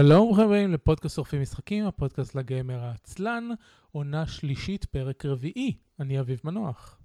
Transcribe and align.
שלום 0.00 0.40
הבאים 0.40 0.72
לפודקאסט 0.72 1.16
שורפים 1.16 1.42
משחקים, 1.42 1.86
הפודקאסט 1.86 2.34
לגיימר 2.34 2.84
העצלן, 2.84 3.48
עונה 3.92 4.26
שלישית, 4.26 4.84
פרק 4.84 5.24
רביעי. 5.24 5.78
אני 6.00 6.20
אביב 6.20 6.40
מנוח. 6.44 6.98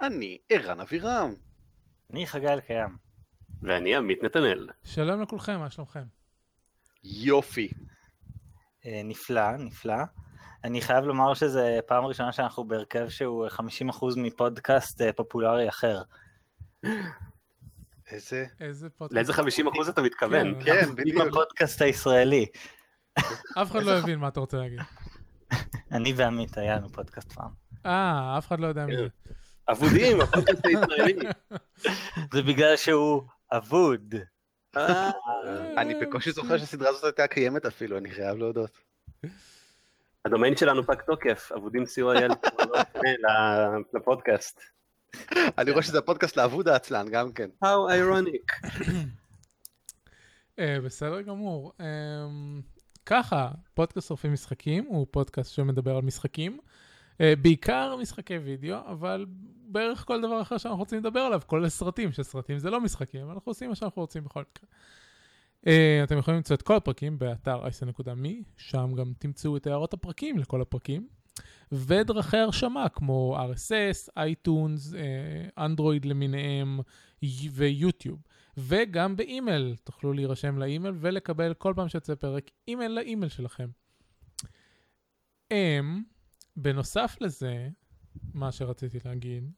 אני 0.00 0.38
ערן 0.48 0.80
אבירם. 0.80 1.34
אני 2.12 2.26
חגי 2.26 2.48
אלקיים. 2.48 2.96
ואני 3.62 3.96
עמית 3.96 4.24
נתנאל. 4.24 4.68
שלום 4.84 5.22
לכולכם, 5.22 5.58
מה 5.58 5.70
שלומכם? 5.70 6.04
יופי. 7.04 7.68
אה, 8.86 9.00
נפלא, 9.04 9.56
נפלא. 9.56 10.02
אני 10.64 10.80
חייב 10.80 11.04
לומר 11.04 11.34
שזה 11.34 11.78
פעם 11.86 12.04
ראשונה 12.04 12.32
שאנחנו 12.32 12.64
בהרכב 12.64 13.08
שהוא 13.08 13.46
50% 13.48 13.60
מפודקאסט 14.16 15.00
אה, 15.00 15.12
פופולרי 15.12 15.68
אחר. 15.68 16.02
איזה... 18.12 18.44
איזה 18.60 18.90
פודקאסט? 18.90 19.16
לאיזה 19.16 19.32
50 19.32 19.66
אחוז 19.68 19.88
אתה 19.88 20.02
מתכוון? 20.02 20.54
כן. 20.54 20.64
כן, 20.64 20.88
עם 20.88 20.94
בדיוק. 20.96 21.26
הפודקאסט 21.28 21.82
הישראלי. 21.82 22.46
אף 23.58 23.70
אחד 23.70 23.82
לא 23.82 23.98
הבין 23.98 24.18
מה 24.18 24.28
אתה 24.28 24.40
רוצה 24.40 24.56
להגיד. 24.56 24.80
אני 25.92 26.12
ועמית 26.16 26.58
היה 26.58 26.76
לנו 26.76 26.88
פודקאסט 26.88 27.32
פעם. 27.32 27.50
אה, 27.86 28.38
אף 28.38 28.46
אחד 28.46 28.60
לא 28.60 28.66
יודע 28.66 28.86
מי 28.86 28.96
זה. 28.96 29.06
אבודים, 29.70 30.20
הפודקאסט 30.20 30.66
הישראלי. 30.66 31.14
זה 32.32 32.42
בגלל 32.42 32.76
שהוא 32.76 33.22
אבוד. 33.52 34.14
אה, 34.76 35.10
אני 35.76 35.94
בקושי 35.94 36.32
זוכר 36.32 36.58
שהסדרה 36.58 36.88
הזאת 36.88 37.04
הייתה 37.04 37.26
קיימת 37.26 37.66
אפילו, 37.66 37.98
אני 37.98 38.10
חייב 38.10 38.38
להודות. 38.38 38.78
הדומיין 40.24 40.56
שלנו 40.56 40.82
פג 40.86 41.00
תוקף, 41.06 41.52
אבודים 41.56 41.82
co.il 41.82 42.32
ל- 43.04 43.96
לפודקאסט. 43.96 44.60
אני 45.58 45.70
רואה 45.70 45.82
שזה 45.82 45.98
הפודקאסט 45.98 46.36
לאבוד 46.36 46.68
העצלן 46.68 47.06
גם 47.10 47.32
כן. 47.32 47.50
How 47.64 47.90
ironic. 47.90 48.68
אה, 50.58 50.80
בסדר 50.80 51.20
גמור. 51.20 51.72
אמ, 51.80 52.60
ככה, 53.06 53.50
פודקאסט 53.74 54.08
שורפים 54.08 54.32
משחקים 54.32 54.84
הוא 54.84 55.06
פודקאסט 55.10 55.52
שמדבר 55.52 55.96
על 55.96 56.02
משחקים. 56.02 56.58
אה, 57.20 57.34
בעיקר 57.42 57.96
משחקי 57.96 58.38
וידאו, 58.38 58.76
אבל 58.86 59.26
בערך 59.66 60.04
כל 60.06 60.20
דבר 60.22 60.42
אחר 60.42 60.58
שאנחנו 60.58 60.78
רוצים 60.78 60.98
לדבר 60.98 61.20
עליו, 61.20 61.40
כולל 61.46 61.68
סרטים, 61.68 62.12
שסרטים 62.12 62.58
זה 62.58 62.70
לא 62.70 62.80
משחקים, 62.80 63.30
אנחנו 63.30 63.50
עושים 63.50 63.68
מה 63.68 63.74
שאנחנו 63.74 64.02
רוצים 64.02 64.24
בכל 64.24 64.40
מקרה. 64.50 64.68
אה, 65.66 66.00
אתם 66.04 66.18
יכולים 66.18 66.36
למצוא 66.36 66.56
את 66.56 66.62
כל 66.62 66.76
הפרקים 66.76 67.18
באתר 67.18 67.66
isn.me, 67.66 68.28
שם 68.56 68.92
גם 68.96 69.12
תמצאו 69.18 69.56
את 69.56 69.66
הערות 69.66 69.92
הפרקים 69.94 70.38
לכל 70.38 70.60
הפרקים, 70.60 71.08
ודרכי 71.72 72.36
הרשמה 72.36 72.88
כמו 72.88 73.38
RSS, 73.38 74.08
iTunes, 74.16 74.94
אנדרואיד 75.58 76.04
למיניהם 76.04 76.80
ויוטיוב. 77.52 78.22
וגם 78.56 79.16
באימייל, 79.16 79.76
תוכלו 79.84 80.12
להירשם 80.12 80.58
לאימייל 80.58 80.94
ולקבל 81.00 81.54
כל 81.54 81.72
פעם 81.76 81.88
שיוצא 81.88 82.14
פרק 82.14 82.50
אימייל 82.68 82.92
לאימייל 82.92 83.30
שלכם. 83.30 83.68
הם, 85.50 86.02
בנוסף 86.56 87.16
לזה, 87.20 87.68
מה 88.34 88.52
שרציתי 88.52 88.98
להגיד, 89.04 89.50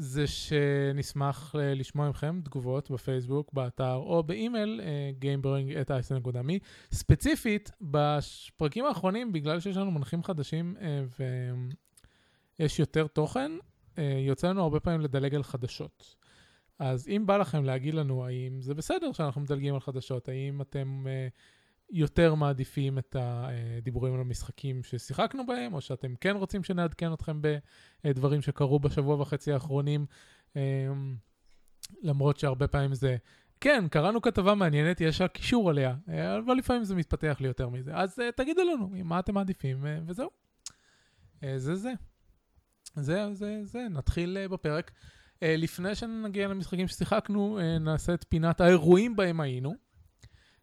זה 0.00 0.26
שנשמח 0.26 1.54
אה, 1.58 1.74
לשמוע 1.74 2.10
מכם 2.10 2.40
תגובות 2.44 2.90
בפייסבוק, 2.90 3.52
באתר 3.52 3.94
או 3.94 4.22
באימייל, 4.22 4.80
אה, 4.84 5.10
gamebring@isn.me. 5.20 6.52
ספציפית, 6.92 7.70
בפרקים 7.80 8.84
האחרונים, 8.84 9.32
בגלל 9.32 9.60
שיש 9.60 9.76
לנו 9.76 9.90
מנחים 9.90 10.22
חדשים 10.22 10.76
אה, 10.80 11.04
ויש 12.58 12.78
יותר 12.78 13.06
תוכן, 13.06 13.52
יוצא 14.26 14.48
לנו 14.48 14.62
הרבה 14.62 14.80
פעמים 14.80 15.00
לדלג 15.00 15.34
על 15.34 15.42
חדשות. 15.42 16.16
אז 16.78 17.08
אם 17.08 17.22
בא 17.26 17.36
לכם 17.36 17.64
להגיד 17.64 17.94
לנו 17.94 18.26
האם 18.26 18.60
זה 18.60 18.74
בסדר 18.74 19.12
שאנחנו 19.12 19.40
מדלגים 19.40 19.74
על 19.74 19.80
חדשות, 19.80 20.28
האם 20.28 20.60
אתם 20.60 21.04
uh, 21.06 21.10
יותר 21.90 22.34
מעדיפים 22.34 22.98
את 22.98 23.16
הדיבורים 23.18 24.14
על 24.14 24.20
המשחקים 24.20 24.82
ששיחקנו 24.82 25.46
בהם, 25.46 25.74
או 25.74 25.80
שאתם 25.80 26.14
כן 26.20 26.36
רוצים 26.36 26.64
שנעדכן 26.64 27.12
אתכם 27.12 27.40
בדברים 28.04 28.42
שקרו 28.42 28.78
בשבוע 28.78 29.20
וחצי 29.20 29.52
האחרונים, 29.52 30.06
um, 30.48 30.56
למרות 32.02 32.36
שהרבה 32.36 32.68
פעמים 32.68 32.94
זה, 32.94 33.16
כן, 33.60 33.84
קראנו 33.90 34.22
כתבה 34.22 34.54
מעניינת, 34.54 35.00
יש 35.00 35.22
קישור 35.22 35.70
עליה, 35.70 35.94
אה, 36.08 36.38
אבל 36.38 36.54
לפעמים 36.54 36.84
זה 36.84 36.94
מתפתח 36.94 37.36
לי 37.40 37.48
יותר 37.48 37.68
מזה. 37.68 37.94
אז 37.94 38.18
uh, 38.18 38.22
תגידו 38.36 38.62
לנו 38.62 38.90
מה 39.04 39.18
אתם 39.18 39.34
מעדיפים, 39.34 39.84
uh, 39.84 39.86
וזהו. 40.06 40.30
Uh, 41.40 41.46
זה 41.56 41.74
זה. 41.74 41.92
זה, 42.96 43.34
זה, 43.34 43.60
זה, 43.64 43.86
נתחיל 43.90 44.46
בפרק. 44.50 44.90
לפני 45.42 45.94
שנגיע 45.94 46.48
למשחקים 46.48 46.88
ששיחקנו, 46.88 47.58
נעשה 47.80 48.14
את 48.14 48.24
פינת 48.28 48.60
האירועים 48.60 49.16
בהם 49.16 49.40
היינו. 49.40 49.89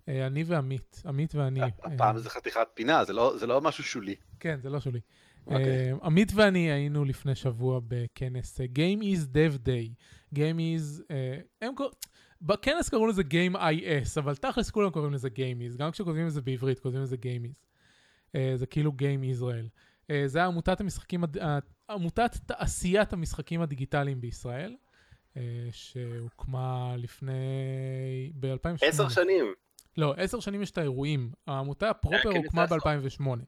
Uh, 0.08 0.10
אני 0.28 0.44
ועמית, 0.44 1.02
עמית 1.06 1.36
ואני. 1.36 1.62
הפעם 1.84 2.16
uh, 2.16 2.20
זה 2.20 2.30
חתיכת 2.30 2.68
פינה, 2.74 3.06
זה 3.06 3.14
לא- 3.14 3.38
זה 3.38 3.48
לא 3.48 3.62
משהו 3.62 3.84
שולי. 3.84 4.16
כן, 4.40 4.60
זה 4.62 4.70
לא 4.70 4.80
שולי. 4.80 5.00
אוקיי. 5.48 5.94
עמית 6.04 6.32
ואני 6.36 6.72
היינו 6.72 7.06
לפני 7.06 7.36
שבוע 7.36 7.80
בכנס 7.88 8.62
Game 8.62 9.02
is 9.02 9.34
Dev 9.34 9.58
Day. 9.68 9.94
Game 10.36 10.58
is... 10.58 11.14
הם 11.62 11.76
קוראים... 11.76 11.94
בכנס 12.42 12.90
קראו 12.90 13.08
לזה 13.08 13.22
Game 13.22 13.56
IS, 13.56 14.20
אבל 14.20 14.36
תכלס 14.36 14.70
כולם 14.70 14.90
קוראים 14.90 15.14
לזה 15.14 15.28
Game 15.28 15.74
is. 15.74 15.78
גם 15.78 15.92
כשכותבים 15.92 16.28
את 16.28 16.32
זה 16.32 16.42
בעברית, 16.42 16.80
כותבים 16.80 17.04
את 17.04 17.08
זה 17.08 17.16
Game 17.16 17.46
is. 17.52 17.60
זה 18.56 18.66
כאילו 18.66 18.92
Game 18.92 19.40
Israel. 19.40 19.68
זה 20.26 20.44
עמותת 20.44 20.82
המשחקים, 20.82 21.24
עמותת 21.90 22.38
תעשיית 22.46 23.14
המשחקים 23.14 23.62
הדיגיטליים 23.62 24.22
בישראל, 24.22 24.76
שהוקמה 25.72 26.96
לפני... 26.98 27.34
ב-2008. 28.40 28.70
עשר 28.82 29.10
שנים. 29.10 29.46
לא, 29.98 30.14
עשר 30.18 30.40
שנים 30.40 30.62
יש 30.62 30.72
את 30.72 30.78
האירועים. 30.78 31.32
העמותה 31.48 31.94
פרופר 31.94 32.30
הכנס 32.30 32.46
הוקמה 32.46 32.62
האחרון. 32.62 32.80
ב-2008. 33.00 33.46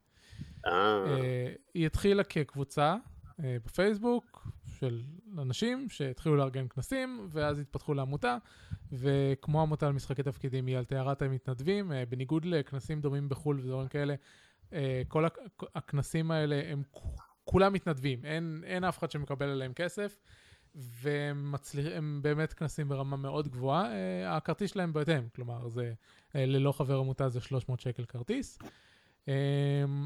אה, 0.65 0.71
אה, 1.07 1.53
היא 1.73 1.85
התחילה 1.85 2.23
כקבוצה 2.23 2.95
אה, 3.43 3.57
בפייסבוק 3.65 4.47
של 4.79 5.03
אנשים 5.37 5.89
שהתחילו 5.89 6.35
לארגן 6.35 6.67
כנסים, 6.67 7.27
ואז 7.31 7.59
התפתחו 7.59 7.93
לעמותה, 7.93 8.37
וכמו 8.91 9.61
עמותה 9.61 9.89
למשחקי 9.89 10.23
תפקידים, 10.23 10.65
היא 10.65 10.77
על 10.77 10.85
טהרת 10.85 11.21
המתנדבים, 11.21 11.91
אה, 11.91 12.03
בניגוד 12.09 12.45
לכנסים 12.45 13.01
דומים 13.01 13.29
בחו"ל 13.29 13.59
ודברים 13.59 13.87
כאלה, 13.87 14.15
אה, 14.73 15.01
כל 15.07 15.25
הכ- 15.25 15.65
הכנסים 15.75 16.31
האלה 16.31 16.61
הם 16.65 16.83
כולם 17.43 17.73
מתנדבים, 17.73 18.25
אין, 18.25 18.61
אין 18.65 18.83
אף 18.83 18.99
אחד 18.99 19.11
שמקבל 19.11 19.49
עליהם 19.49 19.73
כסף. 19.73 20.19
והם 20.75 21.51
מצליח, 21.51 21.93
באמת 22.21 22.53
כנסים 22.53 22.89
ברמה 22.89 23.17
מאוד 23.17 23.47
גבוהה, 23.47 23.91
אה, 23.91 24.37
הכרטיס 24.37 24.71
שלהם 24.71 24.93
בהתאם, 24.93 25.29
כלומר 25.35 25.67
זה 25.67 25.93
אה, 26.35 26.45
ללא 26.45 26.71
חבר 26.71 26.99
עמותה 26.99 27.29
זה 27.29 27.41
300 27.41 27.79
שקל 27.79 28.05
כרטיס. 28.05 28.59
Um, 29.29 29.31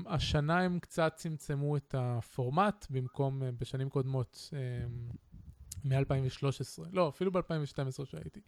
השנה 0.06 0.60
הם 0.60 0.80
קצת 0.80 1.14
צמצמו 1.16 1.78
את 1.78 1.96
הפורמט, 1.98 2.88
במקום 2.90 3.42
uh, 3.42 3.46
בשנים 3.58 3.90
קודמות, 3.90 4.52
um, 4.52 5.16
מ-2013, 5.86 6.84
לא, 6.92 7.10
אפילו 7.10 7.32
ב-2012 7.32 8.06
שהייתי. 8.06 8.42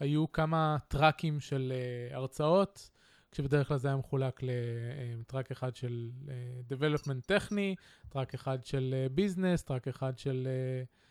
היו 0.00 0.32
כמה 0.32 0.76
tracks 0.88 1.40
של 1.40 1.72
uh, 1.72 2.14
הרצאות, 2.16 2.90
כשבדרך 3.30 3.68
כלל 3.68 3.76
זה 3.76 3.88
היה 3.88 3.96
מחולק 3.96 4.40
לטראק 4.42 5.50
אחד 5.50 5.76
של 5.76 6.10
uh, 6.24 6.30
development 6.72 7.26
טכני, 7.26 7.74
track 8.08 8.34
אחד 8.34 8.64
של 8.64 9.06
business, 9.14 9.62
track 9.62 9.88
אחד 9.88 10.18
של 10.18 10.48
uh, 10.48 11.09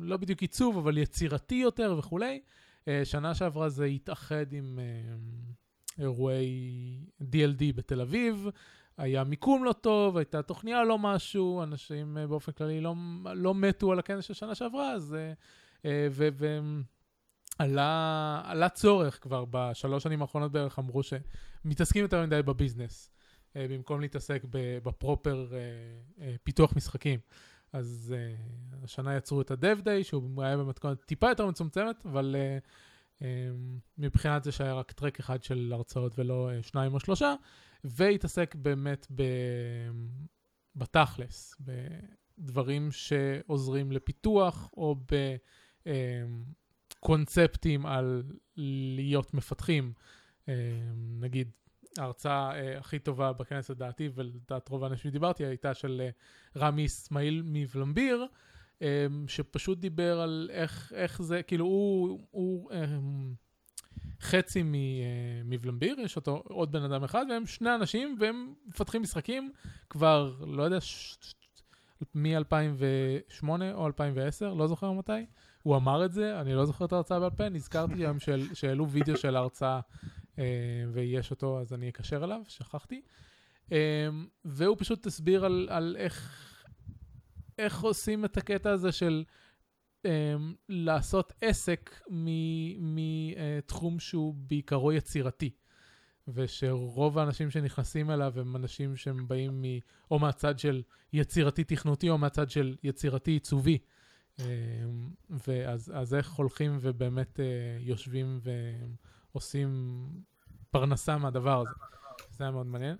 לא 0.00 0.16
בדיוק 0.16 0.40
עיצוב, 0.40 0.78
אבל 0.78 0.98
יצירתי 0.98 1.54
יותר 1.54 1.96
וכולי. 1.98 2.40
Uh, 2.80 2.88
שנה 3.04 3.34
שעברה 3.34 3.68
זה 3.68 3.84
התאחד 3.84 4.52
עם... 4.52 4.78
Uh, 4.78 5.48
אירועי 5.98 6.98
DLD 7.22 7.62
בתל 7.74 8.00
אביב, 8.00 8.46
היה 8.96 9.24
מיקום 9.24 9.64
לא 9.64 9.72
טוב, 9.72 10.16
הייתה 10.16 10.42
תוכניה 10.42 10.84
לא 10.84 10.98
משהו, 10.98 11.62
אנשים 11.62 12.18
אה, 12.18 12.26
באופן 12.26 12.52
כללי 12.52 12.80
לא, 12.80 12.94
לא 13.34 13.54
מתו 13.54 13.92
על 13.92 13.98
הכנס 13.98 14.24
של 14.24 14.34
שנה 14.34 14.54
שעברה, 14.54 14.92
אז... 14.92 15.14
אה, 15.14 15.32
אה, 15.84 16.08
ו... 16.10 16.28
ו 16.32 16.58
עלה, 17.58 18.42
עלה 18.44 18.68
צורך 18.68 19.18
כבר 19.22 19.44
בשלוש 19.50 20.02
שנים 20.02 20.22
האחרונות 20.22 20.52
בערך, 20.52 20.78
אמרו 20.78 21.00
שמתעסקים 21.02 22.02
יותר 22.02 22.26
מדי 22.26 22.42
בביזנס, 22.42 23.10
אה, 23.56 23.66
במקום 23.70 24.00
להתעסק 24.00 24.42
בפרופר 24.82 25.46
אה, 25.52 25.58
אה, 26.20 26.34
פיתוח 26.42 26.76
משחקים. 26.76 27.20
אז 27.72 28.14
אה, 28.16 28.34
השנה 28.84 29.16
יצרו 29.16 29.40
את 29.40 29.50
ה-Dev 29.50 29.84
Day, 29.84 30.04
שהוא 30.04 30.42
היה 30.42 30.56
במתכונת 30.56 31.04
טיפה 31.04 31.28
יותר 31.28 31.46
מצומצמת, 31.46 32.06
אבל 32.06 32.36
אה, 32.38 32.58
אה, 33.22 33.50
מבחינת 33.98 34.44
זה 34.44 34.52
שהיה 34.52 34.74
רק 34.74 34.92
טרק 34.92 35.18
אחד 35.18 35.42
של 35.42 35.72
הרצאות 35.74 36.18
ולא 36.18 36.50
אה, 36.50 36.62
שניים 36.62 36.94
או 36.94 37.00
שלושה, 37.00 37.34
והתעסק 37.84 38.54
באמת 38.54 39.06
ב... 39.14 39.22
בתכלס, 40.76 41.56
בדברים 41.60 42.92
שעוזרים 42.92 43.92
לפיתוח, 43.92 44.70
או 44.76 44.96
בקונספטים 47.00 47.86
על 47.86 48.22
להיות 48.96 49.34
מפתחים. 49.34 49.92
אה, 50.48 50.54
נגיד, 51.20 51.50
ההרצאה 51.98 52.54
אה, 52.60 52.78
הכי 52.78 52.98
טובה 52.98 53.32
בכנס 53.32 53.70
לדעתי, 53.70 54.08
ולדעת 54.14 54.68
רוב 54.68 54.84
האנשים 54.84 55.10
שדיברתי, 55.10 55.44
הייתה 55.44 55.74
של 55.74 56.02
אה, 56.04 56.10
רמי 56.60 56.86
אסמאעיל 56.86 57.42
מוולמביר, 57.44 58.26
אה, 58.82 59.06
שפשוט 59.28 59.78
דיבר 59.78 60.20
על 60.20 60.50
איך, 60.52 60.92
איך 60.96 61.22
זה, 61.22 61.42
כאילו 61.42 61.64
הוא, 61.64 62.26
הוא 62.30 62.72
אה, 62.72 62.84
חצי 64.20 64.62
מ- 64.62 64.74
אה, 64.74 64.80
מוולמביר, 65.44 66.00
יש 66.00 66.16
אותו 66.16 66.42
עוד 66.44 66.72
בן 66.72 66.82
אדם 66.82 67.04
אחד, 67.04 67.26
והם 67.30 67.46
שני 67.46 67.74
אנשים, 67.74 68.16
והם 68.20 68.54
מפתחים 68.66 69.02
משחקים 69.02 69.52
כבר, 69.90 70.34
לא 70.46 70.62
יודע, 70.62 70.80
ש- 70.80 71.16
ש- 71.20 71.34
מ-2008 72.14 73.48
או 73.74 73.86
2010, 73.86 74.54
לא 74.54 74.66
זוכר 74.66 74.92
מתי. 74.92 75.26
הוא 75.62 75.76
אמר 75.76 76.04
את 76.04 76.12
זה, 76.12 76.40
אני 76.40 76.54
לא 76.54 76.64
זוכר 76.64 76.84
את 76.84 76.92
ההרצאה 76.92 77.20
בעל 77.20 77.30
פה, 77.30 77.48
נזכרתי 77.48 77.94
היום 77.94 78.16
שהעלו 78.52 78.88
וידאו 78.88 79.16
של 79.16 79.36
ההרצאה 79.36 79.74
אה, 79.76 79.80
ויש 80.92 81.30
אותו, 81.30 81.60
אז 81.60 81.72
אני 81.72 81.88
אקשר 81.88 82.24
אליו, 82.24 82.40
שכחתי. 82.48 83.02
אה, 83.72 84.08
והוא 84.44 84.76
פשוט 84.78 85.06
הסביר 85.06 85.44
על, 85.44 85.68
על 85.70 85.96
איך, 85.98 86.44
איך 87.58 87.80
עושים 87.80 88.24
את 88.24 88.36
הקטע 88.36 88.70
הזה 88.70 88.92
של 88.92 89.24
אה, 90.06 90.34
לעשות 90.68 91.32
עסק 91.40 92.00
מתחום 92.78 93.98
שהוא 93.98 94.34
בעיקרו 94.34 94.92
יצירתי. 94.92 95.50
ושרוב 96.34 97.18
האנשים 97.18 97.50
שנכנסים 97.50 98.10
אליו 98.10 98.40
הם 98.40 98.56
אנשים 98.56 98.96
שהם 98.96 99.28
באים 99.28 99.62
מ, 99.62 99.64
או 100.10 100.18
מהצד 100.18 100.58
של 100.58 100.82
יצירתי 101.12 101.64
תכנותי 101.64 102.10
או 102.10 102.18
מהצד 102.18 102.50
של 102.50 102.76
יצירתי 102.82 103.30
עיצובי. 103.30 103.78
אה, 104.40 104.44
ואז 105.48 105.92
אז 105.94 106.14
איך 106.14 106.32
הולכים 106.32 106.78
ובאמת 106.80 107.40
אה, 107.40 107.44
יושבים 107.80 108.40
ועושים 109.34 109.98
פרנסה 110.70 111.18
מהדבר 111.18 111.60
הזה. 111.60 111.70
זה 112.30 112.44
היה 112.44 112.50
מאוד 112.50 112.66
מעניין. 112.66 112.96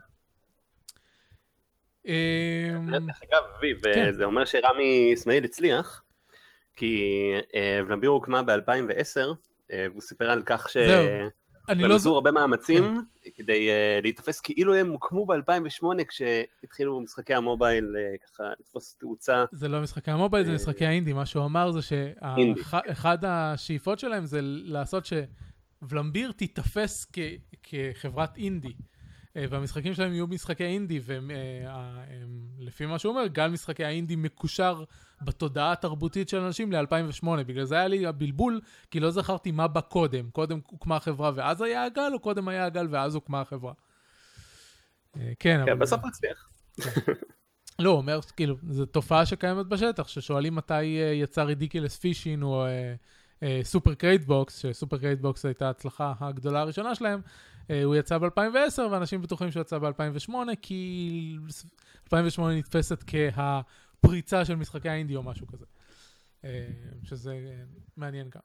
אה, 2.06 2.74
דרך 2.90 3.22
אגב, 3.22 3.42
אביב, 3.58 3.80
כן. 3.94 4.12
זה 4.12 4.24
אומר 4.24 4.44
שרמי 4.44 5.14
אסמאעיל 5.14 5.44
הצליח, 5.44 6.02
כי 6.76 7.02
אה, 7.54 7.80
ולמביר 7.86 8.10
הוקמה 8.10 8.42
ב-2010, 8.42 9.20
והוא 9.70 10.00
סיפר 10.00 10.30
על 10.30 10.42
כך 10.46 10.68
ש... 10.68 10.76
אני 11.68 11.82
לא 11.82 11.94
עשו 11.94 11.98
זוכר, 11.98 12.14
הרבה 12.14 12.30
מאמצים 12.30 13.02
כדי 13.34 13.70
אה, 13.70 14.00
להיתפס 14.02 14.40
כאילו 14.40 14.74
הם 14.74 14.90
הוקמו 14.90 15.26
ב-2008 15.26 16.04
כשהתחילו 16.08 17.00
משחקי 17.00 17.34
המובייל 17.34 17.96
אה, 17.98 18.16
ככה 18.26 18.44
לתפוס 18.60 18.96
תאוצה. 19.00 19.44
זה 19.52 19.68
לא 19.68 19.80
משחקי 19.80 20.10
המובייל, 20.10 20.44
זה 20.44 20.50
אה, 20.50 20.54
משחקי 20.54 20.86
האינדי. 20.86 21.12
מה 21.12 21.26
שהוא 21.26 21.44
אמר 21.44 21.70
זה. 21.70 21.80
שאחד 21.82 23.18
השאיפות 23.24 23.98
שלהם 23.98 24.26
זה 24.26 24.38
לעשות 24.42 25.06
שוולמביר 25.80 26.32
תיתפס 26.32 27.06
כ- 27.12 27.18
כחברת 27.62 28.36
אינדי. 28.36 28.72
אה, 29.36 29.44
והמשחקים 29.50 29.94
שלהם 29.94 30.12
יהיו 30.12 30.26
משחקי 30.26 30.64
אינדי, 30.64 31.00
ולפי 32.58 32.86
מה 32.86 32.98
שהוא 32.98 33.10
אומר, 33.10 33.26
גל 33.26 33.48
משחקי 33.48 33.84
האינדי 33.84 34.16
מקושר 34.16 34.84
בתודעה 35.22 35.72
התרבותית 35.72 36.28
של 36.28 36.40
אנשים 36.40 36.72
ל-2008. 36.72 37.42
בגלל 37.46 37.64
זה 37.64 37.74
היה 37.74 37.88
לי 37.88 38.06
הבלבול, 38.06 38.60
כי 38.90 39.00
לא 39.00 39.10
זכרתי 39.10 39.50
מה 39.50 39.68
בא 39.68 39.80
קודם. 39.80 40.30
קודם 40.30 40.60
הוקמה 40.66 40.96
החברה 40.96 41.30
ואז 41.34 41.62
היה 41.62 41.84
הגל, 41.84 42.10
או 42.12 42.18
קודם 42.18 42.48
היה 42.48 42.64
הגל 42.64 42.86
ואז 42.90 43.14
הוקמה 43.14 43.40
החברה. 43.40 43.72
אה, 45.16 45.22
כן, 45.22 45.34
כן, 45.38 45.60
אבל... 45.60 45.74
בסוף 45.74 46.00
הוא 46.00 46.08
הצליח. 46.08 46.50
לא, 47.78 47.90
הוא 47.90 47.98
אומר, 47.98 48.20
כאילו, 48.36 48.56
זו 48.70 48.86
תופעה 48.86 49.26
שקיימת 49.26 49.66
בשטח, 49.66 50.08
ששואלים 50.08 50.54
מתי 50.54 50.74
אה, 50.74 51.12
יצא 51.14 51.42
רידיקלס 51.42 51.96
פישין 51.98 52.42
או 52.42 52.66
Super 53.62 53.94
Crate 53.94 54.24
Box, 54.24 54.58
ש 54.58 54.70
Super 54.70 54.98
Crate 54.98 55.20
Box 55.20 55.44
הייתה 55.44 55.66
ההצלחה 55.66 56.12
הגדולה 56.20 56.60
הראשונה 56.60 56.94
שלהם, 56.94 57.20
אה, 57.70 57.84
הוא 57.84 57.96
יצא 57.96 58.18
ב-2010, 58.18 58.80
ואנשים 58.90 59.22
בטוחים 59.22 59.50
שהוא 59.50 59.60
יצא 59.60 59.78
ב-2008, 59.78 60.34
כי 60.62 61.36
2008 62.04 62.58
נתפסת 62.58 63.04
כהפריצה 63.06 64.44
של 64.44 64.54
משחקי 64.54 64.88
האינדי 64.88 65.16
או 65.16 65.22
משהו 65.22 65.46
כזה. 65.46 65.64
אה, 66.44 66.68
שזה 67.02 67.32
אה, 67.32 67.62
מעניין 67.96 68.30
גם. 68.30 68.40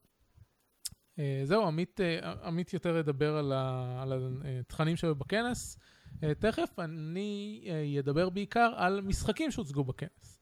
אה, 1.20 1.42
זהו, 1.44 1.68
עמית, 1.68 2.02
אה, 2.02 2.34
עמית 2.44 2.74
יותר 2.74 2.98
ידבר 2.98 3.38
על, 3.38 3.54
על 4.02 4.14
התכנים 4.60 4.96
שהיו 4.96 5.16
בכנס. 5.16 5.78
אה, 6.24 6.34
תכף 6.36 6.80
אני 6.80 7.64
אה, 7.68 8.00
אדבר 8.00 8.30
בעיקר 8.30 8.74
על 8.76 9.02
משחקים 9.02 9.52
שהוצגו 9.52 9.84
בכנס. 9.84 10.40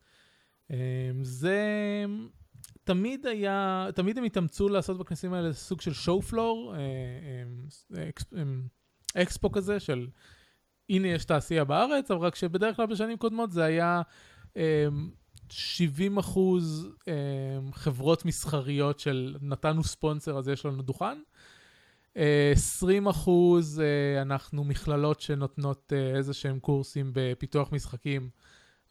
אה, 0.71 1.11
זה 1.21 2.05
תמיד 2.83 3.25
היה, 3.25 3.87
תמיד 3.95 4.17
הם 4.17 4.23
התאמצו 4.23 4.69
לעשות 4.69 4.97
בכנסים 4.97 5.33
האלה 5.33 5.53
סוג 5.53 5.81
של 5.81 5.93
שואו 5.93 6.21
פלור, 6.21 6.75
אקספו 9.15 9.51
כזה 9.51 9.79
של 9.79 10.07
הנה 10.89 11.07
יש 11.07 11.25
תעשייה 11.25 11.63
בארץ, 11.63 12.11
אבל 12.11 12.25
רק 12.25 12.35
שבדרך 12.35 12.75
כלל 12.75 12.85
בשנים 12.85 13.17
קודמות 13.17 13.51
זה 13.51 13.63
היה 13.63 14.01
אה, 14.57 14.87
70 15.49 16.17
אחוז 16.17 16.89
אה, 17.07 17.13
חברות 17.73 18.25
מסחריות 18.25 18.99
של 18.99 19.35
נתנו 19.41 19.83
ספונסר 19.83 20.37
אז 20.37 20.47
יש 20.47 20.65
לנו 20.65 20.81
דוכן. 20.81 21.17
אה, 22.17 22.51
20 22.55 23.07
אחוז 23.07 23.81
אה, 23.81 24.21
אנחנו 24.21 24.63
מכללות 24.63 25.21
שנותנות 25.21 25.93
אה, 25.95 26.17
איזה 26.17 26.33
שהם 26.33 26.59
קורסים 26.59 27.11
בפיתוח 27.13 27.71
משחקים, 27.71 28.29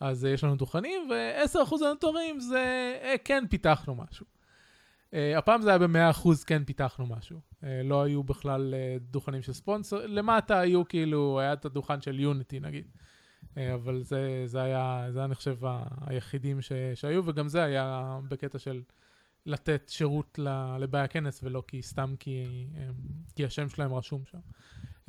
אז 0.00 0.24
אה, 0.24 0.30
יש 0.30 0.44
לנו 0.44 0.56
דוכנים, 0.56 1.10
ו-10 1.10 1.62
אחוז 1.62 1.82
הנותרים 1.82 2.40
זה 2.40 2.94
אה, 3.02 3.14
כן 3.24 3.44
פיתחנו 3.50 3.94
משהו. 3.94 4.26
אה, 5.14 5.38
הפעם 5.38 5.62
זה 5.62 5.68
היה 5.70 5.78
ב-100 5.78 6.10
אחוז 6.10 6.44
כן 6.44 6.64
פיתחנו 6.64 7.06
משהו. 7.06 7.40
לא 7.84 8.02
היו 8.02 8.22
בכלל 8.22 8.74
דוכנים 9.00 9.42
של 9.42 9.52
ספונסר, 9.52 10.06
למטה 10.06 10.60
היו 10.60 10.88
כאילו, 10.88 11.40
היה 11.40 11.52
את 11.52 11.64
הדוכן 11.64 12.00
של 12.00 12.20
יוניטי 12.20 12.60
נגיד. 12.60 12.84
אבל 13.56 14.02
זה, 14.02 14.42
זה 14.46 14.62
היה, 14.62 15.06
זה 15.10 15.18
היה, 15.18 15.28
ה- 15.62 15.84
היחידים 16.06 16.62
ש, 16.62 16.72
שהיו, 16.94 17.26
וגם 17.26 17.48
זה 17.48 17.62
היה 17.62 18.18
בקטע 18.28 18.58
של 18.58 18.82
לתת 19.46 19.88
שירות 19.88 20.38
ל- 20.38 20.76
לבאי 20.78 21.00
הכנס, 21.00 21.40
ולא 21.42 21.62
כי 21.66 21.82
סתם 21.82 22.14
כי, 22.18 22.66
כי 23.36 23.44
השם 23.44 23.68
שלהם 23.68 23.94
רשום 23.94 24.22
שם. 24.24 24.38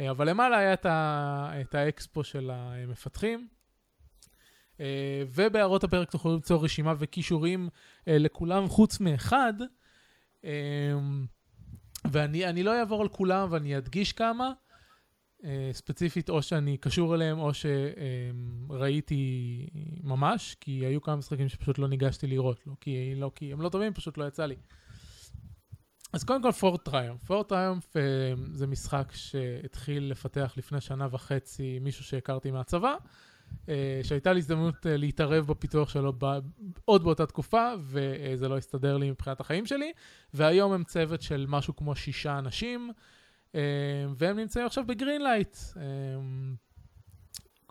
אבל 0.09 0.29
למעלה 0.29 0.57
היה 0.57 0.73
את, 0.73 0.85
ה, 0.85 1.51
את 1.61 1.75
האקספו 1.75 2.23
של 2.23 2.51
המפתחים. 2.53 3.47
אה, 4.81 5.23
ובהערות 5.33 5.83
הפרק 5.83 6.11
תוכלו 6.11 6.33
למצוא 6.33 6.63
רשימה 6.63 6.93
וכישורים 6.99 7.69
אה, 8.07 8.17
לכולם 8.17 8.67
חוץ 8.67 8.99
מאחד. 8.99 9.53
אה, 10.45 10.51
ואני 12.11 12.45
אני 12.45 12.63
לא 12.63 12.79
אעבור 12.79 13.01
על 13.01 13.09
כולם 13.09 13.47
ואני 13.51 13.77
אדגיש 13.77 14.13
כמה. 14.13 14.51
ספציפית 15.71 16.29
או 16.29 16.41
שאני 16.41 16.77
קשור 16.77 17.15
אליהם 17.15 17.39
או 17.39 17.51
שראיתי 18.69 19.67
ממש, 20.03 20.55
כי 20.59 20.71
היו 20.71 21.01
כמה 21.01 21.15
משחקים 21.15 21.49
שפשוט 21.49 21.77
לא 21.77 21.87
ניגשתי 21.87 22.27
לראות, 22.27 22.67
לא 22.67 22.73
כי, 22.81 23.15
לא 23.15 23.31
כי 23.35 23.53
הם 23.53 23.61
לא 23.61 23.69
טובים, 23.69 23.93
פשוט 23.93 24.17
לא 24.17 24.27
יצא 24.27 24.45
לי. 24.45 24.55
אז 26.13 26.23
קודם 26.23 26.43
כל 26.43 26.51
Fort 26.51 26.85
Triumph. 26.85 27.23
Fort 27.23 27.49
Triumph 27.49 27.95
זה 28.53 28.67
משחק 28.67 29.11
שהתחיל 29.15 30.03
לפתח 30.03 30.53
לפני 30.57 30.81
שנה 30.81 31.07
וחצי 31.11 31.79
מישהו 31.79 32.03
שהכרתי 32.03 32.51
מהצבא, 32.51 32.95
שהייתה 34.03 34.33
לי 34.33 34.39
הזדמנות 34.39 34.87
אה, 34.87 34.97
להתערב 34.97 35.47
בפיתוח 35.47 35.89
שלו 35.89 36.13
עוד 36.85 37.03
באותה 37.03 37.25
תקופה, 37.25 37.73
וזה 37.79 38.47
לא 38.49 38.57
הסתדר 38.57 38.97
לי 38.97 39.11
מבחינת 39.11 39.39
החיים 39.39 39.65
שלי, 39.65 39.91
והיום 40.33 40.71
הם 40.71 40.83
צוות 40.83 41.21
של 41.21 41.45
משהו 41.49 41.75
כמו 41.75 41.95
שישה 41.95 42.37
אנשים. 42.37 42.91
אה, 43.55 43.61
והם 44.17 44.39
נמצאים 44.39 44.65
עכשיו 44.65 44.83
ב 44.87 44.93
Greenlight. 44.93 45.57
אה, 45.77 45.83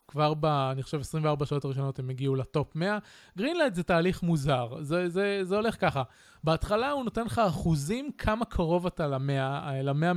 כבר 0.08 0.34
ב, 0.34 0.46
אני 0.46 0.82
חושב, 0.82 1.00
24 1.00 1.46
שעות 1.46 1.64
הראשונות 1.64 1.98
הם 1.98 2.10
הגיעו 2.10 2.36
ל 2.36 2.46
top 2.46 2.76
100. 2.76 2.98
Greenlight 3.38 3.74
זה 3.74 3.82
תהליך 3.82 4.22
מוזר, 4.22 4.76
זה, 4.80 5.08
זה, 5.08 5.40
זה 5.42 5.56
הולך 5.56 5.80
ככה. 5.80 6.02
בהתחלה 6.44 6.90
הוא 6.90 7.04
נותן 7.04 7.24
לך 7.24 7.38
אחוזים 7.38 8.10
כמה 8.18 8.44
קרוב 8.44 8.86
אתה 8.86 9.06
למאה, 9.06 9.82
למאה, 9.82 10.12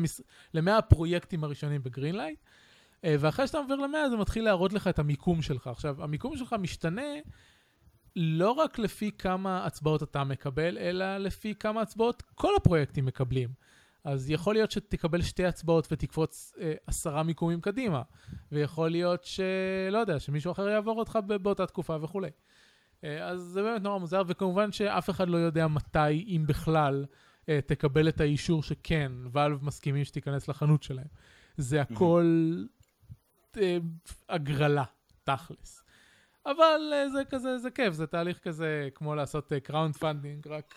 למאה 0.54 0.78
הפרויקטים 0.78 1.44
הראשונים 1.44 1.84
ב 1.84 1.88
Greenlight, 1.88 2.40
אה, 2.40 2.63
ואחרי 3.06 3.48
שאתה 3.48 3.58
עובר 3.58 3.76
למאה 3.76 4.10
זה 4.10 4.18
מתחיל 4.18 4.44
להראות 4.44 4.74
לך 4.74 4.88
את 4.88 5.00
המיקום 5.00 5.42
שלך. 5.42 5.68
עכשיו, 5.68 6.04
המיקום 6.04 6.38
שלך 6.38 6.56
משתנה 6.60 7.12
לא 8.16 8.52
רק 8.52 8.80
לפי 8.80 9.12
כמה 9.18 9.66
הצבעות 9.66 10.04
אתה 10.04 10.24
מקבל, 10.24 10.78
אלא 10.78 11.18
לפי 11.18 11.56
כמה 11.56 11.82
הצבעות 11.82 12.24
כל 12.36 12.52
הפרויקטים 12.58 13.06
מקבלים. 13.06 13.50
אז 14.04 14.30
יכול 14.30 14.56
להיות 14.56 14.72
שתקבל 14.72 15.22
שתי 15.22 15.46
הצבעות 15.46 15.88
ותקפוץ 15.92 16.54
אה, 16.62 16.74
עשרה 16.88 17.24
מיקומים 17.24 17.62
קדימה, 17.62 18.02
ויכול 18.52 18.90
להיות 18.90 19.24
שלא 19.24 19.98
יודע, 19.98 20.20
שמישהו 20.20 20.52
אחר 20.52 20.70
יעבור 20.70 21.00
אותך 21.00 21.20
באותה 21.42 21.66
תקופה 21.66 21.98
וכולי. 22.02 22.30
אה, 23.04 23.28
אז 23.28 23.42
זה 23.42 23.64
באמת 23.64 23.82
נורא 23.82 24.00
מוזר, 24.00 24.22
וכמובן 24.28 24.72
שאף 24.72 25.10
אחד 25.10 25.30
לא 25.30 25.38
יודע 25.38 25.68
מתי, 25.68 26.26
אם 26.28 26.44
בכלל, 26.48 27.06
אה, 27.50 27.60
תקבל 27.66 28.10
את 28.10 28.22
האישור 28.22 28.64
שכן, 28.64 29.12
Valve 29.32 29.66
מסכימים 29.66 30.04
שתיכנס 30.04 30.48
לחנות 30.48 30.84
שלהם. 30.84 31.08
זה 31.58 31.82
הכל 31.82 32.56
אה, 32.60 32.83
הגרלה, 34.30 34.84
תכלס. 35.24 35.84
אבל 36.46 36.94
אה, 36.94 37.10
זה 37.10 37.26
כזה, 37.30 37.58
זה 37.58 37.72
כיף, 37.72 37.94
זה 37.94 38.08
תהליך 38.08 38.40
כזה 38.40 38.90
כמו 38.96 39.16
לעשות 39.16 39.52
crowd 39.64 39.96
funding, 39.96 40.48
רק 40.48 40.76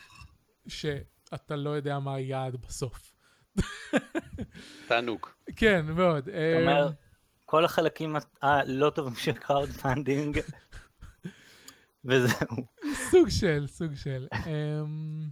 שאתה 0.68 1.56
לא 1.56 1.70
יודע 1.70 1.98
מה 1.98 2.14
היעד 2.14 2.56
בסוף. 2.56 3.12
תענוג. 4.88 5.26
כן, 5.56 5.86
מאוד. 5.86 6.28
אתה 6.28 6.36
אה, 6.36 6.60
אומר, 6.60 6.90
כל 7.44 7.64
החלקים 7.64 8.16
הלא 8.42 8.90
טובים 8.90 9.14
של 9.14 9.32
crowd 9.32 9.68
funding, 9.68 10.40
וזהו. 12.04 12.56
סוג 13.10 13.28
של, 13.28 13.66
סוג 13.66 13.94
של. 13.94 14.26
אמ, 14.46 15.28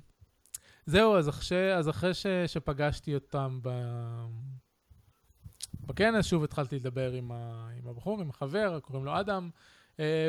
זהו, 0.87 1.17
אז 1.17 1.29
אחרי, 1.29 1.77
אז 1.77 1.89
אחרי 1.89 2.15
ש, 2.15 2.27
שפגשתי 2.47 3.15
אותם 3.15 3.59
ב... 3.63 3.69
בכנס, 5.87 6.27
שוב 6.27 6.45
התחלתי 6.45 6.77
לדבר 6.77 7.13
עם, 7.13 7.33
ה, 7.33 7.69
עם 7.79 7.89
הבחור, 7.89 8.21
עם 8.21 8.31
החבר, 8.31 8.81
קוראים 8.81 9.05
לו 9.05 9.21
אדם, 9.21 9.51
אה, 10.01 10.29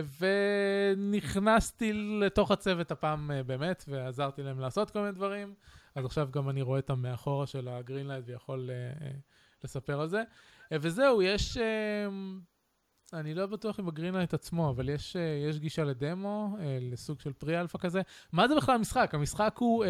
ונכנסתי 0.97 1.93
לתוך 1.93 2.51
הצוות 2.51 2.91
הפעם 2.91 3.31
אה, 3.31 3.43
באמת, 3.43 3.85
ועזרתי 3.87 4.43
להם 4.43 4.59
לעשות 4.59 4.91
כל 4.91 4.99
מיני 4.99 5.11
דברים. 5.11 5.53
אז 5.95 6.05
עכשיו 6.05 6.27
גם 6.31 6.49
אני 6.49 6.61
רואה 6.61 6.79
אותם 6.79 7.01
מאחורה 7.01 7.47
של 7.47 7.67
ה 7.67 7.72
Greenlight 7.72 8.23
ויכול 8.27 8.69
אה, 8.69 9.09
לספר 9.63 10.01
על 10.01 10.07
זה. 10.07 10.23
וזהו, 10.71 11.21
יש... 11.21 11.57
אני 13.13 13.33
לא 13.33 13.45
בטוח 13.45 13.79
אם 13.79 13.85
ב 13.85 13.90
Greenlight 13.90 14.33
עצמו, 14.33 14.69
אבל 14.69 14.89
יש, 14.89 15.15
יש 15.49 15.59
גישה 15.59 15.83
לדמו, 15.83 16.57
לסוג 16.81 17.19
של 17.19 17.33
pre-alpha 17.33 17.77
כזה. 17.77 18.01
מה 18.31 18.47
זה 18.47 18.55
בכלל 18.55 18.75
המשחק? 18.75 19.11
המשחק 19.13 19.55
הוא... 19.59 19.85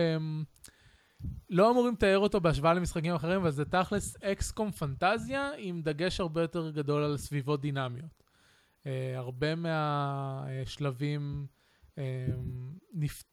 לא 1.50 1.72
אמורים 1.72 1.94
לתאר 1.94 2.20
אותו 2.20 2.42
בהשוואה 2.42 2.74
למשחקים 2.74 3.16
אחרים, 3.16 3.42
אבל 3.42 3.52
זה 3.52 3.66
תכלס 3.66 4.24
XCOM 4.24 4.72
פנטזיה 4.72 5.52
עם 5.58 5.82
דגש 5.82 6.20
הרבה 6.20 6.42
יותר 6.42 6.72
גדול 6.72 7.04
על 7.04 7.18
סביבות 7.18 7.62
דינמיות. 7.62 8.24
Uh, 8.84 8.88
הרבה 9.16 9.56
מהשלבים 9.56 11.46
uh, 11.96 12.00
נפ... 12.94 13.24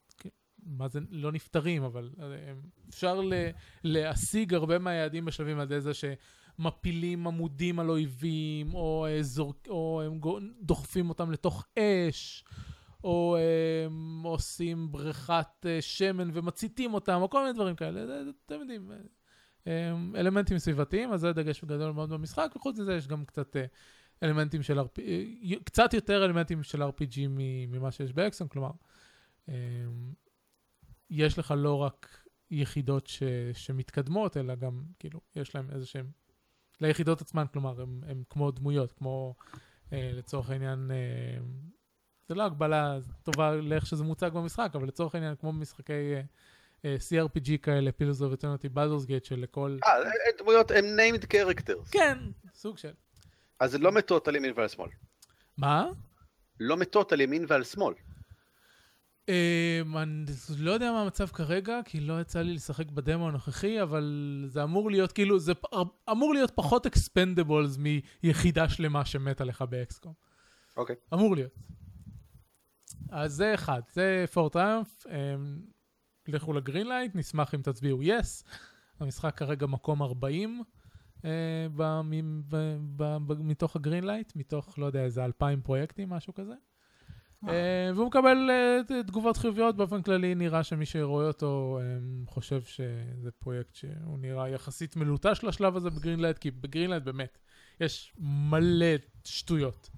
מה 0.66 0.88
זה, 0.88 1.00
לא 1.10 1.32
נפתרים, 1.32 1.82
אבל 1.82 2.10
uh, 2.16 2.20
אפשר 2.88 3.20
ל... 3.20 3.32
להשיג 3.84 4.54
הרבה 4.54 4.78
מהיעדים 4.78 5.24
בשלבים 5.24 5.58
על 5.58 5.64
ידי 5.64 5.80
זה 5.80 5.90
שמפילים 5.94 7.26
עמודים 7.26 7.78
על 7.78 7.90
אויבים, 7.90 8.74
או, 8.74 9.06
זור... 9.20 9.54
או 9.68 10.02
הם 10.06 10.20
דוחפים 10.60 11.08
אותם 11.08 11.30
לתוך 11.30 11.66
אש, 11.78 12.44
או 13.04 13.36
um, 13.36 14.26
עושים 14.26 14.92
בריכת 14.92 15.46
uh, 15.62 15.66
שמן 15.80 16.30
ומציתים 16.32 16.94
אותם, 16.94 17.18
או 17.22 17.30
כל 17.30 17.42
מיני 17.42 17.52
דברים 17.52 17.76
כאלה, 17.76 18.06
זה, 18.06 18.22
אתם 18.46 18.60
יודעים, 18.60 18.90
um, 19.64 19.68
אלמנטים 20.16 20.58
סביבתיים, 20.58 21.12
אז 21.12 21.20
זה 21.20 21.32
דגש 21.32 21.64
גדול 21.64 21.92
מאוד 21.92 22.10
במשחק, 22.10 22.52
וחוץ 22.56 22.78
מזה 22.78 22.94
יש 22.94 23.08
גם 23.08 23.24
קצת 23.24 23.56
uh, 23.56 23.58
אלמנטים 24.22 24.62
של, 24.62 24.78
RP, 24.78 24.98
uh, 24.98 25.64
קצת 25.64 25.94
יותר 25.94 26.24
אלמנטים 26.24 26.62
של 26.62 26.82
RPG 26.82 27.16
ממה 27.68 27.90
שיש 27.90 28.12
באקסון, 28.12 28.48
כלומר, 28.48 28.70
um, 29.46 29.52
יש 31.10 31.38
לך 31.38 31.54
לא 31.56 31.74
רק 31.74 32.24
יחידות 32.50 33.06
ש, 33.06 33.22
שמתקדמות, 33.52 34.36
אלא 34.36 34.54
גם, 34.54 34.82
כאילו, 34.98 35.20
יש 35.36 35.54
להם 35.54 35.70
איזה 35.70 35.86
שהם, 35.86 36.10
ליחידות 36.80 37.20
עצמן, 37.20 37.44
כלומר, 37.52 37.80
הם 37.82 38.22
כמו 38.30 38.50
דמויות, 38.50 38.92
כמו 38.92 39.34
uh, 39.54 39.92
לצורך 39.92 40.50
העניין, 40.50 40.90
uh, 40.90 41.44
זה 42.32 42.36
לא 42.36 42.42
הגבלה 42.42 42.98
טובה 43.22 43.54
לאיך 43.54 43.86
שזה 43.86 44.04
מוצג 44.04 44.30
במשחק, 44.34 44.70
אבל 44.74 44.86
לצורך 44.88 45.14
העניין, 45.14 45.34
כמו 45.40 45.52
במשחקי 45.52 45.92
uh, 45.92 46.82
uh, 46.82 46.84
CRPG 46.84 47.58
כאלה, 47.62 47.92
פילוס 47.92 48.22
אטרנטי, 48.22 48.68
בלדורס 48.68 49.04
גייט, 49.04 49.24
שלכל... 49.24 49.78
אה, 49.86 49.92
דמויות 50.38 50.70
הם 50.70 50.84
named 50.84 51.24
characters. 51.24 51.90
כן, 51.90 52.18
סוג 52.54 52.78
של. 52.78 52.92
אז 53.60 53.70
זה 53.70 53.78
לא 53.78 53.92
מתות 53.92 54.28
על 54.28 54.36
ימין 54.36 54.52
ועל 54.56 54.68
שמאל. 54.68 54.88
מה? 55.58 55.86
לא 56.60 56.76
מתות 56.76 57.12
על 57.12 57.20
ימין 57.20 57.44
ועל 57.48 57.64
שמאל. 57.64 57.94
Um, 59.26 59.96
אני 59.96 60.24
לא 60.58 60.70
יודע 60.70 60.92
מה 60.92 61.02
המצב 61.02 61.26
כרגע, 61.26 61.80
כי 61.84 62.00
לא 62.00 62.20
יצא 62.20 62.42
לי 62.42 62.54
לשחק 62.54 62.90
בדמו 62.90 63.28
הנוכחי, 63.28 63.82
אבל 63.82 64.44
זה 64.46 64.62
אמור 64.62 64.90
להיות, 64.90 65.12
כאילו, 65.12 65.38
זה 65.38 65.52
אמור 66.10 66.34
להיות 66.34 66.50
פחות 66.54 66.86
expendables 66.86 67.78
מיחידה 68.22 68.68
שלמה 68.68 69.04
שמתה 69.04 69.44
לך 69.44 69.62
ב 69.62 69.71
XCOM. 69.71 70.12
אוקיי. 70.76 70.96
Okay. 70.96 71.14
אמור 71.14 71.34
להיות. 71.36 71.52
אז 73.10 73.32
זה 73.32 73.54
אחד, 73.54 73.82
זה 73.92 74.24
Fort 74.32 74.50
Triumph, 74.50 75.06
לכו 76.28 76.52
ל 76.52 76.58
Greenlight, 76.58 77.14
נשמח 77.14 77.54
אם 77.54 77.62
תצביעו 77.62 78.02
yes. 78.02 78.44
המשחק 79.00 79.36
כרגע 79.36 79.66
מקום 79.66 80.02
40 80.02 80.62
uh, 81.18 81.22
ב, 81.76 81.82
ב, 82.48 82.56
ב, 82.96 83.16
ב, 83.26 83.42
מתוך 83.42 83.76
ה 83.76 83.81
Greenlight, 83.81 84.32
מתוך, 84.36 84.78
לא 84.78 84.86
יודע, 84.86 85.04
איזה 85.04 85.24
2,000 85.24 85.60
פרויקטים, 85.60 86.10
משהו 86.10 86.34
כזה. 86.34 86.54
Uh, 87.44 87.48
והוא 87.94 88.06
מקבל 88.06 88.50
uh, 88.88 89.06
תגובות 89.06 89.36
חיוביות, 89.36 89.76
באופן 89.76 90.02
כללי 90.02 90.34
נראה 90.34 90.62
שמי 90.62 90.86
שרואה 90.86 91.26
אותו 91.26 91.80
um, 91.80 92.30
חושב 92.30 92.62
שזה 92.62 93.30
פרויקט 93.38 93.74
שהוא 93.74 94.18
נראה 94.18 94.48
יחסית 94.48 94.96
מלוטש 94.96 95.44
לשלב 95.44 95.76
הזה 95.76 95.90
ב 95.90 95.94
Greenlight, 95.94 96.38
כי 96.38 96.50
ב 96.50 96.55
Greenlight 96.55 97.02
באמת 97.02 97.38
יש 97.80 98.14
מלא 98.18 98.96
שטויות. 99.24 99.90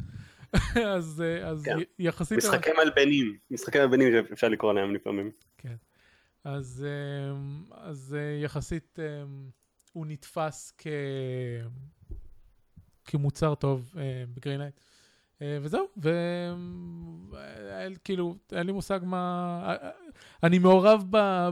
אז, 0.97 1.23
אז 1.45 1.65
כן. 1.65 1.79
יחסית... 1.99 2.39
משחקי 2.39 2.71
מלבנים, 2.85 3.37
משחקי 3.51 3.79
מלבנים 3.79 4.13
שאפשר 4.13 4.49
לקרוא 4.49 4.73
להם 4.73 4.95
לפעמים. 4.95 5.31
כן. 5.59 5.75
אז, 6.45 6.87
אז 7.71 8.17
יחסית 8.43 8.99
הוא 9.93 10.07
נתפס 10.07 10.73
כ... 10.79 10.87
כמוצר 13.05 13.55
טוב 13.55 13.95
ב 14.35 14.38
Greenlight. 14.38 14.81
וזהו, 15.41 15.87
וכאילו, 17.97 18.37
אין 18.53 18.67
לי 18.67 18.73
מושג 18.73 19.01
מה... 19.03 19.77
אני 20.43 20.59
מעורב 20.59 21.05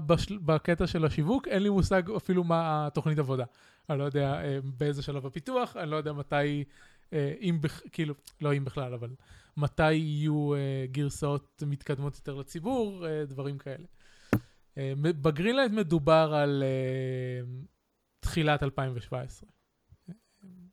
בשל... 0.06 0.38
בקטע 0.38 0.86
של 0.86 1.04
השיווק, 1.04 1.48
אין 1.48 1.62
לי 1.62 1.68
מושג 1.68 2.02
אפילו 2.16 2.44
מה 2.44 2.86
התוכנית 2.86 3.18
עבודה. 3.18 3.44
אני 3.90 3.98
לא 3.98 4.04
יודע 4.04 4.42
באיזה 4.64 5.02
שלב 5.02 5.26
הפיתוח, 5.26 5.76
אני 5.76 5.90
לא 5.90 5.96
יודע 5.96 6.12
מתי 6.12 6.64
אם, 7.40 7.58
כאילו, 7.92 8.14
לא 8.40 8.54
אם 8.54 8.64
בכלל, 8.64 8.94
אבל 8.94 9.10
מתי 9.56 9.92
יהיו 9.92 10.50
גרסאות 10.90 11.62
מתקדמות 11.66 12.16
יותר 12.16 12.34
לציבור, 12.34 13.04
דברים 13.26 13.58
כאלה. 13.58 13.86
ב 15.02 15.09
Greenlight 15.09 15.72
מדובר 15.72 16.34
על 16.34 16.62
תחילת 18.20 18.62
2017, 18.62 19.48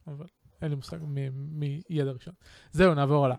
אבל 0.07 0.25
אין 0.61 0.69
לי 0.69 0.75
מושג 0.75 0.97
מידע 1.33 2.11
ראשון. 2.11 2.33
זהו, 2.71 2.93
נעבור 2.93 3.25
הלאה. 3.25 3.37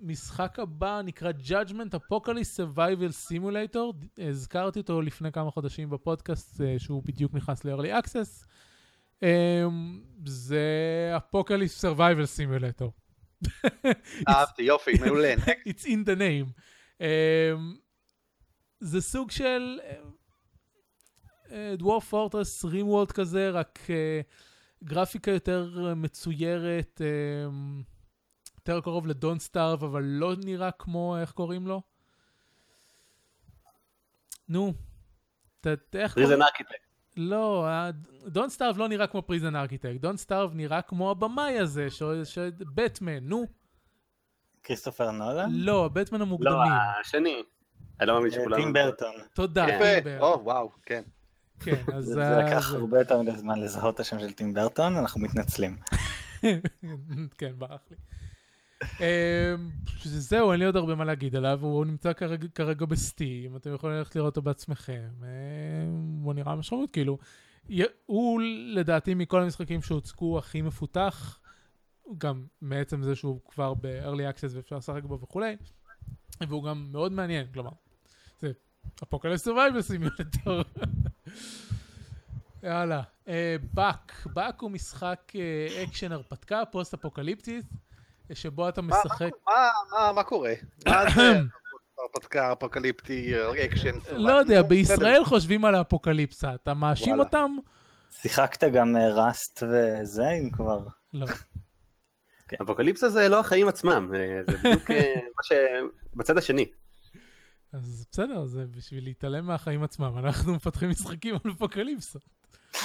משחק 0.00 0.58
הבא 0.58 1.00
נקרא 1.04 1.32
Judgment 1.46 1.94
Apocalypse 1.94 2.58
Survival 2.58 3.30
Simulator, 3.30 4.06
הזכרתי 4.18 4.78
אותו 4.78 5.02
לפני 5.02 5.32
כמה 5.32 5.50
חודשים 5.50 5.90
בפודקאסט 5.90 6.60
שהוא 6.78 7.02
בדיוק 7.04 7.34
נכנס 7.34 7.64
ל-early 7.64 8.04
access. 8.04 8.46
Um, 9.20 9.24
זה 10.26 11.12
apocalypse 11.16 11.80
survival 11.80 12.26
simulator. 12.26 12.92
אהבתי, 14.28 14.62
יופי, 14.62 14.92
מעולה. 15.00 15.34
It's 15.68 15.84
in 15.84 16.08
the 16.08 16.18
name. 16.18 16.60
Um, 16.98 17.02
זה 18.80 19.00
סוג 19.00 19.30
של 19.30 19.78
Dwarf 21.74 22.00
Fortress 22.00 22.64
RimWorld 22.64 23.12
כזה, 23.12 23.50
רק 23.50 23.78
uh, 23.86 24.84
גרפיקה 24.84 25.30
יותר 25.30 25.92
מצוירת, 25.96 27.00
um, 27.00 27.84
יותר 28.56 28.80
קרוב 28.80 29.06
ל 29.06 29.11
Don't 29.11 29.38
Starve, 29.38 29.84
אבל 29.84 30.02
לא 30.02 30.34
נראה 30.44 30.70
כמו, 30.70 31.16
איך 31.20 31.32
קוראים 31.32 31.66
לו? 31.66 31.82
נו, 34.48 34.72
איך 35.66 35.80
קוראים? 35.90 36.08
Prison 36.28 36.42
Architect. 36.42 36.87
לא, 37.18 37.68
Don't 38.26 38.48
Starve 38.48 38.78
לא 38.78 38.88
נראה 38.88 39.06
כמו 39.06 39.22
Prison 39.22 39.56
Architect, 39.56 40.00
Don't 40.00 40.16
Starve 40.16 40.54
נראה 40.54 40.82
כמו 40.82 41.10
הבמאי 41.10 41.58
הזה, 41.58 41.90
ש... 41.90 42.38
בטמן, 42.74 43.18
נו. 43.22 43.46
כריסטופר 44.62 45.10
נולן? 45.10 45.50
לא, 45.52 45.84
הבטמן 45.84 46.20
המוקדמים. 46.20 46.54
לא, 46.54 47.00
השני. 47.00 47.42
אני 48.00 48.08
לא 48.08 48.14
מאמין 48.14 48.30
שכולם... 48.30 48.56
טים 48.56 48.72
ברטון. 48.72 49.14
תודה, 49.34 49.66
טים 49.66 49.78
ברטון. 50.04 50.20
או, 50.20 50.44
וואו, 50.44 50.72
כן. 50.82 51.02
כן, 51.60 51.82
אז... 51.94 52.04
זה 52.04 52.36
לקח 52.46 52.72
הרבה 52.74 52.98
יותר 52.98 53.22
מדי 53.22 53.36
זמן 53.36 53.60
לזהות 53.60 53.94
את 53.94 54.00
השם 54.00 54.18
של 54.18 54.32
טים 54.32 54.54
ברטון, 54.54 54.96
אנחנו 54.96 55.20
מתנצלים. 55.20 55.76
כן, 57.38 57.52
ברח 57.58 57.80
לי. 57.90 57.96
זהו, 60.04 60.52
אין 60.52 60.60
לי 60.60 60.66
עוד 60.66 60.76
הרבה 60.76 60.94
מה 60.94 61.04
להגיד 61.04 61.36
עליו, 61.36 61.58
הוא 61.62 61.84
נמצא 61.84 62.12
כרגע 62.54 62.86
ב 62.86 62.96
Steam, 62.96 63.56
אתם 63.56 63.74
יכולים 63.74 63.96
ללכת 63.96 64.16
לראות 64.16 64.36
אותו 64.36 64.42
בעצמכם. 64.42 65.08
הוא 66.22 66.34
נראה 66.34 66.56
משמעותית, 66.56 66.90
כאילו, 66.90 67.18
הוא 68.06 68.40
לדעתי 68.74 69.14
מכל 69.14 69.42
המשחקים 69.42 69.82
שהוצגו 69.82 70.38
הכי 70.38 70.62
מפותח, 70.62 71.40
גם 72.18 72.46
מעצם 72.60 73.02
זה 73.02 73.14
שהוא 73.16 73.40
כבר 73.48 73.74
ב-early 73.74 74.34
access 74.34 74.50
ואפשר 74.54 74.76
לשחק 74.76 75.02
בו 75.04 75.20
וכולי, 75.20 75.56
והוא 76.48 76.64
גם 76.64 76.88
מאוד 76.92 77.12
מעניין, 77.12 77.46
כלומר, 77.52 77.70
זה 78.40 78.52
apocalypse 79.02 79.44
survival 79.44 79.82
simulator. 79.82 80.62
יאללה, 82.62 83.02
באק, 83.74 84.26
באק 84.34 84.60
הוא 84.60 84.70
משחק 84.70 85.32
אקשן 85.84 86.12
הרפתקה, 86.12 86.62
פוסט 86.72 86.94
אפוקליפטית. 86.94 87.64
שבו 88.34 88.68
אתה 88.68 88.82
משחק... 88.82 89.30
מה 90.14 90.22
קורה? 90.22 90.52
מה 90.86 91.10
זה 91.14 91.40
הרפתקה, 91.98 92.52
אפוקליפטי, 92.52 93.32
אקשן? 93.64 93.98
לא 94.12 94.32
יודע, 94.32 94.62
בישראל 94.62 95.24
חושבים 95.24 95.64
על 95.64 95.74
האפוקליפסה, 95.74 96.54
אתה 96.54 96.74
מאשים 96.74 97.20
אותם? 97.20 97.56
שיחקת 98.10 98.64
גם 98.64 98.96
Rust 98.96 99.62
וזה, 99.62 100.30
אם 100.30 100.50
כבר? 100.50 100.78
לא. 101.14 101.26
אפוקליפסה 102.62 103.08
זה 103.08 103.28
לא 103.28 103.40
החיים 103.40 103.68
עצמם, 103.68 104.12
זה 104.46 104.56
בדיוק 104.58 104.90
מה 105.36 105.42
ש... 105.42 105.52
בצד 106.14 106.38
השני. 106.38 106.66
אז 107.72 108.06
בסדר, 108.12 108.44
זה 108.44 108.64
בשביל 108.76 109.04
להתעלם 109.04 109.46
מהחיים 109.46 109.82
עצמם, 109.82 110.18
אנחנו 110.18 110.54
מפתחים 110.54 110.90
משחקים 110.90 111.34
על 111.44 111.52
אפוקליפסה. 111.52 112.18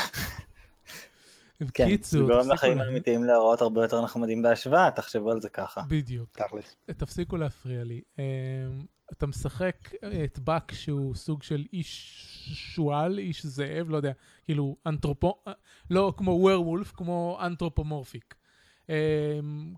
כן, 1.59 1.65
זה 1.65 1.65
בקיצור, 1.65 2.21
גורם 2.21 2.51
לחיים 2.51 2.79
האמיתיים 2.79 3.23
להיראות 3.23 3.61
הרבה 3.61 3.81
יותר 3.81 4.03
נחמדים 4.03 4.41
בהשוואה, 4.41 4.91
תחשבו 4.91 5.31
על 5.31 5.41
זה 5.41 5.49
ככה. 5.49 5.81
בדיוק. 5.87 6.29
תכלס. 6.31 6.75
תפסיקו 6.85 7.37
להפריע 7.37 7.83
לי. 7.83 8.01
אמ, 8.19 8.23
אתה 9.11 9.27
משחק 9.27 9.93
את 10.23 10.39
באק 10.39 10.71
שהוא 10.71 11.15
סוג 11.15 11.43
של 11.43 11.65
איש 11.73 12.19
שועל, 12.53 13.19
איש 13.19 13.45
זאב, 13.45 13.89
לא 13.89 13.97
יודע, 13.97 14.11
כאילו 14.45 14.77
אנתרופו... 14.85 15.43
לא 15.89 16.13
כמו 16.17 16.31
ווירוולף, 16.31 16.91
כמו 16.91 17.37
אנתרופומורפיק. 17.41 18.35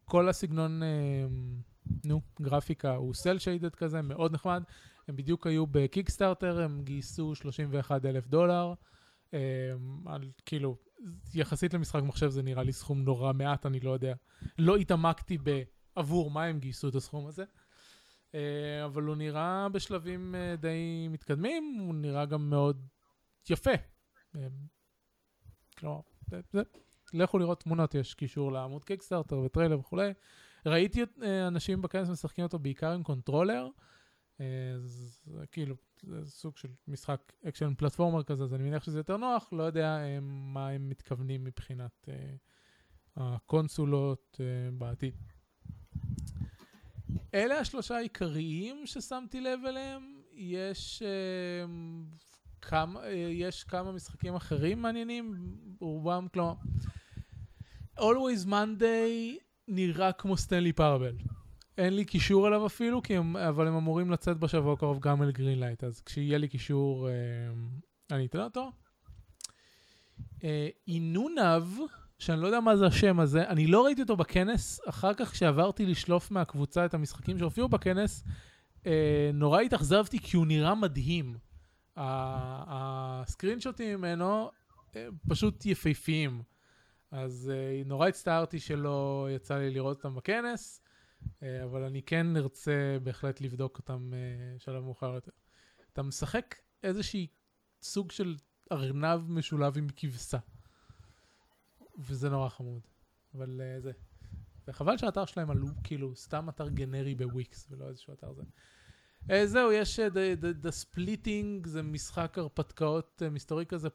כל 0.05 0.29
הסגנון, 0.29 0.81
אמ, 0.83 1.61
נו, 2.05 2.21
גרפיקה 2.41 2.95
הוא 2.95 3.13
סל 3.13 3.39
שיידד 3.39 3.75
כזה, 3.75 4.01
מאוד 4.01 4.33
נחמד. 4.33 4.63
הם 5.07 5.15
בדיוק 5.15 5.47
היו 5.47 5.67
בקיקסטארטר, 5.67 6.61
הם 6.61 6.81
גייסו 6.83 7.35
31 7.35 8.05
אלף 8.05 8.27
דולר. 8.27 8.73
אמ, 9.35 10.07
על, 10.07 10.31
כאילו, 10.45 10.77
יחסית 11.33 11.73
למשחק 11.73 12.01
מחשב 12.03 12.29
זה 12.29 12.43
נראה 12.43 12.63
לי 12.63 12.71
סכום 12.71 13.01
נורא 13.01 13.33
מעט, 13.33 13.65
אני 13.65 13.79
לא 13.79 13.91
יודע. 13.91 14.13
לא 14.59 14.75
התעמקתי 14.75 15.37
בעבור 15.37 16.31
מה 16.31 16.43
הם 16.43 16.59
גייסו 16.59 16.89
את 16.89 16.95
הסכום 16.95 17.27
הזה. 17.27 17.43
אה, 18.35 18.85
אבל 18.85 19.03
הוא 19.03 19.15
נראה 19.15 19.69
בשלבים 19.69 20.35
אה, 20.35 20.55
די 20.55 21.07
מתקדמים, 21.09 21.77
הוא 21.79 21.95
נראה 21.95 22.25
גם 22.25 22.49
מאוד 22.49 22.87
יפה. 23.49 23.71
כלומר, 25.77 26.01
זה, 26.27 26.39
זה, 26.51 26.61
לכו 27.13 27.39
לראות 27.39 27.63
תמונות, 27.63 27.95
יש 27.95 28.13
קישור 28.13 28.51
לעמוד 28.51 28.85
Kickstarter 28.85 29.37
וטריילר 29.37 29.79
וכולי. 29.79 30.11
ראיתי 30.65 31.01
אה, 31.23 31.47
אנשים 31.47 31.81
בכנס 31.81 32.09
משחקים 32.09 32.43
אותו 32.43 32.59
בעיקר 32.59 32.91
עם 32.91 33.03
controller. 33.03 33.67
זה 34.83 35.45
כאילו, 35.51 35.75
זה 36.05 36.25
סוג 36.25 36.57
של 36.57 36.67
משחק 36.87 37.33
אקשן 37.47 37.73
platformer 37.77 38.23
כזה, 38.23 38.43
אז 38.43 38.53
אני 38.53 38.63
מניח 38.63 38.83
שזה 38.83 38.99
יותר 38.99 39.17
נוח, 39.17 39.49
לא 39.51 39.63
יודע 39.63 39.97
אה, 39.97 40.19
מה 40.21 40.69
הם 40.69 40.89
מתכוונים 40.89 41.43
מבחינת 41.43 42.09
אה, 42.09 42.35
הקונסולות 43.15 44.37
אה, 44.39 44.71
בעתיד. 44.71 45.15
אלה 47.33 47.59
השלושה 47.59 47.95
העיקריים 47.95 48.87
ששמתי 48.87 49.41
לב 49.41 49.59
אליהם. 49.67 50.15
יש, 50.33 51.01
אה, 51.01 51.65
כמה, 52.61 53.03
אה, 53.03 53.11
יש 53.13 53.63
כמה 53.63 53.91
משחקים 53.91 54.35
אחרים 54.35 54.81
מעניינים, 54.81 55.55
רובם, 55.79 56.27
כלומר, 56.33 56.53
Always 57.97 58.47
Monday 58.47 59.39
נראה 59.67 60.11
כמו 60.11 60.37
Stanley 60.37 60.73
Parable. 60.73 61.15
אין 61.77 61.95
לי 61.95 62.05
קישור 62.05 62.47
אליו 62.47 62.65
אפילו, 62.65 63.01
הם, 63.09 63.37
אבל 63.37 63.67
הם 63.67 63.75
אמורים 63.75 64.11
לצאת 64.11 64.37
בשבוע 64.37 64.73
הקרוב 64.73 64.99
גם 64.99 65.23
אל 65.23 65.31
Greenlight, 65.31 65.83
אז 65.83 66.01
כשיהיה 66.01 66.37
לי 66.37 66.47
קישור, 66.47 67.09
אה, 67.09 67.13
אני 68.11 68.25
אתן 68.25 68.39
אותו. 68.39 68.71
אה, 70.43 70.67
אינונב, 70.87 71.63
שאני 72.19 72.41
לא 72.41 72.47
יודע 72.47 72.59
מה 72.59 72.75
זה 72.75 72.85
השם 72.85 73.19
הזה, 73.19 73.47
אני 73.47 73.67
לא 73.67 73.85
ראיתי 73.85 74.01
אותו 74.01 74.17
בכנס, 74.17 74.79
אחר 74.89 75.13
כך 75.13 75.31
כשעברתי 75.31 75.85
לשלוף 75.85 76.31
מהקבוצה 76.31 76.85
את 76.85 76.93
המשחקים 76.93 77.39
שהופיעו 77.39 77.69
בכנס, 77.69 78.23
אה, 78.85 79.31
נורא 79.33 79.61
התאכזבתי 79.61 80.19
כי 80.19 80.37
הוא 80.37 80.47
נראה 80.47 80.75
מדהים. 80.75 81.37
ה 81.97 82.12
screenshot 82.12 83.59
ים 83.59 83.99
ממנו 83.99 84.49
אה, 84.95 85.07
פשוט 85.29 85.65
יפהפיים. 85.65 86.41
אז 87.11 87.51
אה, 87.53 87.81
נורא 87.85 88.07
הצטערתי 88.07 88.59
שלא 88.59 89.27
יצא 89.35 89.57
לי 89.57 89.69
לראות 89.69 89.97
אותם 89.97 90.15
בכנס, 90.15 90.81
אה, 90.81 90.84
אבל 91.63 91.83
אני 91.83 92.01
כן 92.01 92.37
ארצה 92.37 92.97
בהחלט 93.03 93.41
לבדוק 93.41 93.77
אותם 93.77 94.11
אה, 94.13 94.59
שלב 94.59 94.83
מאוחר 94.83 95.13
יותר. 95.13 95.31
אתה 95.93 96.03
משחק 96.03 96.55
איזושהי 96.83 97.27
סוג 97.81 98.11
של 98.11 98.35
ארנב 98.71 99.31
משולב 99.31 99.77
עם 99.77 99.87
כבשה. 99.95 100.37
וזה 101.97 102.29
נורא 102.29 102.49
חמוד. 102.49 102.81
אבל 103.35 103.61
uh, 103.61 103.81
זה. 103.81 103.91
וחבל 104.67 104.97
שהאתר 104.97 105.25
שלהם 105.25 105.49
עלו 105.49 105.67
כאילו 105.83 106.15
סתם 106.15 106.49
אתר 106.49 106.69
גנרי 106.69 107.15
בוויקס 107.15 107.67
ולא 107.69 107.89
איזשהו 107.89 108.13
אתר 108.13 108.33
זה. 108.33 108.43
זהו, 109.45 109.71
יש 109.71 109.99
the, 109.99 110.41
the, 110.41 110.65
the 110.65 110.69
Splitting, 110.69 111.67
זה 111.67 111.81
משחק 111.81 112.37
הרפתקאות 112.37 113.21
מסתורי 113.31 113.65
כזה, 113.65 113.87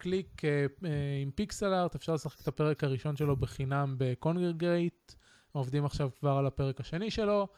click 0.00 0.38
אה, 0.38 0.82
אה, 0.82 0.86
עם 1.22 1.30
pixel 1.30 1.74
art, 1.74 1.94
אפשר 1.94 2.14
לשחק 2.14 2.40
את 2.40 2.48
הפרק 2.48 2.84
הראשון 2.84 3.16
שלו 3.16 3.36
בחינם 3.36 3.94
ב 3.98 4.08
Kongregate, 4.08 5.12
עובדים 5.54 5.84
עכשיו 5.84 6.10
כבר 6.20 6.30
על 6.30 6.46
הפרק 6.46 6.80
השני 6.80 7.10
שלו. 7.10 7.48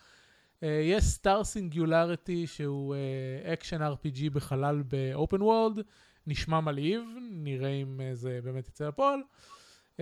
אה, 0.61 0.66
יש 0.85 1.04
Star 1.04 1.44
Singularity 1.44 2.46
שהוא 2.46 2.94
אקשן 3.44 3.82
אה, 3.82 3.85
RPG 3.85 4.30
בחלל 4.32 4.82
ב 4.82 4.94
open 4.94 5.42
world, 5.42 5.85
נשמע 6.26 6.61
מלהיב, 6.61 7.02
נראה 7.30 7.68
אם 7.68 8.00
אה, 8.00 8.14
זה 8.14 8.40
באמת 8.44 8.68
יצא 8.68 8.88
לפועל. 8.88 9.20
אמ, 9.96 10.00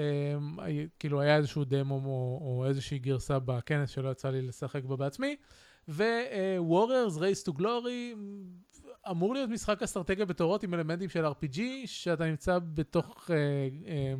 כאילו 0.98 1.20
היה 1.20 1.37
איזשהו 1.37 1.64
דמו 1.64 1.94
או, 1.94 2.38
או 2.42 2.66
איזושהי 2.68 2.98
גרסה 2.98 3.38
בכנס 3.38 3.90
שלא 3.90 4.11
יצא 4.11 4.30
לי 4.30 4.42
לשחק 4.42 4.85
בה 4.85 4.96
בעצמי. 4.96 5.37
ו-Warriors 5.88 7.18
Race 7.18 7.48
to 7.48 7.59
Glory 7.59 8.16
אמור 9.10 9.34
להיות 9.34 9.50
משחק 9.50 9.82
אסטרטגיה 9.82 10.24
בתורות 10.24 10.62
עם 10.62 10.74
אלמנטים 10.74 11.08
של 11.08 11.26
RPG, 11.26 11.60
שאתה 11.86 12.24
נמצא 12.24 12.58
בתוך, 12.58 13.30
אה, 13.30 13.36
אה, 13.36 14.14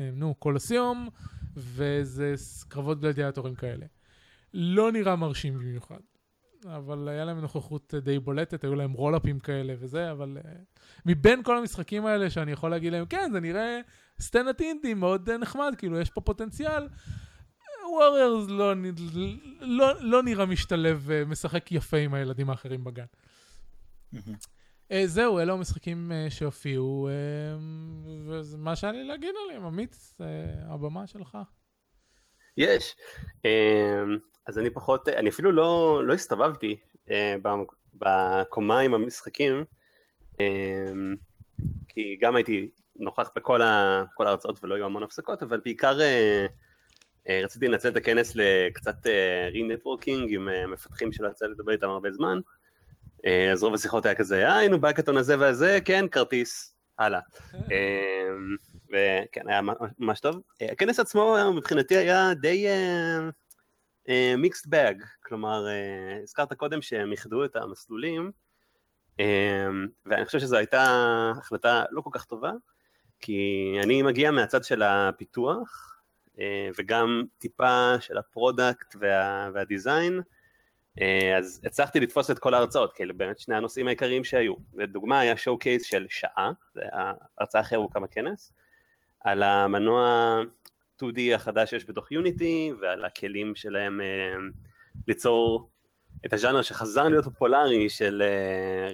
אה, 0.00 0.10
נו, 0.12 0.34
קולוסיום, 0.34 1.08
וזה 1.56 2.34
קרבות 2.68 3.00
גלדיאטורים 3.00 3.54
כאלה. 3.54 3.86
לא 4.54 4.92
נראה 4.92 5.16
מרשים 5.16 5.54
במיוחד, 5.54 6.00
אבל 6.66 7.08
היה 7.08 7.24
להם 7.24 7.40
נוכחות 7.40 7.94
די 7.94 8.18
בולטת, 8.18 8.64
היו 8.64 8.74
להם 8.74 8.92
רולאפים 8.92 9.38
כאלה 9.38 9.74
וזה, 9.78 10.10
אבל 10.10 10.38
אה, 10.44 10.52
מבין 11.06 11.42
כל 11.42 11.58
המשחקים 11.58 12.06
האלה 12.06 12.30
שאני 12.30 12.52
יכול 12.52 12.70
להגיד 12.70 12.92
להם, 12.92 13.06
כן, 13.06 13.30
זה 13.32 13.40
נראה 13.40 13.80
סטנט 14.20 14.60
אינדי 14.60 14.94
מאוד 14.94 15.30
אה, 15.30 15.36
נחמד, 15.36 15.74
כאילו 15.78 16.00
יש 16.00 16.10
פה 16.10 16.20
פוטנציאל. 16.20 16.88
ווריירס 17.92 18.48
לא, 18.48 18.74
לא, 19.60 19.92
לא 20.00 20.22
נראה 20.22 20.46
משתלב 20.46 21.02
ומשחק 21.04 21.72
יפה 21.72 21.96
עם 21.96 22.14
הילדים 22.14 22.50
האחרים 22.50 22.84
בגן. 22.84 23.04
אה, 24.92 25.06
זהו, 25.06 25.38
אלו 25.38 25.52
המשחקים 25.52 26.12
אה, 26.12 26.26
שהופיעו, 26.30 27.08
אה, 27.08 27.12
וזה 28.26 28.58
מה 28.58 28.76
שהיה 28.76 28.92
לי 28.92 29.04
להגיד 29.04 29.34
עליהם, 29.44 29.64
עמית, 29.64 30.16
הבמה 30.68 31.06
שלך. 31.06 31.38
יש. 32.56 32.96
אז 34.46 34.58
אני 34.58 34.70
פחות, 34.70 35.08
אני 35.08 35.28
אפילו 35.28 35.52
לא, 35.52 36.02
לא 36.06 36.14
הסתובבתי 36.14 36.76
בקומה 37.94 38.80
עם 38.80 38.94
המשחקים, 38.94 39.64
כי 41.88 42.16
גם 42.20 42.36
הייתי 42.36 42.70
נוכח 42.96 43.30
בכל 43.36 43.62
ה- 43.62 44.04
כל 44.14 44.26
ההרצאות 44.26 44.64
ולא 44.64 44.74
היו 44.74 44.84
המון 44.84 45.02
הפסקות, 45.02 45.42
אבל 45.42 45.60
בעיקר 45.64 45.98
רציתי 47.28 47.68
לנצל 47.68 47.88
את 47.88 47.96
הכנס 47.96 48.32
לקצת 48.34 49.06
networking 49.52 50.34
עם 50.34 50.48
מפתחים 50.72 51.12
שלא 51.12 51.28
יצא 51.28 51.46
לדבר 51.46 51.72
איתם 51.72 51.88
הרבה 51.88 52.12
זמן. 52.12 52.40
אה, 53.26 53.52
אז 53.52 53.62
רוב 53.62 53.74
השיחות 53.74 54.06
היה 54.06 54.14
כזה, 54.14 54.46
אה, 54.48 54.56
היינו 54.56 54.80
בהקאטון 54.80 55.16
הזה 55.16 55.38
והזה, 55.38 55.78
כן, 55.84 56.08
כרטיס, 56.08 56.74
הלאה. 56.98 57.20
אמ, 57.54 58.56
וכן, 58.88 59.48
היה 59.48 59.60
ממש 59.98 60.20
טוב. 60.20 60.40
אה, 60.62 60.72
הכנס 60.72 61.00
עצמו 61.00 61.36
מבחינתי 61.54 61.96
היה 61.96 62.34
די 62.34 62.66
mixed 64.36 64.70
bag, 64.70 65.02
כלומר, 65.22 65.68
אה, 65.68 66.22
הזכרת 66.22 66.52
קודם 66.52 66.82
שהם 66.82 67.12
איחדו 67.12 67.44
את 67.44 67.56
המסלולים, 67.56 68.30
אמ, 69.18 69.86
ואני 70.06 70.24
חושב 70.24 70.38
שזו 70.38 70.56
הייתה 70.56 70.84
החלטה 71.38 71.84
לא 71.90 72.00
כל 72.00 72.10
כך 72.12 72.24
טובה, 72.24 72.52
כי 73.20 73.76
אני 73.82 74.02
מגיע 74.02 74.30
מהצד 74.30 74.64
של 74.64 74.82
הפיתוח, 74.82 76.00
אה, 76.38 76.68
וגם 76.78 77.24
טיפה 77.38 77.94
של 78.00 78.18
ה 78.18 78.28
product 78.28 78.96
וה, 79.00 79.50
וה 79.54 79.69
design, 79.69 80.20
אז 81.38 81.60
הצלחתי 81.64 82.00
לתפוס 82.00 82.30
את 82.30 82.38
כל 82.38 82.54
ההרצאות, 82.54 82.92
כאילו 82.92 83.16
באמת 83.16 83.38
שני 83.38 83.56
הנושאים 83.56 83.86
העיקריים 83.86 84.24
שהיו. 84.24 84.54
לדוגמה 84.74 85.20
היה 85.20 85.36
showcase 85.36 85.84
של 85.84 86.06
שעה, 86.08 86.52
זה 86.74 86.82
ההרצאה 86.92 87.60
הכי 87.60 87.74
ארוכה 87.74 88.00
בכנס, 88.00 88.52
על 89.20 89.42
המנוע 89.42 90.36
2D 91.02 91.18
החדש 91.34 91.70
שיש 91.70 91.88
בתוך 91.88 92.12
Unity, 92.12 92.72
ועל 92.80 93.04
הכלים 93.04 93.54
שלהם 93.54 94.00
אה, 94.00 94.34
ליצור 95.08 95.70
את 96.26 96.32
הז'אנר 96.32 96.62
שחזר 96.62 97.08
להיות 97.08 97.24
פופולרי 97.24 97.88
של 97.88 98.22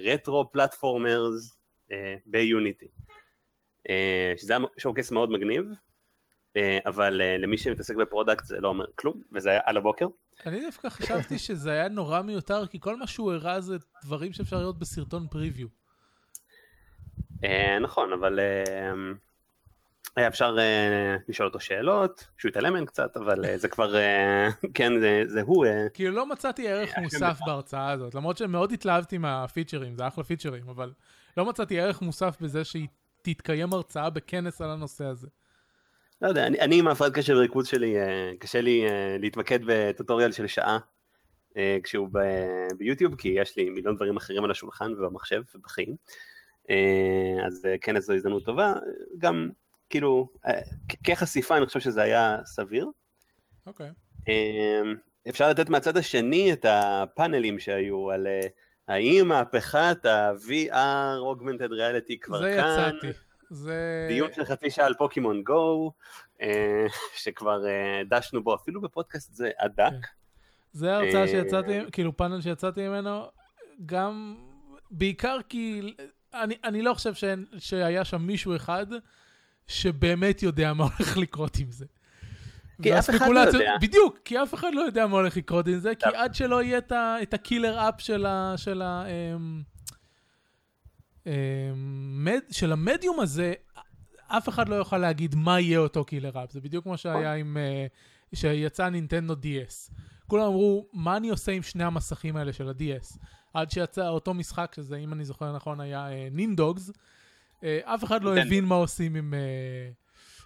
retro 0.03 0.51
platformers 0.51 1.57
ב 2.25 2.34
Unity. 2.34 2.87
אה, 3.89 4.33
שזה 4.37 4.53
היה 4.53 4.65
showcase 4.77 5.11
מאוד 5.11 5.31
מגניב, 5.31 5.65
אה, 6.57 6.79
אבל 6.85 7.21
אה, 7.21 7.37
למי 7.37 7.57
שמתעסק 7.57 7.95
ב 7.95 8.01
product 8.01 8.45
זה 8.45 8.59
לא 8.59 8.67
אומר 8.67 8.85
כלום, 8.95 9.21
וזה 9.31 9.49
היה 9.49 9.59
על 9.65 9.77
הבוקר. 9.77 10.07
אני 10.45 10.61
דווקא 10.65 10.89
חשבתי 10.89 11.39
שזה 11.39 11.71
היה 11.71 11.89
נורא 11.89 12.21
מיותר, 12.21 12.67
כי 12.67 12.79
כל 12.79 12.95
מה 12.95 13.07
שהוא 13.07 13.33
הראה 13.33 13.61
זה 13.61 13.77
דברים 14.03 14.33
שאפשר 14.33 14.59
לראות 14.59 14.79
בסרטון 14.79 15.27
preview. 15.27 15.67
אה, 17.43 17.79
נכון, 17.79 18.13
אבל 18.13 18.39
אה, 18.39 18.93
היה 20.15 20.27
אפשר 20.27 20.55
אה, 20.57 21.21
לשאול 21.29 21.47
אותו 21.47 21.59
שאלות, 21.59 22.27
שהוא 22.37 22.49
התעלם 22.49 22.73
מהן 22.73 22.85
קצת, 22.85 23.17
אבל 23.17 23.57
זה 23.57 23.67
כבר, 23.67 23.95
כן, 24.73 24.93
זה, 25.25 25.41
הוא. 25.41 25.65
כאילו 25.93 26.15
לא 26.15 26.29
מצאתי 26.29 26.67
ערך 26.67 26.97
מוסף 26.97 27.39
בהרצאה 27.45 27.91
הזאת, 27.91 28.15
למרות 28.15 28.37
שמאוד 28.37 28.71
התלהבתי 28.71 29.17
מהפיצ'רים, 29.17 29.95
זה 29.95 30.07
אחלה 30.07 30.23
פיצ'רים, 30.23 30.69
אבל 30.69 30.93
לא 31.37 31.45
מצאתי 31.45 31.79
ערך 31.79 32.01
מוסף 32.01 32.37
בזה 32.41 32.63
שהיא 32.63 32.87
תתקיים 33.21 33.73
הרצאה 33.73 34.09
בכנס 34.09 34.61
על 34.61 34.69
הנושא 34.69 35.05
הזה. 35.05 35.27
לא 36.21 36.27
יודע, 36.27 36.47
אני, 36.47 36.59
אני 36.59 36.79
עם 36.79 36.87
ההפרעת 36.87 37.13
קשב 37.13 37.33
וריכוז 37.33 37.67
שלי, 37.67 37.95
uh, 37.95 38.37
קשה 38.39 38.61
לי 38.61 38.87
uh, 38.87 38.91
להתמקד 39.21 39.59
בטוטוריאל 39.65 40.31
של 40.31 40.47
שעה 40.47 40.77
uh, 41.49 41.55
כשהוא 41.83 42.09
ב- 42.11 42.67
ביוטיוב, 42.77 43.15
כי 43.15 43.29
יש 43.29 43.57
לי 43.57 43.69
מיליון 43.69 43.95
דברים 43.95 44.17
אחרים 44.17 44.43
על 44.43 44.51
השולחן 44.51 44.93
ובמחשב 44.93 45.41
ובחיים. 45.55 45.95
אז 47.45 47.65
uh, 47.65 47.77
כנס 47.81 48.05
זו 48.05 48.13
הזדמנות 48.13 48.45
טובה, 48.45 48.73
גם 49.17 49.49
כאילו, 49.89 50.29
אה, 50.47 50.59
כחשיפה 51.03 51.57
אני 51.57 51.65
חושב 51.65 51.79
שזה 51.79 52.01
היה 52.01 52.37
סביר. 52.45 52.87
אוקיי. 53.67 53.89
אמ, 54.27 54.95
אפשר 55.29 55.49
לתת 55.49 55.69
מהצד 55.69 55.97
השני 55.97 56.53
את 56.53 56.65
הפאנלים 56.69 57.59
שהיו 57.59 58.11
על 58.11 58.27
אה, 58.27 58.47
האם 58.87 59.27
מהפכת 59.27 60.05
ה-VR, 60.05 61.19
Augmented 61.35 61.69
Reality 61.71 62.15
כבר 62.21 62.39
זה 62.41 62.55
כאן. 62.57 62.91
יצאתי. 62.97 63.19
זה... 63.49 64.05
דיון 64.09 64.33
של 64.33 64.45
חצי 64.45 64.69
שעה 64.69 64.85
על 64.85 64.93
פוקימון 64.93 65.43
גו, 65.43 65.91
אה, 66.41 66.85
שכבר 67.15 67.63
דשנו 68.09 68.43
בו 68.43 68.55
אפילו 68.55 68.81
בפודקאסט 68.81 69.33
זה 69.33 69.49
הדק. 69.59 69.83
כן. 69.89 70.17
זה 70.71 70.95
הרצאה 70.95 71.27
שיצאתי, 71.27 71.79
כאילו 71.91 72.17
פאנל 72.17 72.41
שיצאתי 72.41 72.87
ממנו, 72.87 73.25
גם 73.85 74.35
בעיקר 74.91 75.37
כי 75.49 75.93
אני, 76.33 76.55
אני 76.63 76.81
לא 76.81 76.93
חושב 76.93 77.13
שאין, 77.13 77.45
שהיה 77.57 78.05
שם 78.05 78.21
מישהו 78.21 78.55
אחד 78.55 78.85
שבאמת 79.67 80.43
יודע 80.43 80.73
מה 80.73 80.83
הולך 80.83 81.17
לקרות 81.17 81.57
עם 81.57 81.71
זה. 81.71 81.85
כי 82.81 82.99
אף 82.99 83.09
אחד 83.09 83.29
לא 83.29 83.39
יודע. 83.39 83.73
בדיוק, 83.81 84.19
כי 84.25 84.43
אף 84.43 84.53
אחד 84.53 84.69
לא 84.73 84.81
יודע 84.81 85.07
מה 85.07 85.17
הולך 85.17 85.37
לקרות 85.37 85.67
עם 85.67 85.79
זה, 85.79 85.95
כי 85.95 86.09
עד 86.15 86.35
שלא 86.35 86.63
יהיה 86.63 86.77
את, 86.77 86.91
ה, 86.91 87.15
את 87.21 87.33
הקילר 87.33 87.89
אפ 87.89 88.01
של, 88.01 88.25
ה, 88.25 88.53
של, 88.57 88.81
ה, 88.81 89.05
אמ, 89.07 89.61
של 92.51 92.71
המדיום 92.71 93.19
הזה, 93.19 93.53
אף 94.27 94.49
אחד 94.49 94.69
לא 94.69 94.75
יוכל 94.75 94.97
להגיד 94.97 95.35
מה 95.35 95.59
יהיה 95.59 95.79
אותו 95.79 96.05
קילר 96.05 96.43
אפ. 96.43 96.51
זה 96.51 96.61
בדיוק 96.61 96.83
כמו 96.83 96.97
שהיה 96.97 97.33
עם, 97.33 97.57
uh, 97.57 98.35
שיצא 98.35 98.89
נינטנדו 98.89 99.33
DS. 99.33 99.93
כולם 100.27 100.43
אמרו, 100.43 100.87
מה 100.93 101.17
אני 101.17 101.29
עושה 101.29 101.51
עם 101.51 101.61
שני 101.61 101.83
המסכים 101.83 102.35
האלה 102.35 102.53
של 102.53 102.69
ה-DS? 102.69 103.17
עד 103.53 103.71
שיצא 103.71 104.07
אותו 104.07 104.33
משחק, 104.33 104.73
שזה, 104.75 104.97
אם 104.97 105.13
אני 105.13 105.25
זוכר 105.25 105.55
נכון, 105.55 105.79
היה 105.79 106.07
נינדוגס. 106.31 106.89
Uh, 106.89 106.93
אה, 107.63 107.79
אף 107.83 108.03
אחד 108.03 108.23
לא 108.23 108.37
הבין 108.37 108.65
מה 108.65 108.75
עושים 108.75 109.15
עם 109.15 109.33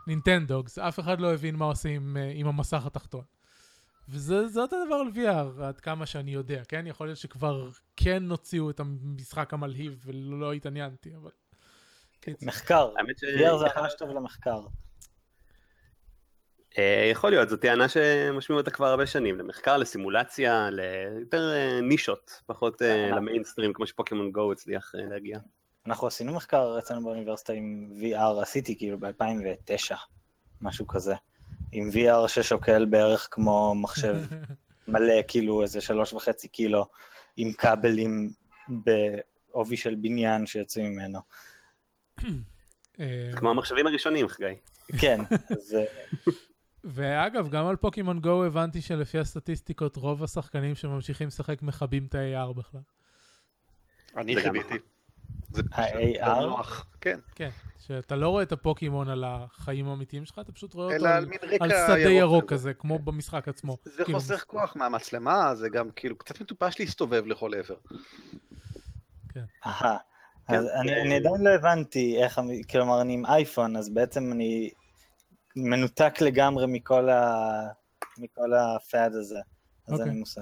נינטנדוגס, 0.07 0.79
אף 0.79 0.99
אחד 0.99 1.19
לא 1.19 1.33
הבין 1.33 1.55
מה 1.55 1.65
עושים 1.65 2.17
אה, 2.17 2.31
עם 2.35 2.47
המסך 2.47 2.85
התחתון. 2.85 3.23
וזה 4.11 4.61
אותו 4.61 4.85
דבר 4.85 4.95
על 4.95 5.07
VR, 5.15 5.63
עד 5.63 5.79
כמה 5.79 6.05
שאני 6.05 6.31
יודע, 6.31 6.63
כן? 6.67 6.87
יכול 6.87 7.07
להיות 7.07 7.17
שכבר 7.17 7.69
כן 7.95 8.23
הוציאו 8.29 8.69
את 8.69 8.79
המשחק 8.79 9.53
המלהיב 9.53 10.03
ולא 10.05 10.53
התעניינתי, 10.53 11.15
אבל... 11.15 11.31
מחקר, 12.41 12.89
VR 13.21 13.57
זה 13.57 13.65
ממש 13.77 13.93
טוב 13.97 14.09
למחקר. 14.09 14.59
אה, 16.77 17.09
יכול 17.11 17.29
להיות, 17.29 17.49
זו 17.49 17.57
טענה 17.57 17.89
שמשמיעו 17.89 18.59
אותה 18.59 18.71
כבר 18.71 18.87
הרבה 18.87 19.07
שנים, 19.07 19.37
למחקר, 19.37 19.77
לסימולציה, 19.77 20.69
ליותר 20.69 21.53
נישות, 21.81 22.41
פחות 22.45 22.81
למיינסטרים, 23.11 23.73
כמו 23.73 23.87
שפוקימון 23.87 24.31
גו 24.31 24.51
הצליח 24.51 24.91
להגיע. 24.95 25.39
אנחנו 25.85 26.07
עשינו 26.07 26.33
מחקר 26.33 26.79
אצלנו 26.79 27.03
באוניברסיטה 27.03 27.53
עם 27.53 27.89
VR, 28.01 28.41
עשיתי 28.41 28.77
כאילו 28.77 28.99
ב-2009, 28.99 29.95
משהו 30.61 30.87
כזה. 30.87 31.15
עם 31.71 31.89
VR 31.89 32.27
ששוקל 32.27 32.85
בערך 32.85 33.27
כמו 33.31 33.75
מחשב 33.75 34.15
מלא, 34.87 35.21
כאילו 35.27 35.61
איזה 35.61 35.81
שלוש 35.81 36.13
וחצי 36.13 36.47
קילו, 36.47 36.85
עם 37.37 37.51
כבלים 37.53 38.31
בעובי 38.67 39.77
של 39.77 39.95
בניין 39.95 40.45
שיוצאים 40.45 40.91
ממנו. 40.91 41.19
אה, 42.99 43.31
כמו 43.35 43.49
המחשבים 43.49 43.87
הראשונים, 43.87 44.27
חגי. 44.27 44.55
כן, 44.99 45.21
זה... 45.69 45.85
ואגב, 46.83 47.49
גם 47.49 47.67
על 47.67 47.75
פוקימון 47.75 48.19
גו 48.19 48.43
הבנתי 48.43 48.81
שלפי 48.81 49.19
הסטטיסטיקות, 49.19 49.95
רוב 49.95 50.23
השחקנים 50.23 50.75
שממשיכים 50.75 51.27
לשחק 51.27 51.61
מכבים 51.61 52.05
את 52.05 52.15
ה-AR 52.15 52.53
בכלל. 52.53 52.81
אני 54.17 54.35
חיביתי. 54.35 54.75
ה-AR? 55.71 56.83
כן. 57.01 57.19
כן, 57.35 57.49
שאתה 57.79 58.15
לא 58.15 58.29
רואה 58.29 58.43
את 58.43 58.51
הפוקימון 58.51 59.09
על 59.09 59.23
החיים 59.27 59.87
האמיתיים 59.87 60.25
שלך, 60.25 60.39
אתה 60.39 60.51
פשוט 60.51 60.73
רואה 60.73 60.95
אותו 60.95 61.07
על, 61.07 61.25
על 61.59 61.69
שדה 61.87 62.09
ירוק 62.09 62.49
כזה, 62.53 62.73
כמו 62.73 62.99
במשחק 62.99 63.47
עצמו. 63.47 63.77
זה 63.83 64.03
כאילו... 64.03 64.19
חוסך 64.19 64.43
כוח 64.47 64.75
מהמצלמה, 64.75 65.55
זה 65.55 65.69
גם 65.69 65.89
כאילו 65.95 66.17
קצת 66.17 66.41
מטופש 66.41 66.79
להסתובב 66.79 67.25
לכל 67.25 67.53
עבר. 67.53 67.75
כן. 69.33 69.43
אהה. 69.65 69.97
אז 70.47 70.65
אני, 70.81 71.01
אני 71.01 71.15
עדיין 71.15 71.41
לא 71.41 71.49
הבנתי 71.49 72.23
איך, 72.23 72.41
כלומר 72.69 73.01
אני 73.01 73.13
עם 73.13 73.25
אייפון, 73.25 73.75
אז 73.75 73.89
בעצם 73.89 74.31
אני 74.31 74.69
מנותק 75.55 76.13
לגמרי 76.21 76.65
מכל, 76.67 77.09
ה... 77.09 77.43
מכל 78.17 78.53
הפאד 78.53 79.15
הזה, 79.15 79.39
אז 79.87 79.93
okay. 79.93 80.03
אין 80.03 80.09
לי 80.09 80.19
מושג. 80.19 80.41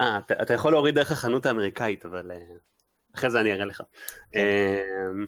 אה, 0.00 0.18
אתה, 0.18 0.34
אתה 0.42 0.54
יכול 0.54 0.72
להוריד 0.72 0.94
דרך 0.94 1.12
החנות 1.12 1.46
האמריקאית, 1.46 2.06
אבל... 2.06 2.30
אחרי 3.14 3.30
זה 3.30 3.40
אני 3.40 3.52
אראה 3.52 3.64
לך. 3.64 3.82
כן. 4.32 4.40
אמ, 4.40 5.24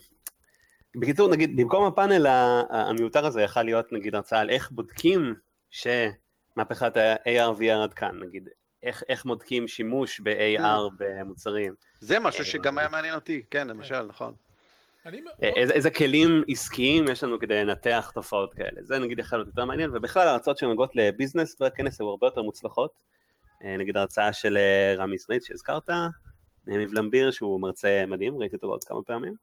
בקיצור, 0.96 1.29
נגיד, 1.31 1.57
במקום 1.57 1.87
הפאנל 1.87 2.27
המיותר 2.70 3.27
הזה 3.27 3.42
יכל 3.42 3.62
להיות 3.62 3.92
נגיד 3.92 4.14
הרצאה 4.14 4.40
על 4.40 4.51
איך 4.51 4.70
בודקים 4.70 5.35
שמהפכת 5.70 6.96
ה-AR-VR 6.96 7.83
עד 7.83 7.94
כאן, 7.94 8.18
נגיד, 8.29 8.49
איך, 8.83 9.03
איך 9.09 9.25
בודקים 9.25 9.68
שימוש 9.68 10.20
ב-AR 10.20 10.59
כן. 10.59 10.96
במוצרים. 10.99 11.75
זה 12.01 12.18
משהו 12.18 12.44
שגם 12.44 12.79
היה 12.79 12.88
מעניין 12.88 13.14
אותי, 13.14 13.42
כן, 13.51 13.68
למשל, 13.68 14.03
נכון. 14.03 14.35
איזה, 15.42 15.72
איזה 15.72 15.90
כלים 15.90 16.44
עסקיים 16.49 17.09
יש 17.09 17.25
לנו 17.25 17.38
כדי 17.38 17.64
לנתח 17.64 18.11
תופעות 18.14 18.55
כאלה, 18.55 18.83
זה 18.83 18.99
נגיד 18.99 19.18
יכול 19.18 19.38
להיות 19.38 19.49
יותר 19.49 19.64
מעניין, 19.64 19.90
ובכלל 19.96 20.29
ההרצאות 20.29 20.59
שנוגעות 20.59 20.96
ל 20.96 21.03
business 21.03 21.57
בכנס 21.61 22.01
היו 22.01 22.09
הרבה 22.09 22.27
יותר 22.27 22.42
מוצלחות, 22.42 22.90
אה, 23.64 23.77
נגיד 23.77 23.96
ההרצאה 23.96 24.33
של 24.33 24.57
אה, 24.57 24.94
רמי 24.96 25.18
סנית 25.18 25.44
שהזכרת, 25.44 25.90
יניב 26.68 26.92
למביר 26.92 27.31
שהוא 27.31 27.61
מרצה 27.61 28.05
מדהים, 28.07 28.38
ראיתי 28.38 28.57
אותו 28.57 28.66
עוד 28.66 28.85
כמה 28.85 29.02
פעמים. 29.02 29.35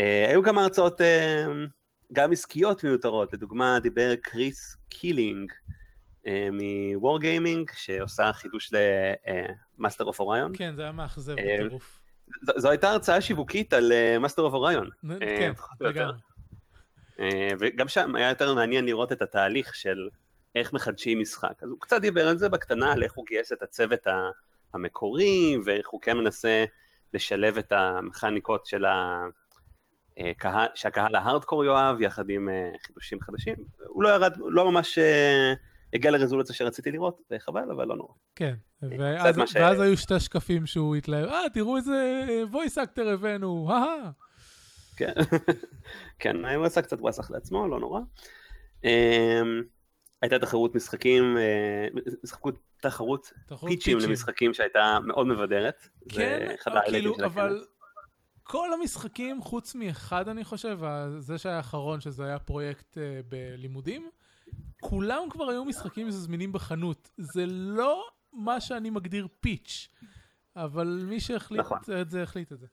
אה, 0.00 0.28
היו 0.28 0.42
כמה 0.42 0.62
הרצאות 0.62 1.00
אה, 1.00 1.04
גם 2.12 2.32
עסקיות 2.32 2.84
מיותרות, 2.84 3.32
לדוגמה 3.32 3.78
דיבר 3.80 4.16
קריס 4.16 4.76
קילינג 4.88 5.52
אה, 6.24 6.28
מ- 6.52 7.22
Wargaming, 7.22 7.72
שעושה 7.76 8.32
חידוש 8.32 8.72
ל-Master 8.72 10.04
of 10.04 10.16
Orion. 10.16 10.58
כן, 10.58 10.74
זה 10.76 10.82
היה 10.82 10.92
מאכזב 10.92 11.32
בטירוף. 11.32 12.00
זו 12.56 12.70
הייתה 12.70 12.90
הרצאה 12.90 13.20
שיווקית 13.20 13.72
על 13.72 13.92
Master 14.24 14.40
of 14.50 14.52
Orion. 14.52 15.08
כן, 15.20 15.52
לגמרי. 15.80 16.18
וגם 17.58 17.88
שם 17.88 18.16
היה 18.16 18.28
יותר 18.28 18.54
מעניין 18.54 18.84
לראות 18.84 19.12
את 19.12 19.22
התהליך 19.22 19.74
של 19.74 20.08
איך 20.54 20.72
מחדשים 20.72 21.20
משחק. 21.20 21.62
אז 21.62 21.70
הוא 21.70 21.80
קצת 21.80 22.00
דיבר 22.00 22.28
על 22.28 22.38
זה 22.38 22.48
בקטנה, 22.48 22.92
על 22.92 23.02
איך 23.02 23.12
הוא 23.12 23.26
גייס 23.26 23.52
את 23.52 23.62
הצוות 23.62 24.06
ה... 24.06 24.30
המקורי, 24.74 25.56
ואיך 25.64 25.88
הוא 25.88 26.00
כן 26.00 26.16
מנסה 26.16 26.64
לשלב 27.14 27.58
את 27.58 27.72
המכניקות 27.72 28.66
של 28.66 28.84
הקהל, 30.18 30.68
שהקהל 30.74 31.14
ההארדקור 31.14 31.64
יאהב, 31.64 32.00
יחד 32.00 32.30
עם 32.30 32.48
אה, 32.48 32.70
חידושים 32.86 33.20
חדשים. 33.20 33.54
הוא 33.86 34.02
לא 34.02 34.08
ירד, 34.08 34.32
לא 34.38 34.70
ממש 34.70 34.98
אה, 34.98 35.52
הגיע 35.94 36.10
לרזולוציה 36.10 36.54
שרציתי 36.54 36.90
לראות, 36.90 37.20
זה 37.30 37.36
חבל, 37.38 37.70
אבל 37.70 37.86
לא 37.86 37.96
נורא. 37.96 38.12
כן, 38.36 38.54
ואז, 38.82 39.40
ש... 39.46 39.56
ואז 39.56 39.80
היו 39.80 39.96
שתי 39.96 40.20
שקפים 40.20 40.66
שהוא 40.66 40.96
התלהב, 40.96 41.28
אה, 41.28 41.42
תראו 41.54 41.76
איזה 41.76 42.26
voice 42.52 42.76
actor 42.76 43.08
הבאנו, 43.08 43.70
אהה. 43.70 44.10
כן, 44.96 45.12
כן, 46.18 46.44
הוא 46.44 46.64
עשה 46.64 46.82
קצת 46.82 47.00
וואסך 47.00 47.30
לעצמו, 47.30 47.68
לא 47.68 47.80
נורא. 47.80 48.00
הייתה 50.22 50.38
תחרות 50.38 50.74
משחקים, 50.74 51.36
אה, 51.38 51.88
משחקות 52.24 52.54
תחרות 52.80 53.32
פיצ'ים 53.66 53.98
למשחקים 53.98 54.54
שהייתה 54.54 54.98
מאוד 55.04 55.26
מבדרת. 55.26 55.88
כן, 56.08 56.54
כאילו, 56.86 57.16
אבל 57.24 57.64
כל 58.42 58.72
המשחקים, 58.72 59.42
חוץ 59.42 59.74
מאחד 59.74 60.28
אני 60.28 60.44
חושב, 60.44 60.78
זה 61.18 61.38
שהיה 61.38 61.56
האחרון, 61.56 62.00
שזה 62.00 62.24
היה 62.24 62.38
פרויקט 62.38 62.98
אה, 62.98 63.20
בלימודים, 63.28 64.10
כולם 64.80 65.22
כבר 65.30 65.50
היו 65.50 65.64
משחקים 65.64 66.10
זמינים 66.10 66.52
בחנות. 66.52 67.10
זה 67.18 67.46
לא 67.46 68.04
מה 68.32 68.60
שאני 68.60 68.90
מגדיר 68.90 69.28
פיץ', 69.40 69.88
אבל 70.56 71.04
מי 71.08 71.20
שהחליט 71.20 71.60
נכון. 71.60 71.78
את 72.00 72.10
זה, 72.10 72.22
החליט 72.22 72.52
את 72.52 72.60
זה. 72.60 72.66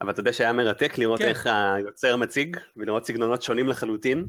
אבל 0.00 0.10
אתה 0.10 0.20
יודע 0.20 0.32
שהיה 0.32 0.52
מרתק 0.52 0.98
לראות 0.98 1.18
כן. 1.18 1.28
איך 1.28 1.46
היוצר 1.46 2.16
מציג, 2.16 2.56
ולראות 2.76 3.04
סגנונות 3.06 3.42
שונים 3.42 3.68
לחלוטין. 3.68 4.26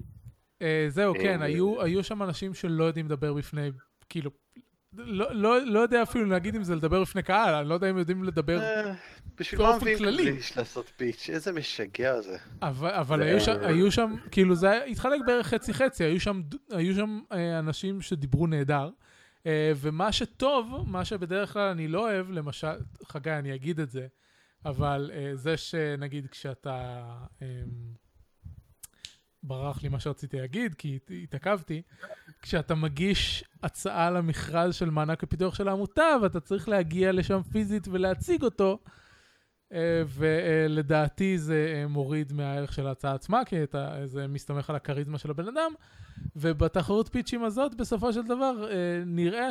אה, 0.62 0.86
זהו, 0.89 1.13
כן, 1.13 1.41
היו, 1.41 1.82
היו 1.82 2.04
שם 2.04 2.24
אנשים 2.24 2.54
שלא 2.54 2.84
יודעים 2.84 3.06
לדבר 3.06 3.34
בפני, 3.34 3.69
כאילו, 4.10 4.32
לא, 4.98 5.36
לא, 5.36 5.62
לא 5.65 5.80
יודע 5.80 6.04
אפילו 6.04 6.26
להגיד 6.26 6.56
אם 6.56 6.63
זה 6.63 6.76
לדבר 6.76 7.02
בפני 7.02 7.24
קהל, 7.24 7.56
אני 7.56 7.69
לא 7.69 7.74
יודע 7.74 7.89
אם 7.89 7.98
יודעים 7.98 8.24
לדבר 8.24 8.60
בשביל 9.39 9.62
מה 9.62 9.72
באופן 9.72 9.98
כללי. 9.98 10.32
כביש 10.32 10.58
לעשות 10.58 10.91
פיץ'? 10.98 11.30
איזה 11.30 11.52
משגע 11.52 12.22
זה. 12.22 12.38
אבל, 12.62 12.89
אבל 12.89 13.17
זה- 13.19 13.26
היו, 13.26 13.39
שם, 13.41 13.58
היו 13.62 13.91
שם, 13.91 14.15
כאילו 14.32 14.56
זה 14.56 14.84
התחלק 14.86 15.22
בערך 15.28 15.48
חצי 15.48 15.74
חצי, 15.74 16.04
היו 16.04 16.19
שם, 16.19 16.41
היו 16.72 16.95
שם 16.95 17.19
אה, 17.32 17.60
אנשים 17.60 18.02
שדיברו 18.02 18.48
נהדר, 18.48 18.89
אה, 19.45 19.72
ומה 19.76 20.12
שטוב, 20.12 20.84
מה 20.88 21.06
שבדרך 21.06 21.54
כלל 21.54 21.69
אני 21.69 21.88
לא 21.88 22.00
אוהב, 22.12 22.32
למשל, 22.32 22.67
חגי, 23.08 23.32
אני 23.32 23.56
אגיד 23.56 23.80
את 23.80 23.89
זה, 23.89 24.08
אבל 24.65 25.12
אה, 25.13 25.32
זה 25.36 25.58
שנגיד 25.58 26.28
כשאתה, 26.28 27.04
אה, 27.41 27.48
ברח 29.43 29.84
לי 29.84 29.89
מה 29.89 29.99
שרציתי 29.99 30.38
להגיד, 30.39 30.75
כי 30.75 30.95
הת- 30.95 31.12
התעכבתי, 31.23 31.82
כשאתה 32.41 32.75
מגיש 32.75 33.43
הצעה 33.63 34.12
למכרז 34.12 34.75
של 34.75 34.89
מענק 34.89 35.23
הפיתוח 35.23 35.56
של 35.56 35.67
העמותה, 35.67 36.15
ואתה 36.21 36.39
צריך 36.39 36.69
להגיע 36.69 37.12
לשם 37.12 37.41
פיזית 37.52 37.88
ולהציג 37.88 38.43
אותו, 38.43 38.80
אה, 39.73 40.04
ולדעתי 40.08 41.38
זה 41.38 41.73
אה, 41.75 41.88
מוריד 41.88 42.34
מהערך 42.34 42.73
של 42.73 42.88
ההצעה 42.88 43.13
עצמה, 43.13 43.45
כי 43.45 43.63
אתה, 43.63 43.95
זה 44.06 44.28
מסתמך 44.28 44.69
על 44.69 44.75
הכריזמה 44.75 45.17
של 45.17 45.30
הבן 45.32 45.47
אדם, 45.47 45.71
ובתחרות 46.36 47.08
פיצ'ים 47.12 47.43
הזאת, 47.43 47.75
בסופו 47.75 48.13
של 48.13 48.23
דבר, 48.23 48.71
אה, 48.71 48.75
נראה 49.06 49.49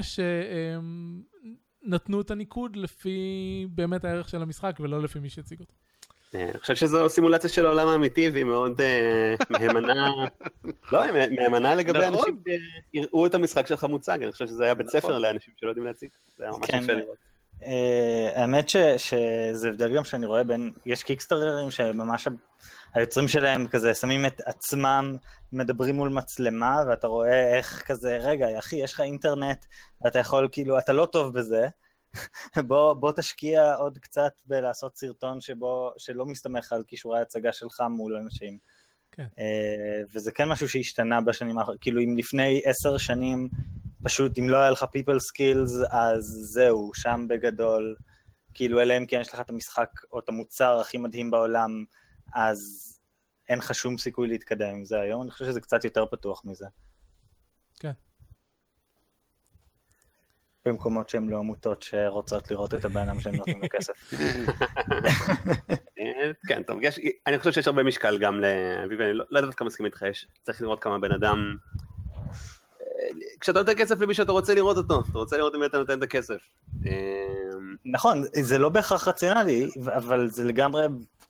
שנתנו 1.85 2.21
את 2.21 2.31
הניקוד 2.31 2.77
לפי 2.77 3.19
באמת 3.71 4.05
הערך 4.05 4.29
של 4.29 4.43
המשחק, 4.43 4.77
ולא 4.81 5.03
לפי 5.03 5.19
מי 5.21 5.29
שהציג 5.31 5.61
אותו. 5.61 5.75
אה, 6.35 6.45
אני 6.45 6.59
חושב 6.59 6.75
שזו 6.75 7.09
סימולציה 7.09 7.51
של 7.51 7.67
העולם 7.67 7.89
האמיתי, 7.89 8.31
והיא 8.31 8.45
מאוד 8.45 8.81
אה, 8.81 9.35
מהימנה, 9.51 10.11
לא, 10.93 11.03
היא 11.03 11.13
מהימנה 11.13 11.75
לגבי 11.75 11.99
נכון. 11.99 12.15
אנשים 12.15 12.43
שיראו 12.93 13.27
את 13.27 13.35
המשחק 13.35 13.67
שלך 13.67 13.85
מוצג, 13.85 14.19
אני 14.23 14.33
חושב 14.33 14.47
שזה 14.47 14.65
היה 14.65 14.75
בית 14.75 14.89
ספר 14.89 15.09
נכון. 15.09 15.23
לאנשים 15.23 15.55
שלא 15.61 15.69
יודעים 15.69 15.87
להציג, 15.87 16.09
זה 16.39 16.45
היה 16.45 16.53
ממש 16.53 16.71
כן. 16.71 16.83
יפה 16.83 16.93
לראות. 16.93 17.17
אה, 17.65 18.31
האמת 18.35 18.69
ש- 18.69 18.77
שזה 18.97 19.69
הבדל 19.69 19.97
גם 19.97 20.05
שאני 20.05 20.27
רואה 20.27 20.45
בין, 20.45 20.73
יש 20.87 21.03
קיקסטאררים 21.03 21.71
שממש 21.71 22.29
היוצרים 22.95 23.29
שלהם 23.29 23.67
כזה 23.67 23.95
שמים 23.95 24.27
את 24.27 24.41
עצמם, 24.47 25.17
מדברים 25.53 25.95
מול 25.95 26.09
מצלמה, 26.09 26.77
ואתה 26.89 27.07
רואה 27.07 27.57
איך 27.57 27.83
כזה, 27.87 28.17
רגע, 28.17 28.59
אחי, 28.59 28.77
יש 28.77 28.93
לך 28.93 29.01
אינטרנט, 29.01 29.65
ואתה 30.05 30.19
יכול, 30.19 30.49
כאילו, 30.53 30.79
אתה 30.79 30.93
לא 30.93 31.07
טוב 31.07 31.35
בזה, 31.35 31.69
בוא, 32.69 32.95
בוא 32.95 33.13
תשקיע 33.13 33.75
עוד 33.75 33.99
קצת 33.99 34.33
בלעשות 34.47 34.97
סרטון 34.97 35.41
שבו, 35.41 35.93
שלא 35.99 36.27
מסתמך 36.27 36.73
על 36.73 36.83
כישורי 36.87 37.19
ההצגה 37.19 37.53
שלך 37.53 37.83
מול 37.91 38.17
אנשים. 38.17 38.59
כן. 39.13 39.27
אה, 39.39 40.03
וזה 40.13 40.33
כן 40.33 40.49
משהו 40.49 40.69
שהשתנה 40.69 41.21
בשנים 41.21 41.59
האחרונות, 41.59 41.81
כאילו 41.81 42.01
אם 42.01 42.17
לפני 42.19 42.61
עשר 42.65 42.99
שנים, 42.99 43.49
פשוט 44.03 44.39
אם 44.39 44.49
לא 44.49 44.57
היה 44.57 44.71
לך 44.71 44.83
people 44.83 45.21
skills, 45.33 45.95
אז 45.95 46.25
זהו, 46.53 46.91
שם 46.95 47.27
בגדול, 47.29 47.97
כאילו 48.55 48.83
אלא 48.83 48.97
אם 48.99 49.07
כן 49.07 49.21
יש 49.21 49.35
לך 49.35 49.41
את 49.41 49.51
המשחק 49.51 49.91
או 50.13 50.19
את 50.19 50.29
המוצר 50.29 50.81
הכי 50.81 50.99
מדהים 50.99 51.31
בעולם, 51.31 51.85
אז 52.35 52.85
אין 53.49 53.59
לך 53.59 53.75
שום 53.75 53.99
סיכוי 53.99 54.29
להתקדם 54.29 54.75
עם 54.75 54.85
זה 54.85 55.01
היום, 55.01 55.23
אני 55.23 55.31
חושב 55.31 55.45
שזה 55.45 55.61
קצת 55.61 55.85
יותר 55.85 56.07
פתוח 56.07 56.45
מזה. 56.45 56.67
כן. 57.81 57.93
במקומות 60.69 61.09
שהם 61.09 61.29
לא 61.29 61.39
עמותות 61.39 61.83
שרוצות 61.83 62.51
לראות 62.51 62.75
את 62.75 62.85
הבן 62.85 63.09
אדם 63.09 63.21
שהם 63.21 63.35
נותנים 63.35 63.61
לו 63.63 63.69
כסף. 63.71 63.93
כן, 66.49 66.63
טוב, 66.63 66.79
יש, 66.83 67.01
אני 67.27 67.39
חושב 67.39 67.53
שיש 67.53 67.67
הרבה 67.67 67.83
משקל 67.83 68.19
גם 68.19 68.41
לאביב, 68.41 69.01
אני 69.01 69.13
לא 69.13 69.25
לא 69.31 69.39
יודעת 69.39 69.55
כמה 69.55 69.67
מסכים 69.67 69.87
איתך, 69.87 70.03
יש, 70.03 70.27
צריך 70.43 70.63
לראות 70.63 70.83
כמה 70.83 70.99
בן 70.99 71.13
אדם... 71.13 71.57
אה, 72.81 72.87
כשאתה 73.41 73.59
נותן 73.59 73.73
כסף 73.77 74.01
למי 74.01 74.15
שאתה 74.15 74.33
רוצה 74.33 74.55
לראות 74.55 74.77
אותו, 74.77 75.03
אתה 75.11 75.19
רוצה 75.19 75.37
לראות 75.37 75.55
אם 75.55 75.65
אתה 75.65 75.79
נותן 75.79 75.99
את 75.99 76.03
הכסף. 76.03 76.39
אה, 76.87 76.93
נכון, 77.85 78.23
זה 78.33 78.59
לא 78.59 78.69
בהכרח 78.69 79.09
רציונלי, 79.09 79.69
אבל 79.97 80.29
זה 80.29 80.45
לגמרי 80.45 80.87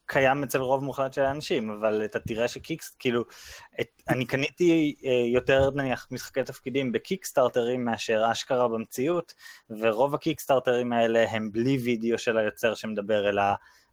קיים 0.09 0.43
אצל 0.43 0.59
רוב 0.59 0.85
מוחלט 0.85 1.13
של 1.13 1.23
האנשים, 1.23 1.71
אבל 1.71 2.05
אתה 2.05 2.19
תראה 2.19 2.49
שקיקס, 2.49 2.97
כאילו, 2.99 3.25
את, 3.81 4.03
אני 4.09 4.25
קניתי 4.25 4.95
אה, 5.05 5.11
יותר 5.33 5.71
נניח 5.71 6.07
משחקי 6.11 6.45
תפקידים 6.45 6.93
בקיקסטארטרים 6.93 7.85
מאשר 7.85 8.25
אשכרה 8.33 8.69
במציאות, 8.69 9.35
ורוב 9.71 10.15
הקיקסטארטרים 10.15 10.93
האלה 10.93 11.31
הם 11.31 11.53
בלי 11.53 11.79
וידאו 11.79 12.19
של 12.19 12.39
היוצר 12.39 12.75
שמדבר, 12.75 13.29
אלא 13.29 13.43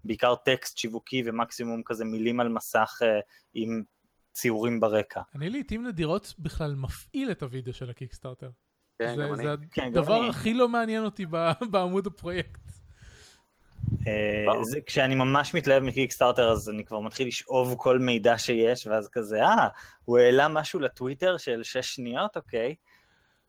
בעיקר 0.04 0.36
טקסט 0.36 0.78
שיווקי 0.78 1.24
ומקסימום 1.26 1.82
כזה 1.86 2.06
מילים 2.06 2.40
על 2.40 2.50
מסך 2.50 3.00
אה, 3.02 3.20
עם 3.54 3.84
ציורים 4.34 4.80
ברקע. 4.80 5.22
אני 5.36 5.50
לעיתים 5.50 5.88
נדירות 5.88 6.34
בכלל 6.40 6.76
מפעיל 6.76 7.32
את 7.32 7.44
הוידאו 7.44 7.74
של 7.74 7.90
הקיקסטארטר. 7.90 8.50
כן, 9.00 9.16
זה, 9.16 9.24
גם 9.24 9.34
אני. 9.34 9.44
כן, 9.72 9.94
זה 9.94 10.00
הדבר 10.00 10.20
אני. 10.22 10.30
הכי 10.30 10.54
לא 10.54 10.70
מעניין 10.70 11.04
אותי 11.04 11.26
ב- 11.30 11.52
בעמוד 11.72 12.08
הפרויקט. 12.08 12.65
אה. 14.08 14.64
זה, 14.64 14.80
כשאני 14.86 15.16
ממש 15.16 15.54
מתלהב 15.54 15.84
מקיקסטארטר 15.84 16.52
אז 16.52 16.70
אני 16.70 16.86
כבר 16.86 17.00
מתחיל 17.00 17.28
לשאוב 17.28 17.76
כל 17.78 18.00
מידע 18.00 18.38
שיש 18.38 18.88
ואז 18.88 19.10
כזה 19.12 19.44
אה 19.44 19.68
הוא 20.06 20.18
העלה 20.18 20.48
משהו 20.48 20.80
לטוויטר 20.80 21.38
של 21.38 21.64
שש 21.64 21.96
שניות 21.96 22.38
אוקיי. 22.38 22.76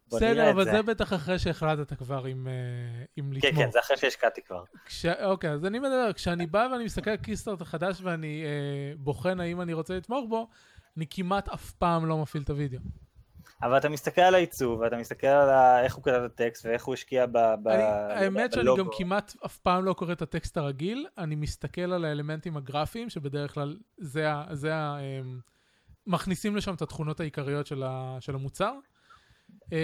בסדר, 0.08 0.50
אבל 0.50 0.64
זה. 0.64 0.70
זה 0.70 0.82
בטח 0.82 1.12
אחרי 1.12 1.38
שהחלטת 1.38 1.98
כבר 1.98 2.24
עם, 2.24 2.48
אה, 2.48 3.04
עם 3.16 3.32
כן 3.40 3.48
לתמוך. 3.48 3.64
כן 3.64 3.70
זה 3.70 3.80
אחרי 3.80 3.96
שהשקעתי 3.96 4.42
כבר. 4.42 4.64
כש... 4.86 5.06
אוקיי, 5.06 5.50
אז 5.50 5.64
אני 5.64 5.78
מדבר, 5.78 6.12
כשאני 6.12 6.46
בא 6.46 6.68
ואני 6.72 6.84
מסתכל 6.84 7.10
על 7.10 7.16
קיסטארט 7.16 7.60
החדש 7.60 8.00
ואני 8.02 8.44
אה, 8.44 8.96
בוחן 8.96 9.40
האם 9.40 9.60
אני 9.60 9.72
רוצה 9.72 9.96
לתמוך 9.96 10.26
בו, 10.28 10.48
אני 10.96 11.06
כמעט 11.10 11.48
אף 11.48 11.70
פעם 11.70 12.06
לא 12.06 12.18
מפעיל 12.18 12.42
את 12.42 12.50
הוידאו. 12.50 12.80
אבל 13.62 13.78
אתה 13.78 13.88
מסתכל 13.88 14.20
על 14.20 14.34
העיצוב 14.34 14.80
ואתה 14.80 14.96
מסתכל 14.96 15.26
על 15.26 15.50
ה... 15.50 15.82
איך 15.84 15.94
הוא 15.94 16.04
כתב 16.04 16.22
את 16.26 16.30
הטקסט 16.32 16.66
ואיך 16.66 16.84
הוא 16.84 16.94
השקיע 16.94 17.26
ב... 17.26 17.32
ב... 17.32 17.68
אני, 17.68 17.82
ב- 17.82 18.10
האמת 18.10 18.52
שאני 18.52 18.64
בלוגו. 18.64 18.84
גם 18.84 18.90
כמעט 18.98 19.34
אף 19.46 19.58
פעם 19.58 19.84
לא 19.84 19.92
קורא 19.92 20.12
את 20.12 20.22
הטקסט 20.22 20.56
הרגיל, 20.56 21.06
אני 21.18 21.34
מסתכל 21.34 21.92
על 21.92 22.04
האלמנטים 22.04 22.56
הגרפיים, 22.56 23.10
שבדרך 23.10 23.54
כלל 23.54 23.76
זה 23.98 24.32
ה... 24.32 24.44
זה 24.52 24.74
ה 24.74 24.98
אמ, 25.00 25.38
מכניסים 26.06 26.56
לשם 26.56 26.74
את 26.74 26.82
התכונות 26.82 27.20
העיקריות 27.20 27.66
של, 27.66 27.82
ה, 27.82 28.16
של 28.20 28.34
המוצר. 28.34 28.72
אמ, 29.72 29.76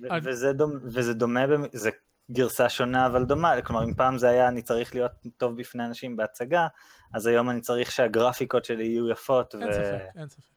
ו- 0.00 0.10
אני- 0.10 0.20
וזה, 0.24 0.52
דומ... 0.52 0.70
וזה 0.84 1.14
דומה. 1.14 1.40
זה 1.72 1.90
גרסה 2.30 2.68
שונה 2.68 3.06
אבל 3.06 3.24
דומה, 3.24 3.62
כלומר 3.62 3.84
אם 3.84 3.94
פעם 3.94 4.18
זה 4.18 4.28
היה 4.28 4.48
אני 4.48 4.62
צריך 4.62 4.94
להיות 4.94 5.12
טוב 5.36 5.56
בפני 5.56 5.84
אנשים 5.84 6.16
בהצגה, 6.16 6.66
אז 7.14 7.26
היום 7.26 7.50
אני 7.50 7.60
צריך 7.60 7.90
שהגרפיקות 7.90 8.64
שלי 8.64 8.84
יהיו 8.84 9.10
יפות, 9.10 9.54
אין 9.54 9.72
ספק, 9.72 10.06
אין 10.16 10.28
ספק. 10.28 10.55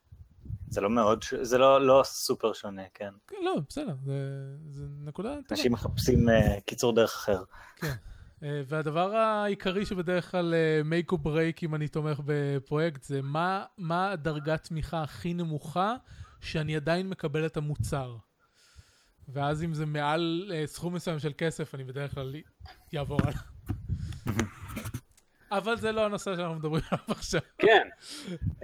וזה 0.70 0.82
לא 0.82 0.90
מאוד, 0.90 1.24
זה 1.42 1.58
לא, 1.58 1.88
לא 1.88 2.02
סופר 2.06 2.54
שונה, 2.54 2.82
כן. 2.94 3.10
כן, 3.28 3.36
לא, 3.44 3.56
בסדר, 3.70 3.96
זה, 4.06 4.14
זה 4.70 4.86
נקודה 5.04 5.30
טובה. 5.30 5.46
אנשים 5.52 5.72
מחפשים 5.72 6.30
uh, 6.30 6.62
קיצור 6.66 6.94
דרך 6.96 7.14
אחר. 7.14 7.44
אה, 8.44 8.62
והדבר 8.68 9.16
העיקרי 9.16 9.86
שבדרך 9.86 10.32
כלל 10.32 10.54
אה, 10.54 10.82
make 10.82 11.14
or 11.14 11.18
break 11.26 11.60
אם 11.64 11.76
אני 11.76 11.88
תומך 11.88 12.20
בפרויקט 12.26 13.04
זה 13.04 13.22
מה, 13.22 13.66
מה 13.78 14.12
הדרגת 14.12 14.64
תמיכה 14.64 15.04
הכי 15.04 15.34
נמוכה 15.34 15.96
שאני 16.42 16.76
עדיין 16.76 17.10
מקבל 17.10 17.46
את 17.46 17.58
המוצר. 17.58 18.16
ואז 19.28 19.64
אם 19.64 19.74
זה 19.74 19.86
מעל 19.86 20.52
אה, 20.54 20.68
סכום 20.68 20.94
מסוים 20.94 21.20
של 21.20 21.32
כסף 21.38 21.76
אני 21.76 21.84
בדרך 21.84 22.14
כלל 22.14 22.36
יעבור 22.94 23.20
הלאה. 23.24 23.42
אבל 25.52 25.78
זה 25.78 25.92
לא 25.92 26.06
הנושא 26.06 26.36
שאנחנו 26.36 26.56
מדברים 26.56 26.82
עליו 26.92 27.06
עכשיו. 27.18 27.42
כן. 27.58 27.88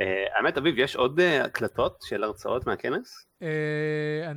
אה, 0.02 0.26
האמת, 0.38 0.58
אביב, 0.58 0.76
יש 0.78 0.96
עוד 0.96 1.20
אה, 1.20 1.44
הקלטות 1.46 2.00
של 2.04 2.24
הרצאות 2.24 2.68
מהכנס? 2.68 3.26
אה, 3.42 4.32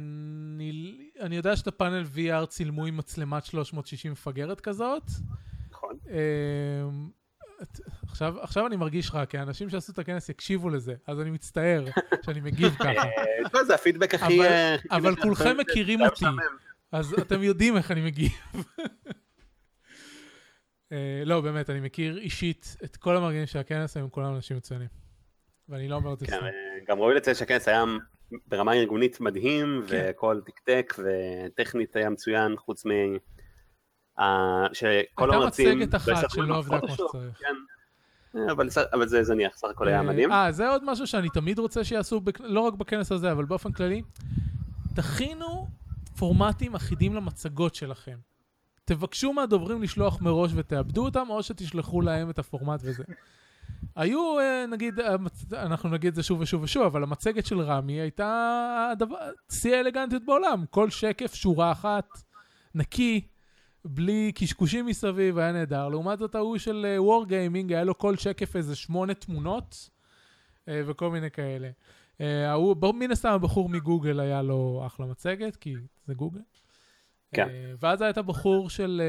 אני, 1.21 1.37
יודע 1.37 1.57
שאת 1.57 1.67
הפאנל 1.67 2.05
VR 2.15 2.47
צילמו 2.47 2.87
עם 2.87 2.97
מצלמת 2.97 3.45
360 3.45 4.13
מפגרת 4.13 4.61
כזאת. 4.61 5.03
נכון. 5.71 5.97
עכשיו, 8.11 8.41
עכשיו 8.41 8.67
אני 8.67 8.77
מרגיש 8.77 9.11
רע, 9.15 9.27
כי 9.27 9.39
האנשים 9.39 9.71
שעשו 9.71 9.93
את 9.93 9.99
הכנס 9.99 10.29
יקשיבו 10.29 10.71
לזה, 10.71 10.95
אז 11.07 11.21
אני 11.21 11.31
מצטער 11.31 11.85
שאני 12.25 12.41
מגיב 12.41 12.75
ככה. 12.75 13.09
זה 13.67 13.75
הפידבק 13.75 14.15
הכי... 14.15 14.41
אבל- 14.91 15.17
כולכם. 15.17 15.57
מכירים 15.61 16.01
אותי. 16.03 16.25
אז 16.93 17.15
אתם 17.19 17.43
יודעים 17.43 17.77
איך 17.77 17.91
אני 17.91 18.01
מגיב. 18.01 18.33
אה, 20.93 21.23
לא, 21.27 21.41
באמת, 21.41 21.71
אני 21.71 21.81
מכיר 21.81 22.19
אישית 22.19 22.77
את 22.85 22.97
כל 22.97 23.17
המארגנים 23.17 23.47
של 23.47 23.59
הכנס, 23.59 23.97
הם 23.97 24.09
כולם 24.09 24.35
אנשים 24.35 24.57
מצוינים. 24.57 24.89
ואני 25.69 25.89
לא 25.89 25.97
אומר 25.97 26.13
את 26.13 26.19
זה 26.19 26.27
כן. 26.27 26.33
אה, 26.45 26.51
גם 26.89 26.99
ראוי 26.99 27.15
לציין 27.15 27.37
שהכנס 27.37 27.69
היה 27.69 27.85
ברמה 28.47 28.73
ארגונית 28.73 29.21
מדהים, 29.21 29.83
כן. 29.89 29.95
והכל 29.95 30.41
תקתק, 30.47 30.95
וטכנית 30.99 31.97
היה 31.97 32.11
מצוין, 32.11 32.57
חוץ 32.57 32.87
מ... 32.87 32.91
אה, 34.19 34.67
שכל 34.73 35.25
הייתה 35.31 35.37
המרצים... 35.37 35.79
מצגת 35.79 35.95
אחת 35.95 36.31
שלא 36.31 36.57
עבדה 36.57 36.81
כמו 36.81 36.89
שצריך. 36.89 37.39
כן. 37.39 37.55
אבל 38.51 38.69
אבל 38.93 39.09
זה 39.09 39.23
זניח, 39.23 39.57
סך 39.57 39.69
הכל 39.71 39.89
היה 39.89 40.03
מדהים. 40.03 40.33
אה, 40.33 40.53
זה 40.53 40.69
עוד 40.69 40.83
משהו 40.85 41.07
שאני 41.07 41.29
תמיד 41.29 41.59
רוצה 41.59 41.85
שיעשו, 41.85 42.21
בכ- 42.21 42.41
לא 42.41 42.61
רק 42.61 42.75
בכנס 42.75 43.13
הזה, 43.13 43.33
אבל 43.33 43.45
באופן 43.45 43.73
כללי. 43.73 44.03
תכינו 44.97 45.69
פורמטים 46.19 46.75
אחידים 46.75 47.15
למצגות 47.15 47.75
שלכם. 47.75 48.19
תבקשו 48.89 49.33
מהדוברים 49.33 49.83
לשלוח 49.83 50.21
מראש 50.23 50.51
ותאבדו 50.55 51.05
אותם, 51.05 51.27
או 51.31 51.43
שתשלחו 51.43 52.01
להם 52.01 52.31
את 52.31 52.39
הפורמט 52.39 52.81
וזה. 52.83 53.05
היו, 53.97 54.39
אה, 54.39 54.67
נגיד, 54.67 55.01
אנחנו 55.53 55.89
נגיד 55.89 56.09
את 56.09 56.15
זה 56.15 56.23
שוב 56.23 56.41
ושוב 56.41 56.63
ושוב, 56.63 56.83
אבל 56.83 57.03
המצגת 57.03 57.47
של 57.47 57.61
רמי 57.61 57.93
הייתה 57.93 58.93
שיא 59.51 59.77
האלגנטיות 59.77 60.25
בעולם. 60.25 60.65
כל 60.71 60.91
שקף, 60.91 61.35
שורה 61.35 61.73
אחת, 61.73 62.23
נקי, 62.75 63.21
בלי 63.85 64.33
קשקושים 64.35 64.87
מסביב, 64.87 65.39
היה 65.39 65.53
נהדר. 65.53 65.89
לעומת 65.89 66.19
זאת, 66.19 66.35
ההוא 66.35 66.59
של 66.59 66.87
וור 66.99 67.27
גיימינג, 67.27 67.73
היה 67.73 67.85
לו 67.85 67.99
כל 67.99 68.17
שקף 68.17 68.57
איזה 68.57 68.77
שמונה 68.77 69.15
תמונות, 69.15 69.91
אה, 70.69 70.83
וכל 70.87 71.11
מיני 71.11 71.31
כאלה. 71.31 71.71
אה, 72.21 72.51
ההוא, 72.51 72.95
מן 72.95 73.11
הסתם 73.11 73.33
הבחור 73.33 73.69
מגוגל 73.69 74.21
היה 74.21 74.43
לו 74.43 74.83
אחלה 74.87 75.07
מצגת, 75.07 75.57
כי 75.57 75.75
זה 76.07 76.15
גוגל. 76.15 76.41
כן. 77.35 77.49
אה, 77.49 77.73
ואז 77.81 78.03
היה 78.03 78.11
את 78.11 78.19
הבחור 78.19 78.71
של 78.71 79.03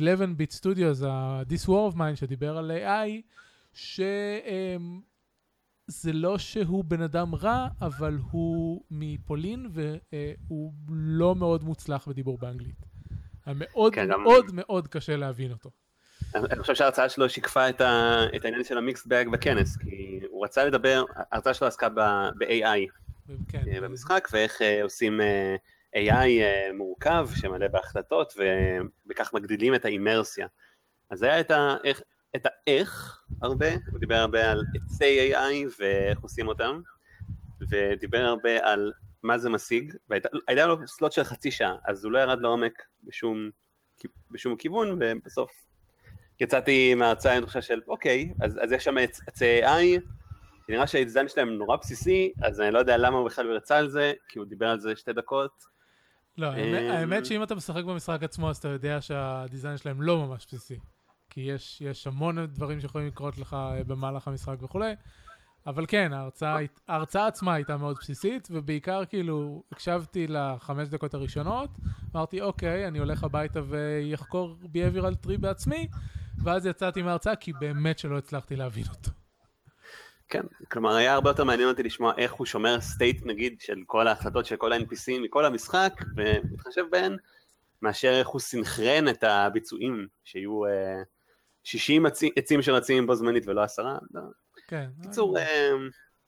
אה, 0.00 0.14
11-Bit 0.16 0.60
Studios, 0.60 1.06
ה-This 1.06 1.66
War 1.68 1.92
of 1.92 1.96
Mine, 1.96 2.14
שדיבר 2.16 2.58
על 2.58 2.70
AI, 2.70 3.10
שזה 3.74 4.08
לא 6.12 6.38
שהוא 6.38 6.84
בן 6.84 7.02
אדם 7.02 7.34
רע, 7.34 7.68
אבל 7.80 8.18
הוא 8.30 8.84
מפולין, 8.90 9.66
והוא 9.72 10.72
לא 10.90 11.34
מאוד 11.34 11.64
מוצלח 11.64 12.08
בדיבור 12.08 12.38
באנגלית. 12.38 12.86
היה 13.46 13.54
מאוד 13.58 13.94
כן, 13.94 14.08
גם- 14.10 14.22
מאוד 14.22 14.46
מאוד 14.52 14.88
קשה 14.88 15.16
להבין 15.16 15.52
אותו. 15.52 15.70
אני 16.34 16.60
חושב 16.60 16.74
שההרצאה 16.74 17.08
שלו 17.08 17.28
שיקפה 17.28 17.68
את, 17.68 17.80
ה, 17.80 18.20
את 18.36 18.44
העניין 18.44 18.64
של 18.64 18.78
המיקסד 18.78 19.08
באג 19.08 19.28
בכנס, 19.28 19.76
כי 19.76 20.20
הוא 20.30 20.44
רצה 20.44 20.64
לדבר, 20.64 21.04
ההרצאה 21.16 21.54
שלו 21.54 21.66
עסקה 21.68 21.88
ב-AI 21.88 22.78
כן. 23.48 23.62
אה, 23.72 23.80
במשחק, 23.80 24.28
ואיך 24.32 24.62
אה, 24.62 24.82
עושים 24.82 25.20
AI 25.96 26.40
אה, 26.40 26.70
מורכב 26.74 27.28
שמלא 27.34 27.68
בהחלטות, 27.68 28.34
ובכך 28.36 29.34
מגדילים 29.34 29.74
את 29.74 29.84
האימרסיה. 29.84 30.46
אז 31.10 31.22
היה 31.22 31.40
את, 31.40 31.50
ה, 31.50 31.76
איך, 31.84 32.02
את 32.36 32.46
האיך 32.46 33.20
הרבה, 33.42 33.68
הוא 33.90 33.98
דיבר 34.00 34.14
הרבה 34.14 34.50
על 34.50 34.64
עצי 34.74 35.32
AI 35.32 35.68
ואיך 35.78 36.20
עושים 36.20 36.48
אותם, 36.48 36.80
ודיבר 37.68 38.18
הרבה 38.18 38.72
על 38.72 38.92
מה 39.22 39.38
זה 39.38 39.50
משיג, 39.50 39.94
והיה 40.08 40.66
לו 40.66 40.76
סלוט 40.86 41.12
של 41.12 41.24
חצי 41.24 41.50
שעה, 41.50 41.76
אז 41.84 42.04
הוא 42.04 42.12
לא 42.12 42.18
ירד 42.18 42.40
לעומק 42.40 42.82
בשום, 43.04 43.50
בשום 44.30 44.56
כיוון, 44.56 44.98
ובסוף 45.00 45.50
יצאתי 46.40 46.94
מההרצאה 46.94 47.36
עם 47.36 47.42
תחושה 47.42 47.62
של 47.62 47.80
אוקיי, 47.88 48.34
אז, 48.40 48.58
אז 48.62 48.72
יש 48.72 48.84
שם 48.84 48.98
עצ- 48.98 49.22
עצי 49.26 49.64
AI, 49.64 50.00
נראה 50.68 50.86
שהדיזיין 50.86 51.28
שלהם 51.28 51.48
נורא 51.48 51.76
בסיסי, 51.76 52.32
אז 52.42 52.60
אני 52.60 52.70
לא 52.70 52.78
יודע 52.78 52.96
למה 52.96 53.18
הוא 53.18 53.26
בכלל 53.26 53.56
יצא 53.56 53.76
על 53.76 53.88
זה, 53.88 54.12
כי 54.28 54.38
הוא 54.38 54.46
דיבר 54.46 54.66
על 54.66 54.80
זה 54.80 54.96
שתי 54.96 55.12
דקות. 55.12 55.73
לא, 56.38 56.46
האמת- 56.46 56.90
אה, 56.90 56.98
האמת 56.98 57.26
שאם 57.26 57.42
אתה 57.42 57.54
משחק 57.54 57.84
במשחק 57.84 58.22
עצמו, 58.22 58.50
אז 58.50 58.56
אתה 58.56 58.68
יודע 58.68 59.00
שהדיזיין 59.00 59.76
שלהם 59.76 60.02
לא 60.02 60.26
ממש 60.26 60.46
בסיסי. 60.46 60.78
כי 61.30 61.40
יש, 61.40 61.80
יש 61.80 62.06
המון 62.06 62.46
דברים 62.46 62.80
שיכולים 62.80 63.06
לקרות 63.06 63.38
לך 63.38 63.54
אה, 63.54 63.84
במהלך 63.84 64.28
המשחק 64.28 64.56
וכולי. 64.62 64.92
אבל 65.66 65.84
כן, 65.88 66.12
ההרצאה, 66.12 66.56
ההרצאה 66.88 67.26
עצמה 67.26 67.54
הייתה 67.54 67.76
מאוד 67.76 67.96
בסיסית, 68.00 68.48
ובעיקר 68.50 69.04
כאילו 69.04 69.62
הקשבתי 69.72 70.26
לחמש 70.26 70.88
דקות 70.88 71.14
הראשונות, 71.14 71.70
אמרתי, 72.14 72.40
אוקיי, 72.40 72.88
אני 72.88 72.98
הולך 72.98 73.24
הביתה 73.24 73.60
ויחקור 73.68 74.56
behavioral 74.62 75.26
tree 75.26 75.38
בעצמי, 75.40 75.88
ואז 76.44 76.66
יצאתי 76.66 77.02
מההרצאה 77.02 77.36
כי 77.36 77.52
באמת 77.52 77.98
שלא 77.98 78.18
הצלחתי 78.18 78.56
להבין 78.56 78.84
אותו. 78.90 79.10
כן, 80.34 80.46
כלומר 80.70 80.94
היה 80.94 81.14
הרבה 81.14 81.30
יותר 81.30 81.44
מעניין 81.44 81.68
אותי 81.68 81.82
לשמוע 81.82 82.12
איך 82.16 82.32
הוא 82.32 82.46
שומר 82.46 82.80
סטייט 82.80 83.26
נגיד 83.26 83.60
של 83.60 83.76
כל 83.86 84.08
ההחלטות 84.08 84.46
של 84.46 84.56
כל 84.56 84.72
ה-NPC 84.72 85.20
מכל 85.22 85.44
המשחק, 85.44 85.92
ומתחשב 86.16 86.84
בהן, 86.90 87.16
מאשר 87.82 88.12
איך 88.18 88.28
הוא 88.28 88.40
סינכרן 88.40 89.08
את 89.08 89.24
הביצועים, 89.24 90.06
שיהיו 90.24 90.66
אה, 90.66 91.02
60 91.64 92.06
עצים, 92.36 92.62
שרצים 92.62 93.06
בו 93.06 93.14
זמנית 93.14 93.46
ולא 93.46 93.62
עשרה. 93.62 93.98
כן. 94.68 94.86
בקיצור, 94.98 95.38
אה, 95.38 95.70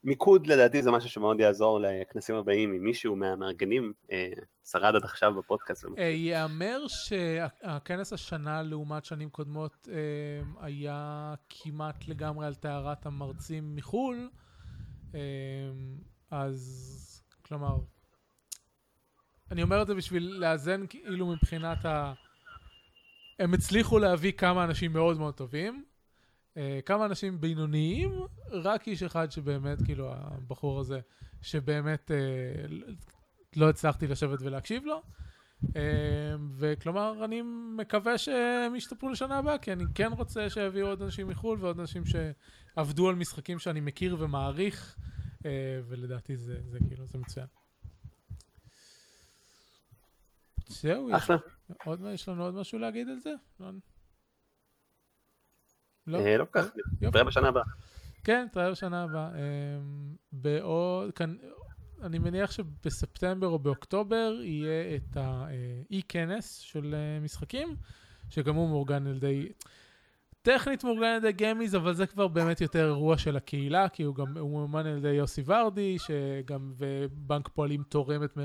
מיקוד 0.07 0.47
לדעתי 0.47 0.83
זה 0.83 0.91
משהו 0.91 1.11
שמאוד 1.11 1.41
יעזור 1.41 1.81
לכנסים 1.81 2.37
הבאים, 2.37 2.75
אם 2.75 2.85
מישהו 2.85 3.17
מהמארגנים 3.17 3.93
אה, 4.13 4.31
שרד 4.65 4.95
עד 4.97 5.05
עכשיו 5.05 5.35
בפודקאסט. 5.35 5.87
אה, 5.99 6.05
ייאמר 6.05 6.87
שהכנס 6.89 8.13
השנה 8.13 8.63
לעומת 8.63 9.05
שנים 9.05 9.31
קודמות 9.31 9.89
אה, 9.93 10.65
היה 10.67 11.35
כמעט 11.49 12.09
לגמרי 12.09 12.47
על 12.47 12.55
טהרת 12.55 13.07
המרצים 13.07 13.77
מחו"ל, 13.77 14.31
אה, 15.15 15.21
אז 16.31 17.23
כלומר, 17.43 17.77
אני 19.51 19.63
אומר 19.63 19.83
את 19.83 19.87
זה 19.87 19.95
בשביל 19.95 20.37
לאזן 20.39 20.87
כאילו 20.89 21.27
מבחינת 21.27 21.85
ה... 21.85 22.13
הם 23.39 23.55
הצליחו 23.55 23.99
להביא 23.99 24.33
כמה 24.33 24.65
אנשים 24.65 24.93
מאוד 24.93 25.19
מאוד 25.19 25.35
טובים, 25.35 25.85
כמה 26.87 27.07
אנשים 27.07 27.41
בינוניים, 27.41 28.11
רק 28.51 28.89
איש 28.89 29.03
אחד 29.03 29.31
שבאמת, 29.31 29.83
כאילו, 29.83 30.13
הבחור 30.13 30.81
הזה, 30.81 31.01
שבאמת 31.43 32.11
אה, 32.11 32.67
לא 33.57 33.69
הצלחתי 33.69 34.07
לשבת 34.07 34.39
ולהקשיב 34.43 34.85
לו. 34.85 35.03
אה, 35.77 35.83
וכלומר, 36.57 37.25
אני 37.25 37.43
מקווה 37.77 38.19
שהם 38.19 38.75
ישתפרו 38.75 39.09
לשנה 39.09 39.39
הבאה, 39.39 39.59
כי 39.59 39.73
אני 39.73 39.85
כן 39.95 40.13
רוצה 40.13 40.51
שיביאו 40.51 40.87
עוד 40.87 41.03
אנשים 41.03 41.29
מחו"ל 41.29 41.59
ועוד 41.61 41.81
אנשים 41.81 42.03
שעבדו 42.07 43.09
על 43.09 43.15
משחקים 43.15 43.59
שאני 43.59 43.81
מכיר 43.81 44.17
ומעריך, 44.19 44.97
אה, 45.45 45.81
ולדעתי 45.89 46.37
זה, 46.37 46.61
זה 46.65 46.79
כאילו, 46.89 47.07
זה 47.07 47.19
מצוין. 47.19 47.47
זהו, 50.69 51.11
יש, 51.11 51.17
אחלה. 51.17 51.37
עוד, 51.85 52.01
יש 52.15 52.29
לנו 52.29 52.45
עוד 52.45 52.55
משהו 52.55 52.79
להגיד 52.79 53.09
על 53.09 53.19
זה? 53.19 53.33
לא? 53.61 53.71
לא? 56.07 56.19
אה, 56.19 56.37
לא 56.39 56.45
כל 56.45 56.63
כך. 56.63 56.67
נתראה 57.01 57.25
בשנה 57.25 57.49
הבאה. 57.49 57.65
כן, 58.25 58.47
תראה 58.53 58.71
בשנה 58.71 59.03
הבאה. 59.03 59.29
אמ, 59.29 60.15
בעוד, 60.33 61.11
אני 62.03 62.19
מניח 62.19 62.51
שבספטמבר 62.51 63.47
או 63.47 63.59
באוקטובר 63.59 64.33
יהיה 64.43 64.97
את 64.97 65.17
האי-כנס 65.17 66.59
של 66.59 66.95
אה, 66.95 67.21
משחקים, 67.21 67.77
שגם 68.31 68.55
הוא 68.55 68.69
מאורגן 68.69 69.07
על 69.07 69.17
ידי, 69.17 69.49
טכנית 70.47 70.85
מאורגן 70.85 71.05
על 71.05 71.17
ידי 71.17 71.33
גמיז, 71.33 71.77
אבל 71.77 71.95
זה 71.95 72.07
כבר 72.07 72.29
באמת 72.29 72.61
יותר 72.61 72.87
אירוע 72.87 73.19
של 73.19 73.37
הקהילה, 73.37 73.89
כי 73.89 74.03
הוא 74.03 74.15
גם, 74.15 74.39
הוא 74.39 74.51
מאומן 74.51 74.87
על 74.87 74.97
ידי 74.97 75.09
יוסי 75.09 75.43
ורדי, 75.47 75.97
שגם, 75.99 76.73
ובנק 76.77 77.49
פועלים 77.49 77.83
תורם 77.83 78.25
את, 78.25 78.39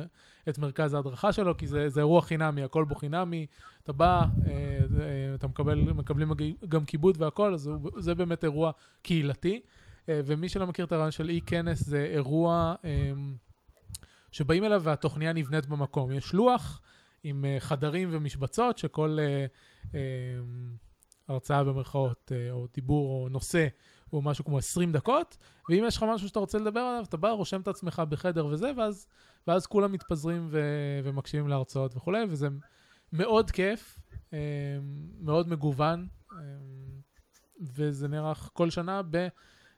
את 0.49 0.57
מרכז 0.57 0.93
ההדרכה 0.93 1.33
שלו, 1.33 1.57
כי 1.57 1.67
זה, 1.67 1.89
זה 1.89 1.99
אירוע 1.99 2.21
חינמי, 2.21 2.63
הכל 2.63 2.83
בו 2.83 2.95
חינמי, 2.95 3.45
אתה 3.83 3.93
בא, 3.93 4.25
אה, 4.47 4.79
אתה 5.35 5.47
מקבל, 5.47 5.79
מקבלים 5.79 6.31
גם 6.69 6.85
כיבוד 6.85 7.21
והכל, 7.21 7.53
אז 7.53 7.67
הוא, 7.67 7.91
זה 7.97 8.15
באמת 8.15 8.43
אירוע 8.43 8.71
קהילתי. 9.01 9.61
אה, 10.09 10.21
ומי 10.25 10.49
שלא 10.49 10.67
מכיר 10.67 10.85
את 10.85 10.91
הרעיון 10.91 11.11
של 11.11 11.29
אי-כנס, 11.29 11.83
זה 11.83 12.09
אירוע 12.13 12.75
אה, 12.85 13.11
שבאים 14.31 14.63
אליו 14.63 14.83
והתוכניה 14.83 15.33
נבנית 15.33 15.65
במקום. 15.65 16.11
יש 16.11 16.33
לוח 16.33 16.81
עם 17.23 17.45
אה, 17.45 17.57
חדרים 17.59 18.09
ומשבצות, 18.11 18.77
שכל 18.77 19.17
אה, 19.19 19.45
הרצאה 21.31 21.63
במרכאות, 21.63 22.31
אה, 22.35 22.51
או 22.51 22.67
דיבור 22.73 23.23
או 23.23 23.29
נושא, 23.29 23.67
הוא 24.09 24.23
משהו 24.23 24.45
כמו 24.45 24.57
20 24.57 24.91
דקות, 24.91 25.37
ואם 25.69 25.83
יש 25.87 25.97
לך 25.97 26.03
משהו 26.03 26.27
שאתה 26.27 26.39
רוצה 26.39 26.57
לדבר 26.57 26.79
עליו, 26.79 27.03
אתה 27.03 27.17
בא, 27.17 27.29
רושם 27.29 27.61
את 27.61 27.67
עצמך 27.67 28.01
בחדר 28.09 28.45
וזה, 28.45 28.71
ואז, 28.77 29.07
ואז 29.47 29.65
כולם 29.65 29.91
מתפזרים 29.91 30.47
ו- 30.51 30.99
ומקשיבים 31.03 31.47
להרצאות 31.47 31.95
וכולי, 31.97 32.23
וזה 32.29 32.47
מאוד 33.13 33.51
כיף, 33.51 33.99
אה, 34.33 34.39
מאוד 35.19 35.49
מגוון, 35.49 36.07
אה, 36.31 36.37
וזה 37.61 38.07
נערך 38.07 38.49
כל 38.53 38.69
שנה 38.69 39.01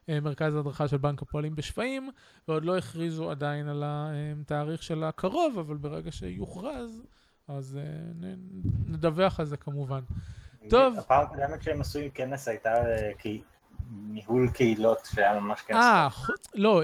במרכז 0.07 0.55
ההדרכה 0.55 0.87
של 0.87 0.97
בנק 0.97 1.21
הפועלים 1.21 1.55
בשפיים, 1.55 2.09
ועוד 2.47 2.65
לא 2.65 2.77
הכריזו 2.77 3.31
עדיין 3.31 3.67
על 3.67 3.83
התאריך 3.85 4.83
של 4.83 5.03
הקרוב, 5.03 5.59
אבל 5.59 5.77
ברגע 5.77 6.11
שיוכרז, 6.11 7.03
אז 7.47 7.79
נדווח 8.87 9.39
על 9.39 9.45
זה 9.45 9.57
כמובן. 9.57 10.01
טוב. 10.69 10.99
הפעם 10.99 11.23
הקודמת 11.25 11.63
שהם 11.63 11.81
עשו 11.81 11.99
עם 11.99 12.09
כנס 12.09 12.47
הייתה 12.47 12.73
אה, 12.85 13.11
ניהול 14.07 14.49
קהילות 14.53 15.07
שהיה 15.13 15.39
ממש 15.39 15.61
כנס. 15.61 15.77
אה, 15.77 16.07
לא, 16.55 16.81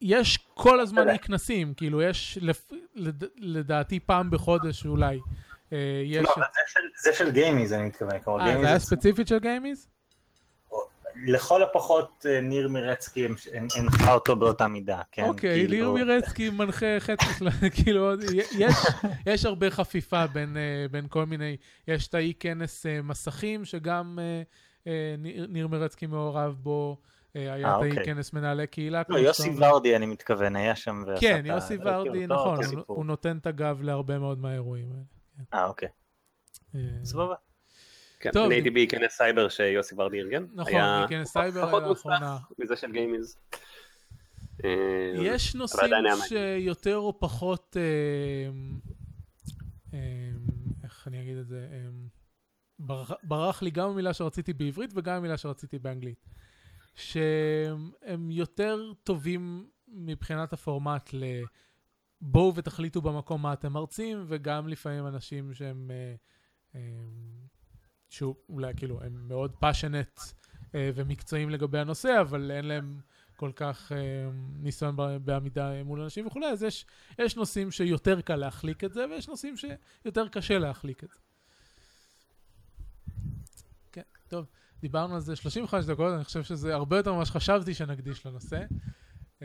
יש 0.00 0.38
כל 0.54 0.80
הזמן 0.80 1.16
כנסים, 1.22 1.74
כאילו 1.74 2.02
יש 2.02 2.38
לדעתי 3.36 4.00
פעם 4.00 4.30
בחודש 4.30 4.86
אולי. 4.86 5.20
אה. 5.72 5.78
לא, 6.22 6.34
זה 7.02 7.12
של- 7.12 7.30
גיימיז 7.30 7.72
אני 7.72 7.82
מתכוון. 7.86 8.10
אה, 8.40 8.60
זה 8.60 8.66
היה 8.66 8.78
ספציפית 8.78 9.28
של 9.28 9.38
גיימיז? 9.38 9.88
לכל 11.16 11.62
הפחות 11.62 12.26
אה, 12.28 12.40
ניר 12.40 12.68
מירצקי 12.68 13.26
הנחה 13.76 14.14
אותו 14.14 14.36
באותה 14.36 14.68
מידה, 14.68 15.00
כן? 15.12 15.24
אוקיי, 15.24 15.66
כאילו- 15.66 15.70
ליר 15.70 16.04
מירצקי 16.04 16.50
מנחה 16.50 16.86
חצי. 17.00 17.26
כאילו, 17.84 18.10
יש, 18.58 18.76
יש 19.26 19.44
הרבה 19.44 19.70
חפיפה 19.70 20.26
בין, 20.26 20.56
אה, 20.56 20.62
בין 20.90 21.06
כל 21.08 21.26
מיני... 21.26 21.56
יש 21.88 22.08
את 22.08 22.14
האי 22.14 22.32
כנס 22.40 22.86
אה, 22.86 23.02
מסכים, 23.02 23.64
שגם 23.64 24.18
ניר- 25.18 25.46
ניר 25.48 25.66
מירצקי 25.68 26.06
מעורב 26.06 26.56
בו. 26.62 26.96
היה 27.34 27.70
את 27.70 27.76
אוקיי. 27.76 28.04
כנס 28.04 28.32
מנהלי 28.32 28.66
קהילה. 28.66 29.02
לא, 29.08 29.18
יוסי. 29.18 29.50
ורדי 29.58 29.96
אני 29.96 30.06
מתכוון, 30.06 30.56
היה 30.56 30.76
שם 30.76 31.02
ועשה 31.06 31.20
כן, 31.20 31.42
יוסי 31.46 31.76
ורדי, 31.84 32.26
נכון, 32.26 32.58
הוא- 32.86 33.04
נותן 33.04 33.36
את 33.36 33.46
הגב 33.46 33.82
להרבה 33.82 34.18
מאוד 34.18 34.38
מהאירועים 34.38 34.86
האלה. 34.92 35.02
אה, 35.54 35.66
אוקיי. 35.68 35.88
סבבה. 37.04 37.34
כן, 38.24 38.30
טוב. 38.30 38.46
אני 38.46 38.54
הייתי 38.54 38.70
בכנס 38.70 39.12
סייבר 39.12 39.48
שיוסי 39.48 39.94
ורדי 39.98 40.20
ארגן. 40.20 40.46
נכון, 40.54 41.04
בכנס 41.04 41.32
סייבר 41.32 41.68
היה 41.68 41.88
לאחרונה. 41.88 42.38
מזה 42.58 42.76
של 42.76 42.92
גיימיז. 42.92 43.36
אה, 44.64 44.70
יש 45.16 45.54
נושאים. 45.54 45.90
שיותר 46.28 46.96
או 46.96 47.20
פחות, 47.20 47.76
אה, 47.76 48.50
אה, 49.94 50.30
איך 50.84 51.08
אני 51.08 51.22
אגיד 51.22 51.36
את 51.36 51.46
זה, 51.46 51.68
ברח, 52.78 53.10
ברח 53.22 53.62
לי 53.62 53.70
גם 53.70 53.90
המילה 53.90 54.14
שרציתי 54.14 54.52
בעברית 54.52 54.90
וגם 54.94 55.16
המילה 55.16 55.36
שרציתי 55.36 55.78
באנגלית. 55.78 56.24
שהם 56.94 58.30
יותר 58.30 58.92
טובים 59.02 59.66
מבחינת 59.88 60.52
הפורמט 60.52 61.10
ל... 61.12 61.24
בואו 62.20 62.54
ותחליטו 62.54 63.02
במקום 63.02 63.42
מה 63.42 63.52
אתם 63.52 63.72
מרצים, 63.72 64.24
וגם 64.26 64.68
לפעמים 64.68 65.06
אנשים 65.06 65.54
שהם, 65.54 65.90
אה, 65.90 66.14
אה, 66.74 66.80
שאולי 68.14 68.72
כאילו, 68.76 69.02
הם 69.02 69.28
מאוד 69.28 69.52
פאשונט 69.60 70.20
אה, 70.74 70.90
ומקצועיים 70.94 71.50
לגבי 71.50 71.78
הנושא, 71.78 72.20
אבל 72.20 72.50
אין 72.50 72.64
להם 72.64 72.98
כל 73.36 73.50
כך 73.56 73.92
אה, 73.92 73.98
ניסיון 74.60 74.96
בעמידה 75.24 75.84
מול 75.84 76.00
אנשים 76.00 76.26
וכולי, 76.26 76.46
אז 76.46 76.62
יש, 76.62 76.86
יש 77.18 77.36
נושאים 77.36 77.70
שיותר 77.70 78.20
קל 78.20 78.36
להחליק 78.36 78.84
את 78.84 78.92
זה, 78.92 79.04
ויש 79.10 79.28
נושאים 79.28 79.54
שיותר 79.56 80.28
קשה 80.28 80.58
להחליק 80.58 81.04
את 81.04 81.10
זה. 81.10 81.18
כן, 83.92 84.02
טוב, 84.28 84.46
דיברנו 84.80 85.14
על 85.14 85.20
זה 85.20 85.36
35 85.36 85.84
דקות, 85.84 86.14
אני 86.14 86.24
חושב 86.24 86.42
שזה 86.42 86.74
הרבה 86.74 86.96
יותר 86.96 87.12
ממה 87.12 87.26
שחשבתי 87.26 87.74
שנקדיש 87.74 88.26
לנושא. 88.26 88.60
Uh, 89.40 89.44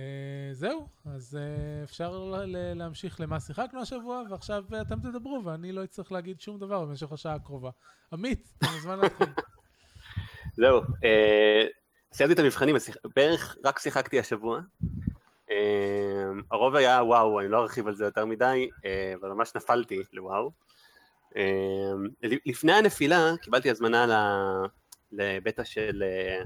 זהו, 0.53 0.87
אז 1.05 1.37
uh, 1.37 1.83
אפשר 1.83 2.33
להמשיך 2.75 3.19
למה 3.19 3.39
שיחקנו 3.39 3.81
השבוע, 3.81 4.23
ועכשיו 4.29 4.63
uh, 4.71 4.81
אתם 4.81 4.99
תדברו 4.99 5.41
ואני 5.45 5.71
לא 5.71 5.83
אצטרך 5.83 6.11
להגיד 6.11 6.41
שום 6.41 6.59
דבר 6.59 6.85
במשך 6.85 7.11
השעה 7.11 7.35
הקרובה. 7.35 7.69
עמית, 8.13 8.53
אתה 8.57 8.67
מוזמן 8.75 8.99
להתחיל. 8.99 9.27
זהו, 10.59 10.81
אה, 11.03 11.65
סיימתי 12.13 12.33
את 12.33 12.39
המבחנים, 12.39 12.75
בערך 13.15 13.57
רק 13.65 13.79
שיחקתי 13.79 14.19
השבוע. 14.19 14.59
אה, 15.51 16.29
הרוב 16.51 16.75
היה 16.75 17.03
וואו, 17.03 17.39
אני 17.39 17.47
לא 17.47 17.61
ארחיב 17.61 17.87
על 17.87 17.95
זה 17.95 18.05
יותר 18.05 18.25
מדי, 18.25 18.69
אה, 18.85 19.13
אבל 19.21 19.29
ממש 19.29 19.51
נפלתי 19.55 20.03
לוואו. 20.13 20.51
אה, 21.37 21.91
לפני 22.45 22.73
הנפילה 22.73 23.33
קיבלתי 23.41 23.69
הזמנה 23.69 24.05
לבטא 25.11 25.63
של 25.63 26.03
אה, 26.05 26.43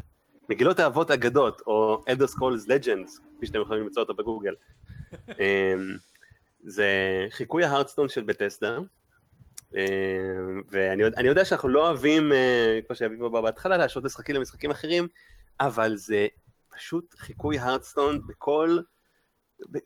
מגילות 0.50 0.80
האבות 0.80 1.12
אגדות, 1.12 1.62
או 1.68 2.04
Elder 2.10 2.28
Scrolls 2.36 2.68
Legends, 2.68 3.22
כפי 3.44 3.48
שאתם 3.48 3.62
יכולים 3.62 3.84
למצוא 3.84 4.02
אותו 4.02 4.14
בגוגל. 4.14 4.54
אה, 5.40 5.74
זה 6.64 6.88
חיקוי 7.30 7.64
ההרדסטון 7.64 8.10
של 8.10 8.24
בטסדה, 8.24 8.78
אה, 9.76 9.84
ואני 10.70 11.04
יודע- 11.04 11.22
יודע 11.24 11.46
שאנחנו 11.46 11.70
לא 11.70 11.88
אוהבים, 11.88 12.32
אה, 12.32 12.80
כמו 12.88 12.96
שאביב 12.96 13.24
אמר 13.24 13.42
בהתחלה, 13.42 13.78
להשוות 13.78 14.06
משחקים 14.06 14.36
למשחקים 14.36 14.72
אחרים, 14.72 15.08
אבל 15.60 15.96
זה 15.96 16.28
פשוט 16.78 17.16
חיקוי 17.18 17.60
הרדסטון 17.60 18.28
בכל, 18.28 18.78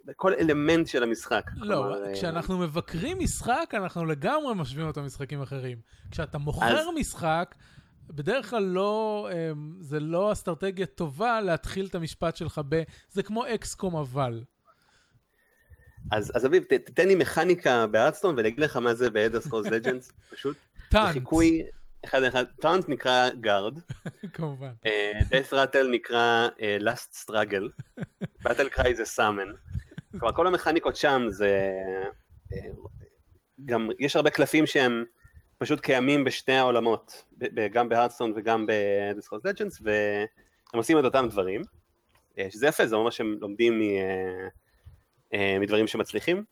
בכל 0.05 0.33
אלמנט 0.33 0.87
של 0.87 1.03
המשחק. 1.03 1.43
לא, 1.55 1.75
כלומר, 1.75 2.05
אה, 2.05 2.13
כשאנחנו 2.13 2.57
מבקרים 2.57 3.19
משחק, 3.19 3.71
אנחנו 3.73 4.05
לגמרי 4.05 4.53
משווים 4.55 4.87
אותו 4.87 5.01
למשחקים 5.01 5.41
אחרים. 5.41 5.77
כשאתה 6.11 6.37
מוכר 6.37 6.65
אז- 6.79 6.87
משחק, 6.95 7.55
בדרך 8.09 8.49
כלל 8.49 8.63
לא, 8.63 9.29
אמ, 9.33 9.75
זה 9.79 9.99
לא 9.99 10.31
אסטרטגיה 10.31 10.85
טובה 10.85 11.41
להתחיל 11.41 11.85
את 11.85 11.95
המשפט 11.95 12.35
שלך 12.35 12.61
ב... 12.69 12.83
זה 13.11 13.23
כמו 13.23 13.45
אקסקום 13.47 13.95
אבל. 13.95 14.43
אז 16.11 16.31
אז 16.35 16.45
אביב, 16.45 16.63
ת- 16.63 16.73
תתן 16.73 17.07
לי 17.07 17.15
מכניקה 17.15 17.87
בהרדסטון 17.87 18.35
ואני 18.37 18.47
אגיד 18.47 18.59
לך 18.59 18.77
מה 18.77 18.93
זה 18.93 19.09
ב-Elder 19.09 19.47
Scrolls 19.47 19.67
Legends, 19.69 20.11
פשוט. 20.35 20.57
טאנט, 20.89 21.13
חיקוי 21.13 21.63
אחד 22.05 22.23
אחד, 22.23 22.45
טאנט 22.61 22.89
נקרא 22.89 23.29
גארד, 23.41 23.79
כמובן. 24.33 24.71
death 25.19 25.51
rattle 25.53 25.87
נקרא 25.91 26.47
אה, 26.61 26.77
last 26.79 27.23
struggle, 27.25 27.97
battle 28.47 28.77
cry 28.77 28.93
זה 28.95 29.03
summon. 29.03 29.57
כלומר 30.19 30.33
כל 30.35 30.47
המכניקות 30.47 30.95
שם 30.95 31.21
זה, 31.29 31.71
אה, 32.53 32.57
גם 33.65 33.89
יש 33.99 34.15
הרבה 34.15 34.29
קלפים 34.29 34.65
שהם 34.65 35.03
פשוט 35.57 35.79
קיימים 35.79 36.23
בשני 36.23 36.57
העולמות, 36.57 37.23
גם 37.71 37.89
בהרדסטון 37.89 38.33
וגם 38.35 38.65
ב-Discord 38.65 39.49
Legends, 39.49 39.81
והם 39.81 40.27
עושים 40.73 40.99
את 40.99 41.03
אותם 41.03 41.27
דברים, 41.29 41.61
אה, 42.39 42.47
שזה 42.51 42.67
יפה, 42.67 42.87
זה 42.87 42.95
אומר 42.95 43.09
שהם 43.09 43.37
לומדים 43.41 43.79
מ, 43.79 43.81
אה, 43.81 44.47
אה, 45.33 45.59
מדברים 45.59 45.87
שמצליחים. 45.87 46.43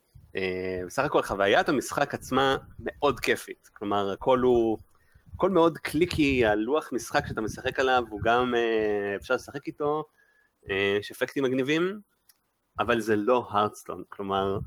בסך 0.86 1.04
הכל 1.04 1.22
חוויית 1.22 1.70
המשחק 1.70 2.14
עצמה 2.14 2.58
מאוד 2.80 3.20
כיפית, 3.20 3.70
כלומר 3.74 4.12
הכל 4.12 4.40
הוא, 4.40 4.78
הכל 5.36 5.50
מאוד 5.50 5.78
clicky, 5.78 6.46
הלוח 6.46 6.90
משחק 6.94 7.28
שאתה 7.28 7.42
משחק 7.42 7.80
עליו 7.80 8.04
הוא 8.10 8.22
גם 8.24 8.54
אפשר 9.16 9.34
לשחק 9.34 9.68
איתו, 9.68 10.04
יש 11.00 11.12
אפקטים 11.12 11.44
מגניבים, 11.44 12.00
אבל 12.80 13.00
זה 13.00 13.16
לא 13.16 13.48
Hearthstone, 13.50 14.04
כלומר 14.10 14.60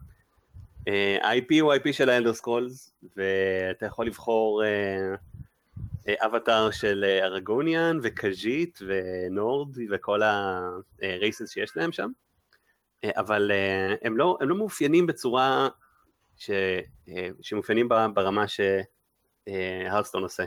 ה-IP 1.23 1.61
הוא 1.61 1.73
ה-IP 1.73 1.93
של 1.93 2.09
ה 2.09 2.13
Elder 2.13 2.33
Scrolls, 2.33 2.93
ואתה 3.17 3.87
יכול 3.87 4.07
לבחור 4.07 4.65
אה, 4.65 5.15
אה, 6.09 6.27
אבטאר 6.27 6.71
של 6.71 7.05
אה, 7.09 7.25
Argonian 7.25 7.99
ו 8.03 8.12
Khajiit 8.12 8.79
ו 8.87 9.05
Nord 9.05 9.77
וכל 9.91 10.21
ה 11.03 11.11
races 11.11 11.51
שיש 11.51 11.77
להם 11.77 11.93
שם, 11.93 12.11
אה, 13.05 13.11
אבל 13.17 13.51
אה, 13.51 13.95
הם 14.03 14.17
לא, 14.17 14.39
הם 14.41 14.49
לא 14.49 14.57
מאופיינים 14.57 15.07
בצורה 15.07 15.69
ש, 16.37 16.51
אה, 17.09 17.29
שמאופיינים 17.41 17.89
ברמה 17.89 18.45
שהרדסטון 18.49 20.23
עושה. 20.23 20.43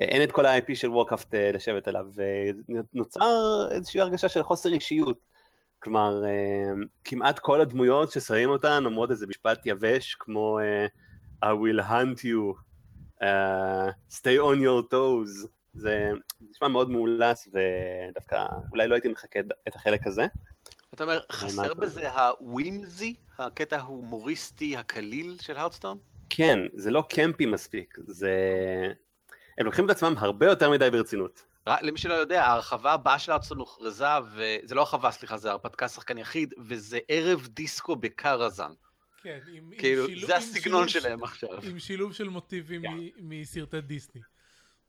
אה, 0.00 0.04
אין 0.04 0.22
את 0.22 0.32
כל 0.32 0.46
ה-IP 0.46 0.74
של 0.74 0.88
וורקאפט 0.88 1.34
לשבת 1.34 1.88
עליו, 1.88 2.06
ונוצר 2.94 3.68
איזושהי 3.70 4.00
הרגשה 4.00 4.28
של 4.28 4.42
חוסר 4.42 4.72
אישיות. 4.72 5.37
כלומר, 5.78 6.24
אה, 6.24 6.84
כמעט 7.04 7.38
כל 7.38 7.60
הדמויות 7.60 8.10
ששמים 8.10 8.48
אותן 8.48 8.82
אומרות 8.86 9.10
איזה 9.10 9.26
משפט 9.26 9.66
יבש 9.66 10.14
כמו 10.14 10.58
אה, 10.58 10.86
I 11.44 11.46
will 11.46 11.82
hunt 11.82 12.18
you, 12.24 12.54
uh, 13.22 13.90
stay 14.10 14.38
on 14.38 14.58
your 14.58 14.92
toes, 14.92 15.48
זה 15.74 16.10
נשמע 16.50 16.68
מאוד 16.68 16.90
מאולץ 16.90 17.48
ודווקא 17.48 18.46
אולי 18.70 18.88
לא 18.88 18.94
הייתי 18.94 19.08
מחכה 19.08 19.40
את 19.68 19.76
החלק 19.76 20.06
הזה. 20.06 20.26
אתה 20.94 21.04
אומר, 21.04 21.20
חסר 21.32 21.74
בזה 21.74 22.10
הווימזי, 22.10 23.14
הקטע 23.38 23.76
ההומוריסטי 23.76 24.76
הקליל 24.76 25.36
של 25.40 25.56
הרדסטון? 25.56 25.98
כן, 26.30 26.58
זה 26.74 26.90
לא 26.90 27.04
קמפי 27.08 27.46
מספיק, 27.46 27.98
זה... 28.06 28.32
הם 29.58 29.66
לוקחים 29.66 29.84
את 29.84 29.90
עצמם 29.90 30.14
הרבה 30.18 30.46
יותר 30.46 30.70
מדי 30.70 30.90
ברצינות. 30.90 31.44
למי 31.82 31.98
שלא 31.98 32.14
יודע, 32.14 32.44
ההרחבה 32.44 32.92
הבאה 32.92 33.18
של 33.18 33.32
הרדסטון 33.32 33.58
הוכרזה, 33.58 34.04
וזה 34.34 34.74
לא 34.74 34.80
הרחבה, 34.80 35.10
סליחה, 35.10 35.36
זה 35.36 35.50
הרפתקה 35.50 35.88
שחקן 35.88 36.18
יחיד, 36.18 36.54
וזה 36.66 36.98
ערב 37.08 37.46
דיסקו 37.46 37.96
בקרזן. 37.96 38.70
כן, 39.22 39.38
עם, 39.52 39.70
עם 39.72 39.78
כאילו, 39.78 40.06
שילוב- 40.06 40.26
זה 40.26 40.36
עם 40.36 40.42
הסגנון 40.42 40.88
שילוב- 40.88 41.04
שלהם 41.04 41.22
עכשיו. 41.24 41.48
עם 41.62 41.78
שילוב 41.78 42.12
של 42.12 42.28
מוטיבים. 42.28 42.82
מ- 42.82 43.10
מסרטי 43.18 43.80
דיסני. 43.80 44.20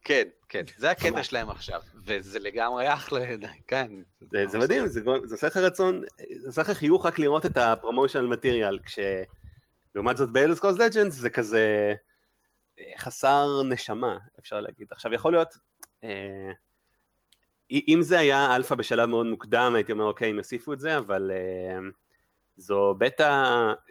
כן, 0.03 0.23
כן, 0.49 0.63
זה 0.77 0.91
הקטע 0.91 1.23
שלהם 1.23 1.49
עכשיו, 1.49 1.81
וזה 2.05 2.39
לגמרי 2.39 2.93
אחלה, 2.93 3.19
כן. 3.67 3.91
זה, 4.31 4.47
זה 4.47 4.57
מדהים, 4.59 4.87
זה, 4.87 5.01
זה 5.25 5.35
עושה 5.35 5.47
לך 5.47 5.57
רצון, 5.57 6.01
זה 6.41 6.47
עושה 6.47 6.61
לך 6.61 6.69
חיוך 6.71 7.05
רק 7.05 7.19
לראות 7.19 7.45
את 7.45 7.57
ה 7.57 7.63
promotional 7.63 8.27
material, 8.27 8.79
כשלעומת 8.85 10.17
זאת 10.17 10.29
ב 10.29 10.33
Elder 10.33 10.51
Scrolls 10.51 10.77
Legends 10.79 11.13
זה 11.15 11.29
כזה 11.29 11.93
אה, 12.79 12.83
חסר 12.97 13.63
נשמה, 13.63 14.17
אפשר 14.39 14.61
להגיד. 14.61 14.87
עכשיו 14.91 15.13
יכול 15.13 15.33
להיות, 15.33 15.53
אה, 16.03 16.51
אם 17.71 17.99
זה 18.01 18.19
היה 18.19 18.55
אלפא 18.55 18.75
בשלב 18.75 19.09
מאוד 19.09 19.25
מוקדם, 19.25 19.71
הייתי 19.75 19.91
אומר 19.91 20.05
אוקיי, 20.05 20.29
הם 20.29 20.37
יוסיפו 20.37 20.73
את 20.73 20.79
זה, 20.79 20.97
אבל 20.97 21.31
אה, 21.33 21.79
זו 22.57 22.95
בטא 22.97 23.23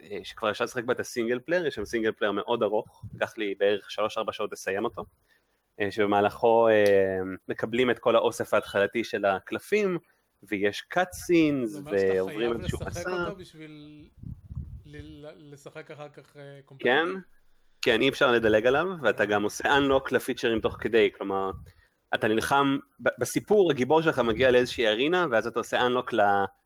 אה, 0.01 0.19
שכבר 0.23 0.51
אפשר 0.51 0.63
לשחק 0.63 0.83
בה 0.83 0.93
את 0.93 0.99
ה 0.99 1.05
single 1.05 1.39
player, 1.39 1.67
יש 1.67 1.75
שם 1.75 1.85
single 1.85 2.11
player 2.11 2.31
מאוד 2.31 2.63
ארוך, 2.63 3.03
לקח 3.13 3.37
לי 3.37 3.55
בערך 3.59 3.87
3-4 4.27 4.31
שעות 4.31 4.51
לסיים 4.51 4.85
אותו. 4.85 5.05
אה, 5.81 5.91
שבמהלכו 5.91 6.67
מקבלים 7.47 7.91
את 7.91 7.99
כל 7.99 8.15
האוסף 8.15 8.53
ההתחלתי 8.53 9.03
של 9.03 9.25
הקלפים, 9.25 9.97
ויש 10.43 10.83
cut 10.93 10.99
scenes, 10.99 11.65
זה 11.65 11.79
אומר 11.79 11.97
שאתה 11.97 12.13
ועוברים 12.15 12.49
חייב 12.49 12.61
איזשהו 12.61 12.79
לשחק 12.81 13.07
מסע. 13.07 13.23
אותו 13.23 13.35
בשביל 13.35 14.05
לשחק 15.37 15.91
אחר 15.91 16.09
כך 16.09 16.37
אה, 16.37 16.59
כן? 16.79 17.05
כן, 17.81 18.01
אי 18.01 18.09
אפשר 18.09 18.31
לדלג 18.31 18.65
עליו, 18.67 18.87
ואתה 19.01 19.25
גם 19.25 19.43
עושה 19.43 19.77
unlock 19.77 20.07
לפיצ'רים 20.11 20.59
תוך 20.59 20.77
כדי, 20.79 21.09
כלומר, 21.17 21.51
אתה 22.15 22.27
נלחם, 22.27 22.77
בסיפור 22.99 23.71
הגיבור 23.71 24.01
שלך 24.01 24.19
מגיע 24.19 24.51
לאיזושהי 24.51 24.87
ארינה, 24.87 25.27
ואז 25.31 25.47
אתה 25.47 25.59
עושה 25.59 25.87
unlock 25.87 26.15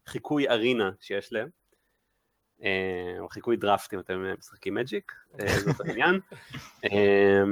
לחיקוי 0.08 0.50
ארינה 0.50 0.92
שיש 1.00 1.34
להם. 1.34 1.50
אה, 2.64 3.16
או 3.20 3.30
חיקוי 3.30 3.58
דראפט 3.58 3.94
אם 3.94 4.00
אתם 4.00 4.26
משחקים 4.40 4.74
Magic, 4.74 5.12
אה, 5.40 5.48
זה 5.60 5.72
אותו 5.72 5.84
עניין. 5.84 6.20
אה, 6.86 7.44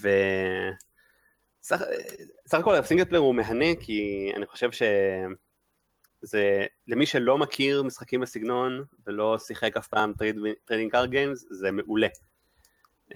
ו... 0.00 0.08
סך 1.62 1.82
סך 2.46 2.58
הכל 2.58 2.74
ה 2.74 2.78
single 2.78 3.04
player 3.04 3.22
הוא 3.22 3.34
מהנה 3.34 3.74
כי 3.80 4.30
אני 4.36 4.46
חושב 4.46 4.70
שזה 4.72 6.66
למי 6.88 7.06
שלא 7.06 7.38
מכיר 7.38 7.82
משחקים 7.82 8.20
בסגנון 8.20 8.84
ולא 9.06 9.38
שיחק 9.38 9.76
אף 9.76 9.88
פעם 9.88 10.12
trading 10.64 10.92
card 10.92 11.10
games 11.10 11.46
זה 11.50 11.70
מעולה. 11.70 12.08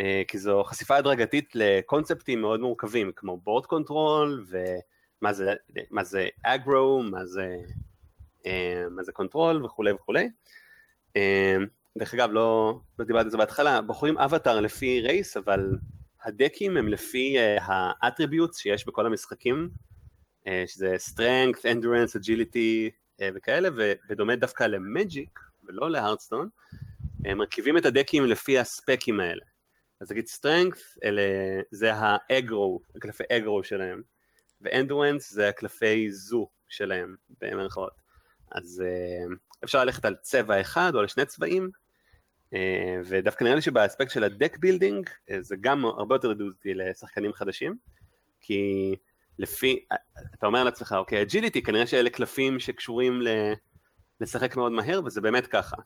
אה, 0.00 0.22
כי 0.28 0.38
זו 0.38 0.64
חשיפה 0.64 0.96
הדרגתית 0.96 1.50
לקונספטים 1.54 2.40
מאוד 2.40 2.60
מורכבים 2.60 3.12
כמו 3.16 3.36
board 3.36 3.66
control 3.66 4.46
ומה 4.48 5.32
זה, 6.02 6.28
aggro, 6.42 7.02
מה 7.02 7.26
זה, 7.26 7.56
אה, 8.46 8.84
מה 8.90 9.02
זה 9.02 9.12
control 9.12 9.64
וכולי 9.64 9.92
וכולי. 9.92 10.28
אה, 11.16 11.56
דרך 11.98 12.14
אגב 12.14 12.30
לא, 12.32 12.78
לא 12.98 13.04
דיברתי 13.04 13.24
על 13.24 13.30
זה 13.30 13.38
בהתחלה, 13.38 13.80
בוחרים 13.80 14.18
אבטאר 14.18 14.60
לפי 14.60 15.00
race 15.00 15.36
אבל 15.36 15.78
הדקים 16.24 16.76
הם 16.76 16.88
לפי 16.88 17.36
ה 17.60 17.69
attributes 17.69 18.58
שיש 18.58 18.86
בכל 18.86 19.06
המשחקים, 19.06 19.68
אה, 20.46 20.64
שזה 20.66 20.96
strength, 21.10 21.58
endurance, 21.58 22.20
agility 22.20 22.90
אה, 23.20 23.28
וכאלה, 23.34 23.68
ובדומה 23.76 24.36
דווקא 24.36 24.64
ל 24.64 24.77
Magic 24.77 25.40
ולא 25.64 25.90
ל 25.90 25.95
Hearthstone, 25.95 26.48
מרכיבים 27.36 27.78
את 27.78 27.86
הדקים 27.86 28.26
לפי 28.26 28.58
הספקים 28.58 29.20
האלה. 29.20 29.42
אז 30.00 30.12
נגיד 30.12 30.24
strength, 30.24 30.98
אלה, 31.04 31.22
זה 31.70 31.92
ה 31.94 32.07
aggro, 32.07 32.80
הקלפי 32.96 33.24
aggro 33.32 33.64
שלהם, 33.64 34.02
ו 34.60 34.68
endurance 34.68 35.32
זה 35.32 35.48
הקלפי 35.48 36.12
zoo 36.12 36.48
שלהם, 36.68 37.16
במרכאות. 37.40 37.92
אז 38.52 38.82
אפשר 39.64 39.84
ללכת 39.84 40.04
על 40.04 40.14
צבע 40.22 40.60
אחד 40.60 40.92
או 40.94 41.00
על 41.00 41.08
שני 41.08 41.26
צבעים, 41.26 41.70
אה, 42.54 43.00
ודווקא 43.04 43.44
נראה 43.44 43.54
לי 43.56 43.62
שבאספקט 43.62 44.10
של 44.10 44.24
ה 44.24 44.31
deck 44.31 44.58
building 44.58 45.10
אה, 45.30 45.42
זה 45.42 45.56
גם 45.60 45.84
הרבה 45.84 46.14
יותר 46.14 46.30
ידידותי 46.30 46.74
לשחקנים 46.74 47.32
חדשים, 47.32 47.76
כי 48.40 48.94
לפי, 49.38 49.84
אה, 49.92 49.96
אתה 50.34 50.46
אומר 50.46 50.64
לעצמך, 50.64 50.94
אוקיי, 50.98 51.22
agility, 51.22 51.62
כנראה 51.62 51.86
שאלה 51.86 52.10
קלפים 52.10 52.60
שקשורים 52.60 53.22
ל, 53.22 53.28
לשחק 54.20 54.56
מאוד 54.56 54.72
מהר, 54.72 55.00
וזה 55.04 55.20
באמת 55.20 55.46
ככה. 55.46 55.76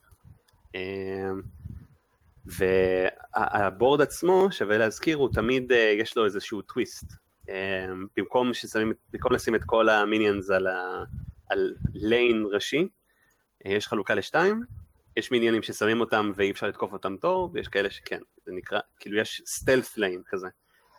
וה 2.45 2.90
board 2.90 4.01
עצמו, 4.01 4.47
שווה 4.51 4.77
להזכיר, 4.77 5.17
הוא 5.17 5.29
תמיד, 5.33 5.71
יש 5.99 6.17
לו 6.17 6.25
איזשהו 6.25 6.61
טוויסט. 6.61 7.13
במקום, 8.17 8.53
ששמים, 8.53 8.93
במקום 9.13 9.33
לשים 9.33 9.55
את 9.55 9.63
כל 9.65 9.89
ה 9.89 9.96
minions 9.96 10.49
על, 10.49 10.67
ה, 10.67 11.03
על 11.49 11.75
lane 11.93 12.45
ראשי, 12.51 12.87
יש 13.65 13.87
חלוקה 13.87 14.15
לשתיים, 14.15 14.63
יש 15.17 15.31
מיניונים 15.31 15.61
ששמים 15.61 15.99
אותם 15.99 16.31
ואי 16.35 16.51
אפשר 16.51 16.67
לתקוף 16.67 16.93
אותם 16.93 17.17
טוב, 17.17 17.51
ויש 17.53 17.67
כאלה 17.67 17.89
שכן, 17.89 18.19
זה 18.45 18.51
נקרא, 18.51 18.79
כאילו 18.99 19.17
יש 19.17 19.41
stealth 19.45 19.97
lane 19.97 20.21
כזה, 20.25 20.47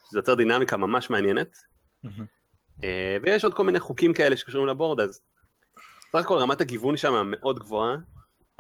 שזה 0.08 0.18
יוצר 0.18 0.34
דינמיקה 0.34 0.76
ממש 0.76 1.10
מעניינת, 1.10 1.56
אה, 2.84 3.16
ויש 3.22 3.44
עוד 3.44 3.54
כל 3.54 3.64
מיני 3.64 3.80
חוקים 3.80 4.14
כאלה 4.14 4.36
שקשורים 4.36 4.68
ל 4.68 4.73
board, 4.73 5.00
אז 5.00 5.20
סך 6.12 6.18
הכל 6.18 6.38
רמת 6.38 6.60
הגיוון 6.60 6.96
שם 6.96 7.30
מאוד 7.30 7.58
גבוהה, 7.58 7.96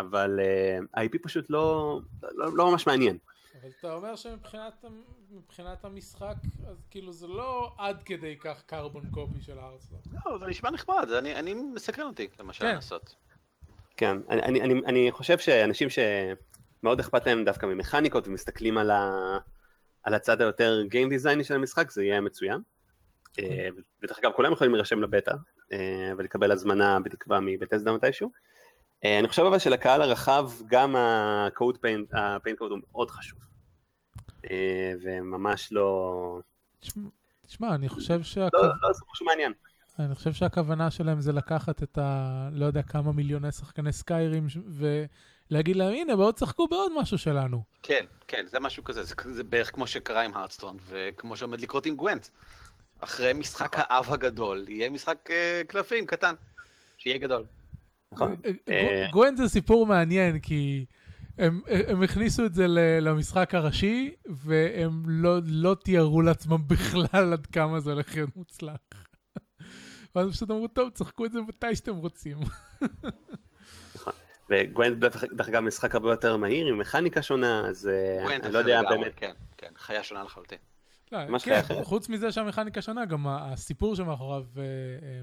אבל 0.02 0.40
אה, 0.40 0.78
ה-IP 0.94 1.18
פשוט 1.22 1.50
לא, 1.50 2.00
לא, 2.22 2.56
לא 2.56 2.70
ממש 2.70 2.86
מעניין. 2.86 3.18
אבל 3.60 3.70
אתה 3.78 3.94
אומר 3.94 4.16
שמבחינת 4.16 5.84
המשחק, 5.84 6.34
אז 6.68 6.86
כאילו 6.90 7.12
זה 7.12 7.26
לא 7.26 7.72
עד 7.78 8.02
כדי 8.02 8.36
כך 8.40 8.62
קרבון 8.66 9.04
קופי 9.10 9.42
של 9.42 9.58
הארץ. 9.58 9.88
לא, 10.26 10.38
זה 10.38 10.46
נשמע 10.46 10.70
נחמד, 10.70 11.08
אני, 11.18 11.34
אני 11.34 11.54
מסקרן 11.54 12.06
אותי 12.06 12.28
למשל 12.40 12.64
כן. 12.64 12.74
לעשות. 12.74 13.14
כן, 13.96 14.16
אני, 14.30 14.42
אני, 14.42 14.60
אני, 14.60 14.80
אני 14.86 15.12
חושב 15.12 15.38
שאנשים 15.38 15.88
שמאוד 15.90 17.00
אכפת 17.00 17.26
להם 17.26 17.44
דווקא 17.44 17.66
ממכניקות 17.66 18.28
ומסתכלים 18.28 18.78
על, 18.78 18.90
ה, 18.90 19.38
על 20.02 20.14
הצד 20.14 20.40
היותר 20.40 20.82
Game 20.90 21.10
Design 21.12 21.44
של 21.44 21.54
המשחק, 21.54 21.90
זה 21.90 22.04
יהיה 22.04 22.20
מצוין. 22.20 22.60
אה, 23.38 23.68
ודרך 24.02 24.18
אגב, 24.18 24.32
כולם 24.32 24.52
יכולים 24.52 24.72
להירשם 24.72 25.02
לבטא 25.02 25.34
אה, 25.72 26.12
ולקבל 26.18 26.52
הזמנה 26.52 27.00
בתקווה 27.00 27.40
מבטסדה 27.40 27.92
מתישהו. 27.92 28.30
אה, 29.04 29.18
אני 29.18 29.28
חושב 29.28 29.42
אבל 29.42 29.58
שלקהל 29.58 30.02
הרחב 30.02 30.50
גם 30.66 30.96
ה-code 30.96 31.76
paint, 31.76 32.16
ה-paint 32.16 32.58
code 32.60 32.70
הוא 32.70 32.78
מאוד 32.92 33.10
חשוב. 33.10 33.38
וממש 35.02 35.72
לא... 35.72 36.38
תשמע, 37.46 37.74
אני 37.74 37.88
חושב 37.88 38.22
שה... 38.22 38.40
לא, 38.40 38.62
לא, 38.62 38.92
זה 38.92 39.04
משהו 39.12 39.26
מעניין. 39.26 39.52
אני 39.98 40.14
חושב 40.14 40.32
שהכוונה 40.32 40.90
שלהם 40.90 41.20
זה 41.20 41.32
לקחת 41.32 41.82
את 41.82 41.98
ה... 41.98 42.48
לא 42.52 42.66
יודע 42.66 42.82
כמה 42.82 43.12
מיליוני 43.12 43.52
שחקני 43.52 43.92
סקיירים 43.92 44.46
ולהגיד 45.50 45.76
להם, 45.76 45.94
הנה, 45.94 46.16
בואו 46.16 46.32
תשחקו 46.32 46.68
בעוד 46.68 46.92
משהו 47.00 47.18
שלנו. 47.18 47.62
כן, 47.82 48.04
כן, 48.28 48.44
זה 48.46 48.60
משהו 48.60 48.84
כזה, 48.84 49.02
זה, 49.02 49.14
זה 49.32 49.44
בערך 49.44 49.74
כמו 49.74 49.86
שקרה 49.86 50.22
עם 50.22 50.34
הארדסטון, 50.34 50.76
וכמו 50.88 51.36
שעומד 51.36 51.60
לקרות 51.60 51.86
עם 51.86 51.96
גוונט. 51.96 52.28
אחרי 53.00 53.32
משחק. 53.32 53.72
האב 53.76 54.12
הגדול, 54.12 54.64
יהיה 54.68 54.90
משחק 54.90 55.18
uh, 55.30 55.66
קלפים 55.66 56.06
קטן, 56.06 56.34
שיהיה 56.98 57.18
גדול. 57.18 57.44
נכון. 58.12 58.36
אה, 58.68 59.06
גוונט 59.12 59.36
זה 59.36 59.48
סיפור 59.48 59.86
מעניין, 59.86 60.38
כי... 60.38 60.86
הם, 61.38 61.60
הם 61.66 62.02
הכניסו 62.02 62.46
את 62.46 62.54
זה 62.54 62.66
למשחק 63.00 63.54
הראשי, 63.54 64.14
והם 64.26 65.02
לא, 65.06 65.38
לא 65.44 65.76
תיארו 65.84 66.22
לעצמם 66.22 66.62
בכלל 66.70 67.32
עד 67.32 67.46
כמה 67.46 67.80
זה 67.80 67.92
הולך 67.92 68.14
להיות 68.14 68.36
מוצלח. 68.36 68.76
ואז 70.14 70.30
פשוט 70.30 70.50
אמרו, 70.50 70.68
טוב, 70.68 70.90
צחקו 70.90 71.24
את 71.24 71.32
זה 71.32 71.40
מתי 71.40 71.76
שאתם 71.76 71.96
רוצים. 71.96 72.38
נכון. 73.94 74.12
וגוונט 74.50 74.98
דרך 74.98 75.48
אגב 75.48 75.60
משחק 75.60 75.94
הרבה 75.94 76.10
יותר 76.10 76.36
מהיר 76.36 76.66
עם 76.66 76.78
מכניקה 76.78 77.22
שונה, 77.22 77.68
אז 77.68 77.88
אה, 77.88 78.36
אני 78.36 78.52
לא 78.52 78.58
יודע 78.58 78.82
באמת. 78.90 79.12
כן, 79.16 79.32
כן, 79.56 79.70
חיה 79.76 80.02
שונה 80.02 80.22
לחלוטין. 80.22 80.58
לא, 81.12 81.38
כן, 81.38 81.60
חוץ 81.82 82.08
מזה 82.08 82.32
שהמכניקה 82.32 82.82
שונה, 82.82 83.04
גם 83.04 83.26
הסיפור 83.28 83.96
שמאחוריו 83.96 84.44
אה, 84.56 84.62
אה, 84.62 85.20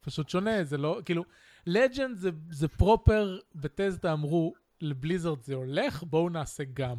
פשוט 0.00 0.28
שונה, 0.28 0.64
זה 0.64 0.76
לא, 0.76 1.00
כאילו, 1.04 1.24
לג'נד 1.66 2.16
זה 2.50 2.68
פרופר, 2.68 3.38
בטזדה 3.54 4.12
אמרו, 4.12 4.54
לבליזרד 4.80 5.42
זה 5.42 5.54
הולך, 5.54 6.02
בואו 6.02 6.28
נעשה 6.28 6.64
גם. 6.74 6.96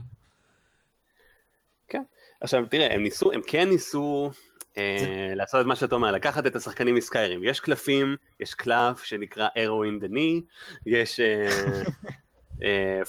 כן, 1.88 2.03
עכשיו 2.41 2.65
תראה, 2.70 2.93
הם 2.93 3.03
ניסו, 3.03 3.32
הם 3.32 3.41
כן 3.47 3.70
ניסו 3.70 4.32
אה, 4.78 5.32
לעשות 5.36 5.61
את 5.61 5.65
מה 5.65 5.76
שאתה 5.76 5.95
אומר, 5.95 6.11
לקחת 6.11 6.47
את 6.47 6.55
השחקנים 6.55 6.95
מסקיירים. 6.95 7.43
יש 7.43 7.59
קלפים, 7.59 8.15
יש 8.39 8.53
קלף 8.53 9.03
שנקרא 9.03 9.47
Arrow 9.47 10.01
in 10.01 10.03
the 10.03 10.07
knee, 10.07 10.41
יש 10.86 11.20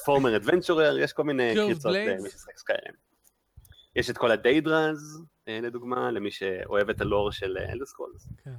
former 0.05 0.33
uh, 0.33 0.37
adventurer, 0.37 0.97
uh, 0.97 1.01
יש 1.01 1.13
כל 1.13 1.25
מיני 1.25 1.55
קריצות 1.55 1.93
למי 1.95 2.31
ששחק 2.31 2.59
Skyrim. 2.59 2.95
יש 3.97 4.11
את 4.11 4.19
כל 4.19 4.31
ה 4.31 4.41
Daedras, 4.41 5.23
uh, 5.23 5.51
לדוגמה, 5.63 6.11
למי 6.11 6.31
שאוהב 6.31 6.91
את 6.91 7.01
הלור 7.01 7.33
של 7.33 7.59
Elder 7.59 7.87
Scrolls. 7.87 8.29
כן. 8.45 8.51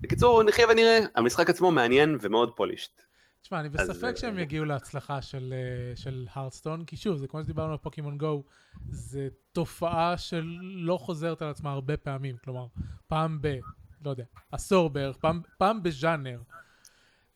בקיצור, 0.00 0.42
נחיה 0.42 0.66
ונראה, 0.70 0.98
המשחק 1.14 1.50
עצמו 1.50 1.70
מעניין 1.70 2.16
ומאוד 2.20 2.52
polished. 2.56 3.02
תשמע, 3.42 3.60
אני 3.60 3.68
בספק 3.68 4.04
אז, 4.04 4.20
שהם 4.20 4.38
יגיעו 4.38 4.64
להצלחה 4.64 5.22
של, 5.22 5.54
של 5.94 6.26
Hearthstone, 6.32 6.84
כי 6.84 6.96
שוב, 6.96 7.16
זה 7.16 7.28
כמו 7.28 7.42
שדיברנו 7.42 7.72
על 7.72 7.78
Pokémon 7.78 8.18
Go, 8.18 8.42
זה 8.90 9.28
תופעה 9.52 10.18
שלא 10.18 10.96
חוזרת 10.96 11.42
על 11.42 11.48
עצמה 11.48 11.72
הרבה 11.72 11.96
פעמים, 11.96 12.36
כלומר, 12.44 12.66
פעם 13.06 13.38
ב... 13.40 13.58
לא 14.04 14.10
יודע, 14.10 14.24
עשור 14.52 14.90
בערך, 14.90 15.16
פעם, 15.16 15.40
פעם 15.58 15.82
בז'אנר. 15.82 16.40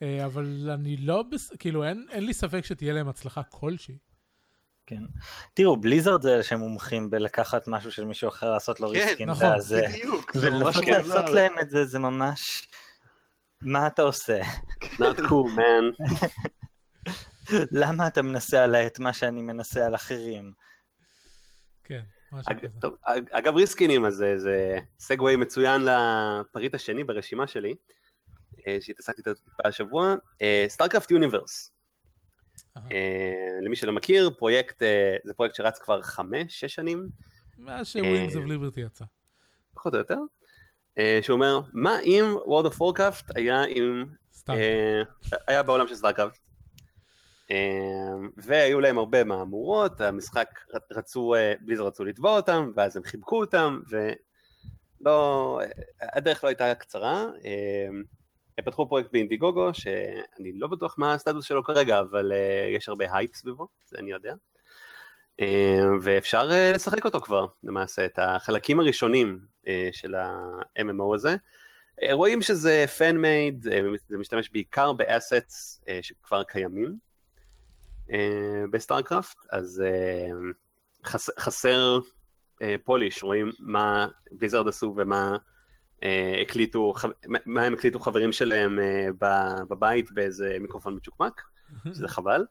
אה, 0.03 0.25
אבל 0.25 0.71
אני 0.75 0.97
לא, 0.97 1.23
בס... 1.23 1.53
כאילו, 1.59 1.85
אין, 1.85 2.07
אין 2.11 2.25
לי 2.25 2.35
ספק 2.35 2.65
שתהיה 2.65 2.93
להם 2.93 3.09
הצלחה 3.09 3.43
כלשהי. 3.43 3.99
כן. 4.87 5.03
תראו, 5.55 5.77
בליזרד 5.77 6.23
זה 6.23 6.43
שהם 6.43 6.61
מומחים 6.61 7.11
בלקחת 7.11 7.69
משהו 7.69 7.93
של 7.93 8.05
מישהו 8.05 8.29
אחר, 8.29 8.53
לעשות 8.53 8.81
לו 8.81 8.89
ריסקים. 8.89 9.17
כן, 9.17 9.31
נכון, 9.31 9.49
בדיוק. 9.89 10.33
ולפחות 10.41 10.87
לעשות 10.87 11.31
להם 11.31 11.59
את 11.61 11.71
זה, 11.71 11.85
זה 11.85 11.99
ממש... 11.99 12.69
מה 13.65 13.87
אתה 13.87 14.03
עושה? 14.03 14.41
Not 14.83 15.19
cool, 15.19 15.49
man. 15.57 16.05
למה 17.83 18.07
אתה 18.07 18.23
מנסה 18.23 18.65
עליי 18.65 18.87
את 18.87 18.99
מה 18.99 19.13
שאני 19.13 19.43
מנסה 19.43 19.87
על 19.87 19.95
אחרים? 19.95 20.53
כן, 21.85 22.01
משהו 22.33 22.55
כזה. 22.63 22.81
טוב, 22.81 22.95
אגב 23.31 23.57
ריסקינים, 23.57 24.05
אז 24.05 24.25
זה 24.37 24.79
segue 24.99 25.37
מצוין 25.37 25.83
לפריט 25.85 26.75
השני 26.75 27.05
ברשימה 27.05 27.47
שלי, 27.47 27.75
אה, 28.67 28.77
שהתעסקתי 28.81 29.21
איתו 29.21 29.35
טיפה 29.35 29.69
השבוע, 29.69 30.15
StarCraft 30.69 31.11
Universe. 31.11 31.71
אה, 32.77 33.59
למי 33.63 33.77
שלא 33.77 33.93
מכיר, 33.93 34.31
פרויקט, 34.39 34.83
אה, 34.83 35.17
זה 35.25 35.35
פרויקט 35.35 35.55
שרץ 35.55 35.79
כבר 35.79 36.03
חמש, 36.03 36.61
שש 36.61 36.75
שנים. 36.75 37.09
מאז 37.59 37.87
ש 37.87 38.01
Wings 38.01 38.37
of 38.37 38.45
Liberty 38.45 38.81
יצא. 38.81 39.05
פחות 39.75 39.95
או 39.95 39.99
יותר. 39.99 40.19
שהוא 41.23 41.35
אומר, 41.35 41.61
מה 41.73 42.01
אם 42.01 42.25
World 42.45 42.67
of 42.67 42.77
Warcraft 42.77 43.33
היה 43.35 43.63
עם... 43.69 44.05
היה 45.49 45.63
בעולם 45.63 45.89
של 45.89 45.95
StarCraft? 45.95 46.39
אמ, 47.51 48.31
והיו 48.37 48.81
להם 48.81 48.99
הרבה 48.99 49.25
מהמורות, 49.25 50.01
המשחק 50.01 50.49
רצו, 50.91 51.35
Blizzard 51.61 51.83
אה, 51.83 51.89
רצו 51.89 52.05
לתבוע 52.05 52.37
אותם, 52.37 52.71
ואז 52.77 52.97
הם 52.97 53.03
חיבקו 53.03 53.41
אותם, 53.41 53.81
ולא, 53.91 55.61
הדרך 56.03 56.45
לא 56.45 56.49
הייתה 56.49 56.75
קצרה. 56.75 57.27
הם 58.59 58.65
פתחו 58.65 58.89
פרויקט 58.89 59.13
ב 59.13 59.18
Indiegogo, 59.18 59.75
שאני 59.75 60.53
לא 60.53 60.69
בטוח 60.69 60.95
מה 60.99 61.15
הסטטוס 61.15 61.45
שלו 61.45 61.65
כרגע, 61.65 62.01
אבל 62.01 62.33
אה, 62.33 62.69
יש 62.77 62.89
הרבה 62.89 63.05
הייפ 63.17 63.35
סביבו, 63.35 63.69
זה 63.87 63.99
אני 63.99 64.11
יודע. 64.11 64.35
אמ, 65.39 65.99
ואפשר 66.03 66.49
אה, 66.53 66.73
לשחק 66.75 67.05
אותו 67.05 67.21
כבר, 67.21 67.47
למעשה, 67.65 68.05
את 68.05 68.19
החלקים 68.19 68.81
הראשונים 68.81 69.39
של 69.93 70.15
ה-MMO 70.15 71.15
הזה. 71.15 71.37
רואים 72.13 72.43
שזה 72.43 72.85
fan 72.99 73.15
made, 73.15 73.69
זה 74.09 74.19
משתמש 74.19 74.51
בעיקר 74.51 74.93
ב 74.93 75.06
assets 75.06 75.85
שכבר 76.03 76.45
קיימים. 76.45 76.99
אה, 78.13 78.65
ב 78.71 78.77
StarCraft, 78.77 79.37
אז 79.51 79.83
אה, 79.87 80.29
חס, 81.05 81.31
חסר 81.39 81.99
polish, 82.85 83.23
רואים 83.23 83.51
מה 83.59 84.09
Blizzard 84.39 84.69
עשו 84.69 84.95
ומה 84.97 85.37
הקליטו, 86.43 86.95
מה 87.47 87.63
הם 87.63 87.75
הקליטו 87.75 88.01
חברים 88.01 88.33
שלהם 88.33 88.79
בבית 89.69 90.13
באיזה 90.13 90.57
מיקרופון 90.61 90.97
מצ'וקמק, 90.97 91.43
שזה 91.87 92.09
חבל. 92.09 92.45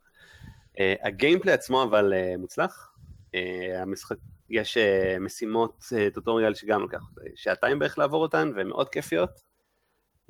ה 1.04 1.09
gameplay 1.09 1.52
עצמו 1.52 1.84
אבל 1.84 2.14
מוצלח, 2.38 2.94
אה, 3.36 3.82
המשחק, 3.82 4.16
יש 4.50 4.78
אה, 4.78 5.20
משימות 5.20 5.84
אה, 5.98 6.08
tutorial 6.14 6.54
שגם 6.54 6.82
לוקח 6.82 7.02
שעתיים 7.36 7.80
בערך 7.80 7.98
לעבור 7.98 8.22
אותן, 8.22 8.52
והן 8.56 8.68
מאוד 8.68 8.90
כיפיות. 8.90 9.30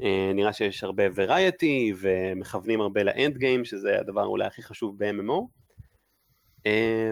אה, 0.02 0.32
נראה 0.36 0.54
שיש 0.54 0.84
הרבה 0.84 1.04
וריאטי, 1.16 1.94
ומכוונים 1.98 2.82
הרבה 2.82 3.04
לאנד 3.04 3.38
גיים, 3.38 3.66
שזה 3.66 4.00
הדבר 4.00 4.26
אולי 4.26 4.46
הכי 4.46 4.64
חשוב 4.64 4.98
ב-MMO. 4.98 5.48
אה, 6.66 7.12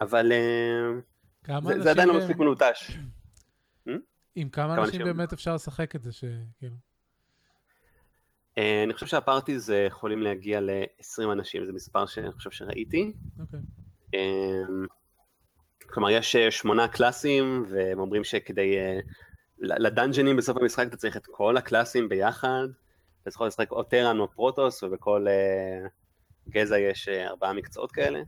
אבל 0.00 0.32
אה, 0.32 1.60
זה. 1.62 1.82
זה 1.82 1.90
עדיין 1.90 2.08
לא 2.08 2.14
אה, 2.14 2.18
מספיק 2.18 2.36
מלוטש. 2.36 2.98
עם 4.34 4.48
כמה 4.48 4.74
אנשים? 4.74 5.04
באמת 5.04 5.32
אפשר 5.32 5.54
לשחק 5.54 5.96
את 5.96 6.02
זה, 6.02 6.12
שכאילו... 6.12 6.76
אה, 8.58 8.82
אני 8.84 8.94
חושב 8.94 9.06
שהפארטי 9.06 9.58
זה 9.58 9.84
יכולים 9.86 10.22
להגיע 10.22 10.60
ל-20 10.60 11.32
אנשים, 11.32 11.66
זה 11.66 11.72
מספר 11.72 12.06
שאני 12.06 12.32
חושב 12.32 12.50
שראיתי. 12.50 13.12
אוקיי. 13.40 13.60
אמ, 14.14 14.86
כלומר, 15.86 16.10
יש 16.10 16.36
אה, 16.36 16.50
שמונה 16.50 16.88
קלאסים, 16.88 17.64
והם 17.68 17.98
אומרים 17.98 18.24
שכדי... 18.24 18.78
אה, 18.78 18.98
לדאנג'נים 19.62 20.36
בסוף 20.36 20.56
המשחק 20.56 20.86
אתה 20.86 20.96
צריך 20.96 21.16
את 21.16 21.26
כל 21.26 21.56
הקלאסים 21.56 22.08
ביחד. 22.08 22.68
אתה 23.22 23.28
יכול 23.28 23.46
לשחק 23.46 23.72
או 23.72 23.82
Terran 23.82 24.18
או 24.18 24.30
Protoss, 24.30 24.82
ובכל 24.82 25.26
אה, 25.28 25.88
גזע 26.48 26.78
יש 26.78 27.08
אה, 27.08 27.28
ארבעה 27.28 27.52
מקצועות 27.52 27.92
כאלה. 27.92 28.20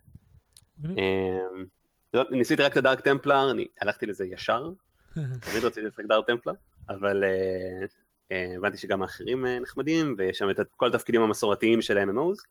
לא, 2.15 2.25
ניסיתי 2.31 2.63
רק 2.63 2.73
את 2.73 2.77
ה 2.77 2.82
Dark 2.82 3.01
Templar, 3.01 3.51
אני 3.51 3.67
הלכתי 3.81 4.07
לזה 4.07 4.27
ישר, 4.27 4.71
תמיד 5.15 5.65
רציתי 5.65 5.87
לשחק 5.87 6.05
Dark 6.05 6.27
Templar, 6.27 6.53
אבל 6.89 7.25
אה, 7.25 7.87
אה, 8.33 8.55
הבנתי 8.57 8.77
שגם 8.77 9.03
האחרים 9.03 9.47
אה, 9.47 9.59
נחמדים, 9.61 10.15
ויש 10.19 10.39
שם 10.39 10.51
את 10.51 10.57
כל 10.77 10.87
התפקידים 10.95 11.23
המסורתיים 11.23 11.83
של 11.83 11.99
MMOs. 11.99 12.47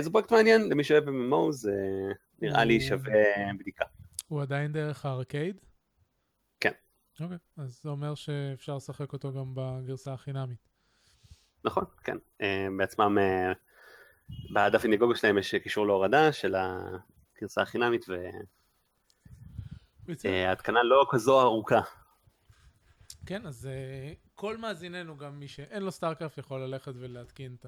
זה 0.00 0.10
פרויקט 0.10 0.32
מעניין, 0.32 0.68
למי 0.68 0.84
שאוהב 0.84 1.08
MMOs, 1.08 1.68
אה, 1.68 2.12
נראה 2.42 2.64
לי 2.64 2.74
הוא- 2.76 2.82
שווה 2.88 3.12
בדיקה. 3.58 3.84
הוא 4.28 4.42
עדיין 4.42 4.72
דרך 4.72 5.06
הארקייד? 5.06 5.56
כן. 6.60 6.72
אוקיי, 7.20 7.36
אז 7.56 7.80
זה 7.82 7.88
אומר 7.88 8.14
שאפשר 8.14 8.76
לשחק 8.76 9.12
אותו 9.12 9.32
גם 9.32 9.54
בגרסה 9.54 10.12
החינמית. 10.12 10.58
נכון, 11.64 11.84
כן. 12.04 12.16
בעצמם, 12.76 13.18
בדף 14.54 14.84
Indiegogo 14.84 15.14
שלהם 15.16 15.38
יש 15.38 15.54
קישור 15.54 15.86
להורדה 15.86 16.32
של 16.32 16.54
הגרסה 16.54 17.62
החינמית, 17.62 18.06
מצוין. 20.08 20.34
וההתקנה 20.34 20.82
לא 20.82 21.06
כזו 21.10 21.40
ארוכה. 21.40 21.80
כן, 23.26 23.46
אז 23.46 23.66
אה, 23.66 24.12
כל 24.34 24.56
מאזיננו, 24.56 25.16
גם 25.16 25.40
מי 25.40 25.48
שאין 25.48 25.82
לו 25.82 25.92
StarCraft, 25.92 26.38
יכול 26.38 26.60
ללכת 26.60 26.92
ולהתקין 26.98 27.56
את 27.60 27.66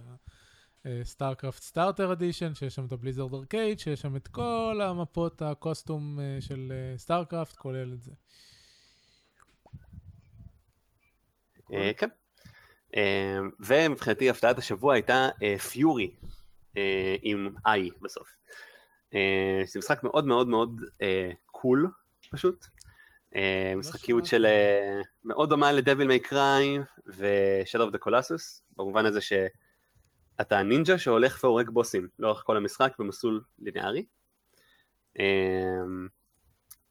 ה 0.85 0.93
StarCraft 0.93 1.63
Starter 1.63 2.13
Edition, 2.13 2.55
שיש 2.55 2.75
שם 2.75 2.85
את 2.85 2.93
ה 2.93 2.98
Blizzard 2.98 3.35
Arcade, 3.35 3.79
שיש 3.79 4.01
שם 4.01 4.17
את 4.17 4.29
כל 4.29 4.81
המפות 4.85 5.43
ה 5.43 5.54
custom 5.54 6.21
אה, 6.21 6.41
של 6.41 6.73
StarCraft, 6.97 7.57
כולל 7.57 7.93
את 7.93 8.03
זה. 8.03 8.13
אה, 11.73 11.91
כן. 11.97 12.09
אה, 12.97 13.39
ומבחינתי 13.61 14.31
הפתעת 14.31 14.59
השבוע 14.59 14.95
הייתה 14.95 15.29
Furi 15.71 16.11
עם 17.23 17.49
i 17.67 17.91
בסוף. 18.03 18.29
אה, 19.15 19.63
זה 19.67 19.79
משחק 19.79 20.03
מאוד 20.03 20.27
מאוד 20.27 20.49
מאוד 20.49 20.81
cool 21.47 21.91
פשוט. 22.31 22.67
אה, 23.37 23.73
משחקיות 23.77 24.27
שמעתי. 24.27 24.45
של 24.45 24.47
אה, 24.47 25.01
מאוד 25.25 25.49
דומה 25.49 25.73
ל 25.73 25.79
Devil 25.79 26.07
May 26.07 26.21
Cry 26.21 26.79
ו-Shadow 27.07 27.91
of 27.91 27.95
the 27.95 28.07
Colossus, 28.07 28.63
במובן 28.77 29.07
הזה 29.07 29.21
שאתה 29.21 30.63
נינג'ה 30.63 30.99
שהולך 30.99 31.45
והורג 31.45 31.71
בוסים 31.71 32.09
לאורך 32.19 32.43
כל 32.47 32.57
המשחק 32.57 32.93
במסלול 32.99 33.43
ליניארי. 33.59 34.05
אה, 35.19 35.25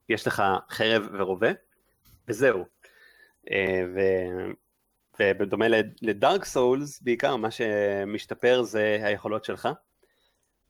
יש 0.09 0.27
לך 0.27 0.43
חרב 0.69 1.07
ורובה, 1.13 1.51
וזהו. 2.27 2.65
ו- 3.95 4.51
ובדומה 5.19 5.65
לדארק 6.01 6.45
סולס, 6.45 7.01
בעיקר 7.01 7.35
מה 7.35 7.51
שמשתפר 7.51 8.61
זה 8.61 8.99
היכולות 9.03 9.43
שלך. 9.45 9.69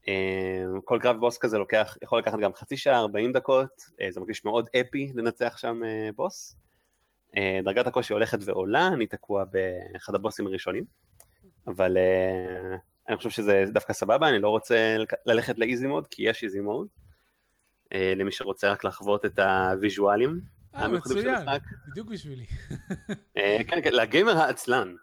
אה, 0.08 0.80
כל 0.86 1.00
קרב 1.02 1.20
בוס 1.20 1.38
כזה 1.38 1.58
לוקח, 1.58 1.98
יכול 2.02 2.20
לקחת 2.20 2.40
גם 2.40 2.54
חצי 2.54 2.78
שעה, 2.78 3.00
40 3.00 3.32
דקות, 3.32 3.82
אה, 4.02 4.12
זה 4.12 4.20
מרגיש 4.20 4.46
מאוד 4.46 4.70
אפי 4.82 5.12
לנצח 5.16 5.58
שם 5.58 5.84
אה, 5.84 6.10
בוס. 6.16 6.56
אה, 7.38 7.60
דרגת 7.64 7.88
הקושי 7.88 8.14
הולכת 8.14 8.38
ועולה, 8.42 8.88
אני 8.88 9.08
תקוע 9.08 9.44
באחד 9.46 10.16
הבוסים 10.16 10.48
הראשונים, 10.48 10.84
אבל 11.68 11.98
אני 13.10 13.18
חושב 13.18 13.30
שזה 13.30 13.64
דווקא 13.68 13.94
סבבה, 13.94 14.30
אני 14.30 14.40
לא 14.40 14.50
רוצה 14.50 14.98
ללכת 15.26 15.60
לאיזי 15.60 15.88
מוד, 15.88 16.08
כי 16.08 16.30
יש 16.30 16.44
איזי 16.44 16.60
מוד, 16.60 16.88
למי 17.94 18.32
שרוצה 18.32 18.72
רק 18.72 18.84
לחוות 18.84 19.26
את 19.26 19.40
הוויז'ואלים. 19.40 20.40
אה, 20.76 20.88
מצוין. 20.88 21.46
בדיוק 21.92 22.08
בשבילי. 22.08 22.46
כן, 23.68 23.82
כן, 23.84 23.94
לגיימר 23.94 24.38
העצלן. 24.38 24.96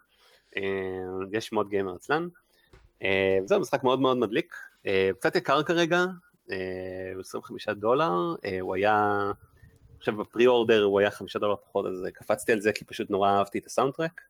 יש 1.33 1.53
מוד 1.53 1.69
גיימר 1.69 1.95
עצלן. 1.95 2.27
זהו, 3.45 3.59
משחק 3.59 3.83
מאוד 3.83 3.99
מאוד 3.99 4.17
מדליק. 4.17 4.55
אה, 4.87 5.09
קצת 5.19 5.35
יקר 5.35 5.63
כרגע, 5.63 6.05
אה, 6.51 7.19
25 7.19 7.69
דולר. 7.69 8.35
אה, 8.45 8.59
הוא 8.59 8.75
היה, 8.75 9.21
אני 9.91 9.99
חושב 9.99 10.15
בפרי 10.15 10.47
אורדר 10.47 10.83
הוא 10.83 10.99
היה 10.99 11.11
5 11.11 11.37
דולר 11.37 11.55
פחות, 11.55 11.85
אז 11.85 12.05
קפצתי 12.13 12.51
על 12.51 12.59
זה 12.59 12.71
כי 12.73 12.85
פשוט 12.85 13.09
נורא 13.09 13.29
אהבתי 13.29 13.57
את 13.57 13.65
הסאונדטרק. 13.65 14.21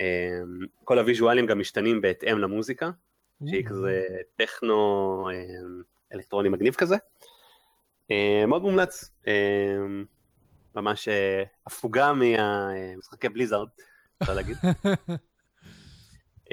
אה, 0.00 0.40
כל 0.84 0.98
הוויז'ואלים 0.98 1.46
גם 1.46 1.58
משתנים 1.58 2.00
בהתאם 2.00 2.38
למוזיקה, 2.38 2.90
שהיא 3.46 3.64
כזה 3.64 4.02
טכנו 4.36 5.28
אה, 5.32 6.14
אלקטרוני 6.14 6.48
מגניב 6.48 6.74
כזה. 6.74 6.96
אה, 8.10 8.44
מאוד 8.46 8.62
מומלץ. 8.62 9.10
אה, 9.26 9.76
ממש 10.74 11.08
אה, 11.08 11.42
הפוגה 11.66 12.12
מהמשחקי 12.12 13.28
בליזארד, 13.28 13.68
אפשר 14.22 14.34
להגיד. 14.34 14.56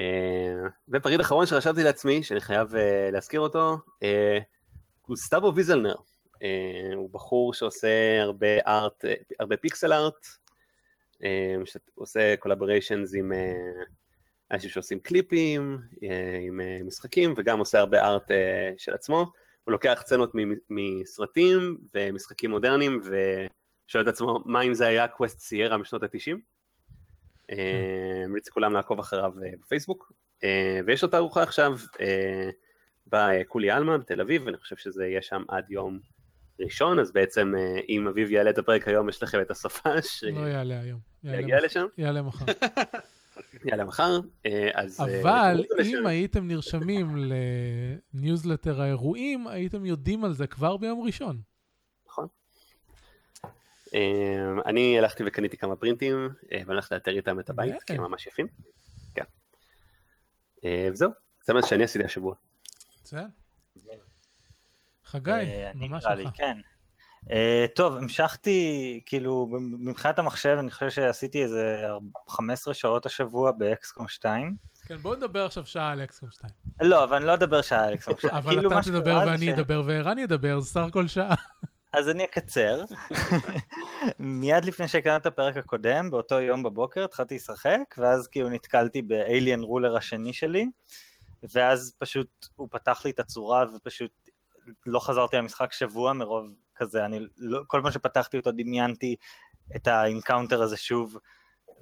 אה, 0.00 0.68
ופריט 0.88 1.20
אחרון 1.20 1.46
שרשמתי 1.46 1.82
לעצמי, 1.82 2.22
שאני 2.22 2.40
חייב 2.40 2.74
אה, 2.74 3.10
להזכיר 3.12 3.40
אותו, 3.40 3.76
אה, 4.02 4.38
גוסטבו 5.06 5.52
ויזלנר. 5.54 5.94
הוא 6.96 7.10
בחור 7.10 7.54
שעושה 7.54 8.22
הרבה 8.22 8.60
ארט, 8.66 9.04
הרבה 9.40 9.56
pixel 9.56 9.92
art, 9.92 10.26
עושה 11.94 12.36
collaborations 12.36 13.14
עם 13.14 13.32
אנשים 14.50 14.70
שעושים 14.70 15.00
קליפים, 15.00 15.78
עם 16.46 16.60
משחקים, 16.86 17.34
וגם 17.36 17.58
עושה 17.58 17.78
הרבה 17.78 18.04
art 18.04 18.30
של 18.78 18.94
עצמו. 18.94 19.32
הוא 19.64 19.72
לוקח 19.72 20.02
סצנות 20.06 20.32
מסרטים 20.70 21.78
ומשחקים 21.94 22.50
מודרניים, 22.50 23.00
ושואל 23.00 24.02
את 24.02 24.08
עצמו 24.08 24.40
מה 24.44 24.62
אם 24.62 24.74
זה 24.74 24.86
היה 24.86 25.08
קווסט 25.08 25.40
Sierra 25.40 25.76
משנות 25.76 26.02
ה-90. 26.02 26.53
ממליץ 28.28 28.48
לכולם 28.48 28.72
לעקוב 28.72 28.98
אחריו 28.98 29.32
אה, 29.44 29.50
בפייסבוק. 29.60 30.12
אה, 30.44 30.80
ויש 30.86 31.02
לו 31.02 31.08
תערוכה 31.08 31.42
עכשיו 31.42 31.72
אה, 32.00 32.50
בקולי 33.06 33.70
עלמא 33.70 33.98
בתל 33.98 34.20
אביב, 34.20 34.42
ואני 34.46 34.56
חושב 34.56 34.76
שזה 34.76 35.06
יהיה 35.06 35.22
שם 35.22 35.42
עד 35.48 35.70
יום 35.70 35.98
ראשון, 36.60 36.98
אז 36.98 37.12
בעצם 37.12 37.52
אה, 37.58 37.80
אם 37.88 38.06
אביב 38.06 38.30
יעלה 38.30 38.50
את 38.50 38.58
הפרק 38.58 38.88
היום, 38.88 39.08
יש 39.08 39.22
לכם 39.22 39.40
את 39.40 39.50
הסופש 39.50 40.24
לא 40.24 40.40
יעלה 40.40 40.80
היום. 40.80 41.00
מחר. 41.24 41.64
לשם, 41.64 41.86
יעלה 41.98 42.22
מחר. 42.22 42.44
יעלה 43.64 43.84
מחר, 43.84 44.20
אה, 44.46 44.70
אז... 44.74 45.00
אה, 45.00 45.20
אבל. 45.20 45.64
אם 45.84 46.06
הייתם 46.06 46.48
נרשמים 46.48 47.16
לניוזלטר 48.14 48.82
האירועים, 48.82 49.46
הייתם 49.46 49.86
יודעים 49.86 50.24
על 50.24 50.32
זה 50.32 50.46
כבר 50.46 50.76
ביום 50.76 51.02
ראשון. 51.06 51.40
אה, 53.94 54.62
אני 54.66 54.98
הלכתי 54.98 55.22
וקניתי 55.26 55.56
כמה 55.56 55.76
פרינטים, 55.76 56.28
אה, 56.52 56.58
ואני 56.58 56.64
הולך 56.66 56.92
לאתר 56.92 57.10
איתם 57.10 57.40
את 57.40 57.50
הבית, 57.50 57.82
כי 57.82 57.92
הם 57.92 58.00
ממש 58.00 58.26
יפים. 58.26 58.46
כן. 59.14 59.24
אה, 60.64 60.88
וזהו, 60.92 61.10
זה 61.44 61.52
מה 61.52 61.62
שאני 61.62 61.84
עשיתי 61.84 62.04
השבוע. 62.04 62.34
מצוין. 63.00 63.28
חגי, 65.04 65.30
אה, 65.30 65.70
אני 65.70 65.88
ממש 65.88 66.04
שלך. 66.04 66.30
כן. 66.34 66.58
טוב, 67.74 67.96
המשכתי, 67.96 69.00
כאילו, 69.06 69.48
מבחינת 69.60 70.18
המחשב, 70.18 70.56
אני 70.58 70.70
חושב 70.70 70.90
שעשיתי 70.90 71.42
איזה 71.42 71.86
15 72.28 72.74
שעות 72.74 73.06
השבוע 73.06 73.52
באקסקום 73.52 74.08
2. 74.08 74.56
כן, 74.86 74.96
בואו 74.96 75.14
נדבר 75.14 75.44
עכשיו 75.44 75.66
שעה 75.66 75.92
על 75.92 76.04
אקסקום 76.04 76.30
2. 76.30 76.52
לא, 76.80 77.04
אבל 77.04 77.16
אני 77.16 77.24
לא 77.24 77.34
אדבר 77.34 77.62
שעה 77.62 77.84
על 77.84 77.94
אקסקום 77.94 78.14
2. 78.18 78.34
אבל 78.34 78.54
כאילו, 78.54 78.72
אתה 78.72 78.80
תדבר 78.82 79.24
ואני 79.26 79.52
אדבר 79.54 79.82
וערן 79.86 80.18
ידבר, 80.18 80.60
זה 80.60 80.66
סך 80.66 80.80
הכל 80.80 81.06
שעה. 81.06 81.34
אז 81.94 82.08
אני 82.08 82.24
אקצר. 82.24 82.84
מיד 84.18 84.64
לפני 84.64 84.88
שהקלטנו 84.88 85.16
את 85.18 85.26
הפרק 85.26 85.56
הקודם, 85.56 86.10
באותו 86.10 86.40
יום 86.40 86.62
בבוקר 86.62 87.04
התחלתי 87.04 87.34
לשחק, 87.34 87.94
ואז 87.98 88.28
כאילו 88.28 88.48
נתקלתי 88.48 89.02
ב 89.02 89.12
Alien 89.12 89.60
Ruler 89.62 89.96
השני 89.96 90.32
שלי, 90.32 90.66
ואז 91.42 91.94
פשוט 91.98 92.46
הוא 92.56 92.68
פתח 92.70 93.02
לי 93.04 93.10
את 93.10 93.20
הצורה 93.20 93.64
ופשוט 93.74 94.10
לא 94.86 95.00
חזרתי 95.00 95.36
למשחק 95.36 95.72
שבוע 95.72 96.12
מרוב 96.12 96.46
כזה, 96.76 97.04
אני 97.04 97.20
לא, 97.38 97.60
כל 97.66 97.80
פעם 97.82 97.92
שפתחתי 97.92 98.36
אותו 98.36 98.52
דמיינתי 98.52 99.16
את 99.76 99.86
ה 99.86 99.94
encounter 99.94 100.62
הזה 100.62 100.76
שוב, 100.76 101.18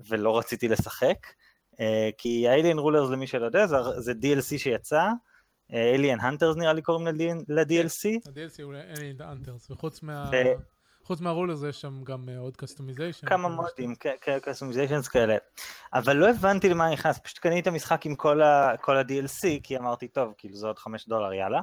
ולא 0.08 0.38
רציתי 0.38 0.68
לשחק. 0.68 1.26
אה, 1.80 2.10
כי 2.18 2.48
ה 2.48 2.53
Alien 2.53 2.78
Rulers 2.78 3.10
למי 3.10 3.26
שלא 3.26 3.44
יודע 3.44 3.66
זה, 3.66 3.76
זה 3.98 4.12
DLC 4.12 4.58
שיצא, 4.58 5.08
Alien 5.72 6.20
Hunters 6.20 6.58
נראה 6.58 6.72
לי 6.72 6.82
קוראים 6.82 7.06
ל-DLC. 7.48 8.28
ה-DLC 8.28 8.62
הוא 8.62 8.74
Alien 8.94 9.20
Hunters, 9.20 9.72
וחוץ 9.72 10.02
מה... 10.02 10.30
חוץ 11.04 11.20
מהרולר 11.20 11.66
יש 11.68 11.80
שם 11.80 12.04
גם 12.04 12.28
אה, 12.28 12.38
עוד 12.38 12.56
customization. 12.56 13.26
כמה 13.26 13.48
מודים, 13.48 13.94
customizations 14.42 15.08
כאלה. 15.08 15.36
אבל 15.94 16.16
לא 16.16 16.30
הבנתי 16.30 16.68
למה 16.68 16.92
נכנס, 16.92 17.18
פשוט 17.18 17.38
קניתי 17.38 17.60
את 17.60 17.66
המשחק 17.66 18.06
עם 18.06 18.14
כל 18.14 18.42
ה-DLC, 18.42 19.60
כי 19.62 19.78
אמרתי, 19.78 20.08
טוב, 20.08 20.34
כאילו 20.38 20.54
זה 20.54 20.66
עוד 20.66 20.78
5 20.78 21.08
דולר, 21.08 21.32
יאללה. 21.32 21.60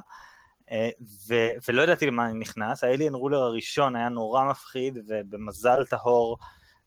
אה, 0.70 0.90
ו- 1.28 1.50
ולא 1.68 1.82
ידעתי 1.82 2.06
למה 2.06 2.26
אני 2.26 2.38
נכנס, 2.38 2.84
ה 2.84 2.89
Alien 2.89 3.14
Ruler 3.14 3.38
הראשון 3.38 3.96
היה 3.96 4.08
נורא 4.08 4.44
מפחיד, 4.44 4.98
ובמזל 5.08 5.84
טהור 5.84 6.38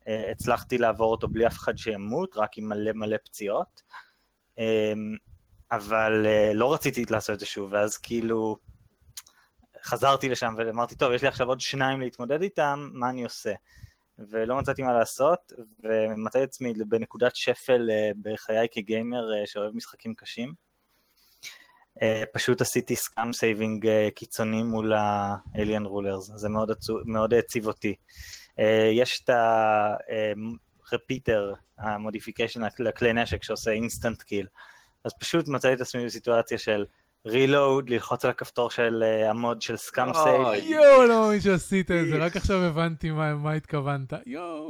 אה, 0.08 0.32
הצלחתי 0.32 0.78
לעבור 0.78 1.12
אותו 1.12 1.28
בלי 1.28 1.48
אף 1.48 1.58
אחד 1.58 1.78
שימות, 1.78 2.38
רק 2.38 2.58
עם 2.58 2.70
מלא 2.70 2.92
מלא 2.92 3.18
פציעות. 3.26 3.82
אבל 5.76 6.26
אה, 6.26 6.52
לא 6.54 6.74
רציתי 6.74 7.06
לעשות 7.10 7.34
את 7.34 7.40
זה 7.40 7.46
שוב, 7.46 7.74
ואז 7.74 7.98
כאילו 7.98 8.58
חזרתי 9.84 10.30
לשם 10.30 10.56
ואמרתי, 10.58 10.96
טוב, 10.96 11.14
יש 11.14 11.22
לי 11.22 11.28
עכשיו 11.28 11.48
עוד 11.48 11.62
שניים 11.62 12.02
להתמודד 12.02 12.42
איתם, 12.42 12.90
מה 12.94 13.10
אני 13.10 13.24
עושה? 13.24 13.54
ולא 14.20 14.58
מצאתי 14.58 14.82
מה 14.82 14.94
לעשות, 14.94 15.54
ומצאתי 15.84 16.44
את 16.44 16.50
עצמי 16.50 16.74
בנקודת 16.88 17.36
שפל 17.36 17.90
אה, 17.92 18.12
בחיי 18.22 18.68
כגיימר 18.72 19.34
אה, 19.34 19.48
שאוהב 19.48 19.76
משחקים 19.76 20.14
קשים. 20.16 20.54
פשוט 22.34 22.62
עשיתי 22.62 22.96
scum 22.96 23.34
saving 23.34 23.88
קיצוני 24.16 24.64
מול 24.64 24.94
ה-Alien 24.94 25.86
Rulers, 25.86 26.38
זה 26.38 26.50
מאוד, 26.50 26.72
עצו, 26.72 26.98
מאוד 27.06 27.34
העציב 27.34 27.68
אותי. 27.68 27.96
יש 28.94 29.24
את 29.24 29.30
ה 30.92 30.98
Repeater, 30.98 31.54
ה 31.78 31.84
modification 31.84 32.62
לכלי 32.80 33.14
נשק 33.14 33.44
שעושה 33.44 33.72
instant 33.72 34.22
kill, 34.22 34.48
אז 35.06 35.12
פשוט 35.20 35.48
מצאתי 35.48 35.74
את 35.74 35.82
עצמי 35.82 36.06
בסיטואציה 36.06 36.58
של 36.58 36.86
reload, 37.26 37.90
ללחוץ 37.90 38.26
על 38.26 38.32
הכפתור 38.32 38.70
של 38.70 39.04
אה, 39.04 39.30
המוד 39.30 39.62
של 39.62 39.78
scum. 39.78 40.14
save, 40.14 40.64
יואו, 40.64 41.04
לא 41.04 41.22
מאמין 41.22 41.42
שעשית 41.42 41.92
את 41.92 42.08
זה, 42.08 42.18
רק 42.18 42.36
עכשיו 42.36 42.58
הבנתי 42.58 43.12
מה 43.12 43.36
מה 43.36 43.54
התכוונת. 43.54 44.14
יואו. 44.26 44.70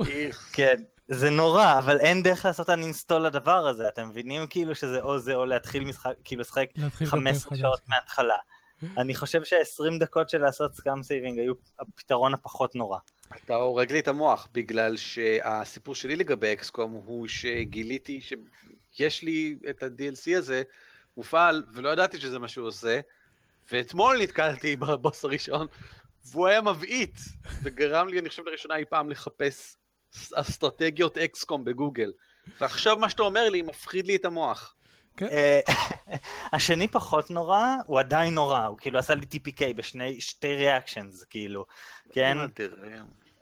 כן, 0.54 0.76
זה 1.08 1.30
נורא, 1.30 1.80
אבל 1.80 2.00
אין 2.00 2.24
דרך 2.24 2.46
לעשות 2.46 2.70
uninstall 2.70 3.14
לדבר 3.14 3.68
הזה, 3.68 3.88
אתם 3.88 4.10
מבינים 4.10 4.48
כאילו 4.48 4.76
שזה 4.76 5.02
או 5.02 5.20
זה 5.20 5.36
או 5.36 5.46
להתחיל 5.46 5.84
משחק, 5.84 6.14
כאילו 6.24 6.42
לשחק 6.42 6.66
להתחיל 6.76 7.08
15 7.08 7.50
כותב 7.50 7.62
שעות. 7.62 7.80
מההתחלה. 7.88 8.38
אני 8.98 9.16
חושב 9.16 9.44
שה-20 9.44 10.00
דקות 10.00 10.30
של 10.30 10.38
לעשות 10.38 10.76
scum 10.76 11.04
saving 11.04 11.40
היו 11.40 11.54
הפתרון 11.80 12.34
הפחות 12.34 12.76
נורא. 12.76 12.98
אתה 13.46 13.56
הורג 13.56 13.92
לי 13.92 14.00
את 14.00 14.08
המוח, 14.08 14.48
בגלל 14.54 14.98
שהסיפור 14.98 15.96
שלי 15.96 16.16
לגבי 16.16 16.54
אקסקום 16.54 16.92
הוא 16.92 17.28
שגיליתי 17.28 18.22
שיש 18.94 19.24
לי 19.24 19.58
את 19.70 19.84
ה-DLC 19.84 20.38
הזה 20.38 20.64
מופעל, 21.18 21.64
ולא 21.74 21.90
ידעתי 21.90 22.20
שזה 22.20 22.40
מה 22.40 22.48
שהוא 22.48 22.68
עושה, 22.68 23.00
ואתמול 23.72 24.18
נתקלתי 24.22 24.76
בבוס 24.82 25.26
הראשון, 25.26 25.68
והוא 26.26 26.48
היה 26.48 26.62
מבעית, 26.62 27.16
וגרם 27.64 28.08
לי, 28.08 28.20
אני 28.20 28.30
חושב, 28.30 28.44
לראשונה 28.46 28.76
אי 28.76 28.86
פעם 28.86 29.10
לחפש 29.10 29.78
אסטרטגיות 30.36 31.18
אקסקום 31.18 31.64
בגוגל. 31.64 32.12
ועכשיו 32.62 32.98
מה 32.98 33.10
שאתה 33.10 33.24
אומר 33.24 33.50
לי 33.50 33.62
מפחיד 33.62 34.08
לי 34.08 34.16
את 34.16 34.26
המוח. 34.26 34.76
אה, 35.22 35.60
השני 36.54 36.88
פחות 36.88 37.32
נורא, 37.32 37.66
הוא 37.86 38.00
עדיין 38.00 38.34
נורא, 38.34 38.66
הוא 38.66 38.78
כאילו 38.78 39.00
עשה 39.00 39.16
לי 39.16 39.26
TPK 39.34 39.74
בשני, 39.76 40.22
שתי 40.22 40.56
ריאקשנס, 40.56 41.24
כאילו, 41.24 41.66
כן? 42.12 42.38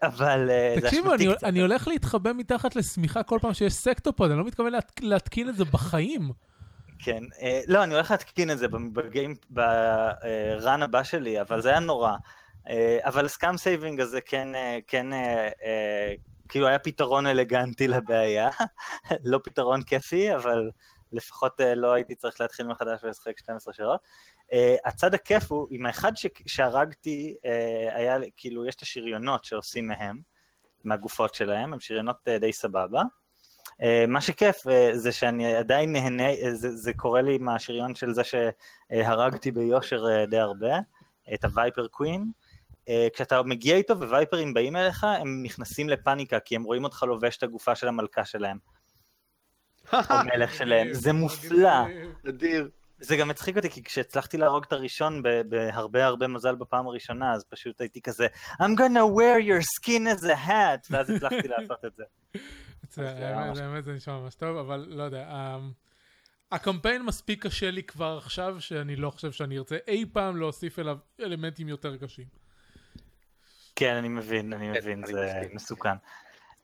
אבל 0.03 0.49
אה, 0.49 0.71
זה 0.75 0.81
תקשיבו, 0.81 1.07
אשמתי 1.09 1.27
אני- 1.27 1.35
קצת. 1.35 1.43
אני 1.43 1.61
הולך 1.61 1.87
להתחבא 1.87 2.31
מתחת 2.33 2.75
לשמיכה 2.75 3.23
כל 3.23 3.39
פעם 3.41 3.53
שיש 3.53 3.73
Sectopod, 3.73 4.31
אני 4.31 4.39
לא 4.39 4.45
מתכוון 4.45 4.71
להת- 4.71 4.99
להתקין 5.01 5.49
את 5.49 5.55
זה 5.55 5.65
בחיים. 5.65 6.31
כן, 6.99 7.23
אה, 7.41 7.61
לא, 7.67 7.83
אני 7.83 7.93
הולך 7.93 8.11
להתקין 8.11 8.51
את 8.51 8.57
זה 8.57 8.67
ב 8.93 9.00
game, 9.00 9.35
ב 9.49 9.83
run 9.83 10.83
הבא 10.83 11.03
שלי, 11.03 11.41
אבל 11.41 11.61
זה 11.61 11.69
היה 11.69 11.79
נורא. 11.79 12.15
אה, 12.69 12.97
אבל 13.03 13.27
scum 13.27 13.57
saving 13.57 13.99
הזה 14.01 14.21
כן, 14.21 14.55
אה, 14.55 14.79
כן, 14.87 15.13
אה, 15.13 15.49
אה, 15.65 16.13
כאילו 16.49 16.67
היה 16.67 16.79
פתרון 16.79 17.27
אלגנטי 17.27 17.87
לבעיה, 17.87 18.49
לא 19.23 19.39
פתרון 19.43 19.83
כיפי, 19.83 20.35
אבל 20.35 20.69
לפחות 21.11 21.61
אה, 21.61 21.75
לא 21.75 21.93
הייתי 21.93 22.15
צריך 22.15 22.41
להתחיל 22.41 22.67
מחדש 22.67 23.03
ולשחק 23.03 23.39
12 23.39 23.73
שעות. 23.73 23.99
אה, 24.53 24.75
הצד 24.85 25.13
הכיף 25.13 25.51
הוא, 25.51 25.67
עם 25.71 25.85
האחד 25.85 26.17
ש- 26.17 26.27
שהרגתי, 26.45 27.35
אה, 27.45 27.95
היה, 27.95 28.17
כאילו, 28.37 28.65
יש 28.65 28.75
את 28.75 28.81
השריונות 28.81 29.45
שעושים 29.45 29.87
מהם, 29.87 30.19
מהגופות 30.83 31.33
שלהם, 31.33 31.73
הם 31.73 31.79
שריונות 31.79 32.27
די 32.39 32.53
סבבה. 32.53 33.01
מה 34.07 34.21
שכיף 34.21 34.57
זה 34.93 35.11
שאני 35.11 35.55
עדיין 35.55 35.91
נהנה, 35.91 36.23
זה, 36.53 36.75
זה 36.75 36.93
קורה 36.93 37.21
לי 37.21 37.35
עם 37.35 37.49
השריון 37.49 37.95
של 37.95 38.13
זה 38.13 38.21
שהרגתי 38.23 39.51
ביושר 39.51 40.25
די 40.25 40.37
הרבה, 40.37 40.79
את 41.33 41.43
הווייפר 41.43 41.87
קווין. 41.87 42.31
כשאתה 43.13 43.43
מגיע 43.43 43.75
איתו 43.75 43.99
ווייפרים 43.99 44.53
באים 44.53 44.75
אליך, 44.75 45.03
הם 45.03 45.43
נכנסים 45.43 45.89
לפאניקה, 45.89 46.39
כי 46.39 46.55
הם 46.55 46.63
רואים 46.63 46.83
אותך 46.83 47.03
לובש 47.03 47.37
את 47.37 47.43
הגופה 47.43 47.75
של 47.75 47.87
המלכה 47.87 48.25
שלהם, 48.25 48.57
או 49.93 50.15
מלך 50.25 50.53
שלהם. 50.53 50.93
זה 50.93 51.13
מופלא. 51.13 51.69
אדיר. 52.29 52.69
זה 52.99 53.17
גם 53.17 53.29
הצחיק 53.29 53.57
אותי, 53.57 53.69
כי 53.69 53.83
כשהצלחתי 53.83 54.37
להרוג 54.37 54.63
את 54.67 54.73
הראשון 54.73 55.23
בהרבה 55.49 56.05
הרבה 56.05 56.27
מזל 56.27 56.55
בפעם 56.55 56.87
הראשונה, 56.87 57.33
אז 57.33 57.43
פשוט 57.49 57.81
הייתי 57.81 58.01
כזה, 58.01 58.27
I'm 58.53 58.77
gonna 58.77 59.15
wear 59.17 59.41
your 59.47 59.61
skin 59.79 60.19
as 60.19 60.23
a 60.23 60.47
hat, 60.47 60.87
ואז 60.89 61.09
הצלחתי 61.09 61.47
לעשות 61.57 61.85
את 61.85 61.91
זה. 61.95 62.03
זה- 62.89 63.81
זה 63.83 63.93
נשמע 63.93 64.19
ממש 64.19 64.35
טוב, 64.35 64.57
אבל 64.57 64.85
לא 64.89 65.03
יודע. 65.03 65.25
ה- 65.29 65.57
הקמפיין 66.51 67.01
מספיק 67.05 67.45
קשה 67.45 67.71
לי 67.71 67.83
כבר 67.83 68.17
עכשיו, 68.23 68.55
שאני 68.61 68.95
לא 68.95 69.09
חושב 69.09 69.31
שאני 69.31 69.57
ארצה 69.57 69.77
אי 69.87 70.05
פעם 70.13 70.37
להוסיף 70.37 70.79
אליו 70.79 70.97
אלמנטים 71.19 71.69
יותר 71.69 71.97
קשים. 71.97 72.25
כן, 73.75 73.93
אני 73.95 74.07
מבין, 74.09 74.53
אני 74.53 74.65
כן, 74.73 74.79
מבין, 74.79 75.05
זה. 75.05 75.41
מסוכן. 75.53 75.95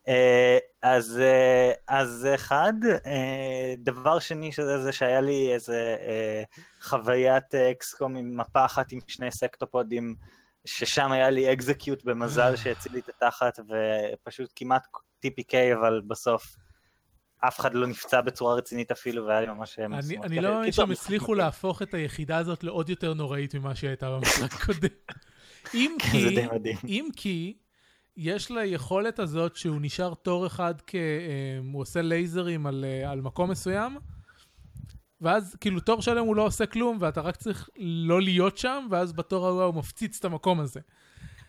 אה, 0.07 0.57
אז, 0.81 1.19
אה, 1.19 1.71
אז 1.87 2.09
זה 2.09 2.35
אחד. 2.35 2.73
אה, 3.05 3.73
דבר 3.77 4.19
שני, 4.19 4.51
שזה 4.51 4.81
זה 4.83 4.91
שהיה 4.91 5.21
לי 5.21 5.53
איזה 5.53 5.95
חוויית 6.81 7.55
XCOM 7.55 8.15
עם 8.15 8.37
מפה 8.37 8.65
אחת 8.65 8.91
עם 8.91 8.99
שני 9.07 9.31
סקטופודים, 9.31 10.15
ששם 10.65 11.11
היה 11.11 11.29
לי 11.29 11.53
execute 11.53 12.03
במזל 12.03 12.55
שהציל 12.63 12.91
לי 12.91 12.99
את 12.99 13.09
התחת, 13.09 13.59
ופשוט 13.59 14.49
כמעט 14.55 14.87
TPK, 15.25 15.53
אבל 15.73 16.01
בסוף 16.07 16.55
אף 17.39 17.59
אחד 17.59 17.73
לא 17.73 17.87
נפצע 17.87 18.21
בצורה 18.21 18.55
רצינית 18.55 18.91
אפילו, 18.91 19.25
והיה 19.25 19.41
לי 19.41 19.47
ממש... 19.47 19.79
אני 19.79 20.17
אני. 20.23 20.41
לא 20.41 20.53
מאמין 20.53 20.71
שהם 20.71 20.91
הצליחו 20.91 21.33
להפוך 21.43 21.81
את 21.81 21.93
היחידה 21.93 22.37
הזאת 22.37 22.63
לעוד 22.63 22.89
יותר 22.89 23.13
נוראית 23.13 23.55
ממה 23.55 23.75
שהיא 23.75 23.87
הייתה 23.87 24.09
במשחק 24.09 24.63
קודם. 24.65 24.87
אם 25.73 25.95
כי. 25.99 26.47
אם 26.87 27.09
כי, 27.15 27.57
יש 28.17 28.51
ליכולת 28.51 29.19
הזאת 29.19 29.55
שהוא 29.55 29.77
נשאר 29.81 30.13
תור 30.13 30.47
אחד 30.47 30.73
כ... 30.87 30.95
אה, 30.95 31.01
הוא 31.73 31.81
עושה 31.81 32.01
לייזרים 32.01 32.67
על, 32.67 32.85
אה, 32.87 33.11
על 33.11 33.21
מקום 33.21 33.51
מסוים, 33.51 33.97
ואז 35.21 35.55
כאילו 35.59 35.79
תור 35.79 36.01
שלם 36.01 36.25
הוא 36.25 36.35
לא 36.35 36.41
עושה 36.41 36.65
כלום, 36.65 36.97
ואתה 37.01 37.21
רק 37.21 37.35
צריך 37.35 37.69
לא 37.77 38.21
להיות 38.21 38.57
שם, 38.57 38.87
ואז 38.91 39.13
בתור 39.13 39.47
ההוא 39.47 39.63
הוא 39.63 39.75
מפציץ 39.75 40.17
את 40.19 40.25
המקום 40.25 40.59
הזה. 40.59 40.79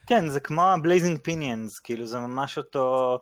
כן, 0.07 0.29
זה 0.29 0.41
כמו 0.41 0.63
ה-Blazing 0.63 1.29
Pinions, 1.29 1.81
כאילו 1.85 2.07
זה 2.07 2.19
ממש 2.19 2.59
אותו, 2.59 3.19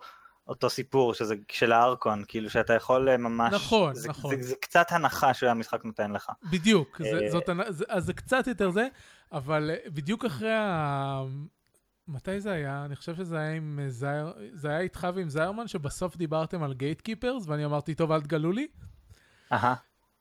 אותו 0.48 0.70
סיפור, 0.70 1.14
שזה 1.14 1.34
של 1.52 1.72
הארקון, 1.72 2.24
כאילו 2.28 2.50
שאתה 2.50 2.74
יכול 2.74 3.08
אה, 3.08 3.16
ממש... 3.16 3.54
נכון, 3.54 3.94
זה, 3.94 4.08
נכון. 4.08 4.36
זה, 4.36 4.48
זה 4.48 4.54
קצת 4.60 4.86
הנחה 4.90 5.34
שהמשחק 5.34 5.84
נותן 5.84 6.12
לך. 6.12 6.30
בדיוק, 6.50 7.00
זה, 7.02 7.20
זאת, 7.30 7.48
זה, 7.68 7.84
אז 7.88 8.04
זה 8.04 8.12
קצת 8.12 8.46
יותר 8.46 8.70
זה, 8.70 8.88
אבל 9.32 9.70
בדיוק 9.86 10.24
אחרי 10.24 10.54
ה... 10.54 11.22
מתי 12.08 12.40
זה 12.40 12.52
היה? 12.52 12.84
אני 12.84 12.96
חושב 12.96 13.16
שזה 13.16 13.38
היה 13.38 13.52
עם 13.52 13.80
אה, 13.82 13.90
זייר... 13.90 14.32
זה 14.52 14.68
היה 14.68 14.80
איתך 14.80 15.08
ועם 15.14 15.28
זיירמן, 15.28 15.68
שבסוף 15.68 16.16
דיברתם 16.16 16.62
על 16.62 16.74
Gatekeepers, 16.74 17.42
ואני 17.46 17.64
אמרתי, 17.64 17.94
טוב, 17.94 18.12
אל 18.12 18.20
תגלו 18.20 18.52
לי. 18.52 18.66
אהה. 19.52 19.74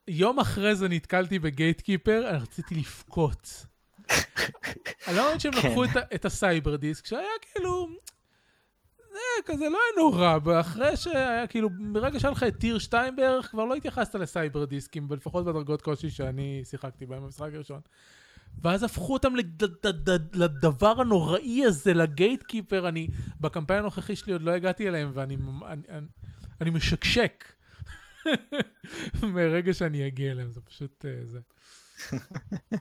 יום 0.08 0.40
אחרי 0.40 0.76
זה 0.76 0.88
נתקלתי 0.88 1.40
ב 1.39 1.82
Gatekeeper, 1.82 2.30
אני 2.30 2.38
רציתי 2.38 2.76
לבכות. 2.76 3.66
אני 5.08 5.16
לא 5.16 5.24
מאמין 5.24 5.40
שהם 5.40 5.52
כן. 5.52 5.68
לקחו 5.68 5.84
את, 6.16 6.26
ה 6.26 6.76
Cyberdisc, 6.76 7.06
שהיה 7.06 7.28
כאילו... 7.42 7.88
זה 9.14 9.54
כזה 9.54 9.70
לא 9.70 9.78
היה 9.78 10.04
נורא, 10.04 10.38
ואחרי 10.44 10.98
שהיה 10.98 11.48
כאילו, 11.48 11.70
ברגע 11.92 12.20
שהיה 12.20 12.32
לך 12.32 12.44
את 12.44 12.56
tier 12.60 12.80
2 12.80 13.16
בערך, 13.16 13.46
כבר 13.46 13.66
לא 13.66 13.76
התייחסת 13.76 14.16
לסייבר 14.16 14.66
דיסקים, 14.66 15.08
לפחות 15.12 15.46
בדרגות 15.46 15.82
קושי 15.82 16.10
שאני 16.10 16.62
שיחקתי 16.64 17.06
בהם 17.06 17.24
במשחק 17.24 17.50
הראשון. 17.54 17.82
ואז 18.62 18.84
הפכו 18.84 19.14
אותם 19.14 19.36
לד- 19.36 19.64
ד- 19.64 20.10
ד- 20.10 20.36
לדבר 20.36 21.01
הנוראי 21.01 21.66
הזה, 21.66 21.93
ל 21.93 22.43
Gatekeeper, 22.43 22.88
אני, 22.88 23.08
בקמפיין 23.41 23.80
הנוכחי 23.80 24.16
שלי 24.16 24.34
עוד 24.34 24.41
לא 24.41 24.51
הגעתי 24.51 24.88
אליהם, 24.88 25.12
ואני 25.14 25.38
אני, 25.68 25.82
אני, 25.89 26.08
אני 26.62 26.70
משקשק. 26.70 27.43
מרגע 29.24 29.74
שאני 29.74 30.08
אגיע 30.08 30.32
אליהם, 30.32 30.51
זה 30.51 30.62
פשוט 30.62 31.06
אה, 31.06 31.26
זה. 31.26 31.39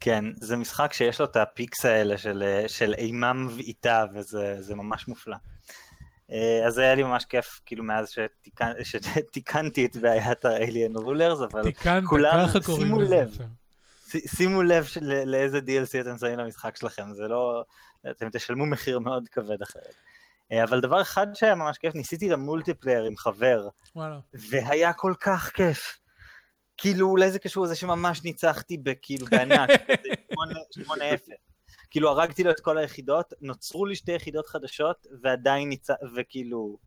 כן, 0.00 0.24
זה 0.40 0.56
משחק 0.56 0.92
שיש 0.92 1.20
לו 1.20 1.26
את 1.26 1.36
ה 1.36 1.44
peaks 1.44 1.84
האלה 1.84 2.18
של, 2.18 2.42
אה, 2.42 2.68
של 2.68 2.94
אימה 2.94 3.32
מבעיטה, 3.32 4.04
וזה 4.14 4.56
זה 4.60 4.74
ממש 4.74 5.08
מופלא. 5.08 5.36
אה, 6.30 6.66
אז 6.66 6.78
היה 6.78 6.94
לי 6.94 7.02
ממש 7.02 7.24
כיף, 7.24 7.60
כאילו 7.66 7.84
מאז 7.84 8.10
שתיקנ... 8.10 8.72
שתיקנתי 8.90 9.86
את 9.86 9.96
בעיית 9.96 10.44
ה-Alien 10.44 10.98
Rulers, 10.98 11.44
אבל 11.50 11.62
תיקנת, 11.62 12.04
כולם, 12.06 12.46
שימו 12.76 13.00
לזה 13.00 13.16
לב. 13.16 13.28
עכשיו. 13.28 13.46
שימו 14.26 14.62
לב 14.62 14.84
של- 14.84 15.22
לאיזה 15.26 15.58
DLC 15.58 16.00
אתם 16.00 16.18
שמים 16.18 16.38
למשחק 16.38 16.76
שלכם, 16.76 17.12
זה 17.14 17.28
לא... 17.28 17.64
אתם 18.10 18.28
תשלמו 18.32 18.66
מחיר 18.66 18.98
מאוד 18.98 19.28
כבד 19.28 19.62
אחרת. 19.62 19.94
אה, 20.52 20.64
אבל 20.64 20.80
דבר 20.80 21.02
אחד 21.02 21.26
שהיה 21.34 21.54
ממש 21.54 21.78
כיף, 21.78 21.94
ניסיתי 21.94 22.28
למולטיפלייר 22.28 23.04
עם 23.04 23.16
חבר, 23.16 23.68
וואלה. 23.96 24.18
והיה 24.34 24.92
כל 24.92 25.14
כך 25.20 25.50
כיף. 25.54 25.98
כאילו, 26.76 27.08
אולי 27.08 27.30
זה 27.30 27.38
קשור 27.38 27.64
לזה 27.64 27.74
שממש 27.76 28.24
ניצחתי 28.24 28.76
בכאילו 28.78 29.26
בענק, 29.26 29.70
כזה 29.86 30.34
8-0. 30.34 31.30
כאילו, 31.90 32.10
הרגתי 32.10 32.44
לו 32.44 32.50
את 32.50 32.60
כל 32.60 32.78
היחידות, 32.78 33.32
נוצרו 33.40 33.86
לי 33.86 33.96
שתי 33.96 34.12
יחידות 34.12 34.46
חדשות, 34.46 35.06
ועדיין 35.22 35.68
ניצח... 35.68 35.94
וכאילו... 36.16 36.78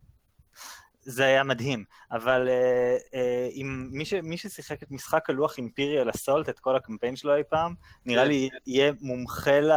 זה 1.06 1.26
היה 1.26 1.44
מדהים, 1.44 1.84
אבל 2.12 2.48
אה, 2.50 2.98
אה, 3.14 3.50
עם 3.52 3.90
מי, 3.92 4.06
ש, 4.06 4.14
מי 4.14 4.38
ששיחק 4.38 4.84
את 4.84 4.92
משחק 4.92 5.30
הלוח 5.30 5.58
Imperial 5.58 6.10
Assault, 6.10 6.50
את 6.50 6.60
כל 6.60 6.76
הקמפיין 6.76 7.16
שלו 7.16 7.36
אי 7.36 7.42
פעם, 7.50 7.74
נראה 8.06 8.24
כן. 8.24 8.30
לי 8.30 8.50
יהיה 8.68 8.92
מומחה 9.02 9.60
ל, 9.60 9.72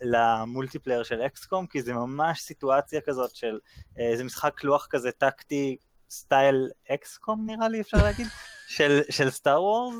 ל 0.00 0.08
multiplayer 0.08 1.02
של 1.02 1.22
XCOM, 1.22 1.66
כי 1.66 1.82
זה 1.82 1.92
ממש 1.92 2.40
סיטואציה 2.40 3.00
כזאת 3.00 3.34
של, 3.34 3.58
אה, 3.98 4.16
זה 4.16 4.24
משחק 4.24 4.64
לוח 4.64 4.86
כזה 4.90 5.12
טקטי, 5.12 5.76
סטייל 6.10 6.70
XCOM 6.90 7.46
נראה 7.46 7.68
לי 7.68 7.80
אפשר 7.80 8.02
להגיד, 8.02 8.26
של, 8.76 9.00
של 9.10 9.30
Star 9.30 9.62
Wars, 9.62 9.96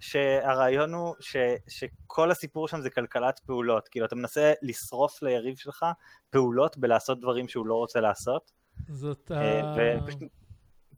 שהרעיון 0.00 0.94
הוא 0.94 1.14
ש, 1.20 1.36
שכל 1.68 2.30
הסיפור 2.30 2.68
שם 2.68 2.80
זה 2.80 2.90
כלכלת 2.90 3.38
פעולות, 3.38 3.88
כאילו 3.88 4.06
אתה 4.06 4.16
מנסה 4.16 4.52
לשרוף 4.62 5.22
ליריב 5.22 5.56
שלך 5.56 5.86
פעולות 6.30 6.78
בלעשות 6.78 7.20
דברים 7.20 7.48
שהוא 7.48 7.66
לא 7.66 7.74
רוצה 7.74 8.00
לעשות. 8.00 8.57
זאת 8.88 9.32
אה, 9.34 9.60
ה... 9.60 9.98
ופשוט- 10.02 10.22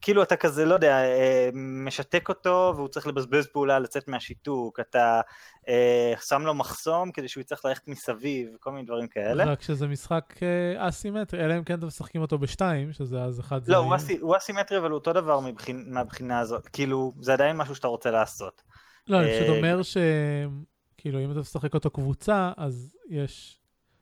כאילו 0.02 0.22
אתה 0.22 0.36
כזה, 0.36 0.64
לא 0.64 0.74
יודע, 0.74 0.96
אה, 1.04 1.48
משתק 1.54 2.28
אותו 2.28 2.72
והוא 2.76 2.88
צריך 2.88 3.06
לבזבז 3.06 3.46
פעולה 3.52 3.78
לצאת 3.78 4.08
מהשיתוק, 4.08 4.80
אתה 4.80 5.20
אה, 5.68 6.12
שם 6.20 6.42
לו 6.42 6.54
מחסום 6.54 7.12
כדי 7.12 7.28
שהוא 7.28 7.40
יצטרך 7.40 7.64
ללכת 7.64 7.88
מסביב, 7.88 8.48
כל 8.60 8.72
מיני 8.72 8.86
דברים 8.86 9.08
כאלה. 9.08 9.44
רק 9.44 9.62
שזה 9.62 9.86
משחק 9.88 10.34
אסימטרי, 10.76 11.44
אלא 11.44 11.58
אם 11.58 11.64
כן 11.64 11.78
אתם 11.78 11.86
משחקים 11.86 12.20
אותו 12.22 12.38
בשתיים, 12.38 12.92
שזה 12.92 13.22
אז 13.22 13.40
אחד 13.40 13.68
לא, 13.68 13.78
זמני. 13.78 13.88
הוא 13.88 13.96
אסי- 13.96 14.18
הוא 14.20 14.36
אסימטרי 14.36 14.78
אבל 14.78 14.90
הוא 14.90 14.98
אותו 14.98 15.12
דבר 15.12 15.40
מבחין- 15.40 15.84
מהבחינה 15.88 16.38
הזאת, 16.40 16.68
כאילו 16.68 17.12
זה 17.20 17.32
עדיין 17.32 17.56
משהו 17.56 17.74
שאתה 17.74 17.88
רוצה 17.88 18.10
לעשות. 18.10 18.62
לא, 19.08 19.20
אני 19.20 19.28
פשוט 19.40 19.56
אומר 19.56 19.82
ש... 19.82 19.96
כאילו, 20.98 21.24
אם 21.24 21.30
אתה 21.32 21.40
משחק 21.40 21.74
אותו 21.74 21.90
קבוצה, 21.90 22.52
אז 22.56 22.96
יש... 23.10 23.59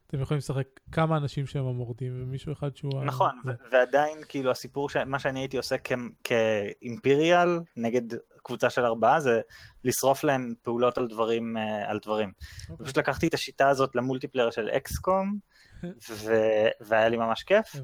אתם 0.08 0.20
יכולים 0.20 0.38
לשחק 0.38 0.66
כמה 0.92 1.16
אנשים 1.16 1.46
שהם 1.46 1.66
המורדים, 1.66 2.22
ומישהו 2.22 2.52
אחד 2.52 2.76
שהוא... 2.76 3.04
נכון. 3.04 3.30
ו- 3.46 3.50
ועדיין 3.72 4.18
כאילו 4.28 4.50
הסיפור, 4.50 4.88
ש- 4.90 4.96
מה 4.96 5.18
שאני 5.18 5.40
הייתי 5.40 5.56
עושה 5.56 5.76
כ- 5.84 5.92
כ 6.24 6.49
Imperial 6.49 7.48
נגד 7.76 8.02
קבוצה 8.42 8.70
של 8.70 8.84
ארבעה 8.84 9.20
זה 9.20 9.40
לשרוף 9.84 10.24
להם 10.24 10.54
פעולות 10.62 10.98
על 10.98 11.06
דברים, 11.08 11.56
אה, 11.56 11.90
על 11.90 11.98
דברים. 12.02 12.32
אוקיי, 12.70 12.84
פשוט 12.84 12.98
לקחתי 12.98 13.28
את 13.28 13.34
השיטה 13.34 13.68
הזאת 13.68 13.96
ל 13.96 14.01
multiplayer 14.01 14.50
של 14.50 14.68
XCOM, 14.68 15.38
ו- 16.24 16.68
והיה 16.80 17.08
לי 17.08 17.16
ממש 17.16 17.42
כיף. 17.42 17.76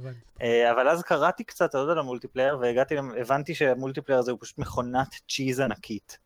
אה, 0.42 0.70
אבל 0.72 0.88
אז 0.88 1.02
קראתי 1.02 1.44
קצת 1.44 1.74
עוד 1.74 1.90
על 1.90 1.98
המולטיפלייר, 1.98 2.58
והגעתי, 2.60 2.94
הבנתי 3.20 3.54
שה 3.54 3.68
multiplayer 3.68 4.18
הזה 4.18 4.30
הוא 4.30 4.38
פשוט 4.42 4.58
מכונת 4.58 5.08
cheese 5.28 5.60
ענקית. 5.60 6.18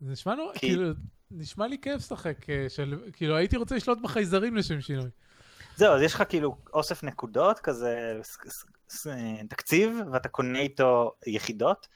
זה 0.00 0.10
נשמע 0.12 0.34
לו, 0.34 0.50
כי- 0.52 0.58
כאילו, 0.58 0.92
נשמע 1.32 1.66
לי 1.66 1.78
כיף 1.82 1.96
לשחק, 1.96 2.50
אה, 2.50 2.66
של... 2.68 2.98
כאילו, 3.12 3.36
הייתי 3.36 3.56
רוצה 3.56 3.76
לשלוט 3.76 3.98
בחייזרים 4.02 4.56
לשם 4.56 4.80
שינוי. 4.80 5.08
זהו, 5.76 5.94
אז 5.94 6.02
יש 6.02 6.14
לך 6.14 6.22
כאילו 6.28 6.56
אוסף 6.72 7.02
נקודות, 7.02 7.58
כזה 7.58 8.20
ס- 8.88 9.06
תקציב, 9.48 9.98
ואתה 10.12 10.28
קונה 10.28 10.58
איתו 10.58 11.12
יחידות, 11.26 11.88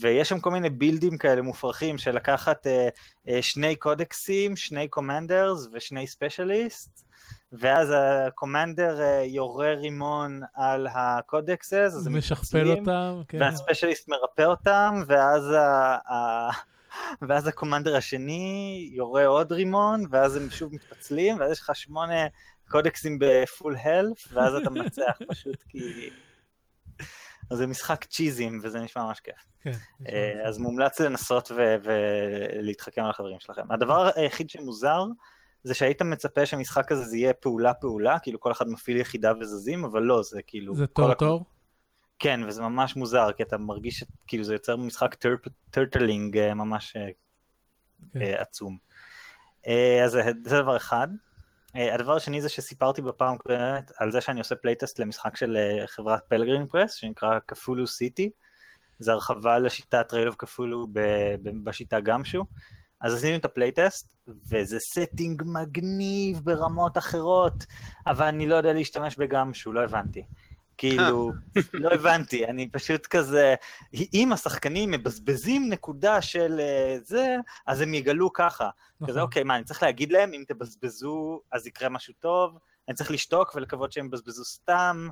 ויש 0.00 0.28
שם 0.28 0.40
כל 0.40 0.50
מיני 0.50 0.70
build 0.70 1.04
ים 1.04 1.18
כאלה 1.18 1.42
מופרכים 1.42 1.98
של 1.98 2.14
לקחת 2.14 2.66
אה, 2.66 2.88
אה, 3.28 3.42
שני 3.42 3.76
קודקסים, 3.76 4.56
שני 4.56 4.88
commanders 4.88 5.68
ושני 5.72 6.06
specialist, 6.06 7.04
ואז 7.52 7.88
ה 7.96 8.06
commander 8.06 9.00
אה, 9.00 9.24
יורה 9.24 9.74
רימון 9.74 10.40
על 10.54 10.86
ה 10.94 11.03
codexes, 11.03 11.72
אז 11.72 12.06
הם 12.06 12.16
משכפל 12.18 12.70
אותם, 12.70 13.22
כן. 13.28 13.40
וה 13.40 13.51
specialist 13.51 14.08
מרפא 14.08 14.42
אותם, 14.42 15.02
ואז 15.06 15.50
ה... 15.50 15.96
ה... 16.12 16.50
ואז 17.28 17.46
הקומנדר 17.46 17.96
השני 17.96 18.88
יורה 18.92 19.26
עוד 19.26 19.52
רימון, 19.52 20.04
ואז 20.10 20.36
הם 20.36 20.50
שוב 20.50 20.74
מתפצלים, 20.74 21.40
ואז 21.40 21.52
יש 21.52 21.60
לך 21.60 21.70
שמונה 21.74 22.26
קודקסים 22.68 23.18
בפול 23.20 23.76
הלף, 23.76 24.28
ואז 24.32 24.54
אתה 24.54 24.70
מנצח 24.70 25.18
פשוט 25.30 25.62
כי... 25.68 26.10
אז 27.50 27.58
זה 27.58 27.66
משחק 27.66 28.04
צ'יזים, 28.04 28.60
וזה 28.62 28.80
נשמע 28.80 29.04
ממש 29.04 29.20
כיף. 29.20 29.34
כן. 29.62 29.72
אה, 30.08 30.48
אז 30.48 30.58
מומלץ 30.58 31.00
לנסות 31.00 31.50
ולהתחכם 31.54 33.04
על 33.04 33.10
החברים 33.10 33.40
שלכם. 33.40 33.72
הדבר 33.72 34.10
היחיד 34.16 34.50
שמוזר, 34.50 35.04
זה 35.64 35.74
שהיית 35.74 36.02
מצפה 36.02 36.46
שהמשחק 36.46 36.92
הזה 36.92 37.04
זה 37.04 37.16
יהיה 37.16 37.32
פעולה-פעולה, 37.32 38.18
כאילו 38.18 38.40
כל 38.40 38.52
אחד 38.52 38.68
מפעיל 38.68 38.96
יחידה 38.96 39.32
וזזים, 39.40 39.84
אבל 39.84 40.02
לא, 40.02 40.22
זה 40.22 40.42
כאילו... 40.46 40.74
זה 40.74 40.86
כל 40.86 41.02
טור 41.02 41.10
הק- 41.10 41.18
טור? 41.18 41.44
כן, 42.20 42.40
וזה 42.46 42.62
ממש 42.62 42.96
מוזר, 42.96 43.32
כי 43.36 43.42
אתה 43.42 43.58
מרגיש 43.58 44.04
כאילו 44.26 44.44
זה 44.44 44.54
יוצר 44.54 44.76
משחק 44.76 45.16
turtling 45.70 46.38
אה, 46.38 46.54
ממש 46.54 46.96
אה, 46.96 47.08
כן. 48.12 48.22
אה, 48.22 48.42
עצום. 48.42 48.78
אז 50.04 50.10
זה 50.10 50.32
דבר 50.42 50.76
אחד. 50.76 51.08
הדבר 51.74 52.16
השני 52.16 52.40
זה 52.40 52.48
שסיפרתי 52.48 53.02
בפעם 53.02 53.34
הקודמת 53.34 53.92
על 53.98 54.12
זה 54.12 54.20
שאני 54.20 54.38
עושה 54.38 54.54
playtest 54.54 54.98
למשחק 54.98 55.36
של 55.36 55.56
חברת 55.86 56.22
Pelgrane 56.28 56.66
Press, 56.66 56.94
שנקרא 56.94 57.38
Cthulhu 57.48 57.86
City. 57.86 58.30
זה 58.98 59.12
הרחבה 59.12 59.58
לשיטת 59.58 60.08
Trail 60.08 60.28
of 60.28 60.36
Cthulhu 60.38 60.86
בשיטה 61.64 62.00
GUMSHOE. 62.00 62.44
אז 63.00 63.14
עשינו 63.14 63.36
את 63.36 63.44
ה 63.44 63.51
playtest, 63.51 64.16
וזה 64.50 64.78
setting 64.80 65.42
מגניב 65.46 66.40
ברמות 66.44 66.98
אחרות, 66.98 67.64
אבל 68.06 68.26
אני 68.26 68.46
לא 68.46 68.54
יודע 68.54 68.72
להשתמש 68.72 69.16
ב 69.16 69.22
GUMSHOE, 69.22 69.72
לא 69.72 69.84
הבנתי. 69.84 70.22
כאילו, 70.80 71.32
לא 71.74 71.90
הבנתי, 71.90 72.46
אני 72.46 72.68
פשוט 72.68 73.06
כזה, 73.06 73.54
אם 74.14 74.32
השחקנים 74.32 74.90
מבזבזים 74.90 75.68
נקודה 75.68 76.22
של 76.22 76.60
אה, 76.60 76.96
זה, 77.02 77.36
אז 77.66 77.80
הם 77.80 77.94
יגלו 77.94 78.32
ככה. 78.32 78.68
כזה, 79.02 79.12
נכון. 79.12 79.22
אוקיי, 79.22 79.44
מה, 79.44 79.56
אני 79.56 79.64
צריך 79.64 79.82
להגיד 79.82 80.12
להם, 80.12 80.32
אם 80.32 80.44
תבזבזו, 80.48 81.40
אז 81.52 81.66
יקרה 81.66 81.88
משהו 81.88 82.14
טוב? 82.20 82.58
אני 82.88 82.96
צריך 82.96 83.10
לשתוק 83.10 83.54
ולקוות 83.54 83.92
שהם 83.92 84.06
יבזבזו 84.06 84.44
סתם? 84.44 85.08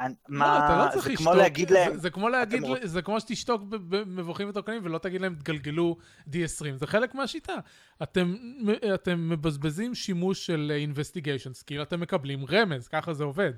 לא, 0.00 0.06
מה, 0.28 0.66
אתה 0.66 0.84
לא 0.84 0.90
צריך 0.92 1.08
זה. 1.08 1.16
כמו 1.16 1.34
להגיד 1.34 1.70
להם, 1.70 1.96
זה 1.96 2.10
כמו 2.10 2.28
להגיד, 2.28 2.62
זה 2.82 3.02
כמו 3.02 3.20
שתשתוק 3.20 3.62
במבוכים 3.62 4.48
ותוקנים 4.48 4.80
ולא 4.84 4.98
תגיד 4.98 5.20
להם 5.20 5.34
תגלגלו 5.34 5.96
D20. 6.28 6.76
זה 6.76 6.86
חלק 6.86 7.14
מהשיטה. 7.14 7.54
אתם 8.02 9.30
מבזבזים 9.30 9.94
שימוש 9.94 10.46
של 10.46 10.72
investigations, 10.92 11.64
כאילו 11.66 11.82
אתם 11.82 12.00
מקבלים 12.00 12.44
רמז, 12.50 12.88
ככה 12.88 13.14
זה 13.14 13.24
עובד. 13.24 13.52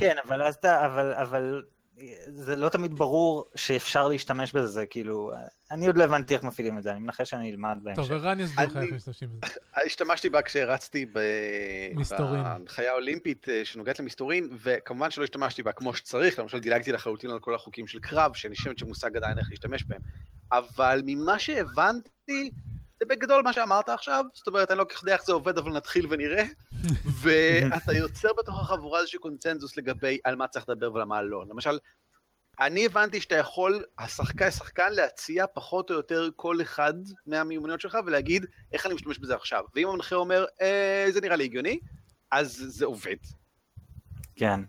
כן, 0.00 0.16
אבל 0.28 0.42
אז 0.42 0.54
אתה, 0.54 0.86
אבל, 0.86 1.12
אבל 1.14 1.62
זה 2.28 2.56
לא 2.56 2.68
תמיד 2.68 2.94
ברור 2.94 3.44
שאפשר 3.54 4.08
להשתמש 4.08 4.52
בזה, 4.52 4.66
זה 4.66 4.86
כאילו, 4.86 5.32
אני 5.70 5.86
עוד 5.86 5.96
לא 5.96 6.04
הבנתי 6.04 6.34
איך 6.34 6.42
מפעילים 6.42 6.78
את 6.78 6.82
זה, 6.82 6.90
אני 6.92 7.00
מנחש 7.00 7.30
שאני 7.30 7.50
אלמד 7.50 7.78
בהמשך. 7.82 8.02
טוב, 8.02 8.12
ערן 8.12 8.40
יסביר 8.40 8.66
לך 8.66 8.76
אני- 8.76 8.86
איך 8.86 8.94
משתמשים 8.94 9.28
בזה. 9.42 9.52
השתמשתי 9.86 10.30
בה 10.30 10.42
כשרצתי 10.42 11.06
ב... 11.06 11.18
מסתורין. 11.94 12.42
בהנחיה 12.42 12.90
האולימפית 12.92 13.48
אה, 13.48 13.64
שנוגעת 13.64 14.00
למסתורין, 14.00 14.48
וכמובן 14.62 15.10
שלא 15.10 15.24
השתמשתי 15.24 15.62
בה 15.62 15.72
כמו 15.72 15.94
שצריך, 15.94 16.38
למשל 16.38 16.58
דילגתי 16.60 16.92
לחלוטין 16.92 17.30
על 17.30 17.38
כל 17.38 17.54
החוקים 17.54 17.86
של 17.86 17.98
קרב, 18.00 18.34
שאני 18.34 18.56
חושבת 18.56 18.78
שמושג 18.78 19.16
עדיין 19.16 19.38
איך 19.38 19.46
להשתמש 19.50 19.84
בהם. 19.84 20.00
אבל 20.52 21.02
ממה 21.06 21.38
שהבנתי, 21.38 22.50
זה 23.00 23.06
בגדול 23.06 23.42
מה 23.42 23.52
שאמרת 23.52 23.88
עכשיו, 23.88 24.24
זאת 24.34 24.46
אומרת, 24.46 24.70
אני 24.70 24.78
לא 24.78 24.84
כל 24.84 24.94
כך 24.94 25.02
יודע 25.02 25.14
איך 25.14 25.24
זה 25.24 25.32
עובד, 25.32 25.58
אבל 25.58 25.72
נתחיל 25.72 26.06
ונראה. 26.10 26.44
ואתה 27.20 27.92
יוצר 27.92 28.28
בתוך 28.38 28.60
החבורה 28.60 29.00
איזשהו 29.00 29.20
קונצנזוס 29.20 29.76
לגבי 29.76 30.18
על 30.24 30.36
מה 30.36 30.48
צריך 30.48 30.68
לדבר 30.68 30.92
ולמה 30.94 31.22
לא. 31.22 31.44
למשל, 31.50 31.78
אני 32.60 32.86
הבנתי 32.86 33.20
שאתה 33.20 33.34
יכול, 33.34 33.84
השחקן, 33.98 34.50
שחקן 34.50 34.92
להציע 34.92 35.44
פחות 35.54 35.90
או 35.90 35.94
יותר 35.94 36.28
כל 36.36 36.62
אחד 36.62 36.94
מהמיומנויות 37.26 37.80
שלך 37.80 37.98
ולהגיד 38.06 38.46
איך 38.72 38.86
אני 38.86 38.94
משתמש 38.94 39.18
בזה 39.18 39.34
עכשיו. 39.34 39.64
ואם 39.74 39.88
המנחה 39.88 40.16
אומר, 40.16 40.44
אה, 40.60 41.06
זה 41.10 41.20
נראה 41.20 41.36
לי 41.36 41.44
הגיוני, 41.44 41.80
אז 42.30 42.64
זה 42.68 42.84
עובד. 42.84 43.16
כן. 44.36 44.60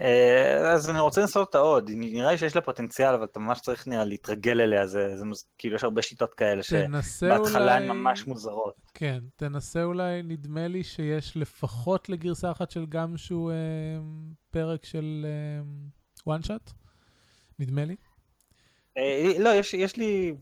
אה, 0.00 0.72
אז 0.72 0.90
אני 0.90 1.00
רוצה 1.00 1.20
לנסות 1.20 1.46
אותה 1.46 1.58
עוד, 1.58 1.90
נראה 1.94 2.32
לי 2.32 2.38
שיש 2.38 2.56
לה 2.56 2.62
פוטנציאל, 2.62 3.14
אבל 3.14 3.24
אתה 3.24 3.40
ממש 3.40 3.60
צריך 3.60 3.86
נראה 3.88 4.04
להתרגל 4.04 4.60
אליה, 4.60 4.86
זה, 4.86 5.16
זה 5.16 5.24
מוז- 5.24 5.44
כאילו 5.58 5.76
יש 5.76 5.84
הרבה 5.84 6.02
שיטות 6.02 6.34
כאלה 6.34 6.62
תנסה 6.62 7.26
אולי... 7.26 7.36
שבהתחלה 7.38 7.76
הן 7.76 7.88
ממש 7.88 8.26
מוזרות. 8.26 8.74
כן, 8.94 9.18
תנסה 9.36 9.82
אולי, 9.82 10.22
נדמה 10.22 10.68
לי 10.68 10.84
שיש 10.84 11.36
לפחות 11.36 12.08
לגרסה 12.08 12.50
אחת 12.50 12.70
של 12.70 12.86
GUMSHOE 12.86 13.50
אה, 13.50 13.54
פרק 14.50 14.84
של 14.84 15.26
One 16.26 16.42
Shot, 16.42 16.70
נדמה 17.58 17.84
לי. 17.84 17.96
אה, 18.96 19.32
לא, 19.38 19.48
יש, 19.48 19.74
יש 19.74 19.96
לי 19.96 20.34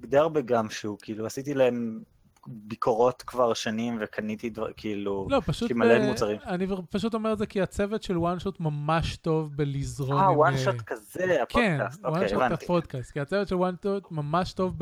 די 0.00 0.16
הרבה 0.18 0.40
GUMSHOE, 0.40 0.96
כאילו 1.02 1.26
עשיתי 1.26 1.54
להם 1.54 2.02
ביקורות 2.46 3.22
כבר 3.22 3.54
שנים 3.54 3.98
וקניתי 4.00 4.50
דבר, 4.50 4.72
כאילו... 4.76 5.26
לא, 5.30 5.40
פשוט... 5.46 5.70
לי 5.70 5.74
מלא 5.74 5.98
ב- 5.98 6.02
מוצרים. 6.02 6.38
אני 6.46 6.66
פשוט 6.90 7.14
אומר 7.14 7.32
את 7.32 7.38
זה 7.38 7.46
כי 7.46 7.62
הצוות 7.62 8.02
של 8.02 8.18
One 8.18 8.38
Shot 8.38 8.60
ממש 8.60 9.16
טוב 9.16 9.56
בלזרום 9.56 10.18
אה, 10.18 10.26
עם... 10.26 10.36
One 10.36 10.52
אה, 10.52 10.58
Shot 10.58 10.80
כזה, 10.80 11.36
כן, 11.48 11.78
הפודקאסט, 11.80 12.04
One 12.04 12.14
אוקיי, 12.14 12.28
Shot 12.28 12.42
הבנתי. 12.42 12.64
הפודקאסט, 12.64 13.12
כי 13.12 13.20
הצוות 13.20 13.48
של 13.48 13.54
One 13.54 13.74
Shot 13.82 14.10
ממש 14.10 14.52
טוב 14.52 14.78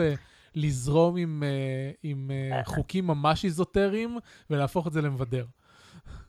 לזרום 0.54 1.16
עם, 1.16 1.42
אה, 1.42 1.90
עם 2.02 2.30
אה, 2.30 2.64
חוקים 2.64 3.06
ממש 3.06 3.44
איזוטריים 3.44 4.18
ולהפוך 4.50 4.86
את 4.86 4.92
זה 4.92 5.02
למבדר. 5.02 5.44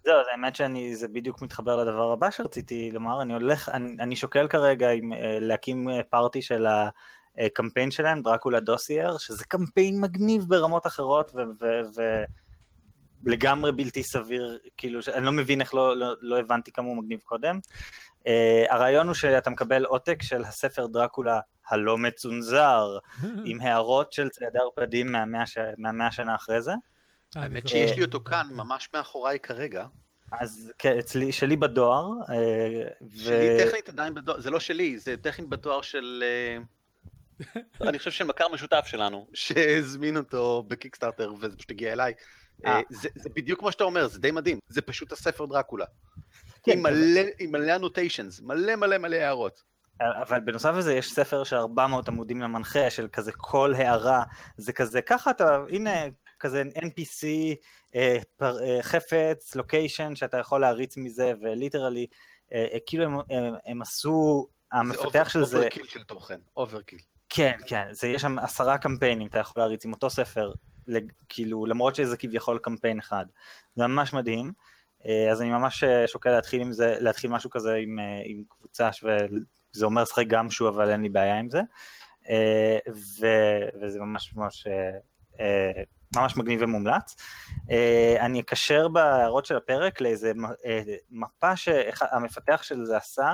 זהו, 0.03 0.15
האמת 0.31 0.55
שאני, 0.55 0.95
זה 0.95 1.07
בדיוק 1.07 1.41
מתחבר 1.41 1.75
לדבר 1.75 2.11
הבא 2.11 2.31
שרציתי 2.31 2.91
לומר, 2.91 3.21
אני 3.21 3.33
הולך, 3.33 3.69
אני, 3.69 3.95
אני 3.99 4.15
שוקל 4.15 4.47
כרגע 4.47 4.89
עם, 4.91 5.13
אה, 5.13 5.37
להקים 5.41 5.89
אה, 5.89 6.03
פארטי 6.09 6.41
של 6.41 6.65
הקמפיין 7.37 7.91
שלהם, 7.91 8.21
דרקולה 8.21 8.59
דוסייר, 8.59 9.17
שזה 9.17 9.45
קמפיין 9.45 10.01
מגניב 10.01 10.45
ברמות 10.47 10.87
אחרות, 10.87 11.35
ולגמרי 13.25 13.71
בלתי 13.71 14.03
סביר, 14.03 14.59
כאילו, 14.77 14.99
אני 15.13 15.25
לא 15.25 15.31
מבין 15.31 15.61
איך 15.61 15.73
לא, 15.73 15.97
לא, 15.97 16.13
לא 16.21 16.39
הבנתי 16.39 16.71
כמה 16.71 16.87
הוא 16.87 16.97
מגניב 16.97 17.19
קודם. 17.19 17.59
Uh, 18.19 18.25
הרעיון 18.69 19.07
הוא 19.07 19.13
שאתה 19.13 19.49
מקבל 19.49 19.85
עותק 19.85 20.21
של 20.21 20.43
הספר 20.43 20.87
דרקולה 20.87 21.39
הלא 21.67 21.97
מצונזר, 21.97 22.97
עם 23.45 23.61
הערות 23.61 24.13
של 24.13 24.29
ציידי 24.29 24.59
ערפדים 24.59 25.11
מהמאה, 25.11 25.45
ש... 25.45 25.57
מהמאה 25.77 26.11
שנה 26.11 26.35
אחרי 26.35 26.61
זה. 26.61 26.71
האמת 27.35 27.67
שיש 27.67 27.97
לי 27.97 28.03
אותו 28.03 28.19
כאן, 28.23 28.47
ממש 28.51 28.89
מאחוריי 28.93 29.39
כרגע. 29.39 29.85
אז 30.31 30.73
כן, 30.77 30.97
אצלי, 30.99 31.31
שלי 31.31 31.55
בדואר. 31.55 32.09
אה, 32.29 32.83
שלי 33.15 33.57
טכנית 33.65 33.89
עדיין 33.89 34.13
בדואר, 34.13 34.39
זה 34.39 34.49
לא 34.49 34.59
שלי, 34.59 34.99
זה 34.99 35.17
טכנית 35.17 35.49
בדואר 35.49 35.81
של... 35.81 36.23
אה, 37.55 37.89
אני 37.89 37.97
חושב 37.97 38.11
של 38.11 38.23
מכר 38.23 38.47
משותף 38.47 38.85
שלנו, 38.85 39.27
שהזמין 39.33 40.17
אותו 40.17 40.63
בקיקסטארטר 40.67 41.33
וזה 41.39 41.57
פשוט 41.57 41.71
הגיע 41.71 41.93
אליי. 41.93 42.13
אה. 42.65 42.79
זה, 42.89 43.09
זה 43.15 43.29
בדיוק 43.29 43.59
כמו 43.59 43.71
שאתה 43.71 43.83
אומר, 43.83 44.07
זה 44.07 44.19
די 44.19 44.31
מדהים, 44.31 44.59
זה 44.67 44.81
פשוט 44.81 45.11
הספר 45.11 45.45
דרקולה. 45.45 45.85
כן, 46.63 46.71
עם 46.71 46.83
מלא, 46.83 47.21
עם 47.39 47.51
מלא 47.51 47.75
אנוטיישנס, 47.75 48.41
מלא 48.41 48.75
מלא 48.75 48.97
מלא 48.97 49.15
הערות. 49.15 49.63
אבל 50.01 50.39
בנוסף 50.39 50.71
לזה 50.77 50.93
יש 50.93 51.13
ספר 51.13 51.43
של 51.43 51.55
400 51.55 52.07
עמודים 52.07 52.41
למנחה, 52.41 52.89
של 52.89 53.07
כזה 53.11 53.31
כל 53.37 53.73
הערה, 53.77 54.23
זה 54.57 54.73
כזה, 54.73 55.01
ככה 55.01 55.31
אתה, 55.31 55.57
הנה, 55.69 55.91
כזה 56.39 56.63
NPC, 56.75 57.25
אה, 57.95 58.17
פר, 58.37 58.63
אה, 58.63 58.77
חפץ, 58.81 59.55
location, 59.55 60.15
שאתה 60.15 60.37
יכול 60.37 60.61
להריץ 60.61 60.97
מזה, 60.97 61.33
ו 61.41 61.47
literally, 61.47 62.07
אה, 62.53 62.65
אה, 62.73 62.77
כאילו 62.85 63.03
הם, 63.03 63.13
הם, 63.29 63.53
הם 63.65 63.81
עשו, 63.81 64.47
המפתח 64.71 65.29
של 65.29 65.39
זה... 65.39 65.45
זה 65.45 65.57
overkill 65.57 65.85
של 65.85 66.03
תוכן, 66.03 66.39
overkill. 66.57 66.99
כן, 67.35 67.57
כן, 67.67 67.87
זה, 67.91 68.07
יש 68.07 68.21
שם 68.21 68.39
עשרה 68.39 68.77
קמפיינים, 68.77 69.27
אתה 69.27 69.39
יכול 69.39 69.63
להריץ 69.63 69.85
עם 69.85 69.93
אותו 69.93 70.09
ספר, 70.09 70.53
כאילו, 71.29 71.65
למרות 71.65 71.95
שזה 71.95 72.17
כביכול 72.17 72.59
קמפיין 72.59 72.99
אחד. 72.99 73.25
זה 73.75 73.87
ממש 73.87 74.13
מדהים. 74.13 74.51
אה, 75.05 75.31
אז 75.31 75.41
אני 75.41 75.49
ממש 75.49 75.83
אה, 75.83 76.07
שוקל 76.07 76.29
להתחיל 76.29 76.61
עם 76.61 76.71
זה, 76.71 76.95
להתחיל 76.99 77.31
משהו 77.31 77.49
כזה 77.49 77.73
עם, 77.73 77.99
עם 78.25 78.43
קבוצה, 78.49 78.89
וזה 79.03 79.85
אומר 79.85 80.01
לשחק 80.01 80.27
גם 80.27 80.49
שהוא, 80.49 80.69
אבל 80.69 80.89
אין 80.89 81.01
לי 81.01 81.09
בעיה 81.09 81.39
עם 81.39 81.49
זה. 81.49 81.61
ו, 83.19 83.27
וזה 83.81 83.99
ממש 83.99 84.33
ממש 84.35 84.67
ממש 86.15 86.37
מגניב 86.37 86.61
ומומלץ. 86.61 87.15
אני 88.19 88.39
אקשר 88.39 88.87
בהערות 88.87 89.45
של 89.45 89.57
הפרק 89.57 90.01
לאיזה 90.01 90.31
מפה 91.11 91.55
שהמפתח 91.55 92.63
של 92.63 92.85
זה 92.85 92.97
עשה, 92.97 93.33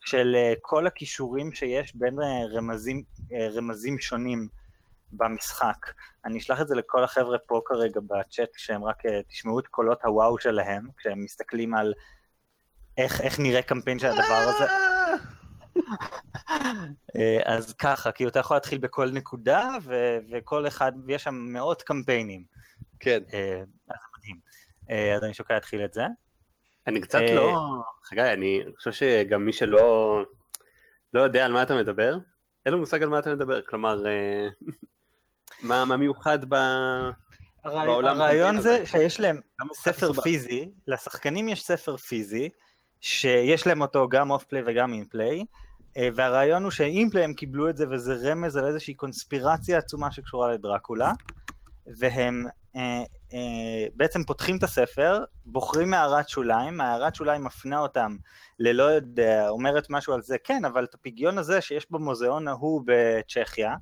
של 0.00 0.36
uh, 0.36 0.58
כל 0.62 0.86
הכישורים 0.86 1.52
שיש 1.52 1.96
בין 1.96 2.18
uh, 2.18 2.56
רמזים, 2.56 3.02
uh, 3.18 3.34
רמזים 3.56 3.98
שונים 3.98 4.48
במשחק. 5.12 5.86
אני 6.24 6.38
אשלח 6.38 6.60
את 6.60 6.68
זה 6.68 6.74
לכל 6.74 7.04
החבר'ה 7.04 7.38
פה 7.38 7.60
כרגע 7.64 8.00
בצ'אט, 8.00 8.48
כשהם 8.54 8.84
רק 8.84 9.02
תשמעו 9.28 9.60
את 9.60 9.66
קולות 9.66 10.04
הוואו 10.04 10.38
שלהם, 10.38 10.88
כשהם 10.96 11.24
מסתכלים 11.24 11.74
על 11.74 11.94
איך, 12.98 13.20
איך 13.20 13.40
נראה 13.40 13.62
קמפיין 13.62 13.98
של 13.98 14.06
הדבר 14.06 14.48
הזה. 14.48 14.66
אה, 17.16 17.40
אז 17.44 17.72
ככה, 17.72 18.12
כאילו 18.12 18.30
אתה 18.30 18.38
יכול 18.38 18.56
להתחיל 18.56 18.78
בכל 18.78 19.10
נקודה, 19.10 19.68
ו- 19.82 20.18
וכל 20.30 20.66
אחד, 20.66 20.92
ויש 21.06 21.22
שם 21.22 21.34
מאות 21.34 21.82
קמפיינים. 21.82 22.44
כן. 23.00 23.22
אה, 23.32 23.62
אז 23.88 24.00
מדהים. 24.18 24.36
אה, 24.90 25.14
אז 25.16 25.24
אני 25.24 25.34
שוקל 25.34 25.54
להתחיל 25.54 25.84
את 25.84 25.92
זה. 25.92 26.02
אני 26.86 27.00
קצת 27.00 27.20
לא... 27.34 27.56
חגי, 28.04 28.22
אני 28.22 28.62
חושב 28.76 28.92
שגם 28.92 29.44
מי 29.44 29.52
שלא 29.52 30.22
לא 31.14 31.20
יודע 31.20 31.44
על 31.44 31.52
מה 31.52 31.62
אתה 31.62 31.74
מדבר, 31.74 32.18
אין 32.66 32.72
לי 32.72 32.80
מושג 32.80 33.02
על 33.02 33.08
מה 33.08 33.18
אתה 33.18 33.34
מדבר, 33.34 33.62
כלומר, 33.62 34.04
מה, 35.62 35.84
מה 35.84 35.96
מיוחד 35.96 36.38
ב... 36.48 36.56
בעולם 37.64 38.20
הרעיון 38.20 38.60
זה 38.60 38.86
שיש 38.86 39.20
להם 39.20 39.40
ספר 39.72 40.12
פיזי, 40.12 40.70
לשחקנים 40.86 41.48
יש 41.48 41.64
ספר 41.64 41.96
פיזי, 41.96 42.48
שיש 43.00 43.66
להם 43.66 43.82
אותו 43.82 44.08
גם 44.08 44.30
off 44.30 44.44
play 44.44 44.62
וגם 44.66 44.92
in 44.92 45.04
play, 45.04 45.44
אה, 45.96 46.08
והרעיון 46.14 46.62
הוא 46.62 46.70
ש 46.70 46.84
in 46.84 46.97
play 46.97 47.24
הם 47.24 47.34
קיבלו 47.34 47.70
את 47.70 47.76
זה 47.76 47.84
וזה 47.90 48.30
רמז 48.30 48.56
על 48.56 48.66
איזושהי 48.66 48.94
קונספירציה 48.94 49.78
עצומה 49.78 50.12
שקשורה 50.12 50.52
לדרקולה, 50.52 51.12
והם 51.98 52.46
אה, 52.46 52.50
אה, 52.50 52.59
בעצם 53.94 54.24
פותחים 54.24 54.56
את 54.56 54.62
הספר, 54.62 55.24
בוחרים 55.46 55.90
מערת 55.90 56.28
שוליים, 56.28 56.80
הערת 56.80 57.14
שוליים 57.14 57.44
מפנה 57.44 57.78
אותם 57.78 58.16
ללא 58.58 58.82
יודע, 58.82 59.48
אומרת 59.48 59.90
משהו 59.90 60.12
על 60.12 60.22
זה, 60.22 60.36
כן, 60.44 60.64
אבל 60.64 60.84
את 60.84 60.94
הפגיון 60.94 61.38
הזה 61.38 61.60
שיש 61.60 61.86
במוזיאון 61.90 62.48
ההוא 62.48 62.82
בצ'כיה, 62.86 63.74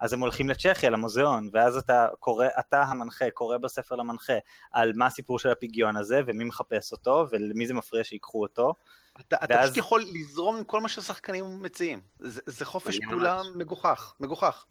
אז 0.00 0.12
הם 0.12 0.20
הולכים 0.20 0.48
לצ'כיה, 0.48 0.90
למוזיאון, 0.90 1.50
ואז 1.52 1.76
אתה 1.76 2.08
קורא, 2.18 2.46
אתה 2.58 2.82
המנחה, 2.82 3.30
קורא 3.30 3.58
בספר 3.58 3.96
למנחה 3.96 4.32
על 4.72 4.92
מה 4.94 5.06
הסיפור 5.06 5.38
של 5.38 5.48
הפגיון 5.48 5.96
הזה, 5.96 6.20
ומי 6.26 6.44
מחפש 6.44 6.92
אותו, 6.92 7.26
ולמי 7.30 7.66
זה 7.66 7.74
מפריע 7.74 8.04
שיקחו 8.04 8.42
אותו. 8.42 8.74
אתה, 9.20 9.36
ואז... 9.40 9.50
אתה 9.50 9.62
פשוט 9.62 9.76
יכול 9.76 10.04
לזרום 10.12 10.56
עם 10.56 10.64
כל 10.64 10.80
מה 10.80 10.88
שהשחקנים 10.88 11.62
מציעים. 11.62 12.00
זה, 12.18 12.40
זה 12.46 12.64
חופש 12.64 12.98
פעולה 13.08 13.42
מגוחך, 13.54 14.14
מגוחך. 14.20 14.66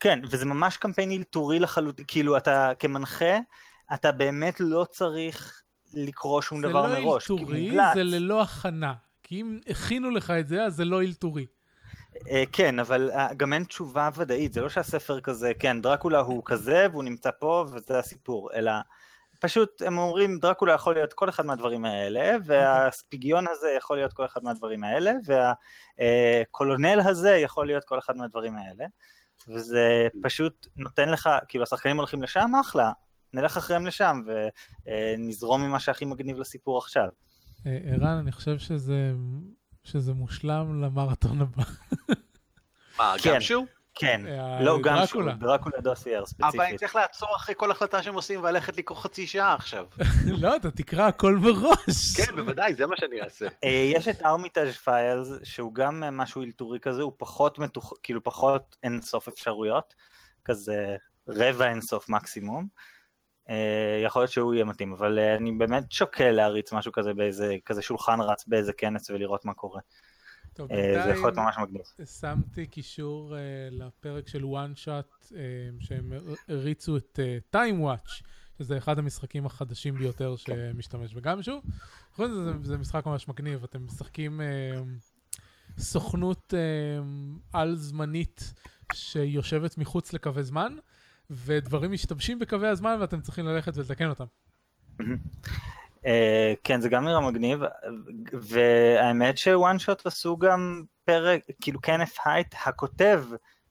כן, 0.00 0.20
וזה 0.30 0.46
ממש 0.46 0.76
קמפיין 0.76 1.10
אלתורי 1.10 1.58
לחלוטין, 1.58 2.04
כאילו 2.08 2.36
אתה 2.36 2.72
כמנחה, 2.78 3.38
אתה 3.94 4.12
באמת 4.12 4.60
לא 4.60 4.86
צריך 4.90 5.62
לקרוא 5.94 6.42
שום 6.42 6.62
דבר 6.62 6.86
לא 6.86 7.00
מראש. 7.00 7.28
זה 7.28 7.34
לא 7.34 7.40
אלתורי, 7.40 7.76
זה 7.94 8.04
ללא 8.04 8.42
הכנה. 8.42 8.94
כי 9.22 9.40
אם 9.40 9.58
הכינו 9.68 10.10
לך 10.10 10.30
את 10.30 10.48
זה, 10.48 10.64
אז 10.64 10.74
זה 10.74 10.84
לא 10.84 11.02
אלתורי. 11.02 11.46
אה, 12.30 12.44
כן, 12.52 12.78
אבל 12.78 13.10
אה, 13.10 13.34
גם 13.36 13.52
אין 13.52 13.64
תשובה 13.64 14.08
ודאית, 14.14 14.52
זה 14.52 14.60
לא 14.60 14.68
שהספר 14.68 15.20
כזה, 15.20 15.52
כן, 15.58 15.82
דרקולה 15.82 16.18
הוא 16.18 16.42
כזה 16.44 16.86
והוא 16.90 17.04
נמצא 17.04 17.30
פה 17.38 17.66
וזה 17.72 17.98
הסיפור, 17.98 18.50
אלא 18.54 18.72
פשוט 19.40 19.82
הם 19.82 19.98
אומרים 19.98 20.38
דרקולה 20.38 20.74
יכול 20.74 20.94
להיות 20.94 21.12
כל 21.12 21.28
אחד 21.28 21.46
מהדברים 21.46 21.84
האלה, 21.84 22.36
והספיגיון 22.44 23.44
הזה 23.50 23.68
יכול 23.76 23.96
להיות 23.96 24.12
כל 24.12 24.24
אחד 24.24 24.44
מהדברים 24.44 24.84
האלה, 24.84 25.12
והקולונל 25.98 27.00
הזה 27.00 27.30
יכול 27.30 27.66
להיות 27.66 27.84
כל 27.84 27.98
אחד 27.98 28.16
מהדברים 28.16 28.56
האלה, 28.56 28.84
וזה 29.48 30.08
פשוט 30.22 30.66
נותן 30.76 31.08
לך, 31.08 31.30
כאילו 31.48 31.64
השחקנים 31.64 31.96
הולכים 31.96 32.22
לשם, 32.22 32.50
אחלה, 32.60 32.92
נלך 33.32 33.56
אחריהם 33.56 33.86
לשם 33.86 34.20
ונזרום 34.86 35.62
ממה 35.62 35.80
שהכי 35.80 36.04
מגניב 36.04 36.38
לסיפור 36.38 36.78
עכשיו. 36.78 37.08
אה, 37.66 37.78
ערן, 37.84 38.18
אני 38.22 38.32
חושב 38.32 38.58
שזה, 38.58 39.12
שזה 39.84 40.14
מושלם 40.14 40.82
למרתון 40.84 41.40
הבא. 41.40 41.62
מה, 42.98 43.14
כן. 43.22 43.34
גם 43.34 43.40
שהוא? 43.40 43.66
כן, 43.98 44.26
אה, 44.26 44.62
לא 44.62 44.78
גם 44.82 45.06
שהוא, 45.06 45.32
דרקולה 45.32 45.80
דוסייר 45.80 46.26
ספציפית. 46.26 46.54
אבל 46.54 46.64
אני 46.64 46.78
צריך 46.78 46.96
לעצור 46.96 47.36
אחרי 47.36 47.54
כל 47.58 47.70
החלטה 47.70 48.02
שהם 48.02 48.14
עושים 48.14 48.40
וללכת 48.40 48.76
לקרוא 48.76 48.98
חצי 48.98 49.26
שעה 49.26 49.54
עכשיו. 49.54 49.86
לא, 50.42 50.56
אתה 50.56 50.70
תקרא 50.70 51.06
הכל 51.06 51.36
מראש. 51.36 52.16
כן, 52.16 52.36
בוודאי, 52.36 52.74
זה 52.74 52.86
מה 52.86 52.96
שאני 52.96 53.22
אעשה. 53.22 53.46
אה, 53.64 53.90
יש 53.94 54.08
את 54.08 54.22
ארמיטאז' 54.22 54.76
פיילס, 54.76 55.28
שהוא 55.42 55.74
גם 55.74 56.00
משהו 56.00 56.42
אלתורי 56.42 56.80
כזה, 56.80 57.02
הוא 57.02 57.12
פחות 57.16 57.58
מתוח... 57.58 57.92
כאילו 58.02 58.22
פחות 58.22 58.76
אינסוף 58.82 59.28
אפשרויות, 59.28 59.94
כזה 60.44 60.96
רבע 61.28 61.68
אינסוף 61.68 62.08
מקסימום. 62.08 62.66
אה, 63.50 64.00
יכול 64.04 64.22
להיות 64.22 64.32
שהוא 64.32 64.54
יהיה 64.54 64.64
מתאים, 64.64 64.92
אבל 64.92 65.18
אני 65.18 65.52
באמת 65.52 65.92
שוקל 65.92 66.30
להריץ 66.30 66.72
משהו 66.72 66.92
כזה 66.92 67.14
באיזה 67.14 67.56
כזה 67.64 67.82
שולחן 67.82 68.20
רץ 68.20 68.44
באיזה 68.46 68.72
כנס 68.72 69.10
ולראות 69.10 69.44
מה 69.44 69.54
קורה. 69.54 69.80
טוב, 70.58 70.68
בינתיים 70.68 71.02
זה 71.04 71.10
יכול 71.10 71.24
להיות 71.24 71.38
ממש 71.38 71.56
מגניב. 71.58 71.82
שמתי 72.20 72.66
קישור 72.66 73.34
uh, 73.34 73.74
לפרק 73.74 74.28
של 74.28 74.42
one 74.42 74.84
shot 74.84 75.24
uh, 75.28 75.32
שהם 75.80 76.12
הריצו 76.48 76.96
את 76.96 77.18
time 77.56 77.80
watch, 77.82 78.24
שזה 78.58 78.78
אחד 78.78 78.98
המשחקים 78.98 79.46
החדשים 79.46 79.94
ביותר 79.94 80.34
כן. 80.44 80.54
שמשתמש 80.54 81.14
בגם 81.14 81.42
שוב. 81.42 81.64
נכון, 82.12 82.34
זה, 82.34 82.52
זה 82.62 82.78
משחק 82.78 83.06
ממש 83.06 83.28
מגניב, 83.28 83.64
אתם 83.64 83.84
משחקים 83.84 84.40
סוכנות 85.78 86.54
uh, 86.54 87.46
על 87.52 87.76
זמנית 87.76 88.54
שיושבת 88.92 89.78
מחוץ 89.78 90.12
לקווי 90.12 90.42
זמן, 90.42 90.76
ודברים 91.30 91.92
משתמשים 91.92 92.38
בקווי 92.38 92.68
הזמן 92.68 92.96
ואתם 93.00 93.20
צריכים 93.20 93.46
ללכת 93.46 93.76
ולתקן 93.76 94.08
אותם. 94.08 94.24
Uh, 96.02 96.06
כן, 96.64 96.80
זה 96.80 96.88
גם 96.88 97.04
נראה 97.04 97.20
מגניב, 97.20 97.60
והאמת 98.32 99.38
שוואן 99.38 99.78
שוט 99.78 100.06
עשו 100.06 100.36
גם 100.36 100.82
פרק, 101.04 101.40
כאילו 101.60 101.80
קנף 101.80 102.16
הייט, 102.24 102.54
הכותב 102.66 103.24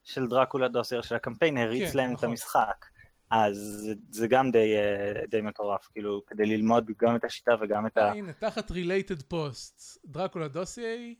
של 0.04 0.26
דרקולה 0.26 0.68
דוסר 0.68 1.00
של 1.00 1.14
הקמפיין, 1.14 1.58
הריץ 1.58 1.92
כן, 1.92 1.98
להם 1.98 2.12
נכון. 2.12 2.18
את 2.18 2.24
המשחק. 2.24 2.86
אז 3.30 3.88
זה, 4.10 4.28
גם 4.28 4.50
די, 4.50 4.74
uh, 4.76 5.26
די 5.30 5.40
מטורף, 5.40 5.88
כאילו, 5.92 6.22
כדי 6.26 6.46
ללמוד 6.46 6.90
גם 7.02 7.16
את 7.16 7.24
השיטה 7.24 7.52
וגם 7.60 7.86
את 7.86 7.98
ה... 7.98 8.12
הנה, 8.12 8.32
תחת 8.32 8.70
related 8.70 9.22
post, 9.22 9.98
Dracula 10.06 10.48
Dossier. 10.48 11.14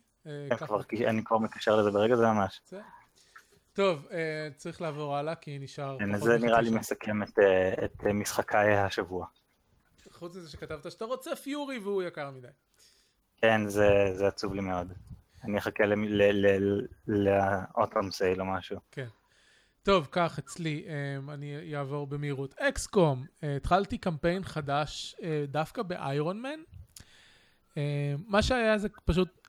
אני 1.06 1.24
כבר 1.24 1.38
מקשר 1.38 1.76
לזה 1.76 1.90
ברגע 1.90 2.16
זה 2.16 2.26
ממש. 2.26 2.60
טוב, 3.78 4.06
אה, 4.12 4.48
צריך 4.56 4.80
לעבור 4.80 5.16
הלאה, 5.16 5.34
כי 5.34 5.58
נשאר... 5.58 5.98
כן, 5.98 6.16
זה 6.16 6.38
נראה 6.38 6.60
לי. 6.60 6.70
מסכם 6.70 7.22
את, 7.22 7.38
אה, 7.38 7.86
אה, 8.06 8.12
משחקיי 8.12 8.76
השבוע. 8.76 9.26
חוץ 10.18 10.36
מזה 10.36 10.50
שכתבת 10.50 10.90
שאתה 10.90 11.04
רוצה 11.04 11.36
Furi 11.36 11.78
והוא 11.78 12.02
יקר 12.02 12.30
מדי. 12.30 12.48
כן, 13.36 13.68
זה, 13.68 13.88
זה 14.12 14.26
עצוב 14.26 14.54
לי 14.54 14.60
מאוד. 14.60 14.92
אני 15.44 15.58
אחכה 15.58 15.84
ל 17.06 17.21
autumn 17.21 18.10
sale 18.10 18.40
או 18.40 18.46
משהו. 18.46 18.78
כן. 18.92 19.06
טוב, 19.82 20.08
כך 20.12 20.38
אצלי, 20.38 20.84
אמ, 20.86 21.32
אני 21.32 21.76
אעבור 21.76 22.06
במהירות. 22.06 22.54
XCOM, 22.58 23.24
אה, 23.24 23.46
התחלתי 23.56 23.98
קמפיין 23.98 24.44
חדש 24.44 25.16
אה, 25.18 25.22
דווקא 25.48 25.82
באיירון 25.82 26.42
מן. 26.42 26.60
Uh, 27.70 27.76
מה 28.26 28.42
שהיה 28.42 28.78
זה 28.78 28.88
פשוט, 29.04 29.48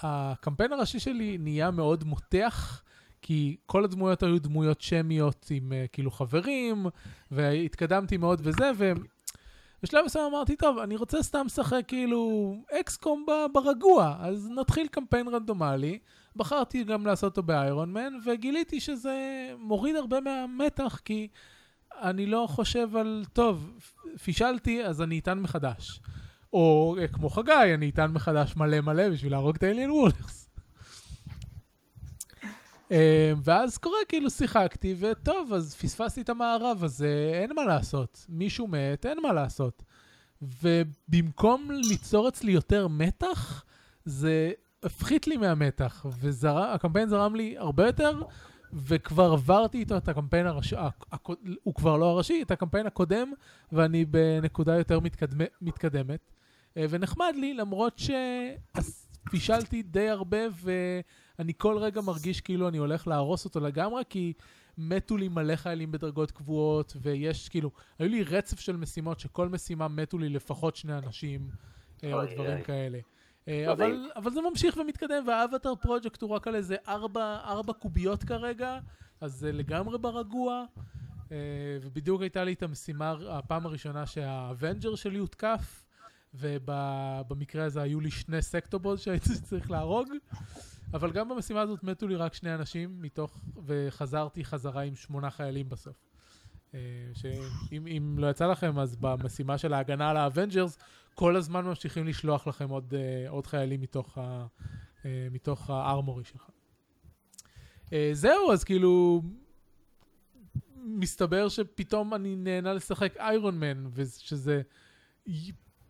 הקמפיין 0.00 0.72
הראשי 0.72 1.00
שלי 1.00 1.38
נהיה 1.38 1.70
מאוד 1.70 2.04
מותח, 2.04 2.82
כי 3.22 3.56
כל 3.66 3.84
הדמויות 3.84 4.22
היו 4.22 4.38
דמויות 4.38 4.80
שמיות 4.80 5.46
עם 5.50 5.72
uh, 5.72 5.88
כאילו 5.92 6.10
חברים, 6.10 6.86
והתקדמתי 7.30 8.16
מאוד 8.16 8.40
וזה, 8.44 8.70
ובשלב 9.82 10.04
מסוים 10.04 10.24
אמרתי, 10.24 10.56
טוב, 10.56 10.78
אני 10.78 10.96
רוצה 10.96 11.22
סתם 11.22 11.46
לשחק 11.46 11.82
כאילו 11.88 12.54
אקסקום 12.80 13.26
ברגוע, 13.52 14.16
אז 14.20 14.50
נתחיל 14.50 14.86
קמפיין 14.86 15.28
רנדומלי. 15.28 15.98
בחרתי 16.36 16.84
גם 16.84 17.06
לעשות 17.06 17.24
אותו 17.30 17.42
באיירון 17.42 17.92
מן, 17.92 18.12
וגיליתי 18.24 18.80
שזה 18.80 19.14
מוריד 19.58 19.96
הרבה 19.96 20.20
מהמתח, 20.20 21.00
כי 21.04 21.28
אני 22.02 22.26
לא 22.26 22.46
חושב 22.50 22.96
על, 22.96 23.24
טוב, 23.32 23.78
פישלתי, 24.22 24.84
אז 24.84 25.02
אני 25.02 25.18
אטען 25.18 25.38
מחדש. 25.38 26.00
או 26.52 26.96
כמו 27.12 27.30
חגי, 27.30 27.74
אני 27.74 27.90
אטען 27.90 28.10
מחדש 28.10 28.56
מלא 28.56 28.80
מלא 28.80 29.08
בשביל 29.08 29.32
להרוג 29.32 29.56
את 29.56 29.62
האליאן 29.62 29.90
וולרס. 29.90 30.45
אה, 32.92 33.32
ואז 33.44 33.78
קורה, 33.78 33.98
כאילו 34.08 34.30
שיחקתי, 34.30 34.94
וטוב, 34.98 35.52
אז 35.52 35.74
פספסתי 35.74 36.20
את 36.20 36.28
המערב, 36.28 36.84
אז 36.84 37.02
אה, 37.02 37.40
אין 37.40 37.50
מה 37.56 37.64
לעשות. 37.64 38.26
מישהו 38.28 38.66
מת, 38.66 39.06
אין 39.06 39.18
מה 39.22 39.32
לעשות. 39.32 39.82
ובמקום 40.42 41.68
ליצור 41.70 42.28
אצלי 42.28 42.52
יותר 42.52 42.88
מתח, 42.88 43.64
זה 44.04 44.52
הפחית 44.82 45.26
לי 45.26 45.36
מהמתח, 45.36 46.06
והקמפיין 46.20 47.08
זרם 47.08 47.36
לי 47.36 47.54
הרבה 47.58 47.86
יותר, 47.86 48.22
וכבר 48.72 49.32
עברתי 49.32 49.78
איתו 49.78 49.96
את 49.96 50.08
הקמפיין 50.08 50.46
הראשי, 50.46 50.76
הוא 51.62 51.74
כבר 51.74 51.96
לא 51.96 52.04
הראשי, 52.06 52.42
את 52.42 52.50
הקמפיין 52.50 52.86
הקודם, 52.86 53.32
ואני 53.72 54.04
בנקודה 54.04 54.78
יותר 54.78 55.00
מתקדמ, 55.00 55.44
מתקדמת. 55.62 56.30
אה, 56.76 56.86
ונחמד 56.90 57.34
לי, 57.36 57.54
למרות 57.54 58.00
שפישלתי 59.26 59.82
די 59.82 60.08
הרבה, 60.08 60.38
ואני 61.38 61.52
כל 61.56 61.78
רגע 61.78 62.00
מרגיש 62.00 62.40
כאילו 62.40 62.68
אני 62.68 62.78
הולך 62.78 63.06
להרוס 63.06 63.44
אותו 63.44 63.60
לגמרי, 63.60 64.02
כי 64.08 64.32
מתו 64.78 65.16
לי 65.16 65.28
מלא 65.28 65.56
חיילים 65.56 65.92
בדרגות 65.92 66.30
קבועות, 66.30 66.96
ויש 67.02 67.48
כאילו, 67.48 67.70
היו 67.98 68.08
לי 68.08 68.22
רצף 68.22 68.60
של 68.60 68.76
משימות 68.76 69.20
שכל 69.20 69.48
משימה 69.48 69.88
מתו 69.88 70.18
לי 70.18 70.28
לפחות 70.28 70.76
שני 70.76 70.98
אנשים, 70.98 71.50
אה, 72.04 72.12
או 72.12 72.18
אוי, 72.18 72.34
דברים 72.34 72.56
אוי. 72.56 72.64
כאלה. 72.64 72.98
אה, 73.48 73.72
אבל. 73.72 74.10
אבל 74.16 74.30
זה 74.30 74.40
ממשיך 74.40 74.76
ומתקדם, 74.76 75.24
והאבטר 75.26 75.74
פרויקט 75.74 76.22
הוא 76.22 76.30
רק 76.30 76.48
על 76.48 76.54
איזה 76.54 76.76
ארבע, 76.88 77.40
ארבע 77.44 77.72
קוביות 77.72 78.24
כרגע, 78.24 78.78
אז 79.20 79.34
זה 79.34 79.52
לגמרי 79.52 79.98
ברגוע. 79.98 80.64
אה, 81.32 81.36
ובדיוק 81.82 82.22
הייתה 82.22 82.44
לי 82.44 82.52
את 82.52 82.62
המשימה, 82.62 83.14
הפעם 83.28 83.66
הראשונה 83.66 84.06
שה 84.06 84.32
Avenger 84.32 84.94
שלי 84.94 85.18
הותקף, 85.18 85.84
ובמקרה 86.34 87.64
הזה 87.64 87.82
היו 87.82 88.00
לי 88.00 88.10
שני 88.10 88.42
Sectopods 88.42 89.00
שהייתי 89.00 89.28
צריך 89.42 89.70
להרוג. 89.70 90.08
אבל 90.96 91.12
גם 91.12 91.28
במשימה 91.28 91.60
הזאת 91.60 91.82
מתו 91.82 92.08
לי 92.08 92.16
רק 92.16 92.34
שני 92.34 92.54
אנשים 92.54 93.02
מתוך, 93.02 93.40
וחזרתי 93.66 94.44
חזרה 94.44 94.82
עם 94.82 94.94
שמונה 94.94 95.30
חיילים 95.30 95.68
בסוף. 95.68 95.96
אה, 96.74 96.80
שאם 97.14 97.86
אם 97.86 98.18
לא 98.18 98.30
יצא 98.30 98.46
לכם, 98.46 98.78
אז 98.78 98.96
במשימה 98.96 99.58
של 99.58 99.72
ההגנה 99.72 100.10
על 100.10 100.16
ה 100.16 100.22
Avengers, 100.22 100.78
כל 101.14 101.36
הזמן 101.36 101.64
ממשיכים 101.64 102.06
לשלוח 102.06 102.46
לכם 102.46 102.68
עוד, 102.68 102.94
אה, 102.94 103.28
עוד 103.28 103.46
חיילים 103.46 103.80
מתוך, 103.80 104.18
ה, 104.18 104.46
אה, 105.04 105.28
מתוך 105.30 105.70
הארמורי 105.70 106.24
שלך. 106.24 106.50
זהו, 108.12 108.52
אז 108.52 108.64
כאילו, 108.64 109.22
מסתבר 110.76 111.48
שפתאום 111.48 112.14
אני 112.14 112.36
נהנה 112.36 112.72
לשחק 112.72 113.16
איירון 113.16 113.60
מן, 113.60 113.86
ושזה 113.92 114.62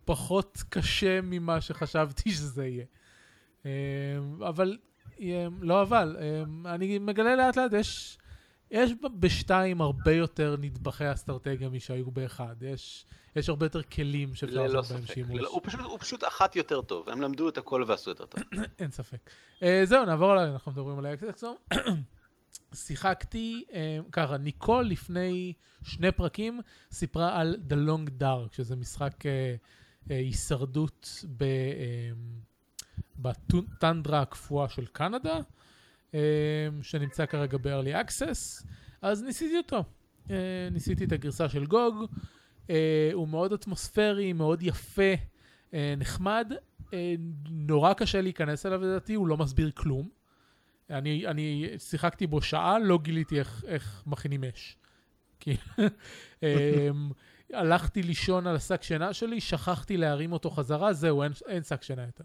פחות 0.05 0.63
קשה 0.69 1.21
ממה 1.21 1.61
שחשבתי 1.61 2.31
שזה 2.31 2.67
יהיה. 2.67 2.85
אבל, 4.49 4.77
לא 5.61 5.83
אבל, 5.83 6.17
אה, 6.21 6.43
אני 6.75 6.99
מגלה 6.99 7.37
לאט 7.37 7.57
לאט, 7.57 7.73
יש, 7.73 8.19
יש 8.71 8.91
בשתיים 9.19 9.81
הרבה 9.81 10.13
יותר 10.13 10.57
נדבכי 10.61 11.13
אסטרטגיה 11.13 11.69
משהיו 11.69 12.11
באחד. 12.11 12.57
יש, 12.61 13.07
יש 13.37 13.49
הרבה 13.49 13.67
יותר 13.67 13.83
כלים 13.83 14.35
שאפשר 14.35 14.67
לעשות 14.67 14.93
בהם 14.93 15.03
ספק. 15.07 15.15
שימוש. 15.15 15.41
ללא- 15.41 15.49
הוא 15.49 15.61
פשוט- 15.65 15.81
הוא 15.81 15.99
פשוט 15.99 16.25
אחת 16.25 16.57
יותר 16.57 16.83
טוב, 16.83 17.09
הם 17.09 17.21
למדו 17.21 17.49
את 17.49 17.59
הכל 17.59 17.85
ועשו 17.87 18.11
יותר 18.11 18.27
טוב. 18.27 18.43
אין 18.79 18.91
ספק. 18.91 19.31
Uh, 19.61 19.65
זהו, 19.85 20.05
נעבור 20.05 20.33
עליי, 20.33 20.51
אנחנו 20.51 20.73
מדברים 20.73 20.99
על 20.99 21.07
האקסקסום. 21.07 21.57
שיחקתי, 22.75 23.65
uh, 23.69 23.75
ככה, 24.13 24.37
ניקול 24.37 24.85
לפני 24.85 25.53
שני 25.85 26.13
פרקים 26.13 26.61
סיפרה 26.93 27.41
על 27.41 27.57
The 27.69 27.89
Long 27.89 28.23
Dark, 28.23 28.57
שזה 28.57 28.77
משחק 28.77 29.13
uh, 29.23 29.25
uh, 30.09 30.13
הישרדות 30.13 31.25
ב, 31.37 31.45
uh, 31.45 31.47
בטנדרה 33.19 34.21
הקפואה 34.23 34.69
של 34.69 34.87
קנדה, 34.87 35.39
uh, 36.13 36.15
שנמצא 36.83 37.27
כרגע 37.27 37.59
ב-early 37.59 38.07
access, 38.07 38.67
אז 39.03 39.23
ניסיתי 39.23 39.57
אותו. 39.57 39.85
Uh, 40.27 40.31
ניסיתי 40.71 41.05
את 41.05 41.13
הגרסה 41.13 41.49
של 41.49 41.67
גוג, 41.67 41.95
uh, 42.67 42.71
הוא 43.13 43.29
מאוד 43.29 43.53
אטמוספרי, 43.53 44.33
מאוד 44.33 44.63
יפה, 44.63 45.15
uh, 45.71 45.75
נחמד. 45.97 46.53
אה, 46.95 47.15
נורא 47.51 47.93
קשה 47.93 48.21
להיכנס 48.21 48.67
אליו 48.67 48.83
לדעתי, 48.83 49.15
הוא 49.15 49.29
לא 49.29 49.37
מסביר 49.37 49.71
כלום. 49.71 50.09
אני, 50.91 51.27
אני 51.27 51.69
שיחקתי 51.79 52.27
בו 52.27 52.43
שעה, 52.43 52.79
לא 52.79 52.99
גיליתי 53.03 53.39
איך, 53.39 53.65
איך 53.67 54.03
מכינים 54.07 54.45
אש. 54.45 54.77
אמ, 56.43 57.11
הלכתי 57.53 58.03
לישון 58.03 58.47
על 58.47 58.57
השק 58.57 58.83
שינה 58.83 59.13
שלי, 59.13 59.41
שכחתי 59.41 59.97
להרים 59.97 60.33
אותו 60.33 60.51
חזרה, 60.51 60.93
זהו, 60.93 61.23
אין, 61.23 61.33
אין 61.47 61.63
שק 61.63 61.83
שינה 61.83 62.03
יותר. 62.03 62.25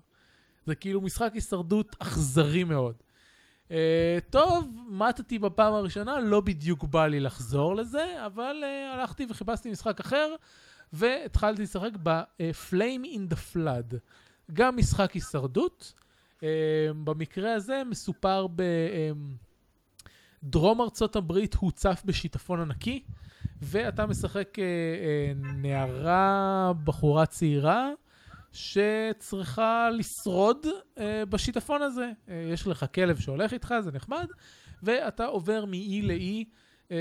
זה 0.65 0.75
כאילו 0.75 1.01
משחק 1.01 1.31
הישרדות 1.33 1.95
אכזרי 1.99 2.63
מאוד. 2.63 2.95
Uh, 3.67 3.73
טוב, 4.29 4.67
מתתי 4.89 5.39
בפעם 5.39 5.73
הראשונה, 5.73 6.19
לא 6.19 6.41
בדיוק 6.41 6.83
בא 6.83 7.07
לי 7.07 7.19
לחזור 7.19 7.75
לזה, 7.75 8.25
אבל 8.25 8.63
uh, 8.63 8.95
הלכתי 8.95 9.25
וחיפשתי 9.29 9.71
משחק 9.71 9.99
אחר, 9.99 10.35
והתחלתי 10.93 11.61
לשחק 11.61 11.91
ב-Flame 12.03 13.05
in 13.05 13.33
the 13.33 13.37
Flood. 13.53 13.95
גם 14.53 14.77
משחק 14.77 15.11
הישרדות. 15.11 15.93
Uh, 16.39 16.43
במקרה 17.03 17.53
הזה 17.53 17.81
מסופר 17.89 18.47
בדרום 20.43 20.81
ארצות 20.81 21.15
הברית 21.15 21.53
הוצף 21.53 22.01
בשיטפון 22.05 22.59
ענקי, 22.59 23.03
ואתה 23.61 24.05
משחק 24.05 24.49
uh, 24.55 24.59
uh, 24.59 24.61
נערה, 25.55 26.71
בחורה 26.83 27.25
צעירה, 27.25 27.89
שצריכה 28.51 29.89
לשרוד 29.89 30.65
uh, 30.65 30.99
בשיטפון 31.29 31.81
הזה. 31.81 32.11
Uh, 32.27 32.31
יש 32.53 32.67
לך 32.67 32.85
כלב 32.95 33.19
שהולך 33.19 33.53
איתך, 33.53 33.73
זה 33.83 33.91
נחמד, 33.91 34.27
ואתה 34.83 35.25
עובר 35.25 35.65
מאי 35.65 36.01
לאי. 36.01 36.45
אה, 36.87 36.91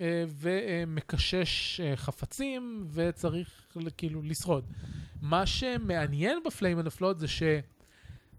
אה, 0.00 0.02
ומקשש 0.40 1.80
אה, 1.80 1.96
חפצים 1.96 2.86
וצריך 2.92 3.66
כאילו 3.96 4.22
לשרוד. 4.22 4.64
מה 5.22 5.46
שמעניין 5.46 6.38
ב 6.46 6.51
Flame 6.51 6.78
in 6.78 6.81
the 6.81 6.86
Flood 6.86 7.18
זה 7.18 7.26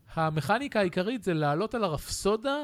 שהמכניקה 0.09 0.79
העיקרית 0.79 1.23
זה 1.23 1.33
לעלות 1.33 1.75
על 1.75 1.83
הרפסודה 1.83 2.57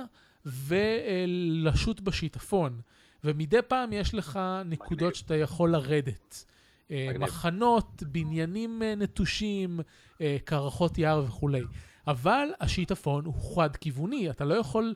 ולשוט 0.45 1.99
בשיטפון. 1.99 2.81
ומדי 3.23 3.61
פעם 3.67 3.93
יש 3.93 4.13
לך 4.13 4.39
נקודות 4.65 5.15
שאתה 5.15 5.35
יכול 5.35 5.71
לרדת. 5.71 6.45
אה, 6.91 7.05
מגניב. 7.09 7.21
מחנות, 7.21 8.03
בניינים 8.03 8.83
אה, 8.83 8.95
נטושים, 8.95 9.79
אה, 10.21 10.37
קרחות 10.43 10.97
יער 10.97 11.23
וכולי. 11.27 11.63
אבל 12.07 12.47
השיטפון 12.59 13.25
הוא 13.25 13.55
חד-כיווני, 13.55 14.29
אתה 14.29 14.45
לא 14.45 14.53
יכול 14.53 14.95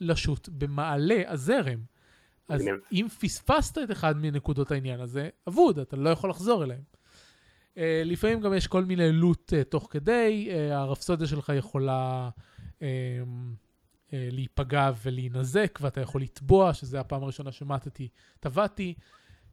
לשוט 0.00 0.48
במעלה 0.52 1.22
הזרם. 1.26 1.78
אז 2.48 2.62
מגניב. 2.62 2.80
אם 2.92 3.06
פספסת 3.20 3.78
את 3.78 3.90
אחד 3.90 4.16
מנקודות 4.16 4.70
העניין 4.70 5.00
הזה, 5.00 5.28
אבוד, 5.48 5.78
אתה 5.78 5.96
לא 5.96 6.10
יכול 6.10 6.30
לחזור 6.30 6.64
אליהם. 6.64 6.82
Uh, 7.74 7.80
לפעמים 8.04 8.40
גם 8.40 8.54
יש 8.54 8.66
כל 8.66 8.84
מיני 8.84 9.12
לוט 9.12 9.52
uh, 9.52 9.64
תוך 9.64 9.88
כדי, 9.90 10.48
uh, 10.50 10.74
הרפסודיה 10.74 11.26
שלך 11.26 11.52
יכולה 11.56 12.30
uh, 12.78 12.80
uh, 12.80 12.82
להיפגע 14.12 14.90
ולהינזק, 15.02 15.78
ואתה 15.82 16.00
יכול 16.00 16.22
לטבוע, 16.22 16.74
שזה 16.74 17.00
הפעם 17.00 17.22
הראשונה 17.22 17.52
שמטתי, 17.52 18.08
טבעתי. 18.40 18.94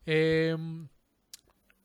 Um, 0.06 0.10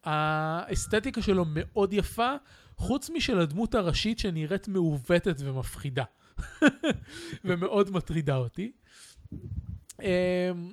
האסתטיקה 0.05 1.22
שלו 1.22 1.44
מאוד 1.48 1.93
יפה, 1.93 2.35
חוץ 2.77 3.10
משל 3.10 3.39
הדמות 3.39 3.74
הראשית 3.74 4.18
שנראית 4.18 4.68
מעוותת 4.68 5.36
ומפחידה. 5.39 6.05
ומאוד 7.44 7.90
מטרידה 7.90 8.36
אותי. 8.36 8.72
אמ, 10.02 10.72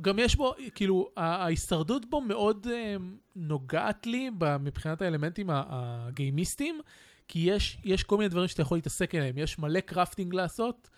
גם 0.00 0.18
יש 0.18 0.36
בו, 0.36 0.54
כאילו, 0.74 1.10
ההישרדות 1.16 2.10
בו 2.10 2.20
מאוד 2.20 2.66
אמ, 2.66 3.16
נוגעת 3.36 4.06
לי 4.06 4.30
מבחינת 4.60 5.02
האלמנטים 5.02 5.50
הגיימיסטיים, 5.50 6.80
כי 7.28 7.38
יש, 7.38 7.78
יש 7.84 8.02
כל 8.02 8.16
מיני 8.16 8.28
דברים 8.28 8.48
שאתה 8.48 8.62
יכול 8.62 8.78
להתעסק 8.78 9.14
עליהם. 9.14 9.38
יש 9.38 9.58
מלא 9.58 9.80
קרפטינג 9.80 10.34
לעשות, 10.34 10.90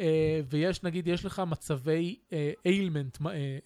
אה, 0.00 0.40
ויש, 0.50 0.82
נגיד, 0.82 1.06
יש 1.08 1.24
לך 1.24 1.42
מצבי 1.46 2.16
איילמנט, 2.66 3.18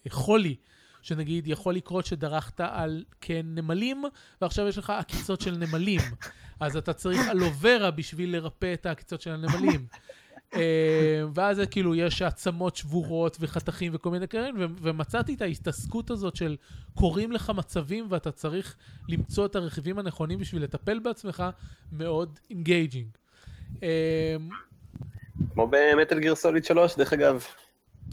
חולי. 0.09 0.55
שנגיד 1.01 1.47
יכול 1.47 1.75
לקרות 1.75 2.05
שדרכת 2.05 2.59
על 2.59 3.03
כנמלים, 3.21 4.03
ועכשיו 4.41 4.67
יש 4.67 4.77
לך 4.77 4.89
עקיצות 4.89 5.41
של 5.41 5.57
נמלים. 5.57 6.01
אז 6.59 6.77
אתה 6.77 6.93
צריך 6.93 7.19
אלוורה 7.31 7.91
בשביל 7.91 8.35
לרפא 8.35 8.73
את 8.73 8.85
העקיצות 8.85 9.21
של 9.21 9.31
הנמלים. 9.31 9.85
אה, 10.55 11.23
ואז 11.33 11.61
כאילו 11.71 11.95
יש 11.95 12.21
עצמות 12.21 12.75
שבורות 12.75 13.37
וחתכים 13.39 13.91
וכל 13.95 14.11
מיני 14.11 14.27
כאלה, 14.27 14.49
ומצאתי 14.81 15.33
את 15.33 15.41
ההתעסקות 15.41 16.11
הזאת 16.11 16.35
של 16.35 16.57
קורים 16.95 17.31
לך 17.31 17.49
מצבים 17.49 18.07
ואתה 18.09 18.31
צריך 18.31 18.75
למצוא 19.09 19.45
את 19.45 19.55
הרכיבים 19.55 19.99
הנכונים 19.99 20.39
בשביל 20.39 20.63
לטפל 20.63 20.99
בעצמך, 20.99 21.43
מאוד 21.91 22.39
engaging. 22.49 23.07
אה, 23.83 24.35
כמו 25.53 25.67
ב 25.67 25.76
Metal 25.76 26.19
Gear 26.19 26.35
Solid 26.35 26.65
3, 26.65 26.95
דרך 26.95 27.13
אגב. 27.13 27.43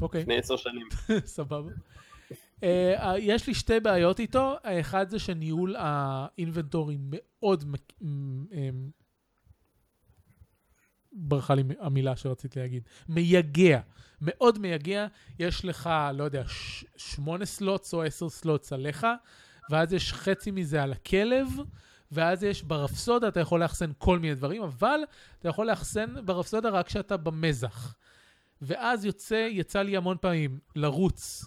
אוקיי. 0.03 0.21
לפני 0.21 0.39
עשר 0.39 0.57
שנים. 0.57 0.89
סבבה. 1.37 1.71
אה, 2.61 2.67
יש 3.19 3.47
לי 3.47 3.55
שתי 3.55 3.81
בעיות 3.81 4.21
איתו, 4.21 4.57
האחד 4.65 5.09
זה 5.09 5.19
שניהול 5.19 5.77
ה 5.79 5.91
inventory 5.91 6.97
מאוד, 7.01 7.65
ברחה 11.13 11.55
לי 11.55 11.63
המילה 11.81 12.17
שרציתי 12.17 12.59
להגיד, 12.59 12.83
מייגע, 13.09 13.81
מאוד 14.21 14.59
מייגע, 14.59 15.07
יש 15.39 15.65
לך, 15.65 15.91
לא 16.15 16.25
יודע, 16.25 16.43
ש- 16.49 16.85
שמונה 16.97 17.45
slots 17.45 17.95
או 17.95 18.03
עשר 18.03 18.29
slots 18.29 18.73
עליך, 18.73 19.07
ואז 19.71 19.93
יש 19.93 20.13
חצי 20.13 20.51
מזה 20.51 20.83
על 20.83 20.93
הכלב, 20.93 21.49
ואז 22.13 22.45
יש 22.45 22.63
ברפסודה, 22.63 23.29
אתה 23.29 23.41
יכול 23.41 23.61
לאחסן 23.61 23.91
כל 23.99 24.19
מיני 24.19 24.35
דברים, 24.35 24.63
אבל 24.63 25.01
אתה 25.39 25.49
יכול 25.49 25.67
לאחסן 25.67 26.15
ברפסודה 26.25 26.69
רק 26.69 26.87
כשאתה 26.87 27.17
במזח. 27.17 27.95
ואז 28.63 29.05
יוצא, 29.05 29.49
יצא 29.51 29.83
לי 29.83 29.97
המון 29.97 30.17
פעמים 30.21 30.59
לרוץ 30.77 31.45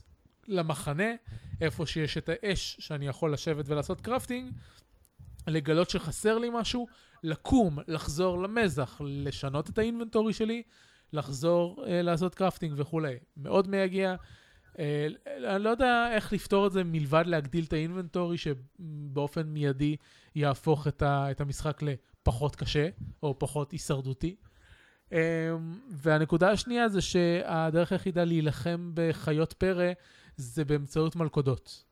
למחנה, 0.50 1.14
איפה 1.62 1.86
שיש 1.86 2.18
את 2.18 2.30
האש 2.30 2.78
שאני 2.80 3.08
יכול 3.08 3.34
לשבת 3.34 3.66
ולעשות 3.68 4.02
crafting, 4.02 4.52
לגלות 5.48 5.90
שחסר 5.90 6.38
לי 6.38 6.50
משהו, 6.54 6.88
לקום, 7.24 7.78
לחזור 7.88 8.42
למזח, 8.42 9.02
לשנות 9.06 9.70
את 9.70 9.78
האינבנטורי 9.78 10.34
שלי, 10.34 10.64
לחזור 11.14 11.86
אה, 11.88 12.02
לעשות 12.02 12.36
קרפטינג 12.36 12.74
וכולי. 12.78 13.16
מאוד 13.38 13.68
מייגע. 13.68 14.16
אה, 14.80 15.08
אני 15.56 15.64
לא 15.64 15.70
יודע 15.70 16.10
איך 16.12 16.34
לפתור 16.34 16.68
את 16.68 16.72
זה 16.72 16.84
מלבד 16.84 17.24
להגדיל 17.28 17.64
את 17.64 17.74
האינבנטורי 17.74 18.38
שבאופן 18.38 19.42
מיידי 19.42 19.96
יהפוך 20.36 20.88
את, 20.88 21.02
ה, 21.02 21.32
את 21.32 21.42
המשחק 21.42 21.82
לפחות 21.82 22.56
קשה 22.56 22.90
או 23.24 23.40
פחות 23.40 23.72
הישרדותי. 23.72 24.36
אה, 25.14 25.20
והנקודה 25.92 26.52
השנייה 26.52 26.90
זה 26.90 27.02
שהדרך 27.02 27.92
היחידה 27.92 28.24
להילחם 28.24 28.92
בחיות 28.94 29.54
פרא 29.54 29.92
זה 30.40 30.66
באמצעות 30.66 31.16
מלכודות. 31.16 31.84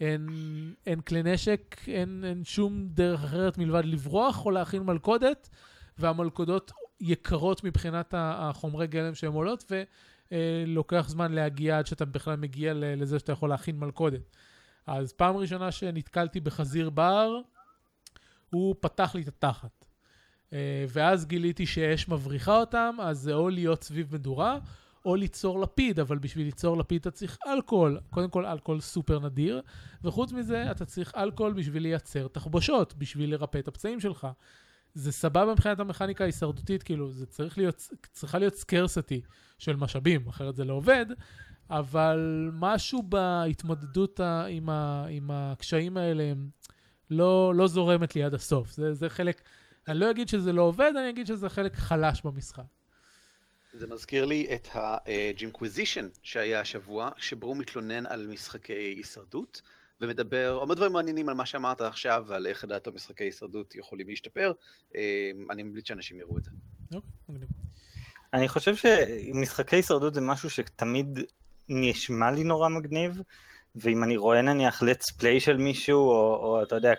אין, 0.00 0.28
אין 0.86 1.00
כלי 1.00 1.22
נשק, 1.22 1.76
אין, 1.88 2.24
אין 2.24 2.44
שום 2.44 2.88
דרך 2.88 3.24
אחרת 3.24 3.58
מלבד 3.58 3.84
לברוח 3.84 4.44
או 4.44 4.50
להכין 4.50 4.82
מלכודת, 4.82 5.48
והמלכודות 5.98 6.72
יקרות 7.00 7.64
מבחינת 7.64 8.14
החומרי 8.16 8.86
גלם 8.86 9.14
שהן 9.14 9.32
עולות, 9.32 9.72
ולוקח 10.32 11.08
זמן 11.08 11.32
להגיע 11.32 11.78
עד 11.78 11.86
שאתה 11.86 12.04
בכלל 12.04 12.36
מגיע 12.36 12.72
לזה 12.74 13.18
שאתה 13.18 13.32
יכול 13.32 13.48
להכין 13.48 13.78
מלכודת. 13.78 14.36
אז 14.86 15.12
פעם 15.12 15.36
ראשונה 15.36 15.72
שנתקלתי 15.72 16.40
בחזיר 16.40 16.90
בר, 16.90 17.40
הוא 18.50 18.74
פתח 18.80 19.14
לי 19.14 19.22
את 19.22 19.28
התחת. 19.28 19.84
אה, 20.52 20.84
ואז 20.88 21.26
גיליתי 21.26 21.66
שאש 21.66 22.08
מבריחה 22.08 22.56
אותם, 22.56 22.96
אז 23.00 23.18
זה 23.18 23.34
או 23.34 23.48
להיות 23.48 23.84
סביב 23.84 24.14
מדורה, 24.14 24.58
או 25.04 25.16
ליצור 25.16 25.60
לפיד, 25.60 26.00
אבל 26.00 26.18
בשביל 26.18 26.46
ליצור 26.46 26.76
לפיד 26.76 27.00
אתה 27.00 27.10
צריך 27.10 27.38
אלכוהול. 27.46 28.00
קודם 28.10 28.30
כל 28.30 28.46
אלכוהול 28.46 28.80
סופר 28.80 29.18
נדיר, 29.18 29.62
וחוץ 30.04 30.32
מזה 30.32 30.70
אתה 30.70 30.84
צריך 30.84 31.12
אלכוהול 31.16 31.52
בשביל 31.52 31.82
לייצר 31.82 32.28
תחבושות, 32.28 32.94
בשביל 32.94 33.30
לרפא 33.30 33.58
את 33.58 33.68
הפצעים 33.68 34.00
שלך. 34.00 34.26
זה 34.94 35.12
סבבה 35.12 35.52
מבחינת 35.52 35.80
המכניקה 35.80 36.24
ההישרדותית, 36.24 36.82
כאילו, 36.82 37.10
זה 37.10 37.26
צריך 37.26 37.58
להיות, 37.58 37.88
צריכה 38.12 38.38
להיות 38.38 38.54
סקרסטי 38.54 39.20
של 39.58 39.76
משאבים, 39.76 40.28
אחרת 40.28 40.56
זה 40.56 40.64
לא 40.64 40.72
עובד, 40.72 41.06
אבל 41.70 42.50
משהו 42.52 43.02
בהתמודדות 43.02 44.20
עם, 44.48 44.68
ה, 44.68 45.06
עם 45.10 45.30
הקשיים 45.30 45.96
האלה 45.96 46.32
לא, 47.10 47.52
לא 47.56 47.66
זורמת 47.66 48.14
לי 48.16 48.22
עד 48.22 48.34
הסוף. 48.34 48.70
זה, 48.70 48.94
זה 48.94 49.08
חלק, 49.08 49.42
אני 49.88 49.98
לא 49.98 50.10
אגיד 50.10 50.28
שזה 50.28 50.52
לא 50.52 50.62
עובד, 50.62 50.92
אני 50.98 51.10
אגיד 51.10 51.26
שזה 51.26 51.48
חלק 51.48 51.76
חלש 51.76 52.22
במשחק. 52.22 52.81
זה 53.72 53.86
מזכיר 53.86 54.24
לי 54.24 54.46
את 54.54 54.68
הג'ינקוויזישן 54.72 56.08
שהיה 56.22 56.60
השבוע, 56.60 57.10
שבו 57.16 57.46
הוא 57.46 57.56
מתלונן 57.56 58.06
על 58.06 58.26
משחקי 58.26 58.72
הישרדות, 58.72 59.62
ומדבר, 60.00 60.58
אומר 60.60 60.74
דברים 60.74 60.92
מעניינים 60.92 61.28
על 61.28 61.34
מה 61.34 61.46
שאמרת 61.46 61.80
עכשיו, 61.80 62.24
ועל 62.26 62.46
איך 62.46 62.64
לדעתו 62.64 62.92
משחקי 62.92 63.24
הישרדות 63.24 63.74
יכולים 63.74 64.08
להשתפר. 64.08 64.52
אה, 64.96 65.30
אני 65.50 65.62
ממליץ 65.62 65.88
שאנשים 65.88 66.18
יראו 66.18 66.38
את 66.38 66.44
זה. 66.44 66.50
אוקיי, 66.94 67.46
אני 68.32 68.48
חושב 68.48 68.76
שמשחקי 68.76 69.76
הישרדות 69.76 70.14
זה 70.14 70.20
משהו 70.20 70.50
שתמיד 70.50 71.18
נשמע 71.68 72.30
לי 72.30 72.44
נורא 72.44 72.68
מגניב, 72.68 73.22
ואם 73.76 74.04
אני 74.04 74.16
רואה 74.16 74.42
נניח 74.42 74.82
let's 74.82 75.20
play 75.20 75.40
של 75.40 75.56
מישהו, 75.56 75.98
או, 75.98 76.36
או 76.36 76.62
אתה 76.62 76.74
יודע, 76.74 76.92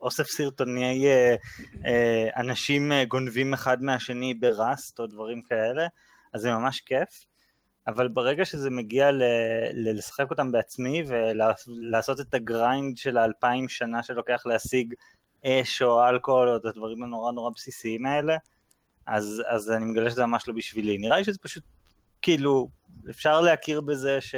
אוסף 0.00 0.26
סרטוני 0.26 1.06
אה, 1.06 1.36
אה, 1.86 2.28
אנשים 2.36 2.92
אה, 2.92 3.04
גונבים 3.04 3.54
אחד 3.54 3.82
מהשני 3.82 4.34
בראסט 4.34 5.00
או 5.00 5.06
דברים 5.06 5.42
כאלה, 5.42 5.86
אז 6.32 6.40
זה 6.40 6.50
ממש 6.50 6.80
כיף. 6.80 7.24
אבל 7.86 8.08
ברגע 8.08 8.44
שזה 8.44 8.70
מגיע 8.70 9.10
ל- 9.10 9.22
ל- 9.72 9.98
לשחק 9.98 10.30
אותם 10.30 10.52
בעצמי 10.52 11.02
ולעשות 11.06 12.20
את 12.20 12.34
הגריינד 12.34 12.96
של 12.96 13.18
האלפיים 13.18 13.68
שנה 13.68 14.02
שלוקח 14.02 14.42
להשיג 14.46 14.94
אש 15.46 15.82
או 15.82 16.08
אלכוהול 16.08 16.48
או 16.48 16.56
את 16.56 16.64
הדברים 16.64 17.02
הנורא 17.02 17.32
נורא 17.32 17.50
בסיסיים 17.54 18.06
האלה, 18.06 18.36
אז, 19.06 19.42
אז 19.46 19.70
אני 19.70 19.84
מגלה 19.84 20.10
שזה 20.10 20.26
ממש 20.26 20.48
לא 20.48 20.54
בשבילי. 20.54 20.98
נראה 20.98 21.16
לי 21.16 21.24
שזה 21.24 21.38
פשוט, 21.38 21.62
כאילו, 22.22 22.68
אפשר 23.10 23.40
להכיר 23.40 23.80
בזה 23.80 24.20
ש... 24.20 24.34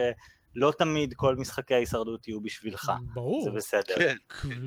לא 0.54 0.72
תמיד 0.78 1.14
כל 1.14 1.36
משחקי 1.36 1.74
ההישרדות 1.74 2.28
יהיו 2.28 2.40
בשבילך. 2.40 2.92
ברור. 3.14 3.44
זה 3.44 3.50
בסדר. 3.50 3.94
כן. 3.98 4.16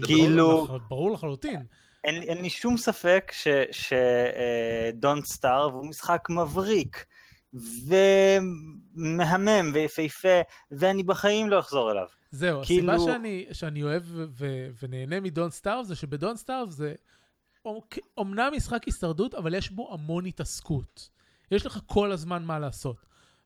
כאילו... 0.05 0.67
ברור 0.87 1.11
לחלוטין. 1.11 1.65
אין, 2.03 2.21
אין 2.23 2.41
לי 2.41 2.49
שום 2.49 2.77
ספק 2.77 3.31
שדונט 3.71 5.25
סטארב 5.25 5.73
הוא 5.73 5.85
משחק 5.85 6.27
מבריק, 6.29 7.05
ומהמם 8.95 9.71
ויפהפה, 9.73 10.41
ואני 10.71 11.03
בחיים 11.03 11.49
לא 11.49 11.59
אחזור 11.59 11.91
אליו. 11.91 12.07
זהו, 12.31 12.61
כאילו... 12.65 12.93
הסיבה 12.93 13.13
שאני, 13.13 13.45
שאני 13.51 13.83
אוהב 13.83 14.03
ו- 14.05 14.25
ו- 14.29 14.69
ונהנה 14.83 15.19
מדון 15.19 15.49
סטארב 15.49 15.85
זה 15.85 15.95
שבדון 15.95 16.37
סטארב 16.37 16.69
זה 16.69 16.93
אומנם 18.17 18.51
משחק 18.55 18.83
הישרדות, 18.83 19.35
אבל 19.35 19.53
יש 19.53 19.71
בו 19.71 19.93
המון 19.93 20.25
התעסקות. 20.25 21.09
יש 21.51 21.65
לך 21.65 21.79
כל 21.85 22.11
הזמן 22.11 22.43
מה 22.43 22.59
לעשות. 22.59 23.05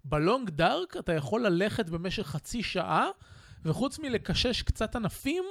בלונג 0.10 0.50
דארק 0.50 0.98
אתה 0.98 1.14
יכול 1.14 1.42
ללכת 1.42 1.90
במשך 1.90 2.24
חצי 2.24 2.64
שעה, 2.64 3.10
וחוץ 3.66 4.00
מלקשש 4.00 4.62
קצת 4.62 4.96
ענפים 4.96 5.44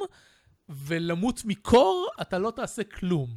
ולמות 0.68 1.40
מקור, 1.44 2.08
אתה 2.20 2.38
לא 2.38 2.50
תעשה 2.50 2.84
כלום. 2.84 3.28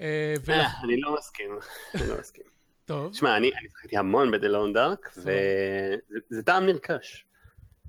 אה, 0.00 0.34
אה, 0.48 0.66
אני 0.84 1.00
לא 1.00 1.14
מסכים, 1.18 1.58
אני 1.94 2.08
לא 2.08 2.20
מסכים. 2.20 2.44
טוב. 2.84 3.14
שמע, 3.14 3.36
אני 3.36 3.50
שחקתי 3.70 3.96
המון 3.96 4.30
בדלון 4.30 4.72
דארק, 4.72 5.12
וזה 5.16 6.42
טעם 6.44 6.66
נרכש. 6.66 7.24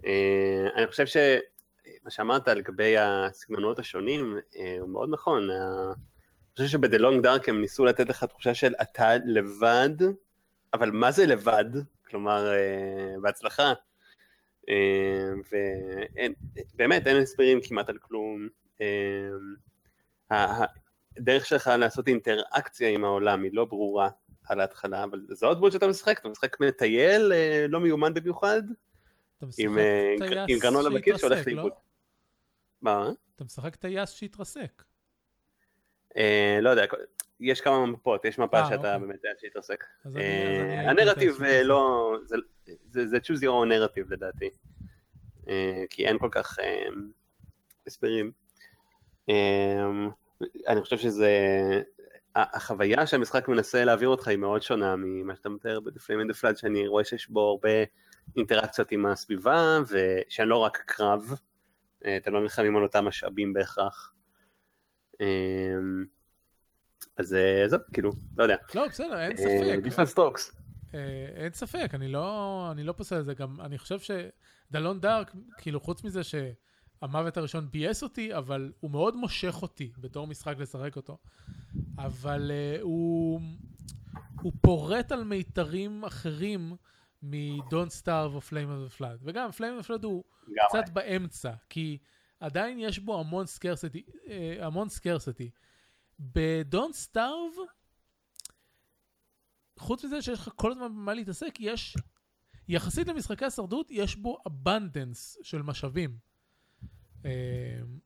אה, 0.05 0.67
אני 0.75 0.87
חושב 0.87 1.05
שמה 1.05 2.09
שאמרת 2.11 2.47
לגבי 2.47 2.97
הסגנונות 2.97 3.79
השונים 3.79 4.37
הוא 4.79 4.89
מאוד 4.89 5.09
נכון. 5.11 5.49
אני 5.51 6.57
חושב 6.57 6.67
שבדלונג 6.67 7.23
דארק 7.23 7.49
הם 7.49 7.61
ניסו 7.61 7.85
לתת 7.85 8.09
לך 8.09 8.23
תחושה 8.23 8.53
של 8.53 8.73
אתה 8.81 9.11
לבד, 9.25 9.89
אבל 10.73 10.91
מה 10.91 11.11
זה 11.11 11.25
לבד? 11.25 11.65
כלומר, 12.13 12.53
אה, 12.53 13.15
בהצלחה. 13.21 13.73
אה, 14.69 15.29
ובאמת, 16.73 17.07
אין 17.07 17.17
הסברים 17.17 17.59
כמעט 17.63 17.89
על 17.89 17.97
כלום. 17.97 18.47
אה, 18.81 20.65
הדרך 21.17 21.45
שלך 21.45 21.71
לעשות 21.79 22.07
אינטראקציה 22.07 22.89
עם 22.89 23.03
העולם 23.03 23.43
היא 23.43 23.51
לא 23.53 23.65
ברורה 23.65 24.09
על 24.47 24.59
ההתחלה, 24.59 25.03
אבל 25.03 25.25
זה 25.29 25.45
עוד 25.45 25.57
דמות 25.57 25.71
שאתה 25.71 25.87
משחק, 25.87 26.19
אתה 26.19 26.29
משחק 26.29 26.59
מטייל 26.59 27.31
לא 27.69 27.79
מיומן 27.79 28.13
במיוחד, 28.13 28.61
עם 29.57 30.59
גרנולה 30.59 30.89
בכיס 30.89 31.19
שהולך 31.19 31.47
לאיבוד. 31.47 31.71
מה? 32.81 33.09
אתה 33.35 33.43
משחק 33.43 33.75
טייס 33.75 34.11
שהתרסק. 34.11 34.83
לא 36.61 36.69
יודע, 36.69 36.85
יש 37.39 37.61
כמה 37.61 37.85
מפות, 37.85 38.25
יש 38.25 38.39
מפה 38.39 38.59
אה, 38.59 38.65
שאתה 38.69 38.75
אוקיי. 38.95 38.99
באמת 39.07 39.15
יודע 39.23 39.29
שהתעסק. 39.41 39.83
אה, 40.17 40.89
הנרטיב 40.89 41.43
אה, 41.43 41.63
לא, 41.63 42.13
זה- 42.25 42.35
זה 42.89 43.07
זה 43.07 43.17
choose 43.17 43.39
your 43.39 43.51
own 43.63 43.69
narrative 43.71 44.09
לדעתי, 44.09 44.49
אה, 45.49 45.83
כי 45.89 46.05
אין 46.07 46.17
כל 46.19 46.29
כך 46.31 46.59
אה, 46.59 46.85
הסברים. 47.87 48.31
אה, 49.29 49.83
אני 50.67 50.81
חושב 50.81 50.97
שזה, 50.97 51.29
החוויה 52.35 53.07
שהמשחק 53.07 53.47
מנסה 53.47 53.85
להעביר 53.85 54.09
אותך 54.09 54.27
היא 54.27 54.37
מאוד 54.37 54.61
שונה 54.61 54.95
ממה 54.95 55.35
שאתה 55.35 55.49
מתאר 55.49 55.79
ב-The 55.79 55.99
Flame 55.99 56.25
and 56.27 56.35
the 56.35 56.39
Flood, 56.41 56.55
שאני 56.55 56.87
רואה 56.87 57.03
שיש 57.03 57.29
בו 57.29 57.41
הרבה 57.49 57.69
אינטראקציות 58.37 58.91
עם 58.91 59.05
הסביבה, 59.05 59.79
ושאני 59.89 60.49
לא 60.49 60.57
רק 60.57 60.77
קרב, 60.85 61.33
אה, 62.05 62.17
אתם 62.17 62.33
לא 62.33 62.41
נלחמים 62.41 62.77
על 62.77 62.83
אותם 62.83 63.05
משאבים 63.05 63.53
בהכרח. 63.53 64.13
אה, 65.21 65.27
אז 67.17 67.33
אה, 67.33 67.63
זהו, 67.67 67.79
כאילו, 67.93 68.11
לא 68.37 68.43
יודע. 68.43 68.55
לא, 68.75 68.87
בסדר, 68.87 69.19
אין 69.19 69.31
אה, 69.31 69.37
ספק. 69.37 69.79
different 69.85 70.15
strokes. 70.15 70.55
אה, 70.93 71.27
אין 71.35 71.53
ספק, 71.53 71.91
אני 71.93 72.07
לא, 72.07 72.67
אני 72.71 72.83
לא 72.83 72.91
פוסל 72.93 73.19
את 73.19 73.25
זה. 73.25 73.33
גם, 73.33 73.61
אני 73.61 73.77
חושב 73.77 73.99
שדלון 73.99 74.99
דארק, 74.99 75.31
כאילו, 75.57 75.79
חוץ 75.79 76.03
מזה 76.03 76.21
שהמוות 76.23 77.37
הראשון 77.37 77.67
ביאס 77.71 78.03
אותי, 78.03 78.35
אבל 78.35 78.71
הוא 78.79 78.91
מאוד 78.91 79.15
מושך 79.15 79.61
אותי 79.61 79.91
בתור 79.97 80.27
משחק 80.27 80.55
לשחק 80.57 80.95
אותו. 80.95 81.17
אבל 81.97 82.51
uh, 82.51 82.81
הוא, 82.81 83.41
הוא 84.41 84.51
פורט 84.61 85.11
על 85.11 85.23
מיתרים 85.23 86.03
אחרים 86.05 86.75
מ-Don't 87.23 88.03
Starve 88.03 88.33
או 88.33 88.39
Flame 88.39 88.51
of 88.51 88.93
the 88.93 88.99
Flood. 88.99 89.17
וגם 89.21 89.49
Flame 89.49 89.81
of 89.81 89.83
the 89.83 89.87
Flood 89.87 90.03
הוא. 90.03 90.23
קצת 90.69 90.89
באמצע, 90.93 91.51
כי 91.69 91.97
עדיין 92.39 92.79
יש 92.79 92.99
בו 92.99 93.19
המון 93.19 93.45
scarcity, 93.45 94.03
המון 94.59 94.89
scarcity. 94.89 95.49
ב-Don't 96.19 97.11
Starve, 97.11 97.59
חוץ 99.79 100.05
מזה 100.05 100.21
שיש 100.21 100.39
לך 100.39 100.49
כל 100.55 100.71
הזמן 100.71 100.87
במה 100.87 101.13
להתעסק, 101.13 101.55
יש, 101.59 101.97
יחסית 102.67 103.07
למשחקי 103.07 103.45
השרדות, 103.45 103.87
יש 103.89 104.15
בו 104.15 104.37
abundance 104.49 105.43
של 105.43 105.61
משאבים. 105.61 106.17
אה, 107.25 107.31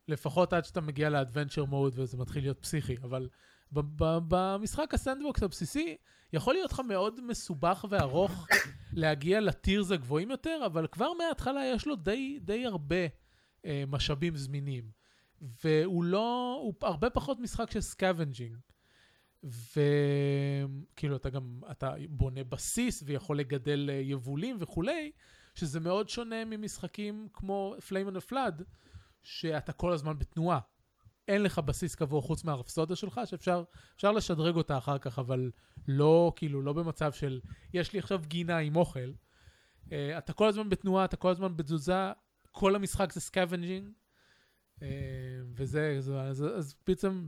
לפחות 0.07 0.53
עד 0.53 0.65
שאתה 0.65 0.81
מגיע 0.81 1.09
ל-adventure 1.09 1.65
mode 1.65 1.99
וזה 1.99 2.17
מתחיל 2.17 2.43
להיות 2.43 2.59
פסיכי, 2.59 2.95
אבל 3.03 3.29
במשחק 3.71 4.93
ה-sandbox 4.93 5.43
הבסיסי, 5.43 5.97
יכול 6.33 6.53
להיות 6.53 6.71
לך 6.71 6.79
מאוד 6.79 7.21
מסובך 7.21 7.85
וארוך 7.89 8.47
להגיע 8.93 9.39
ל-tiers 9.39 9.91
הגבוהים 9.91 10.31
יותר, 10.31 10.59
אבל 10.65 10.87
כבר 10.87 11.13
מההתחלה 11.13 11.65
יש 11.65 11.87
לו 11.87 11.95
די, 11.95 12.39
די 12.41 12.65
הרבה 12.65 13.07
אה, 13.65 13.83
משאבים 13.87 14.35
זמינים. 14.35 14.96
והוא 15.41 16.03
לא, 16.03 16.59
הוא 16.61 16.73
הרבה 16.81 17.09
פחות 17.09 17.39
משחק 17.39 17.71
של 17.71 17.81
scavenging. 17.81 18.57
וכאילו 19.43 21.15
אתה 21.15 21.29
גם, 21.29 21.61
אתה 21.71 21.93
בונה 22.09 22.43
בסיס 22.43 23.03
ויכול 23.05 23.39
לגדל 23.39 23.89
אה, 23.89 23.95
יבולים 23.95 24.57
וכולי, 24.59 25.11
שזה 25.55 25.79
מאוד 25.79 26.09
שונה 26.09 26.45
ממשחקים 26.45 27.27
כמו 27.33 27.75
Flame 27.79 28.15
and 28.15 28.33
שאתה 29.23 29.73
כל 29.73 29.91
הזמן 29.91 30.19
בתנועה. 30.19 30.59
אין 31.27 31.43
לך 31.43 31.59
בסיס 31.59 31.95
קבוע 31.95 32.21
חוץ 32.21 32.43
מהרפסודה 32.43 32.95
שלך, 32.95 33.21
שאפשר 33.25 33.63
אפשר 33.95 34.11
לשדרג 34.11 34.55
אותה 34.55 34.77
אחר 34.77 34.97
כך, 34.97 35.19
אבל 35.19 35.51
לא, 35.87 36.33
כאילו, 36.35 36.61
לא 36.61 36.73
במצב 36.73 37.11
של, 37.11 37.39
יש 37.73 37.93
לי 37.93 37.99
עכשיו 37.99 38.21
גינה 38.27 38.57
עם 38.57 38.75
אוכל. 38.75 39.11
אה, 39.85 39.91
אתה 40.17 40.33
כל 40.33 40.47
הזמן 40.47 40.69
בתנועה, 40.69 41.05
אתה 41.05 41.17
כל 41.17 41.29
הזמן 41.29 41.57
בתזוזה, 41.57 42.11
כל 42.51 42.75
המשחק 42.75 43.13
זה 43.13 43.21
scavenging. 43.21 43.89
אה, 44.79 44.81
וזה, 45.55 45.95
זה, 45.99 46.21
אז, 46.21 46.43
אז 46.57 46.75
בעצם, 46.87 47.27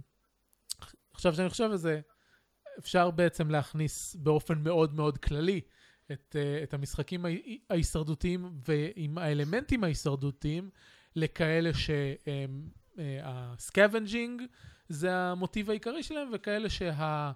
עכשיו 1.13 1.33
שאני 1.33 1.49
חושב 1.49 1.71
על 1.71 1.77
זה, 1.77 2.01
אפשר 2.79 3.11
בעצם 3.11 3.49
להכניס 3.49 4.15
באופן 4.15 4.57
מאוד 4.63 4.93
מאוד 4.93 5.17
כללי 5.17 5.61
את, 6.11 6.35
אה, 6.35 6.63
את 6.63 6.73
המשחקים 6.73 7.25
ההי- 7.25 7.59
ההישרדותיים 7.69 8.59
ועם 8.67 9.17
האלמנטים 9.17 9.83
ההישרדותיים 9.83 10.69
לכאלה 11.15 11.69
שה-scavenging 12.97 14.41
זה 14.89 15.15
המוטיב 15.15 15.69
העיקרי 15.69 16.03
שלהם 16.03 16.29
וכאלה 16.33 16.69
שה... 16.69 17.31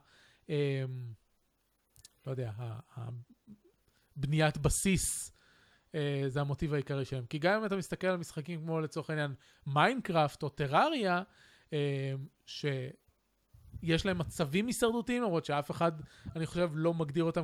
לא 2.26 2.32
יודע, 2.32 2.52
ה- 2.58 2.80
ה- 3.00 3.10
בניית 4.16 4.58
בסיס 4.58 5.30
אה, 5.30 5.34
זה 6.28 6.42
המוטיב 6.42 6.74
העיקרי 6.74 7.06
שלהם. 7.06 7.26
כי 7.26 7.40
גם 7.40 7.60
אם 7.60 7.66
אתה 7.66 7.76
מסתכל 7.76 8.08
על 8.08 8.18
משחקים 8.18 8.62
כמו 8.62 8.82
לצורך 8.82 9.10
העניין 9.10 9.34
מיינקראפט 9.68 10.44
או 10.44 10.50
טרריה, 10.50 11.24
אה, 11.74 12.14
שיש 12.46 14.06
להם 14.06 14.18
מצבים 14.18 14.68
הישרדותיים, 14.68 15.24
למרות 15.24 15.46
שאף 15.46 15.72
אחד, 15.72 15.92
אני 16.36 16.46
חושב, 16.46 16.72
לא 16.74 16.94
מגדיר 16.94 17.24
אותם 17.24 17.44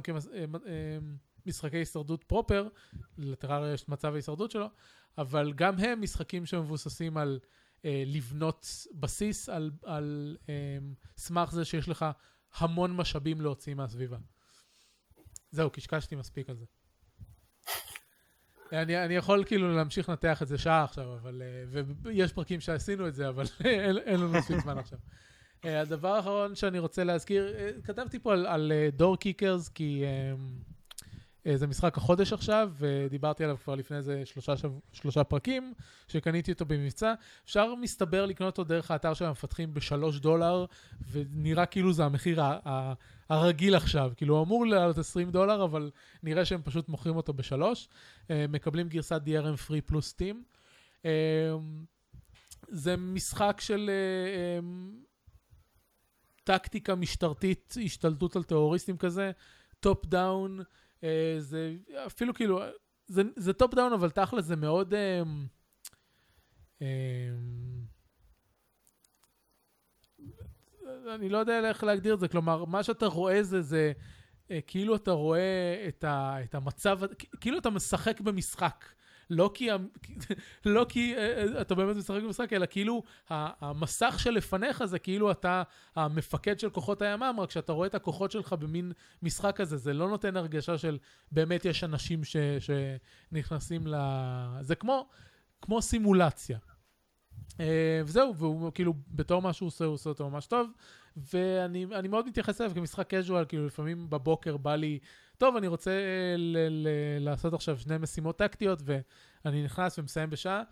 כמשחקי 1.46 1.78
הישרדות 1.78 2.24
proper, 2.24 2.68
לטרריה 3.18 3.74
יש 3.74 3.90
מצב 3.90 4.14
ההישרדות 4.14 4.52
שלו, 4.52 4.70
אבל 5.18 5.54
גם 5.54 5.80
הם 5.80 6.02
משחקים 6.02 6.46
שמבוססים 6.46 7.18
על 7.18 7.40
אה, 7.86 8.04
לבנות 8.06 8.68
בסיס, 8.94 9.50
על, 9.50 9.72
על 9.84 10.38
אה, 10.50 10.78
סמך 11.18 11.52
זה 11.52 11.66
שיש 11.66 11.90
לך 11.90 12.06
המון 12.56 12.96
משאבים 12.96 13.42
להוציא 13.42 13.74
מהסביבה. 13.74 14.18
זהו, 15.52 15.70
קשקשתי 15.70 16.16
מספיק 16.16 16.50
על 16.50 16.56
זה. 16.56 16.66
אני, 18.74 19.06
אני 19.06 19.16
יכול 19.16 19.44
כאילו 19.44 19.76
להמשיך 19.76 20.10
לנתח 20.10 20.42
את 20.42 20.48
זה 20.48 20.58
שעה 20.58 20.84
עכשיו, 20.84 21.14
אבל... 21.14 21.42
אה, 21.42 21.82
ויש 22.02 22.34
פרקים 22.34 22.60
שעשינו 22.60 23.08
את 23.08 23.16
זה, 23.16 23.30
אבל 23.30 23.46
אין, 23.66 23.98
אין 23.98 24.20
לנו 24.20 24.30
מספיק 24.30 24.58
זמן 24.60 24.78
עכשיו. 24.78 25.00
אה, 25.66 25.82
הדבר 25.82 26.16
האחרון 26.16 26.56
שאני 26.56 26.80
רוצה 26.80 27.04
להזכיר, 27.04 27.54
אה, 27.58 27.70
כתבתי 27.84 28.20
פה 28.20 28.34
על, 28.34 28.46
על 28.46 28.72
דור 28.96 29.18
קיקרס, 29.18 29.70
כי 29.70 30.04
אה, 31.48 31.58
זה 31.58 31.68
משחק 31.68 31.98
החודש 31.98 32.34
עכשיו, 32.34 32.72
ודיברתי 32.78 33.44
עליו 33.44 33.58
כבר 33.64 33.76
לפני 33.76 33.98
איזה 33.98 34.22
שלושה, 34.26 34.58
שב... 34.58 34.72
שלושה 34.94 35.24
פרקים, 35.24 35.74
שקניתי 36.08 36.52
אותו 36.52 36.66
במבצע. 36.66 37.14
אפשר, 37.46 37.76
מסתבר, 37.76 38.26
לקנות 38.26 38.58
אותו 38.58 38.70
דרך 38.70 38.92
האתר 38.92 39.14
של 39.14 39.26
המפתחים 39.26 39.74
בשלוש 39.74 40.20
דולר, 40.20 40.66
ונראה 41.12 41.66
כאילו 41.66 41.94
זה 41.94 42.06
המחיר 42.06 42.42
ה- 42.42 42.60
ה- 42.66 42.94
הרגיל 43.30 43.76
עכשיו. 43.76 44.12
כאילו, 44.18 44.36
הוא 44.36 44.44
אמור 44.44 44.66
לעלות 44.66 44.98
20 44.98 45.32
דולר, 45.32 45.64
אבל 45.64 45.92
נראה 46.24 46.46
שהם 46.46 46.62
פשוט 46.62 46.90
מוכרים 46.90 47.16
אותו 47.16 47.34
בשלוש. 47.34 47.90
אה, 48.30 48.46
מקבלים 48.50 48.90
גרסת 48.90 49.22
DRM 49.26 49.58
פרי 49.58 49.82
פלוס 49.82 50.08
סטים. 50.08 50.44
אה, 51.06 51.56
זה 52.68 52.98
משחק 52.98 53.58
של 53.62 53.90
אה, 53.90 54.60
טקטיקה 56.44 56.96
משטרתית, 56.96 57.76
השתלטות 57.86 58.36
על 58.36 58.44
טרוריסטים 58.44 58.98
כזה, 58.98 59.32
top 59.80 60.06
down, 60.06 60.60
זה 61.40 61.76
אפילו 62.08 62.34
כאילו, 62.34 62.62
זה 63.36 63.54
top 63.54 63.74
down, 63.74 63.94
אבל 63.94 64.10
תכל'ס 64.10 64.46
זה 64.46 64.56
מאוד... 64.56 64.94
אה, 64.94 65.22
אה, 66.82 67.30
אני 71.16 71.30
לא 71.30 71.38
יודע 71.38 71.70
איך 71.70 71.84
להגדיר 71.84 72.14
את 72.14 72.20
זה, 72.20 72.28
כלומר, 72.28 72.66
מה 72.66 72.84
שאתה 72.84 73.06
רואה 73.06 73.44
זה, 73.44 73.62
זה 73.62 73.92
אה, 74.52 74.60
כאילו 74.68 74.96
אתה 74.96 75.12
רואה 75.12 75.86
את, 75.88 76.04
ה, 76.04 76.36
את 76.44 76.56
המצב, 76.56 77.00
כאילו 77.40 77.58
אתה 77.58 77.70
משחק 77.70 78.22
במשחק. 78.22 78.86
לא 79.30 79.52
כי, 79.54 79.70
לא 80.66 80.86
כי 80.90 81.16
אה, 81.16 81.20
אה, 81.20 81.62
אתה 81.62 81.76
באמת 81.76 81.96
משחק 81.96 82.22
במשחק, 82.24 82.54
אלא 82.54 82.66
כאילו 82.66 83.04
המסך 83.30 84.16
שלפניך 84.20 84.86
זה 84.86 85.00
כאילו 85.00 85.32
אתה 85.32 85.64
המפקד 85.96 86.60
של 86.60 86.70
כוחות 86.70 87.02
הימ"מ, 87.02 87.40
רק 87.40 87.52
שאתה 87.52 87.74
רואה 87.74 87.88
את 87.88 87.96
הכוחות 87.96 88.32
שלך 88.32 88.54
במין 88.54 88.92
משחק 89.24 89.56
כזה, 89.56 89.78
זה 89.78 89.94
לא 89.94 90.10
נותן 90.10 90.38
הרגשה 90.38 90.78
של 90.78 90.98
באמת 91.32 91.66
יש 91.66 91.84
אנשים 91.84 92.24
ש, 92.24 92.36
שנכנסים 92.60 93.88
ל... 93.88 93.96
זה 94.62 94.76
כמו, 94.76 95.08
כמו 95.62 95.82
סימולציה. 95.82 96.58
וזהו, 98.06 98.36
והוא 98.36 98.72
כאילו, 98.74 98.94
בתור 99.08 99.42
מה 99.42 99.54
שהוא 99.54 99.68
עושה, 99.68 99.86
הוא 99.86 99.94
עושה 99.94 100.10
אותו 100.10 100.30
ממש 100.30 100.48
טוב, 100.48 100.70
ואני 101.18 101.86
אני 101.94 102.08
מאוד 102.08 102.28
מתייחס 102.28 102.62
אליו 102.62 102.72
כמשחק 102.76 103.14
casual, 103.14 103.46
כאילו 103.46 103.66
לפעמים 103.66 104.10
בבוקר 104.10 104.58
בא 104.58 104.76
לי, 104.76 105.00
טוב, 105.38 105.56
אני 105.56 105.68
רוצה 105.68 105.92
אה, 105.92 106.38
ל- 106.38 106.68
ל- 106.70 107.20
לעשות 107.20 107.54
עכשיו 107.54 107.80
שני 107.80 107.98
משימות 107.98 108.38
טקטיות, 108.38 108.82
ואני 108.86 109.64
נכנס 109.64 110.00
ומסיים 110.00 110.30
בשעה. 110.30 110.64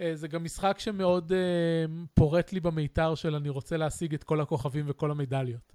אה, 0.00 0.10
זה 0.14 0.28
גם 0.28 0.44
משחק 0.44 0.76
שמאוד 0.78 1.32
אה, 1.32 1.38
פורט 2.14 2.52
לי 2.52 2.60
במיתר 2.60 3.14
של 3.14 3.34
אני 3.34 3.48
רוצה 3.48 3.76
להשיג 3.76 4.14
את 4.14 4.24
כל 4.24 4.40
הכוכבים 4.40 4.84
וכל 4.88 5.10
המדליות. 5.10 5.72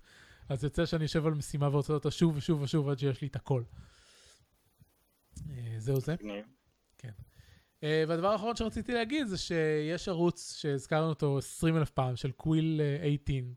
אז 0.49 0.63
יוצא 0.63 0.85
שאני 0.85 1.03
יושב 1.03 1.25
על 1.25 1.33
משימה 1.33 1.67
ורוצה 1.67 1.93
אותה 1.93 2.11
שוב 2.11 2.37
ושוב 2.37 2.61
ושוב 2.61 2.89
עד 2.89 2.99
שיש 2.99 3.21
לי 3.21 3.27
את 3.27 3.35
הכל. 3.35 3.63
זהו 5.77 5.99
זה. 5.99 6.15
אה, 7.81 7.83
והדבר 8.07 8.27
האחרון 8.27 8.55
שרציתי 8.55 8.93
להגיד 8.93 9.27
זה 9.27 9.37
שיש 9.37 10.07
ערוץ 10.07 10.55
שהזכרנו 10.57 11.09
אותו 11.09 11.37
20 11.37 11.77
אלף 11.77 11.89
פעם, 11.89 12.15
של 12.15 12.31
Quill 12.31 12.81
אה, 13.03 13.21
18, 13.25 13.53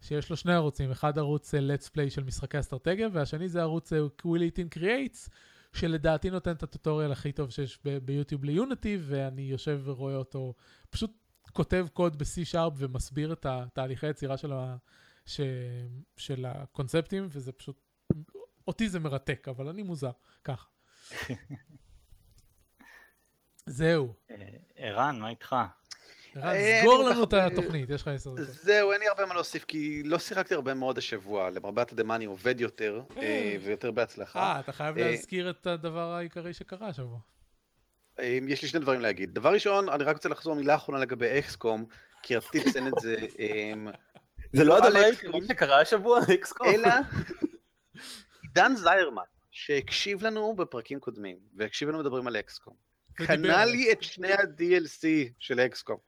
שיש 0.00 0.30
לו 0.30 0.36
שני 0.36 0.52
ערוצים, 0.52 0.90
אחד 0.90 1.18
ערוץ 1.18 1.54
אה, 1.54 1.58
let's 1.58 1.86
play 1.86 2.10
של 2.10 2.24
משחקי 2.24 2.58
אסטרטגיה, 2.60 3.08
והשני 3.12 3.48
זה 3.48 3.60
ערוץ 3.60 3.92
Quill 4.16 4.42
אה, 4.42 4.60
18 4.60 4.82
creates, 4.82 5.30
שלדעתי 5.72 6.30
נותן 6.30 6.52
את 6.52 6.62
הטוטוריאל 6.62 7.12
הכי 7.12 7.32
טוב 7.32 7.50
שיש 7.50 7.78
ביוטיוב 8.04 8.44
ליוניטי, 8.44 8.98
ואני 9.00 9.42
יושב 9.42 9.80
ורואה 9.84 10.16
אותו, 10.16 10.54
פשוט 10.90 11.10
כותב 11.52 11.86
קוד 11.92 12.18
ב-C-Sharp 12.18 12.72
ומסביר 12.76 13.32
את 13.32 13.46
התהליכי 13.46 14.06
היצירה 14.06 14.36
של, 14.36 14.52
ה- 14.52 14.76
ש... 15.26 15.40
של 16.16 16.46
הקונספטים, 16.46 17.26
וזה 17.30 17.52
פשוט, 17.52 17.80
אותי 18.68 18.88
זה 18.88 19.00
מרתק, 19.00 19.48
אבל 19.48 19.68
אני 19.68 19.82
מוזר, 19.82 20.10
ככה. 20.44 20.66
זהו. 23.66 24.14
אה, 24.30 24.36
ערן, 24.76 25.18
מה 25.20 25.28
איתך? 25.28 25.56
ערן, 26.38 26.54
אה, 26.56 26.80
סגור 26.82 27.08
לנו 27.08 27.24
את 27.24 27.32
התוכנית, 27.32 27.90
יש 27.90 28.02
לך 28.02 28.08
עשר 28.08 28.30
דקות. 28.34 28.46
זהו, 28.46 28.92
אין 28.92 29.00
לי 29.00 29.08
הרבה 29.08 29.26
מה 29.26 29.34
להוסיף, 29.34 29.64
כי 29.64 30.02
לא 30.04 30.18
שיחקתי 30.18 30.54
הרבה 30.54 30.74
מאוד 30.74 30.98
השבוע. 30.98 31.50
למרבה 31.50 31.82
התדהמה 31.82 32.16
אני 32.16 32.24
עובד 32.24 32.60
יותר, 32.60 33.02
אה, 33.16 33.56
ויותר 33.62 33.90
בהצלחה. 33.90 34.38
אה, 34.38 34.60
אתה 34.60 34.72
חייב 34.72 34.98
אה, 34.98 35.10
להזכיר 35.10 35.50
את 35.50 35.66
הדבר 35.66 36.12
העיקרי 36.12 36.52
שקרה 36.52 36.88
השבוע. 36.88 37.18
אה, 38.20 38.38
יש 38.48 38.62
לי 38.62 38.68
שני 38.68 38.80
דברים 38.80 39.00
להגיד. 39.00 39.34
דבר 39.34 39.52
ראשון, 39.52 39.88
אני 39.88 40.04
רק 40.04 40.16
רוצה 40.16 40.28
לחזור 40.28 40.54
מילה 40.54 40.74
אחרונה 40.74 41.00
לגבי 41.00 41.38
אקסקום, 41.38 41.84
כי 42.22 42.36
רציתי 42.36 42.68
לציין 42.68 42.86
את 42.88 42.92
זה, 43.00 43.16
אה, 43.40 43.72
זה 44.52 44.64
לא 44.64 44.76
הדבר 44.76 44.98
העיקרי 44.98 45.46
שקרה 45.48 45.80
השבוע, 45.80 46.20
אקסקום. 46.34 46.66
אלא 46.66 46.88
עידן 48.42 48.72
זיירמן, 48.76 49.22
שהקשיב 49.50 50.22
לנו 50.22 50.54
בפרקים 50.56 51.00
קודמים, 51.00 51.38
והקשיב 51.56 51.88
לנו 51.88 51.98
מדברים 51.98 52.26
על 52.26 52.36
אקסקום, 52.36 52.74
קנה 53.14 53.64
לי 53.64 53.92
את 53.92 54.02
שני 54.02 54.32
ה-DLC 54.32 55.32
של 55.38 55.60
אקסקום. 55.60 56.07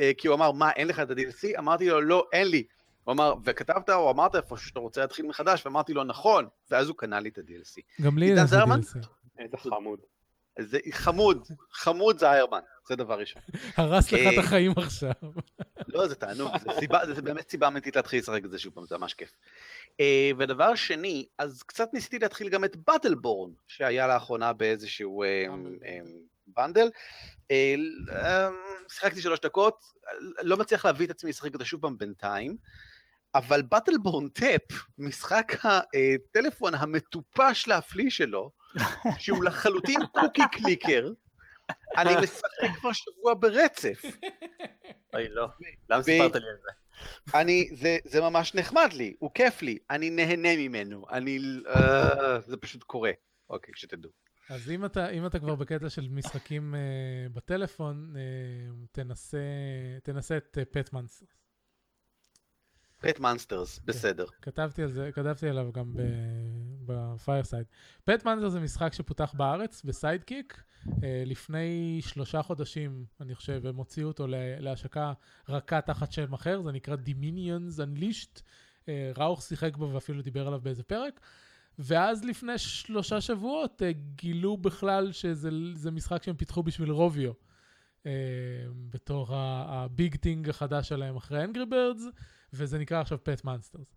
אה, 0.00 0.10
כי 0.18 0.28
הוא 0.28 0.36
אמר, 0.36 0.52
מה, 0.52 0.70
אין 0.70 0.88
לך 0.88 1.00
את 1.00 1.10
ה-DLC? 1.10 1.58
אמרתי 1.58 1.88
לו, 1.88 2.00
לא, 2.00 2.26
אין 2.32 2.48
לי. 2.48 2.62
הוא 3.04 3.12
אמר, 3.12 3.34
וכתבת 3.44 3.90
או 3.90 4.10
אמרת 4.10 4.34
איפה 4.34 4.56
שאתה 4.56 4.80
רוצה 4.80 5.00
להתחיל 5.00 5.26
מחדש, 5.26 5.66
ואמרתי 5.66 5.92
לו, 5.92 6.04
נכון, 6.04 6.48
ואז 6.70 6.88
הוא 6.88 6.96
קנה 6.96 7.20
לי 7.20 7.28
את 7.28 7.38
ה-DLC. 7.38 8.02
גם 8.02 8.18
לי 8.18 8.26
יש 8.26 8.40
זרמן? 8.40 8.80
DLC. 8.80 9.06
איזה 9.38 9.56
חמוד. 9.56 10.00
זה 10.58 10.78
חמוד, 10.90 11.46
חמוד 11.72 12.18
זיירמן, 12.18 12.60
זה 12.88 12.96
דבר 12.96 13.18
ראשון. 13.18 13.42
הרס 13.76 14.12
לך 14.12 14.20
את 14.20 14.38
אה, 14.38 14.40
החיים 14.40 14.72
עכשיו. 14.76 15.10
לא, 15.88 16.08
זה 16.08 16.14
תענוג, 16.14 16.50
זה, 17.04 17.14
זה 17.14 17.22
באמת 17.22 17.50
סיבה 17.50 17.68
אמיתית 17.68 17.96
להתחיל 17.96 18.18
לשחק 18.18 18.44
את 18.44 18.50
זה 18.50 18.58
שוב 18.58 18.74
פעם, 18.74 18.86
זה 18.86 18.98
ממש 18.98 19.14
כיף. 19.14 19.32
Uh, 19.92 20.02
ודבר 20.38 20.74
שני, 20.74 21.26
אז 21.38 21.62
קצת 21.62 21.88
ניסיתי 21.94 22.18
להתחיל 22.18 22.48
גם 22.48 22.64
את 22.64 22.76
באטלבורן, 22.76 23.50
שהיה 23.66 24.06
לאחרונה 24.06 24.52
באיזשהו 24.52 25.24
בנדל. 26.46 26.88
Uh, 27.42 28.10
uh, 28.10 28.14
שיחקתי 28.88 29.22
שלוש 29.22 29.40
דקות, 29.40 29.84
לא 30.42 30.56
מצליח 30.56 30.84
להביא 30.84 31.06
את 31.06 31.10
עצמי 31.10 31.30
לשחק 31.30 31.54
את 31.54 31.58
זה 31.58 31.64
שוב 31.64 31.80
פעם 31.80 31.98
בינתיים, 31.98 32.56
אבל 33.34 33.62
באטלבורן 33.62 34.28
טאפ, 34.28 34.62
משחק 34.98 35.52
הטלפון 35.64 36.74
המטופש 36.74 37.68
להפליא 37.68 38.10
שלו, 38.10 38.50
שהוא 39.18 39.44
לחלוטין 39.44 40.00
קוקי 40.12 40.42
קליקר, 40.52 41.10
אני 41.96 42.10
משחק 42.22 42.78
כבר 42.80 42.92
שבוע 42.92 43.34
ברצף. 43.34 44.02
אוי, 45.14 45.28
לא. 45.28 45.48
למה 45.90 46.02
סיפרת 46.02 46.34
לי 46.34 46.48
על 46.48 46.56
זה? 46.62 46.70
אני, 47.34 47.68
זה, 47.72 47.98
זה 48.04 48.20
ממש 48.20 48.54
נחמד 48.54 48.92
לי, 48.92 49.14
הוא 49.18 49.30
כיף 49.34 49.62
לי, 49.62 49.78
אני 49.90 50.10
נהנה 50.10 50.56
ממנו, 50.56 51.06
אני, 51.10 51.38
אה, 51.68 52.40
זה 52.40 52.56
פשוט 52.56 52.82
קורה. 52.82 53.10
אוקיי, 53.50 53.74
שתדעו. 53.76 54.10
אז 54.50 54.70
אם 54.70 54.84
אתה, 54.84 55.10
אם 55.10 55.26
אתה 55.26 55.38
כבר 55.38 55.54
בקטע 55.54 55.90
של 55.90 56.08
משחקים 56.10 56.74
אה, 56.74 57.32
בטלפון, 57.34 58.14
אה, 58.14 58.86
תנסה, 58.92 59.38
תנסה 60.02 60.36
את 60.36 60.58
Pet 60.70 60.92
Monsters. 60.92 61.28
Pet 63.00 63.20
Monsters, 63.20 63.78
בסדר. 63.84 64.24
כתבתי 64.42 64.82
על 64.82 64.88
זה, 64.88 65.10
כתבתי 65.14 65.48
עליו 65.48 65.72
גם 65.72 65.92
בפיירסייד. 66.86 67.66
Pet 68.04 68.24
Monsters 68.24 68.52
זה 68.52 68.60
משחק 68.60 68.92
שפותח 68.92 69.34
בארץ, 69.36 69.82
בסיידקיק. 69.84 70.62
אה, 70.86 70.90
לפני 71.26 72.00
שלושה 72.02 72.42
חודשים, 72.42 73.04
אני 73.20 73.34
חושב, 73.34 73.66
הם 73.66 73.76
הוציאו 73.76 74.08
אותו 74.08 74.26
לה- 74.26 74.60
להשקה 74.60 75.12
רכה 75.48 75.80
תחת 75.80 76.12
שם 76.12 76.32
אחר, 76.32 76.62
זה 76.62 76.72
נקרא 76.72 76.96
Dominions 76.96 77.78
Unleashed. 77.78 78.40
אה, 78.40 78.88
ראוך 79.16 79.42
שיחק 79.42 79.76
בו 79.76 79.90
ואפילו 79.92 80.22
דיבר 80.22 80.46
עליו 80.46 80.60
באיזה 80.60 80.82
פרק. 80.82 81.20
ואז 81.78 82.24
לפני 82.24 82.58
שלושה 82.58 83.20
שבועות 83.20 83.82
אה, 83.82 83.84
גילו 84.16 84.56
בכלל 84.56 85.12
שזה 85.12 85.50
זה 85.74 85.90
משחק 85.90 86.22
שהם 86.22 86.36
פיתחו 86.36 86.62
בשביל 86.62 86.90
רוביו. 86.90 87.32
אה, 87.32 88.06
בתור 88.90 89.26
ה-big 89.30 90.16
thing 90.16 90.48
החדש 90.48 90.88
שלהם 90.88 91.16
אחרי 91.16 91.44
Angry 91.44 91.70
Birds, 91.70 92.02
וזה 92.52 92.78
נקרא 92.78 93.00
עכשיו 93.00 93.18
Pet 93.22 93.44
Monsters. 93.44 93.94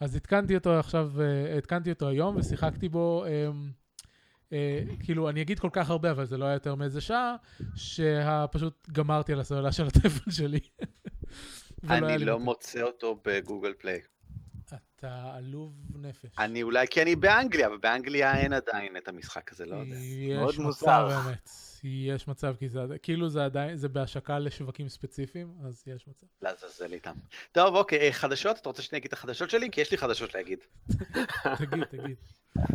אז 0.00 0.16
התקנתי 0.16 0.54
אותו 0.54 0.78
עכשיו, 0.78 1.12
אה, 1.16 1.58
התקנתי 1.58 1.90
אותו 1.90 2.08
היום 2.08 2.36
ושיחקתי 2.36 2.88
בו, 2.88 3.24
אה, 3.24 4.54
כאילו, 5.00 5.28
אני 5.30 5.42
אגיד 5.42 5.58
כל 5.58 5.70
כך 5.72 5.90
הרבה, 5.90 6.10
אבל 6.10 6.24
זה 6.24 6.38
לא 6.38 6.44
היה 6.44 6.54
יותר 6.54 6.74
מאיזה 6.74 7.00
שעה, 7.00 7.36
שפשוט 7.76 8.88
גמרתי 8.92 9.32
על 9.32 9.40
הסוללה 9.40 9.72
של 9.72 9.86
הטלפון 9.86 10.32
שלי. 10.32 10.60
אני 11.88 12.24
לא. 12.24 12.38
מוצא 12.38 12.82
אותו 12.82 13.20
בגוגל 13.24 13.72
פליי. 13.78 14.00
אתה 15.04 15.32
עלוב 15.36 15.72
נפש. 15.94 16.30
אני 16.38 16.62
אולי 16.62 16.86
כי 16.90 17.02
אני 17.02 17.16
באנגליה, 17.16 17.66
אבל 17.66 17.76
באנגליה 17.76 18.38
אין 18.38 18.52
עדיין 18.52 18.96
את 18.96 19.08
המשחק 19.08 19.52
הזה, 19.52 19.66
לא 19.66 19.76
יודע. 19.76 19.96
מאוד 20.38 20.50
יש 20.52 20.58
מוזר. 20.58 20.86
מצב 21.06 21.24
באמת, 21.26 21.48
יש 21.84 22.28
מצב, 22.28 22.54
כי 22.58 22.68
זה 22.68 22.82
עדיין- 22.82 22.98
כאילו 23.02 23.28
זה 23.28 23.44
עדיין, 23.44 23.76
זה 23.76 23.88
בהשקה 23.88 24.38
לשווקים 24.38 24.88
ספציפיים, 24.88 25.54
אז 25.66 25.82
יש 25.86 26.08
מצב. 26.08 26.26
לעזאזל 26.42 26.92
איתם. 26.92 27.12
טוב, 27.52 27.74
אוקיי, 27.76 27.98
אה, 28.00 28.12
חדשות? 28.12 28.58
אתה 28.58 28.68
רוצה 28.68 28.82
שאני 28.82 28.98
אגיד 28.98 29.08
את 29.08 29.12
החדשות 29.12 29.50
שלי? 29.50 29.70
כי 29.70 29.80
יש 29.80 29.90
לי 29.90 29.98
חדשות 29.98 30.34
להגיד. 30.34 30.58
תגיד, 31.58 31.84
תגיד. 31.84 32.16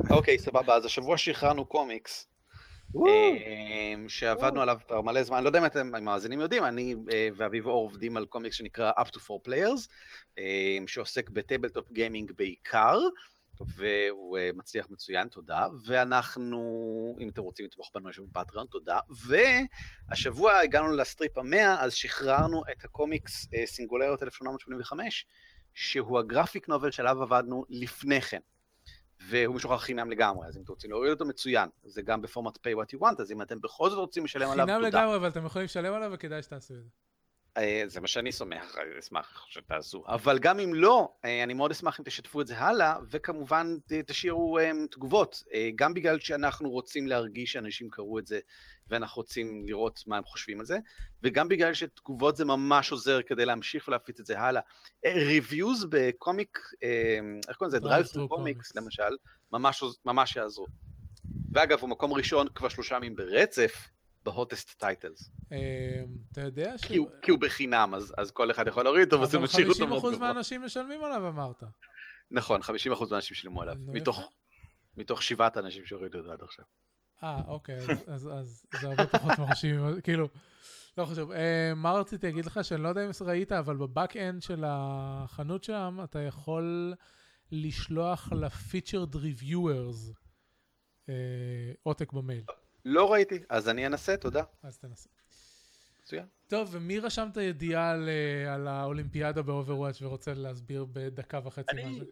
אוקיי, 0.09 0.39
סבבה, 0.39 0.75
אז 0.75 0.85
השבוע 0.85 1.17
שחררנו 1.17 1.65
קומיקס. 1.65 2.27
אה, 2.95 3.93
שעבדנו 4.07 4.61
עליו 4.61 4.77
כבר 4.87 5.01
מלא 5.01 5.23
זמן, 5.23 5.43
לא 5.43 5.49
יודע 5.49 5.59
אם 5.59 5.65
אתם 5.65 5.95
המאזינים 5.95 6.39
יודעים, 6.39 6.65
אני 6.65 6.95
אה, 7.13 7.29
ואביב 7.35 7.67
אור 7.67 7.83
עובדים 7.83 8.17
על 8.17 8.25
קומיקס 8.25 8.55
שנקרא 8.55 8.91
Up 8.91 9.07
to 9.07 9.19
4 9.31 9.43
Players, 9.47 9.87
אה, 10.37 10.77
שעוסק 10.87 11.29
ב-tabletop 11.29 11.91
gaming 11.91 12.31
בעיקר, 12.37 12.99
והוא 13.61 14.37
אה, 14.37 14.49
מצליח 14.55 14.87
מצוין, 14.89 15.27
תודה, 15.27 15.67
ואנחנו, 15.85 17.17
אם 17.19 17.29
אתם 17.29 17.41
רוצים 17.41 17.65
לתמוך 17.65 17.91
בנו, 17.93 18.09
יש 18.09 18.19
לנו 18.19 18.27
פטריון, 18.33 18.67
תודה, 18.67 18.99
והשבוע 20.09 20.57
הגענו 20.57 20.91
ל-strip 20.91 21.37
המאה, 21.37 21.83
אז 21.83 21.93
שחררנו 21.93 22.63
את 22.71 22.85
הקומיקס 22.85 23.47
אה, 23.53 23.65
סינגולריות 23.65 24.23
1885, 24.23 25.25
שהוא 25.73 26.19
ה-graphic 26.19 26.69
novel 26.69 26.91
שעליו 26.91 27.23
עבדנו 27.23 27.65
לפני 27.69 28.21
כן. 28.21 28.39
והוא 29.21 29.55
משוחרר 29.55 29.77
חינם 29.77 30.09
לגמרי, 30.11 30.47
אז 30.47 30.57
אם 30.57 30.61
אתם 30.61 30.71
רוצים 30.71 30.91
להוריד 30.91 31.11
אותו 31.11 31.25
מצוין, 31.25 31.69
זה 31.83 32.01
גם 32.01 32.21
בפורמט 32.21 32.57
pay 32.57 32.71
what 32.71 32.95
you 32.95 33.01
want, 33.01 33.21
אז 33.21 33.31
אם 33.31 33.41
אתם 33.41 33.61
בכל 33.61 33.89
זאת 33.89 33.99
רוצים 33.99 34.23
לשלם 34.23 34.49
עליו, 34.49 34.65
חינם 34.65 34.85
תודה. 34.85 34.87
לגמרי, 35.01 35.15
אבל 35.15 35.27
אתם 35.27 35.45
יכולים 35.45 35.65
לשלם 35.65 35.93
עליו 35.93 36.11
וכדאי 36.13 36.43
שתעשו 36.43 36.73
את 36.73 36.83
זה. 36.83 36.89
אה, 37.59 37.83
זה 37.87 38.01
מה 38.01 38.07
שאני 38.07 38.31
סומך, 38.31 38.77
אני 38.77 38.99
אשמח 38.99 39.45
שתעשו. 39.49 40.03
אבל 40.07 40.39
גם 40.39 40.59
אם 40.59 40.73
לא, 40.73 41.13
אה, 41.25 41.43
אני 41.43 41.53
מאוד 41.53 41.71
אשמח 41.71 41.99
אם 41.99 42.05
תשתפו 42.05 42.41
את 42.41 42.47
זה 42.47 42.57
הלאה, 42.57 42.95
וכמובן 43.09 43.77
תשאירו 44.05 44.59
אה, 44.59 44.71
תגובות, 44.91 45.43
אה, 45.53 45.69
גם 45.75 45.93
בגלל 45.93 46.19
שאנחנו 46.19 46.69
רוצים 46.69 47.07
להרגיש 47.07 47.51
שאנשים 47.51 47.89
קראו 47.89 48.19
את 48.19 48.27
זה, 48.27 48.39
ואנחנו 48.87 49.19
רוצים 49.19 49.63
לראות 49.65 50.03
מה 50.07 50.17
הם 50.17 50.23
חושבים 50.23 50.59
על 50.59 50.65
זה, 50.65 50.77
וגם 51.23 51.47
בגלל 51.47 51.73
שתגובות 51.73 52.37
זה 52.37 52.45
ממש 52.45 52.91
עוזר 52.91 53.21
כדי 53.21 53.45
להמשיך 53.45 53.87
ולהפיץ 53.87 54.19
את 54.19 54.25
זה 54.25 54.39
הלאה. 54.39 54.61
reviews 55.05 55.85
בקומיק, 55.89 56.59
אה, 56.83 57.19
איך 57.47 57.57
קוראים 57.57 57.75
לזה? 57.75 57.77
Drive 57.77 57.89
דרייב 57.89 58.05
through 58.05 58.13
טרו 58.13 58.29
קומיקס 58.29 58.71
comics. 58.71 58.81
למשל, 58.81 59.15
ממש 59.51 59.83
ממש 60.05 60.35
יעזרו. 60.35 60.65
ואגב, 61.53 61.79
הוא 61.79 61.89
מקום 61.89 62.13
ראשון 62.13 62.47
כבר 62.55 62.69
שלושה 62.69 62.95
ימים 62.95 63.15
ברצף, 63.15 63.89
ב-hottest 64.23 64.79
titles. 64.79 65.31
אה, 65.51 66.03
אתה 66.31 66.41
יודע 66.41 66.77
ש... 66.77 66.85
כי 66.85 66.97
הוא- 67.31 67.39
בחינם, 67.39 67.93
אז 68.17 68.31
כל 68.31 68.51
אחד 68.51 68.67
יכול 68.67 68.83
להוריד 68.83 69.13
אותו, 69.13 69.23
וזה 69.23 69.37
אבל 69.37 69.43
משאיר 69.45 69.69
אותו 69.69 69.87
מאוד 69.87 70.03
50% 70.03 70.07
גבוה. 70.15 70.19
מהאנשים 70.19 70.61
משלמים 70.65 71.03
עליו, 71.03 71.27
אמרת. 71.27 71.63
נכון, 72.31 72.61
50% 72.61 72.67
מהאנשים 73.11 73.35
שילמו 73.35 73.61
עליו, 73.61 73.75
מתוך- 73.87 74.31
שבעת 75.23 75.57
האנשים 75.57 75.85
שהורידו 75.85 76.21
זה 76.23 76.31
עד 76.31 76.41
עכשיו. 76.41 76.65
אה, 77.23 77.41
אוקיי, 77.47 77.77
אז- 78.07 78.29
זה 78.81 78.87
הרבה 78.87 79.07
פחות 79.07 79.39
מרשים, 79.39 80.01
כאילו, 80.03 80.27
לא 80.97 81.05
חשוב. 81.05 81.31
אה, 81.31 81.73
מה 81.75 81.91
רציתי 81.91 82.27
להגיד 82.27 82.45
לך, 82.45 82.59
שאני 82.63 82.83
לא 82.83 82.89
יודע 82.89 83.05
אם 83.05 83.09
ראית, 83.21 83.51
אבל 83.51 83.77
ב-back-end 83.77 84.41
של 84.41 84.63
החנות 84.67 85.63
שם, 85.63 85.99
אתה 86.03 86.19
יכול 86.19 86.93
לשלוח 87.51 88.31
ל-featured 88.33 89.15
reviewers 89.15 90.13
אה, 91.09 91.13
עותק 91.83 92.13
במייל, 92.13 92.43
לא 92.89 93.11
ראיתי, 93.11 93.39
אז 93.49 93.69
אני 93.69 93.87
אנסה, 93.87 94.17
תודה. 94.17 94.43
אז 94.63 94.77
תנסה. 94.77 95.09
מצוין. 96.03 96.25
טוב, 96.47 96.69
ומי 96.71 96.99
רשם 96.99 97.27
את 97.31 97.37
הידיעה 97.37 97.91
על, 97.91 98.09
אה, 98.09 98.53
על 98.53 98.67
האולימפיאדה 98.67 99.41
באוברוואץ' 99.41 100.01
ורוצה 100.01 100.33
להסביר 100.33 100.85
בדקה 100.93 101.39
וחצי 101.43 101.71
אני- 101.71 101.83
מה 101.85 101.99
זה? 101.99 102.05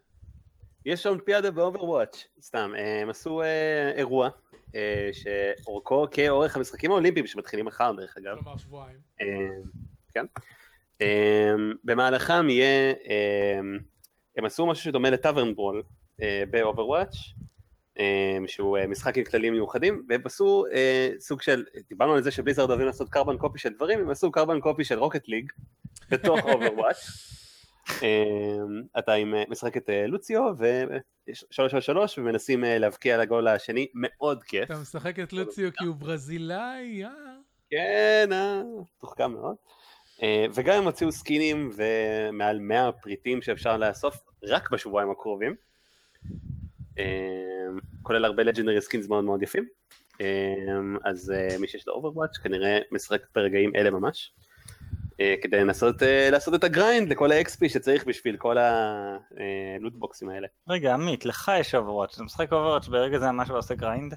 יש 0.85 1.05
אולימפיאדה 1.07 1.51
באוברוואץ', 1.51 2.25
סתם, 2.41 2.71
אה, 2.77 3.01
הם 3.01 3.09
עשו 3.09 3.41
אה, 3.41 3.91
אירוע 3.95 4.29
אה, 4.75 5.09
שאורכו 5.13 6.07
כאורך 6.11 6.57
המשחקים 6.57 6.91
האולימפיים 6.91 7.27
שמתחילים 7.27 7.65
מחר 7.65 7.91
דרך 7.97 8.17
אגב. 8.17 8.35
כלומר 8.43 8.57
שבועיים. 8.57 8.97
אה, 9.21 9.25
כן. 10.13 10.25
אה, 11.01 11.51
במהלכם 11.83 12.49
יהיה, 12.49 12.93
אה, 13.09 13.59
הם 14.37 14.45
עשו 14.45 14.65
משהו 14.65 14.83
שדומה 14.83 15.09
ל 15.09 15.16
Tavern 15.16 15.55
Brawl 15.55 15.83
אה, 16.21 16.43
ב 16.49 16.55
Overwatch, 16.55 17.15
שהוא 18.47 18.77
אה, 18.77 18.87
משחק 18.87 19.17
עם 19.17 19.23
כללים 19.23 19.53
מיוחדים, 19.53 20.03
והם 20.09 20.21
עשו 20.25 20.65
אה, 20.73 21.09
סוג 21.19 21.41
של, 21.41 21.65
דיברנו 21.89 22.13
על 22.13 22.23
זה 22.23 22.31
ש 22.31 22.39
Blizzard 22.39 22.69
אוהבים 22.69 22.87
לעשות 22.87 23.09
carbon 23.09 23.37
copy 23.37 23.59
של 23.59 23.69
דברים, 23.69 23.99
הם 23.99 24.09
עשו 24.09 24.31
carbon 24.31 24.59
copy 24.59 24.83
של 24.83 24.99
Rocket 24.99 25.27
League 25.27 25.51
בתוך 26.11 26.39
Overwatch. 26.53 27.07
אתה 28.99 29.13
עם, 29.13 29.35
אה, 29.35 29.43
משחק 29.49 29.77
את 29.77 29.89
אה, 29.89 30.07
לוציו, 30.07 30.53
ו-333, 30.57 31.97
ומנסים 32.17 32.63
אה, 32.63 32.77
להבקיע 32.77 33.17
לגול 33.17 33.47
השני, 33.47 33.87
מאוד 33.93 34.43
כיף. 34.43 34.71
אתה 34.71 34.79
משחק 34.81 35.19
את 35.19 35.33
לוציו 35.33 35.69
כי 35.73 35.85
הוא 35.85 35.95
ברזילאי, 35.95 37.03
אה? 37.05 37.09
כן, 37.69 38.29
אה, 38.31 38.61
מתוחכם 38.97 39.31
מאוד. 39.31 39.55
אה, 40.23 40.45
וגם 40.53 40.77
הם 40.77 40.83
הוציאו 40.83 41.11
סקינים 41.11 41.71
ומעל 41.75 42.59
100 42.59 42.91
פריטים 42.91 43.41
שאפשר 43.41 43.77
לאסוף 43.77 44.17
רק 44.43 44.71
בשבועיים 44.71 45.11
הקרובים. 45.11 45.55
אה, 46.99 47.67
כולל 48.03 48.25
הרבה 48.25 48.43
legendary 48.43 48.81
skins 48.81 49.07
מאוד 49.07 49.23
מאוד 49.23 49.43
יפים. 49.43 49.67
אה, 50.21 50.25
אז 51.03 51.31
אה, 51.31 51.57
מי 51.59 51.67
שיש 51.67 51.87
לו 51.87 51.93
Overwatch 51.93 52.37
כנראה 52.37 52.79
משחק 52.91 53.21
ברגעים 53.35 53.75
אלה 53.75 53.89
ממש. 53.89 54.33
אה, 55.19 55.35
כדי 55.41 55.59
לנסות 55.59 56.03
אה, 56.03 56.29
לעשות 56.31 56.53
את 56.53 56.63
ה 56.63 56.71
grind 56.71 57.09
לכל 57.09 57.31
ה-XP 57.31 57.69
שצריך 57.69 58.05
בשביל 58.05 58.37
כל 58.37 58.57
הלוטבוקסים 58.57 60.29
האלה. 60.29 60.47
רגע, 60.69 60.93
עמית, 60.93 61.25
לך 61.25 61.51
יש 61.59 61.75
Overwatch, 61.75 62.13
אתה 62.13 62.23
משחק 62.23 62.53
Overwatch 62.53 62.87
ברגע 62.87 63.19
זה 63.19 63.31
ממש 63.31 63.49
ועושה 63.49 63.75
grind? 63.75 64.13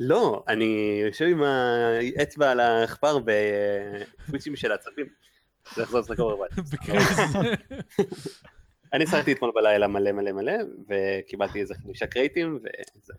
לא, 0.00 0.44
אני 0.48 1.00
יושב 1.06 1.24
עם 1.24 1.42
האצבע 1.42 2.50
על 2.50 2.60
העכבר 2.60 3.18
בטוויצ'ים 3.24 4.56
של 4.56 4.72
עצבים. 4.72 5.06
זה 5.74 5.82
לחזור 5.82 6.00
לשחק 6.00 6.18
Overwatch. 6.18 6.52
אני 8.92 9.06
שחקתי 9.06 9.32
אתמול 9.32 9.52
בלילה 9.54 9.88
מלא 9.88 10.12
מלא 10.12 10.32
מלא, 10.32 10.52
וקיבלתי 10.88 11.60
איזה 11.60 11.74
חמישה 11.74 12.06
קרייטים, 12.06 12.58
וזהו. 12.58 13.16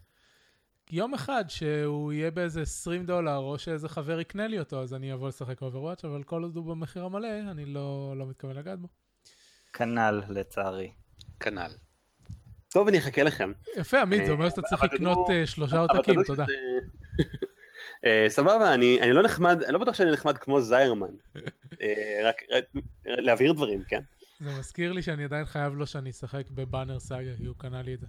יום 0.91 1.13
אחד 1.13 1.45
שהוא 1.47 2.13
יהיה 2.13 2.31
באיזה 2.31 2.61
20 2.61 3.05
דולר, 3.05 3.37
או 3.37 3.59
שאיזה 3.59 3.89
חבר 3.89 4.19
יקנה 4.19 4.47
לי 4.47 4.59
אותו, 4.59 4.81
אז 4.81 4.93
אני 4.93 5.13
אבוא 5.13 5.27
לשחק 5.27 5.61
Overwatch, 5.61 6.05
אבל 6.05 6.23
כל 6.23 6.43
עוד 6.43 6.55
הוא 6.55 6.65
במחיר 6.65 7.03
המלא, 7.03 7.27
אני 7.51 7.65
לא, 7.65 8.13
לא 8.17 8.27
מתכוון 8.27 8.55
לגעת 8.55 8.79
בו. 8.79 8.87
כנ"ל, 9.73 10.21
לצערי. 10.29 10.91
כנ"ל. 11.39 11.71
טוב, 12.73 12.87
אני 12.87 12.97
אחכה 12.97 13.23
לכם. 13.23 13.51
יפה, 13.77 14.01
עמית, 14.01 14.25
זה 14.25 14.31
אומר 14.31 14.49
שאתה 14.49 14.61
אבל 14.61 14.69
צריך 14.69 14.83
לקנות 14.83 15.29
אה, 15.29 15.45
שלושה 15.45 15.79
עותקים, 15.79 16.23
תודה. 16.23 16.45
אה, 18.05 18.25
סבבה, 18.29 18.73
אני 18.73 19.01
אני 19.01 19.13
לא 19.13 19.23
נחמד, 19.23 19.63
אני 19.63 19.73
לא 19.73 19.79
בטוח 19.79 19.95
שאני 19.95 20.11
נחמד 20.11 20.37
כמו 20.37 20.61
זיירמן. 20.61 21.07
אה, 21.81 22.21
רק 22.23 22.41
רק 22.51 22.63
להבהיר 23.05 23.53
דברים, 23.53 23.83
כן? 23.87 24.01
זה 24.43 24.59
מזכיר 24.59 24.91
לי 24.91 25.01
שאני 25.01 25.23
עדיין 25.23 25.45
חייב 25.45 25.73
לו 25.73 25.87
שאני 25.87 26.09
אשחק 26.09 26.49
בבאנר 26.51 26.99
סאגה, 26.99 27.37
כי 27.37 27.45
הוא 27.45 27.55
קנה 27.57 27.81
לי 27.81 27.93
את 27.93 27.99
זה. 27.99 28.07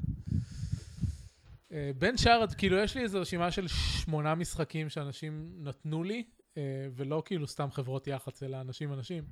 אה, 1.73 1.91
בין 1.99 2.17
שאר, 2.17 2.45
כאילו 2.59 2.77
יש 2.77 2.97
לי 2.97 3.03
איזו 3.03 3.21
רשימה 3.21 3.51
של 3.51 3.69
שמונה 3.69 4.35
משחקים 4.35 4.89
שאנשים 4.89 5.53
נתנו 5.59 6.05
לי, 6.05 6.25
אה, 6.57 6.63
ולא 6.97 7.23
כאילו 7.25 7.47
סתם 7.47 7.71
חברות 7.71 8.07
יח"צ, 8.07 8.43
אלא 8.43 8.61
אנשים 8.61 8.93
אנשים. 8.93 9.25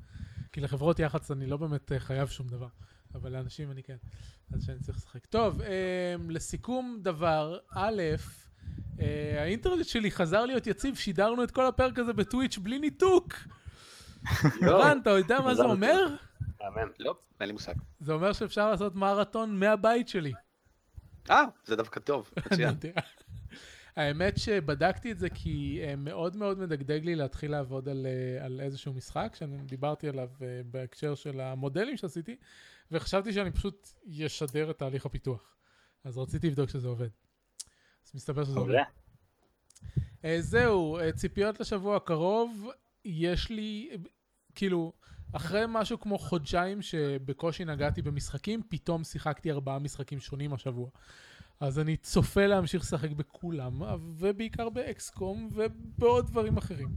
כי 0.53 0.61
לחברות 0.61 0.99
יח"צ 0.99 1.31
אני 1.31 1.47
לא 1.47 1.57
באמת 1.57 1.93
אה, 1.93 2.01
חייב 2.01 2.29
שום 2.29 2.49
דבר, 2.49 2.69
אבל 3.15 3.33
לאנשים 3.33 3.71
אני 3.71 3.83
כן. 3.83 3.97
אז 4.53 4.65
שאני 4.65 4.79
צריך 4.81 4.99
לשחק. 4.99 5.27
טוב, 5.27 5.61
לסיכום 6.29 6.99
דבר, 7.03 7.59
א', 7.71 8.03
האינטרנט 9.39 9.87
שלי 9.87 10.11
חזר 10.11 10.45
להיות 10.45 10.67
יציב, 10.67 10.97
שידרנו 10.97 11.45
את 11.45 11.51
כל 11.51 11.67
הפרק 11.67 11.99
הזה 11.99 12.13
בטוויץ' 12.13 12.59
בלי 12.59 12.79
ניתוק. 12.79 13.35
רן, 14.63 14.99
אתה 15.03 15.11
יודע 15.11 15.41
מה 15.41 15.55
זה 15.55 15.63
אומר? 15.63 16.17
אמן. 16.69 16.89
לא, 16.99 17.15
אין 17.41 17.47
לי 17.47 17.53
מושג. 17.53 17.75
זה 18.01 18.13
אומר 18.13 18.33
שאפשר 18.33 18.71
לעשות 18.71 18.95
מרתון 18.95 19.59
מהבית 19.59 20.09
שלי. 20.09 20.33
אה, 21.31 21.45
זה 21.65 21.77
דווקא 21.77 22.01
טוב, 22.01 22.31
מצוין. 22.47 22.75
האמת 23.97 24.39
שבדקתי 24.39 25.13
את 25.13 25.19
זה 25.19 25.31
כי 25.31 25.81
אה, 25.83 25.97
מאוד 25.97 26.37
מאוד 26.37 26.59
מדגדג 26.59 27.05
לי 27.05 27.15
להתחיל 27.15 27.51
לעבוד 27.51 27.89
על, 27.89 28.07
אה, 28.07 28.45
על 28.45 28.61
איזשהו 28.61 28.93
משחק, 28.93 29.33
שאני 29.39 29.59
דיברתי 29.59 30.09
עליו 30.09 30.29
אה, 30.43 30.61
בהקשר 30.71 31.15
של 31.15 31.41
המודלים 31.41 31.97
שעשיתי, 31.97 32.37
וחשבתי 32.91 33.33
שאני 33.33 33.51
פשוט 33.51 33.89
אשדר 34.27 34.71
את 34.71 34.79
תהליך 34.79 35.07
הפיתוח. 35.07 35.57
אז 36.05 36.19
רציתי 36.19 36.51
לבדוק 36.51 36.71
שזה 36.71 36.89
עובד. 36.89 37.09
אז 38.07 38.15
מסתבר 38.15 38.45
שזה 38.45 38.59
עובד. 38.59 38.75
זהו, 40.39 40.99
ציפיות 41.15 41.61
לשבוע 41.61 41.97
הקרוב, 41.97 42.71
יש 43.05 43.51
לי, 43.51 43.91
כאילו, 44.55 44.93
אחרי 45.33 45.63
משהו 45.69 46.01
כמו 46.01 46.19
חודשיים 46.19 46.83
שבקושי 46.83 47.65
נגעתי 47.65 48.03
במשחקים, 48.03 48.63
פתאום 48.69 49.05
שיחקתי 49.05 49.51
ארבעה 49.51 49.79
משחקים 49.79 50.21
שונים 50.21 50.53
השבוע. 50.55 50.89
אז 51.61 51.79
אני 51.79 51.97
צופה 51.97 52.47
להמשיך 52.47 52.83
לשחק 52.83 53.11
בכולם, 53.11 53.83
ובעיקר 54.19 54.69
באקסקום 54.71 55.49
ובעוד 55.53 56.27
דברים 56.27 56.57
אחרים. 56.57 56.89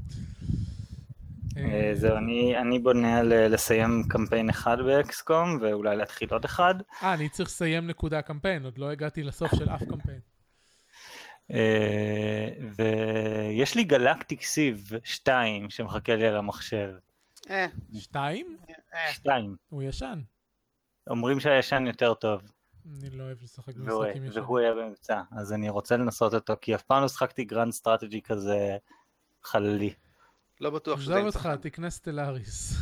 אה, 1.57 1.91
זהו, 1.93 2.17
אני- 2.17 2.57
אני 2.57 2.79
בונה 2.79 3.17
על 3.17 3.33
אה, 3.33 3.47
לסיים 3.47 4.03
קמפיין 4.09 4.49
אחד 4.49 4.77
באקסקום, 4.85 5.57
ואולי 5.61 5.95
להתחיל 5.97 6.27
עוד 6.31 6.45
אחד. 6.45 6.75
אה, 7.03 7.13
אני 7.13 7.29
צריך 7.29 7.49
לסיים 7.49 7.87
קודם 7.87 8.21
קמפיין, 8.21 8.65
עוד 8.65 8.77
לא 8.77 8.89
הגעתי 8.91 9.23
לסוף 9.23 9.55
של 9.55 9.69
אף 9.69 9.83
קמפיין. 9.83 10.19
אה, 11.51 12.47
ויש 12.77 13.75
לי 13.75 13.83
Galactic 13.83 14.41
Civ 14.41 14.89
2 15.03 15.69
שמחכה 15.69 16.15
לי 16.15 16.27
על 16.27 16.37
המחשב. 16.37 16.89
אה, 17.49 17.67
שתיים? 17.93 18.57
2. 19.11 19.55
הוא 19.69 19.83
ישן. 19.83 20.21
אומרים 21.09 21.39
שהישן 21.39 21.87
יותר 21.87 22.13
טוב, 22.13 22.41
אני 22.85 23.09
לא 23.09 23.23
אוהב 23.23 23.37
לשחק 23.41 23.75
במשחקים 23.75 24.25
ישנים. 24.25 24.43
והוא 24.43 24.59
היה 24.59 24.73
במבצע, 24.73 25.21
אז 25.31 25.53
אני 25.53 25.69
רוצה 25.69 25.97
לנסות 25.97 26.33
אותו, 26.33 26.53
כי 26.61 26.75
אף 26.75 26.81
פעם 26.81 27.01
לא 27.01 27.07
שחקתי 27.07 27.43
grand 27.43 27.73
strategy 27.73 28.21
כזה 28.21 28.77
חללי. 29.43 29.93
לא 30.61 30.69
בטוח 30.69 31.01
שזה 31.01 31.15
עזוב 31.15 31.25
אותך. 31.25 31.49
תקנה 31.61 31.89
Stellaris. 31.89 32.73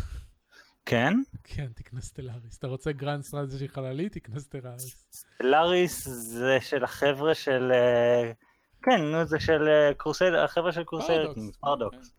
כן? 0.86 1.14
כן, 1.44 1.68
תקנה 1.76 2.02
Stellaris. 2.02 2.58
אתה 2.58 2.68
רוצה 2.68 2.92
grand 2.92 3.24
strategy 3.24 3.68
חללי? 3.68 4.10
תקנה 4.10 4.40
Stellaris. 4.40 5.26
Stellaris 5.40 6.08
זה 6.08 6.58
של 6.62 6.84
החבר'ה 6.84 7.36
של... 7.36 7.72
אה, 7.72 8.32
כן, 8.82 9.02
נו, 9.02 9.26
זה 9.26 9.40
של 9.40 9.68
אה, 9.68 9.94
Crusader, 9.94 10.34
החבר'ה 10.34 10.72
של 10.72 10.84
Crusader, 10.84 11.30
Paradox. 11.60 12.14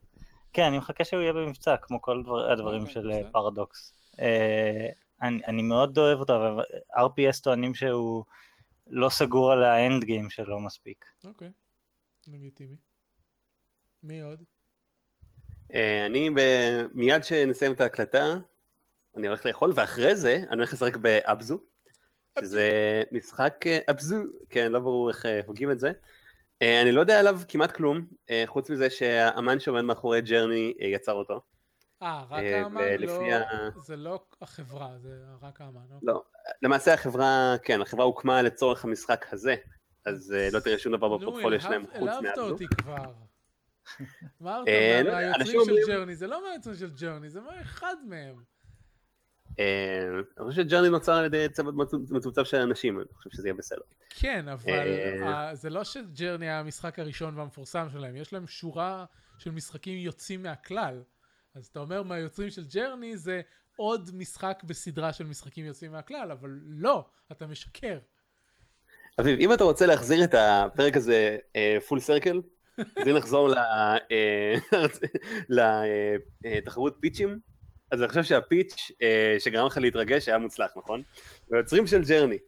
כן, 0.54 0.62
אני 0.62 0.78
מחכה 0.78 1.04
שהוא 1.04 1.20
יהיה 1.22 1.32
במבצע, 1.32 1.76
כמו 1.76 2.02
כל 2.02 2.22
דבר, 2.22 2.52
הדברים 2.52 2.80
אוקיי, 2.80 2.94
של 2.94 3.10
אה. 3.10 3.30
פרדוקס. 3.32 3.92
אה, 4.20 4.88
אני, 5.22 5.40
אני 5.46 5.62
מאוד 5.62 5.98
אוהב 5.98 6.18
אותו, 6.18 6.36
אבל 6.36 6.64
RPS 6.92 7.42
טוענים 7.42 7.74
שהוא 7.74 8.24
לא 8.86 9.08
סגור 9.08 9.52
על 9.52 9.64
ה 9.64 9.74
end 9.74 10.04
game 10.04 10.30
שלו 10.30 10.60
מספיק. 10.60 11.04
אוקיי, 11.24 11.50
לגיטימי. 12.26 12.76
מי 14.02 14.20
עוד? 14.20 14.42
אה, 15.74 16.06
אני 16.06 16.30
ב- 16.30 16.86
מיד 16.92 17.24
שנסיים 17.24 17.72
את 17.72 17.80
ההקלטה, 17.80 18.34
אני 19.16 19.26
הולך 19.26 19.46
לאכול, 19.46 19.72
ואחרי 19.74 20.16
זה 20.16 20.36
אני 20.36 20.56
הולך 20.56 20.72
לשחק 20.72 20.96
באבזו, 20.96 21.58
שזה 22.40 23.02
משחק 23.12 23.64
אבזו, 23.90 24.16
כן, 24.50 24.72
לא 24.72 24.80
ברור 24.80 25.08
איך 25.08 25.26
הוגים 25.46 25.70
את 25.70 25.80
זה. 25.80 25.92
אה, 26.62 26.82
אני 26.82 26.92
לא 26.92 27.00
יודע 27.00 27.20
עליו 27.20 27.40
כמעט 27.48 27.72
כלום, 27.72 28.06
אה, 28.30 28.44
חוץ 28.46 28.70
מזה 28.70 28.90
שהאמן 28.90 29.60
שעומד 29.60 29.82
מאחורי 29.82 30.20
ג'רני 30.20 30.74
אה, 30.80 30.86
יצר 30.86 31.12
אותו. 31.12 31.40
אה, 32.02 32.24
רק 32.30 32.42
האמן? 32.44 32.80
לא, 32.98 33.22
ה- 33.32 33.68
זה 33.80 33.96
לא 33.96 34.24
החברה, 34.42 34.98
זה 34.98 35.08
רק 35.42 35.60
האמן. 35.60 35.80
אוקיי. 35.80 35.98
לא, 36.02 36.22
למעשה 36.62 36.94
החברה, 36.94 37.54
כן, 37.62 37.80
החברה 37.80 38.04
הוקמה 38.04 38.42
לצורך 38.42 38.84
המשחק 38.84 39.26
הזה, 39.32 39.56
אז 40.06 40.34
לא 40.52 40.60
תראה 40.60 40.78
שום 40.78 40.92
דבר 40.96 41.08
נו, 41.08 41.18
בפורטפוליו 41.18 41.60
שלהם 41.60 41.84
חוץ 41.98 42.08
העלבת 42.08 42.22
מ 42.22 42.27
Abzu. 42.27 42.48
אותי 42.50 42.66
כבר. 42.80 43.12
אמרת, 44.42 44.68
מה- 44.68 45.02
לא 45.02 45.12
מהיוצרים 45.12 45.60
של 45.64 45.76
Journey, 45.86 46.14
זה 46.16 46.26
לא 46.26 46.42
מהיוצרים 46.48 46.76
של 46.76 46.90
Journey, 46.90 47.30
זה 47.30 47.40
מאחד 47.40 47.96
מהם. 48.08 48.53
אה, 49.58 50.08
אני 50.38 50.46
חושב 50.50 50.62
ש 50.62 50.68
Journey 50.68 50.88
נוצר 50.88 51.12
על 51.12 51.24
ידי 51.24 51.46
צוות 51.52 51.74
מצו- 51.74 51.98
מצומצם 52.10 52.44
של 52.44 52.56
אנשים, 52.56 52.98
אני 53.00 53.06
חושב 53.14 53.30
שזה 53.30 53.48
יהיה 53.48 53.54
בסדר. 53.54 53.80
כן, 54.10 54.48
אבל 54.48 54.72
אה, 54.72 55.48
אה, 55.48 55.54
זה 55.54 55.70
לא 55.70 55.84
ש 55.84 55.98
Journey 55.98 56.46
היה 56.46 56.60
המשחק 56.60 56.98
הראשון 56.98 57.38
והמפורסם 57.38 57.86
שלהם, 57.92 58.16
יש 58.16 58.32
להם 58.32 58.46
שורה 58.46 59.04
של 59.38 59.50
משחקים 59.50 59.98
יוצאים 59.98 60.42
מהכלל. 60.42 61.02
אז 61.54 61.66
אתה 61.66 61.80
אומר 61.80 62.02
מהיוצרים 62.02 62.50
של 62.50 62.64
Journey 62.74 63.16
זה 63.16 63.40
עוד 63.76 64.10
משחק 64.14 64.62
בסדרה 64.64 65.12
של 65.12 65.26
משחקים 65.26 65.64
יוצאים 65.66 65.92
מהכלל, 65.92 66.30
אבל 66.30 66.50
לא, 66.66 67.04
אתה 67.32 67.46
משקר. 67.46 67.98
אביב, 69.20 69.38
אם 69.40 69.52
אתה 69.52 69.64
רוצה 69.64 69.86
להחזיר 69.86 70.24
את 70.24 70.34
הפרק 70.38 70.96
הזה 70.96 71.36
full 71.88 72.00
circle, 72.00 72.40
אז 72.78 73.08
נחזור 73.08 73.48
לתחרות 76.44 76.96
פיצ'ים, 77.00 77.38
אז 77.94 78.02
אני 78.02 78.08
חושב 78.08 78.22
שה 78.24 78.49
pitch 78.49 78.90
אה, 79.02 79.36
שגרם 79.38 79.66
לך 79.66 79.78
להתרגש 79.78 80.28
היה 80.28 80.38
מוצלח, 80.38 80.70
נכון? 80.76 81.02
והיוצרים 81.50 81.86
של 81.86 82.04
Journey. 82.04 82.38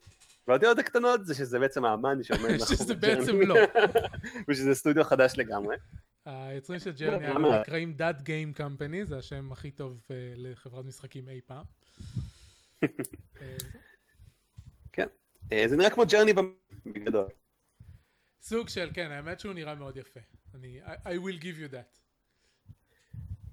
והאותיות 0.49 0.79
הקטנות 0.79 1.27
זה 1.27 1.35
שזה 1.35 1.59
בעצם 1.59 1.85
האמן 1.85 2.23
שעומד 2.23 2.43
מאחורי 2.59 2.77
שזה. 2.77 2.95
בעצם 2.95 3.41
לא. 3.41 3.55
ושזה 4.49 4.75
סטודיו 4.75 5.05
חדש 5.05 5.35
לגמרי. 5.37 5.77
היוצרים 6.25 6.81
של 6.81 6.93
Journey? 6.93 7.31
אגב, 7.31 7.61
נקראים 7.61 7.93
thatgamecompany, 7.93 9.07
זה 9.07 9.19
השם 9.19 9.53
הכי 9.53 9.71
טוב 9.71 10.03
אה, 10.11 10.33
לחברת 10.37 10.85
משחקים 10.85 11.29
אי 11.29 11.41
פעם. 11.47 11.65
כן. 14.93 15.07
אה, 15.53 15.65
זה 15.69 15.77
נראה 15.77 15.91
כמו 15.91 16.03
Journey 16.07 16.33
בגדול. 16.87 17.27
סוג 18.43 18.69
של, 18.69 18.91
כן, 18.95 19.11
האמת 19.11 19.41
שהוא 19.41 19.53
נראה 19.53 19.75
מאוד 19.75 19.97
יפה. 19.97 20.21
אני, 20.55 20.81
I, 20.85 21.09
will 21.09 21.41
give 21.43 21.59
you 21.61 21.73
that. 21.73 21.99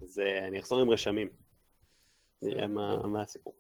אז 0.02 0.22
אני 0.48 0.60
אחזור 0.60 0.82
עם 0.82 0.90
רשמים. 0.90 1.43
נראה 2.44 2.68
מה 2.68 3.08
מה 3.08 3.22
הסיפור. 3.22 3.54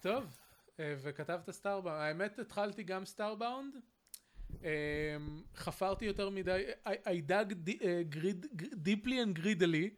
טוב, 0.00 0.24
אה, 0.80 0.94
וכתבת 1.02 1.50
Starbound. 1.50 2.00
האמת, 2.00 2.38
התחלתי 2.38 2.82
גם 2.82 3.04
Starbound. 3.04 3.74
אה, 4.64 4.70
חפרתי 5.56 6.04
יותר 6.04 6.30
מדי, 6.30 6.64
I, 6.86 7.30
dug 7.30 7.54
אה, 7.84 8.02
deeply 8.84 9.12
and 9.24 9.38
greedily, 9.38 9.88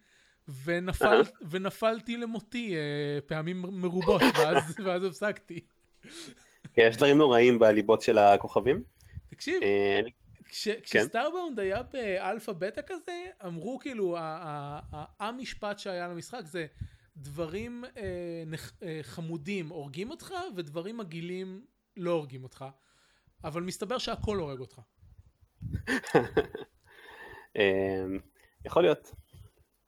ונפל, 0.65 1.23
ונפלתי 1.51 2.17
למותי 2.17 2.75
פעמים 3.27 3.63
מרובות, 3.63 4.23
ואז, 4.39 4.75
ואז 4.85 5.05
הפסקתי. 5.05 5.61
יש 6.77 6.97
דברים 6.97 7.19
נוראים 7.19 7.59
בליבות 7.59 8.03
של 8.03 8.19
הכוכבים. 8.19 8.83
תקשיב, 9.29 9.63
כש, 10.49 10.69
כשסטארבאונד 10.69 11.61
היה 11.61 11.83
באלפא 11.83 12.53
בטא 12.53 12.81
כזה, 12.87 13.27
אמרו 13.47 13.79
כאילו, 13.79 14.17
המשפט 15.21 15.79
שהיה 15.79 16.09
למשחק 16.09 16.43
זה 16.45 16.67
דברים 17.17 17.85
אה, 17.97 18.43
נח, 18.47 18.73
אה, 18.83 18.99
חמודים 19.03 19.69
הורגים 19.69 20.11
אותך, 20.11 20.35
ודברים 20.57 20.97
מגעילים 20.97 21.65
לא 21.97 22.11
הורגים 22.11 22.43
אותך. 22.43 22.65
אבל 23.45 23.63
מסתבר 23.63 23.99
שהכל 23.99 24.37
הורג 24.37 24.61
אותך. 24.61 24.81
אה, 27.57 28.05
יכול 28.65 28.83
להיות. 28.83 29.15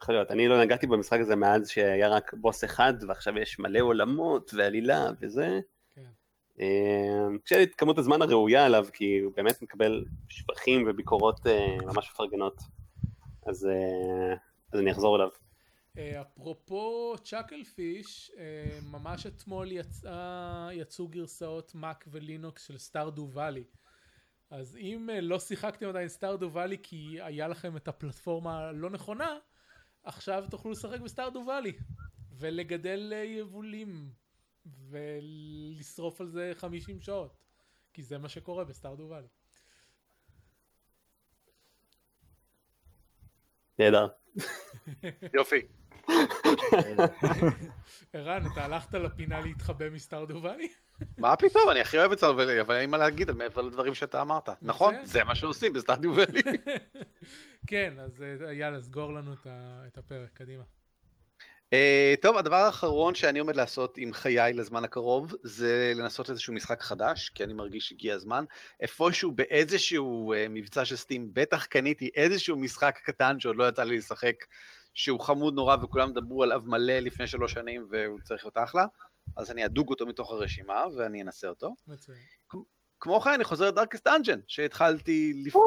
יכול 0.03 0.15
להיות. 0.15 0.31
אני 0.31 0.49
לא 0.49 0.61
נגעתי 0.61 0.87
במשחק 0.87 1.19
הזה 1.21 1.37
מאז 1.37 1.69
שהיה 1.69 2.09
רק 2.09 2.35
בוס 2.35 2.65
אחד, 2.65 2.95
ועכשיו 3.09 3.39
יש 3.39 3.59
מלא 3.59 3.81
עולמות 3.81 4.55
ועלילה 4.55 5.07
וזה. 5.21 5.61
אה, 6.61 7.37
כשהיה 7.45 7.59
לי 7.59 7.65
את 7.65 7.75
כמות 7.75 7.99
הזמן 7.99 8.23
הראויה 8.23 8.67
עליו, 8.67 8.87
כי 8.93 9.19
הוא 9.19 9.33
באמת 9.37 9.63
מקבל 9.63 10.05
שבחים 10.29 10.85
וביקורות 10.89 11.47
אה, 11.47 11.77
ממש 11.85 12.11
מפרגנות. 12.13 12.63
אז, 13.47 13.67
אה, 13.67 14.35
אז 14.73 14.81
אני 14.81 14.93
אחזור 14.93 15.17
אליו. 15.17 15.29
אה, 15.99 16.21
אפרופו 16.21 17.15
צ'אקל 17.23 17.65
פיש, 17.65 18.33
אה, 18.39 18.79
ממש 18.83 19.27
אתמול 19.27 19.73
יצא, 19.73 20.69
יצאו 20.73 21.09
גרסאות 21.09 21.73
Mac 21.75 22.05
ולינוקס 22.07 22.67
של 22.67 22.79
סטארדו 22.79 23.29
ואלי. 23.33 23.65
אז 24.51 24.77
אם 24.77 25.09
לא 25.23 25.39
שיחקתם 25.39 25.89
עדיין 25.89 26.09
סטארדו 26.09 26.53
ואלי 26.53 26.77
כי 26.83 27.19
היה 27.23 27.49
לכם 27.49 27.77
את 27.77 27.89
הפלטפורמה 27.89 28.59
הלא 28.59 28.91
נכונה, 28.91 29.37
עכשיו 30.05 30.45
תוכלו 30.51 30.71
לשחק 30.71 31.01
בסטארדו 31.01 31.45
ואלי 31.49 31.73
ולגדל 32.39 33.13
יבולים 33.27 34.11
ולשרוף 34.91 36.21
על 36.21 36.29
זה 36.29 36.53
50 36.55 37.01
שעות 37.01 37.37
כי 37.93 38.03
זה 38.03 38.19
מה 38.19 38.29
שקורה 38.29 38.65
בסטארדו 38.65 39.09
ואלי. 39.11 39.27
נהדר. 43.79 44.09
יופי. 45.35 45.63
ערן, 48.13 48.43
אתה 48.53 48.65
הלכת 48.65 48.95
לפינה 48.95 49.41
להתחבא 49.41 49.91
מסטארדו 49.91 50.43
ואלי? 50.43 50.69
מה 51.19 51.37
פתאום, 51.37 51.71
אני 51.71 51.81
הכי 51.81 51.99
אוהב 51.99 52.13
את 52.13 52.19
סרוולי, 52.19 52.61
אבל 52.61 52.75
אין 52.75 52.91
מה 52.91 52.97
להגיד 52.97 53.29
על 53.29 53.35
מעבר 53.35 53.63
לדברים 53.63 53.95
שאתה 53.95 54.23
אמרת. 54.23 54.49
נכון, 54.63 54.95
זה 55.05 55.25
מה 55.25 55.35
שעושים 55.35 55.73
בסטדיו 55.73 56.17
ואלי. 56.17 56.43
כן, 57.67 57.95
אז 57.99 58.23
אה, 58.23 58.53
יאללה, 58.53 58.81
סגור 58.81 59.13
לנו 59.13 59.33
את 59.87 59.99
הפרק, 59.99 60.31
קדימה. 60.33 60.65
אה, 61.73 62.15
טוב, 62.23 62.37
הדבר 62.37 62.57
האחרון 62.57 63.15
שאני 63.15 63.39
עומד 63.39 63.57
לעשות 63.57 63.99
עם 63.99 64.13
חיי 64.13 64.53
לזמן 64.53 64.85
הקרוב, 64.85 65.35
זה 65.43 65.93
לנסות 65.97 66.31
איזשהו 66.31 66.55
משחק 66.55 66.83
חדש, 66.83 67.29
כי 67.29 67.45
אני 67.45 67.53
מרגיש 67.53 67.89
שהגיע 67.89 68.15
הזמן. 68.15 68.45
איפשהו 68.81 69.33
באיזשהו 69.33 70.33
אה, 70.33 70.47
מבצע 70.51 70.85
של 70.85 70.97
סטים, 70.97 71.31
בטח 71.33 71.65
קניתי 71.65 72.11
איזשהו 72.15 72.57
משחק 72.57 72.99
קטן 73.05 73.41
שעוד 73.41 73.57
לא 73.57 73.69
יצא 73.69 73.85
לי 73.85 73.99
לשחק, 73.99 74.35
שהוא 74.95 75.21
חמוד 75.21 75.55
נורא 75.55 75.77
וכולם 75.83 76.13
דברו 76.13 76.43
עליו 76.43 76.63
מלא 76.65 76.99
לפני 76.99 77.27
שלוש 77.27 77.53
שנים 77.53 77.87
והוא 77.91 78.21
צריך 78.21 78.45
להיות 78.45 78.57
אחלה, 78.59 78.87
אז 79.37 79.51
אני 79.51 79.65
אדוג 79.65 79.91
אותו 79.91 80.07
מתוך 80.07 80.33
הרשימה 80.33 80.85
ואני 80.97 81.23
אנסה 81.23 81.49
אותו. 81.49 81.75
מצוין. 81.87 82.19
כמו 83.01 83.21
כן, 83.21 83.31
אני 83.31 83.45
חוזר 83.45 83.69
לדארקסט 83.69 84.07
אנג'ן, 84.07 84.41
שהתחלתי 84.47 85.43
לפני 85.47 85.61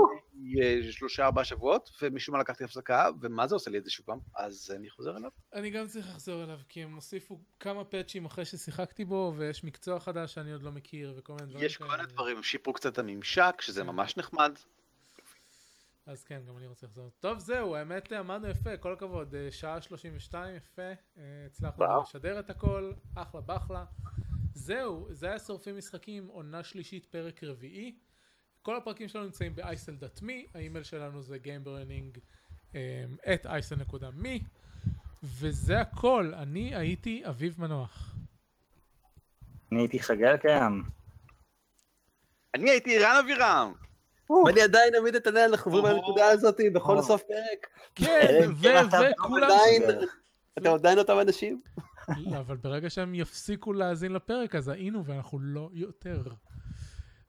אה, 0.62 0.92
שלושה 0.92 1.26
ארבעה 1.26 1.44
שבועות, 1.44 1.90
ומשום 2.02 2.36
מה 2.36 2.42
לקחתי 2.42 2.64
הפסקה, 2.64 3.10
ומה 3.22 3.48
זה 3.48 3.56
עושה 3.56 3.72
לי 3.72 3.78
את 3.78 3.84
זה 3.84 3.92
שוב 3.92 4.06
פעם? 4.06 4.20
אז 4.36 4.74
אני 4.76 4.90
חוזר 4.90 5.18
אליו. 5.18 5.30
אני 5.54 5.70
גם 5.70 5.88
צריך 5.88 6.10
לחזור 6.10 6.44
אליו, 6.44 6.60
כי 6.70 6.84
הם 6.84 6.96
הוסיפו 6.96 7.40
כמה 7.60 7.84
פאצ'ים 7.84 8.26
אחרי 8.26 8.46
ששיחקתי 8.46 9.06
בו, 9.06 9.34
ויש 9.38 9.64
מקצוע 9.64 10.00
חדש 10.00 10.34
שאני 10.34 10.52
עוד 10.52 10.64
לא 10.64 10.72
מכיר, 10.72 11.14
וכל 11.18 11.34
מיני 11.34 11.48
דברים 11.48 11.66
יש 11.66 11.78
כל 11.78 11.88
מיני 11.88 12.06
דברים, 12.06 12.38
הם 12.38 12.44
שיפרו 12.44 12.74
קצת 12.74 12.94
את 12.94 13.00
הממשק, 13.00 13.62
שזה 13.62 13.84
ממש 13.84 14.18
נחמד. 14.18 14.52
אז 16.06 16.24
כן, 16.24 16.42
גם 16.48 16.58
אני 16.58 16.68
רוצה 16.68 16.88
לחזור. 16.88 17.10
טוב, 17.20 17.40
זהו, 17.40 17.76
האמת 17.76 18.12
עמדנו 18.12 18.48
יפה, 18.48 18.78
כל 18.78 18.94
הכבוד. 18.94 19.36
אה, 19.36 19.52
שעה 19.52 19.82
32, 19.82 20.56
יפה. 20.56 20.82
אה, 20.82 21.24
הצלחנו. 21.46 21.86
לשדר 22.02 22.40
את 22.40 22.50
הכל, 22.50 22.92
אחלה 23.16 23.42
בחלה. 23.42 23.86
זהו, 24.54 25.08
זה 25.10 25.28
היה 25.28 25.40
שורפים 25.40 25.78
משחקים, 25.78 26.28
עונה 26.28 26.64
שלישית, 26.64 27.06
פרק 27.06 27.44
רביעי. 27.44 27.96
כל 28.62 28.78
הפרקים 28.78 29.08
שלנו 29.08 29.26
נמצאים 29.26 29.56
ב-isl.me, 29.56 30.32
האימייל 30.54 30.84
שלנו 30.84 31.22
זה 31.22 31.38
gameburning 31.44 32.20
את 33.34 33.46
isl.me, 33.46 34.44
וזה 35.24 35.80
הכל. 35.80 36.34
אני 36.34 36.76
הייתי 36.76 37.24
אביב 37.30 37.56
מנוח. 37.62 38.16
אני 39.72 39.80
הייתי 39.80 40.00
חגל 40.00 40.38
קיים. 40.38 40.84
אני 42.54 42.70
הייתי 42.70 43.00
רן 43.00 43.16
אבירם. 43.24 43.74
ואני 44.46 44.62
עדיין 44.62 44.96
אעמיד 44.96 45.16
את 45.16 45.28
עיניה, 45.28 45.46
אנחנו 45.46 45.72
עוברים 45.72 45.96
לנקודה 45.96 46.28
הזאת 46.28 46.58
בכל. 46.74 47.02
סוף 47.02 47.24
פרק. 47.24 47.68
כן, 47.96 48.46
כן, 48.62 48.88
אתה 48.88 49.00
וכולם... 49.12 49.50
אתם 50.58 50.70
עדיין 50.70 51.00
אותם 51.00 51.20
אנשים? 51.22 51.62
אבל 52.40 52.58
ברגע 52.58 52.90
שהם 52.90 53.16
יפסיקו 53.16 53.74
להאזין 53.74 54.14
לפרק, 54.14 54.56
אז 54.56 54.68
היינו 54.68 55.06
ואנחנו 55.06 55.40
לא 55.40 55.70
יותר. 55.74 56.24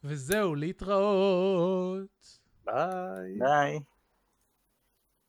וזהו, 0.04 0.54
להתראות. 0.54 2.40
ביי. 2.64 3.38
ביי. 3.38 3.80